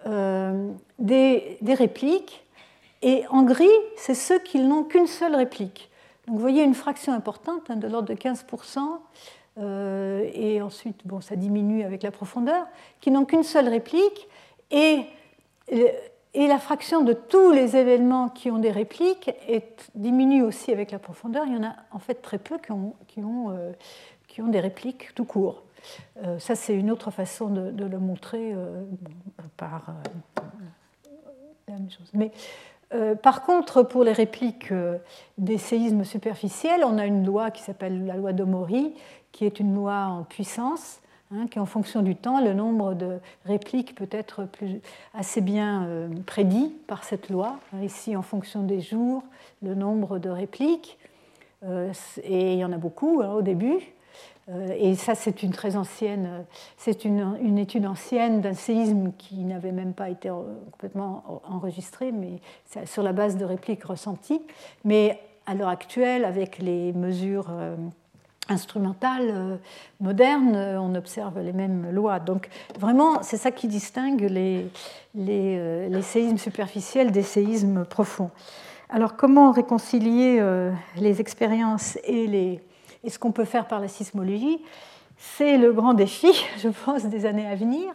euh, 0.06 0.72
des, 1.00 1.58
répliques, 1.68 2.46
et 3.02 3.26
en 3.30 3.44
gris, 3.44 3.68
c'est 3.98 4.16
ceux 4.16 4.40
qui 4.40 4.60
n'ont 4.60 4.84
qu'une 4.84 5.08
seule 5.08 5.36
réplique. 5.36 5.90
Donc 6.28 6.36
vous 6.36 6.42
voyez 6.42 6.64
une 6.64 6.76
fraction 6.76 7.12
importante, 7.12 7.70
hein, 7.70 7.76
de 7.76 7.88
l'ordre 7.88 8.08
de 8.08 8.14
15%, 8.14 8.80
euh, 9.60 10.30
et 10.34 10.62
ensuite 10.62 11.06
bon, 11.06 11.20
ça 11.20 11.36
diminue 11.36 11.84
avec 11.84 12.04
la 12.04 12.12
profondeur, 12.12 12.66
qui 13.02 13.12
n'ont 13.12 13.26
qu'une 13.26 13.44
seule 13.44 13.68
réplique, 13.68 14.28
et 14.72 15.02
et 16.34 16.48
la 16.48 16.58
fraction 16.58 17.04
de 17.04 17.14
tous 17.14 17.52
les 17.52 17.76
événements 17.76 18.30
qui 18.30 18.50
ont 18.50 18.58
des 18.58 18.72
répliques 18.72 19.32
diminue 19.94 20.42
aussi 20.42 20.72
avec 20.72 20.92
la 20.92 21.00
profondeur. 21.00 21.46
Il 21.46 21.54
y 21.54 21.58
en 21.58 21.64
a 21.64 21.76
en 21.92 22.00
fait 22.00 22.16
très 22.16 22.40
peu 22.40 22.58
qui 22.58 22.72
ont, 22.72 23.52
euh, 23.52 23.72
des 24.38 24.60
répliques 24.60 25.14
tout 25.14 25.26
court. 25.26 25.64
Euh, 26.24 26.40
ça, 26.40 26.56
c'est 26.56 26.74
une 26.74 26.90
autre 26.90 27.12
façon 27.12 27.50
de, 27.50 27.86
le 27.86 28.00
montrer 28.00 28.52
euh, 28.54 28.84
par 29.58 29.94
la 31.68 31.74
même 31.74 31.90
chose. 31.92 32.10
Mais 32.14 32.32
par 33.24 33.42
contre, 33.42 33.82
pour 33.82 34.04
les 34.04 34.12
répliques 34.12 34.72
des 35.40 35.58
séismes 35.58 36.04
superficiels, 36.04 36.84
on 36.86 37.00
a 37.00 37.08
une 37.08 37.26
loi 37.26 37.50
qui 37.50 37.64
s'appelle 37.64 38.06
la 38.06 38.16
loi 38.16 38.34
d'Omori, 38.34 38.94
qui 39.32 39.46
est 39.46 39.60
une 39.60 39.74
loi 39.74 40.06
en 40.06 40.24
puissance 40.24 41.02
Hein, 41.36 41.48
qui 41.48 41.58
en 41.58 41.66
fonction 41.66 42.04
du 42.04 42.16
temps, 42.16 42.44
le 42.44 42.54
nombre 42.54 42.94
de 42.94 43.18
répliques 43.46 43.96
peut 43.96 44.10
être 44.12 44.48
assez 45.16 45.42
bien 45.42 45.86
euh, 45.86 46.08
prédit 46.28 46.72
par 46.86 47.04
cette 47.04 47.30
loi. 47.30 47.58
Ici, 47.82 48.16
en 48.16 48.22
fonction 48.22 48.62
des 48.62 48.82
jours, 48.82 49.24
le 49.64 49.74
nombre 49.74 50.20
de 50.20 50.30
répliques, 50.30 51.00
euh, 51.64 51.92
et 52.24 52.54
il 52.54 52.60
y 52.60 52.66
en 52.66 52.72
a 52.72 52.78
beaucoup 52.78 53.22
hein, 53.24 53.32
au 53.32 53.42
début. 53.42 53.80
Euh, 54.50 54.76
et 54.78 54.94
ça, 54.94 55.16
c'est 55.16 55.42
une 55.42 55.54
une, 57.42 57.58
étude 57.58 57.86
ancienne 57.88 58.42
d'un 58.42 58.54
séisme 58.54 59.12
qui 59.18 59.38
n'avait 59.38 59.72
même 59.72 59.94
pas 59.94 60.10
été 60.10 60.30
complètement 60.72 61.42
enregistré, 61.50 62.12
mais 62.12 62.42
sur 62.86 63.02
la 63.02 63.14
base 63.14 63.38
de 63.38 63.46
répliques 63.46 63.86
ressenties. 63.86 64.42
Mais 64.84 65.20
à 65.48 65.56
l'heure 65.56 65.70
actuelle, 65.70 66.26
avec 66.26 66.60
les 66.60 66.94
mesures 66.94 67.48
instrumentale 68.50 69.30
euh, 69.32 69.58
moderne, 70.00 70.54
euh, 70.56 70.82
on 70.82 70.96
observe 70.96 71.40
les 71.40 71.54
mêmes 71.54 71.92
lois. 71.92 72.20
Donc 72.20 72.50
vraiment, 72.78 73.24
c'est 73.24 73.38
ça 73.38 73.52
qui 73.52 73.68
distingue 73.68 74.22
les, 74.22 74.68
les, 75.16 75.58
euh, 75.58 76.02
séismes 76.02 76.38
superficiels 76.38 77.12
des 77.12 77.24
séismes 77.24 77.86
profonds. 77.86 78.32
Alors 78.90 79.16
comment 79.16 79.52
réconcilier 79.52 80.40
les 80.98 81.20
expériences 81.20 81.98
et, 82.04 82.28
les, 82.28 82.62
et 83.04 83.10
ce 83.10 83.18
qu'on 83.18 83.32
peut 83.32 83.46
faire 83.46 83.68
par 83.68 83.80
la 83.80 83.88
sismologie? 83.88 84.60
C'est 85.18 85.58
le 85.58 85.74
grand 85.74 85.96
défi, 85.96 86.32
je 86.60 86.70
pense, 86.70 87.06
des 87.06 87.26
années 87.26 87.48
à 87.48 87.56
venir. 87.56 87.92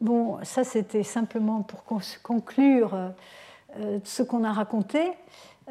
bon, 0.00 0.38
ça 0.42 0.64
c'était 0.64 1.02
simplement 1.02 1.60
pour 1.60 1.84
conclure 2.22 2.96
ce 4.04 4.22
qu'on 4.22 4.42
a 4.42 4.52
raconté. 4.52 5.02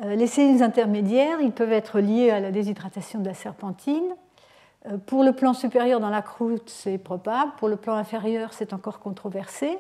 Euh, 0.04 0.16
les 0.16 0.28
séismes 0.28 0.64
intermédiaires, 0.64 1.40
ils 1.42 1.52
peuvent 1.52 1.72
être 1.72 2.00
liés 2.00 2.30
à 2.30 2.40
la 2.40 2.52
déshydratation 2.52 3.20
de 3.20 3.28
la 3.28 3.34
serpentine. 3.34 4.16
Euh, 4.88 4.98
pour 4.98 5.24
le 5.24 5.32
plan 5.32 5.54
supérieur 5.54 6.00
dans 6.00 6.10
la 6.10 6.22
croûte, 6.22 6.70
c'est 6.70 6.98
probable. 6.98 7.54
Pour 7.58 7.70
le 7.70 7.78
plan 7.78 7.96
inférieur, 7.96 8.54
c'est 8.54 8.74
encore 8.74 9.00
controversé. 9.00 9.78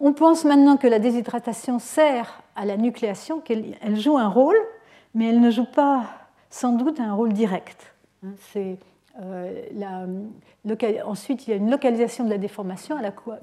On 0.00 0.12
pense 0.12 0.44
maintenant 0.44 0.76
que 0.76 0.86
la 0.86 0.98
déshydratation 0.98 1.78
sert 1.78 2.42
à 2.56 2.64
la 2.64 2.76
nucléation, 2.76 3.40
qu'elle 3.40 3.76
joue 3.94 4.18
un 4.18 4.28
rôle, 4.28 4.56
mais 5.14 5.28
elle 5.28 5.40
ne 5.40 5.50
joue 5.50 5.66
pas 5.66 6.04
sans 6.50 6.72
doute 6.72 7.00
un 7.00 7.14
rôle 7.14 7.32
direct. 7.32 7.94
Hein, 8.24 8.32
c'est 8.52 8.76
euh, 9.22 9.62
ensuite, 11.04 11.46
il 11.46 11.50
y 11.50 11.52
a 11.52 11.56
une 11.56 11.70
localisation 11.70 12.24
de 12.24 12.30
la 12.30 12.38
déformation 12.38 12.96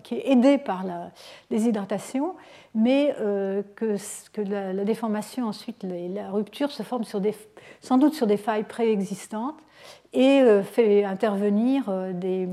qui 0.03 0.15
est 0.15 0.31
aidée 0.31 0.57
par 0.57 0.84
la 0.84 1.11
déshydratation, 1.49 2.35
mais 2.76 3.15
euh, 3.22 3.64
que, 3.76 3.95
la, 4.41 4.84
déformation, 4.84 5.48
ensuite, 5.48 5.84
la, 5.84 6.30
rupture 6.30 6.72
se 6.72 6.84
forme 6.84 7.03
sans 7.03 7.98
doute 7.98 8.14
sur 8.14 8.27
des 8.27 8.38
failles 8.38 8.65
préexistantes 8.65 9.60
et 10.14 10.41
euh, 10.41 10.61
fait 10.61 11.06
intervenir 11.06 11.89
des, 12.14 12.49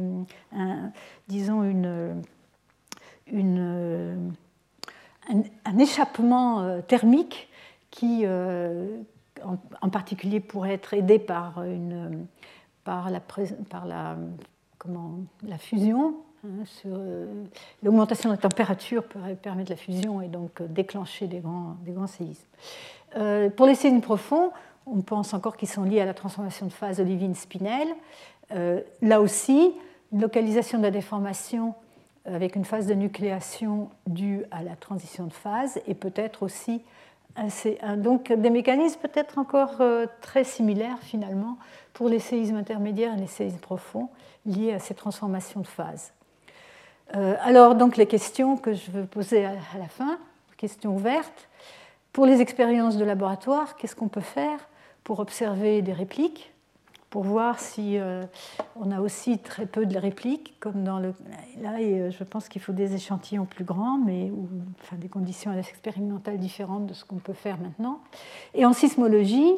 disons 1.27 1.65
une, 1.65 2.23
un, 5.29 5.79
échappement 5.79 6.81
thermique 6.83 7.49
qui, 7.91 8.25
en, 8.29 9.89
particulier, 9.91 10.39
pourrait 10.39 10.75
être 10.75 10.95
aidé 10.95 11.19
par 11.19 11.65
une 11.65 12.29
par 12.89 13.11
la, 13.87 14.17
fusion. 15.59 16.15
Hein, 16.45 16.65
euh, 16.87 17.27
l'augmentation 17.83 18.31
de 18.31 18.35
la 18.35 18.41
température 18.41 19.05
pourrait 19.05 19.35
permettre 19.35 19.71
la 19.71 19.77
fusion 19.77 20.23
et 20.23 20.29
donc 20.29 20.61
euh, 20.61 20.67
déclencher 20.67 21.27
des 21.27 21.41
grands, 21.41 21.77
séismes. 22.07 22.47
Euh, 23.17 23.51
pour 23.51 23.67
les 23.67 23.75
séismes 23.75 24.01
profonds, 24.01 24.53
on 24.87 25.03
pense 25.03 25.35
encore 25.35 25.57
qu'ils 25.57 25.69
sont 25.69 25.83
liés 25.83 26.01
à 26.01 26.07
la 26.07 26.15
transformation 26.15 26.67
de 26.67 26.73
phase 26.73 27.01
olivine-spinel. 27.01 27.89
là 29.03 29.21
aussi, 29.21 29.73
une 30.13 30.23
localisation 30.23 30.79
de 30.79 30.85
la 30.85 30.91
déformation 30.91 31.75
avec 32.25 32.57
une 32.57 32.65
phase 32.65 32.87
de 32.87 32.95
nucléation 32.95 33.91
due 34.07 34.45
à 34.51 34.63
la 34.63 34.77
transition 34.77 35.27
de 35.27 35.33
phase 35.33 35.79
et 35.87 35.95
peut-être 35.95 36.43
aussi 36.43 36.81
des 37.37 38.51
mécanismes 38.51 39.01
peut-être 39.01 39.39
encore 39.39 39.83
très 40.23 40.45
similaires 40.45 40.99
finalement 41.03 41.59
pour 41.99 42.09
les 42.09 42.21
séismes 42.21 42.55
intermédiaires 42.55 43.15
et 43.15 43.21
les 43.21 43.27
séismes 43.27 43.59
profonds 43.59 44.09
liés 44.47 44.73
à 44.73 44.79
ces 44.79 44.95
transformations 44.95 45.59
de 45.63 45.67
phase. 45.67 46.13
Euh, 47.17 47.35
alors, 47.43 47.75
donc, 47.75 47.97
les 47.97 48.07
questions 48.07 48.57
que 48.57 48.73
je 48.73 48.93
veux 48.93 49.05
poser 49.05 49.45
à 49.45 49.55
la 49.77 49.89
fin, 49.89 50.17
questions 50.57 50.95
ouvertes. 50.95 51.49
Pour 52.13 52.25
les 52.25 52.41
expériences 52.41 52.99
de 52.99 53.05
laboratoire, 53.05 53.75
qu'est-ce 53.75 53.97
qu'on 53.97 54.07
peut 54.07 54.21
faire 54.21 54.61
pour 55.03 55.19
observer 55.19 55.83
des 55.83 55.93
répliques, 55.93 56.53
pour 57.11 57.25
voir 57.25 57.59
si 57.59 57.99
euh, 57.99 58.23
on 58.77 58.93
a 58.93 59.01
aussi 59.01 59.41
très 59.41 59.67
peu 59.67 59.85
de 59.85 59.99
répliques, 59.99 60.55
comme 60.61 60.85
dans 60.85 61.01
le. 61.01 61.15
Là, 61.61 61.79
euh, 61.81 62.13
je 62.13 62.23
pense 62.23 62.49
qu'il 62.49 62.63
faut 62.63 62.73
des 62.73 62.95
échantillons 62.95 63.45
plus 63.45 63.65
grands, 63.65 63.99
mais 63.99 64.31
enfin, 64.83 64.95
des 64.95 65.09
conditions 65.09 65.53
expérimentales 65.53 66.39
différentes 66.39 66.87
de 66.87 66.95
ce 66.95 67.05
qu'on 67.05 67.17
peut 67.17 67.33
faire 67.33 67.59
maintenant. 67.59 67.99
Et 68.55 68.65
en 68.65 68.73
sismologie, 68.73 69.55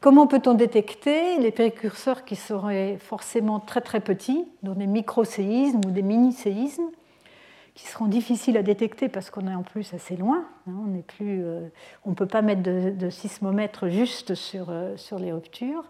Comment 0.00 0.26
peut-on 0.26 0.54
détecter 0.54 1.38
les 1.38 1.50
précurseurs 1.50 2.24
qui 2.24 2.36
seraient 2.36 2.98
forcément 2.98 3.60
très 3.60 3.80
très 3.80 4.00
petits, 4.00 4.44
dont 4.62 4.74
des 4.74 4.86
micro-séismes 4.86 5.80
ou 5.86 5.90
des 5.90 6.02
mini-séismes, 6.02 6.90
qui 7.74 7.86
seront 7.86 8.06
difficiles 8.06 8.56
à 8.56 8.62
détecter 8.62 9.08
parce 9.08 9.30
qu'on 9.30 9.46
est 9.46 9.54
en 9.54 9.62
plus 9.62 9.92
assez 9.94 10.16
loin. 10.16 10.46
Hein, 10.68 10.86
euh, 11.20 11.68
on 12.04 12.10
ne 12.10 12.14
peut 12.14 12.26
pas 12.26 12.42
mettre 12.42 12.62
de, 12.62 13.10
sismomètre 13.10 13.88
juste 13.88 14.34
sur, 14.34 14.70
euh, 14.70 14.96
sur 14.96 15.18
les 15.18 15.32
ruptures, 15.32 15.84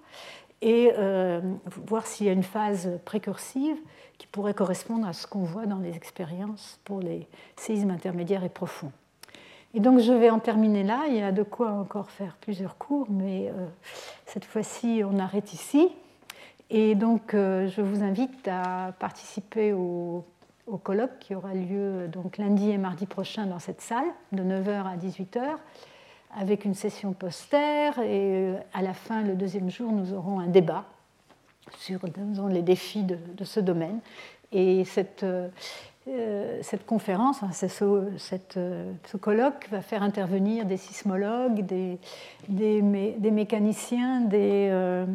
et 0.62 0.92
euh, 0.98 1.40
voir 1.86 2.06
s'il 2.06 2.26
y 2.26 2.30
a 2.30 2.32
une 2.32 2.42
phase 2.42 2.98
précursive 3.04 3.76
qui 4.18 4.26
pourrait 4.26 4.54
correspondre 4.54 5.06
à 5.06 5.12
ce 5.12 5.26
qu'on 5.26 5.44
voit 5.44 5.66
dans 5.66 5.78
les 5.78 5.94
expériences 5.94 6.80
pour 6.84 7.00
les 7.00 7.28
séismes 7.56 7.90
intermédiaires 7.90 8.44
et 8.44 8.48
profonds. 8.48 8.92
Et 9.76 9.80
donc 9.80 10.00
je 10.00 10.10
vais 10.10 10.30
en 10.30 10.38
terminer 10.38 10.82
là. 10.84 11.02
Il 11.06 11.16
y 11.16 11.20
a 11.20 11.32
de 11.32 11.42
quoi 11.42 11.70
encore 11.70 12.10
faire 12.10 12.38
plusieurs 12.40 12.78
cours, 12.78 13.08
mais 13.10 13.50
euh, 13.50 13.66
cette 14.24 14.46
fois-ci 14.46 15.02
on 15.04 15.18
arrête 15.18 15.52
ici. 15.52 15.90
Et 16.70 16.94
donc 16.94 17.34
euh, 17.34 17.68
je 17.68 17.82
vous 17.82 18.02
invite 18.02 18.48
à 18.48 18.94
participer 18.98 19.74
au, 19.74 20.24
colloque 20.82 21.18
qui 21.20 21.34
aura 21.34 21.52
lieu 21.52 22.08
donc 22.08 22.38
lundi 22.38 22.70
et 22.70 22.78
mardi 22.78 23.04
prochain 23.04 23.44
dans 23.44 23.58
cette 23.58 23.82
salle 23.82 24.06
de 24.32 24.42
9h 24.42 24.86
à 24.86 24.96
18h 24.96 25.42
avec 26.34 26.64
une 26.64 26.74
session 26.74 27.12
poster 27.12 27.98
et 27.98 28.54
euh, 28.54 28.56
à 28.72 28.80
la 28.80 28.94
fin, 28.94 29.20
le 29.20 29.34
deuxième 29.34 29.70
jour, 29.70 29.92
nous 29.92 30.14
aurons 30.14 30.40
un 30.40 30.48
débat 30.48 30.84
sur 31.76 32.00
les 32.48 32.62
défis 32.62 33.02
de, 33.02 33.18
de 33.36 33.44
ce 33.44 33.60
domaine. 33.60 34.00
Et 34.52 34.84
cette, 34.84 35.26
cette 36.62 36.86
conférence, 36.86 37.42
hein, 37.42 37.50
euh, 37.82 38.10
ce, 38.18 39.16
colloque 39.16 39.68
va 39.70 39.80
faire 39.80 40.02
intervenir 40.02 40.64
des 40.64 40.76
sismologues, 40.76 41.66
des, 41.66 41.98
mécaniciens, 43.30 44.20
des, 44.20 44.68
euh, 44.70 45.06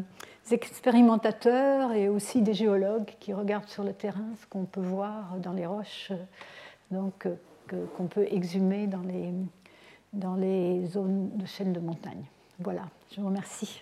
expérimentateurs 0.52 1.94
et 1.94 2.10
aussi 2.10 2.42
des 2.42 2.54
géologues 2.54 3.14
qui 3.22 3.32
regardent 3.32 3.70
sur 3.70 3.86
le 3.86 3.94
terrain 3.94 4.26
ce 4.42 4.46
qu'on 4.48 4.66
peut 4.66 4.82
voir 4.82 5.38
dans 5.38 5.54
les 5.54 5.66
roches, 5.66 6.12
donc 6.90 7.26
qu'on 7.96 8.08
peut 8.08 8.28
exhumer 8.30 8.88
dans 8.88 9.02
les, 9.02 9.32
dans 10.12 10.36
les 10.36 10.86
zones 10.88 11.30
de 11.38 11.46
chaînes 11.46 11.72
de 11.72 11.80
montagne. 11.80 12.26
Voilà, 12.60 12.84
je 13.16 13.22
vous 13.22 13.28
remercie. 13.28 13.82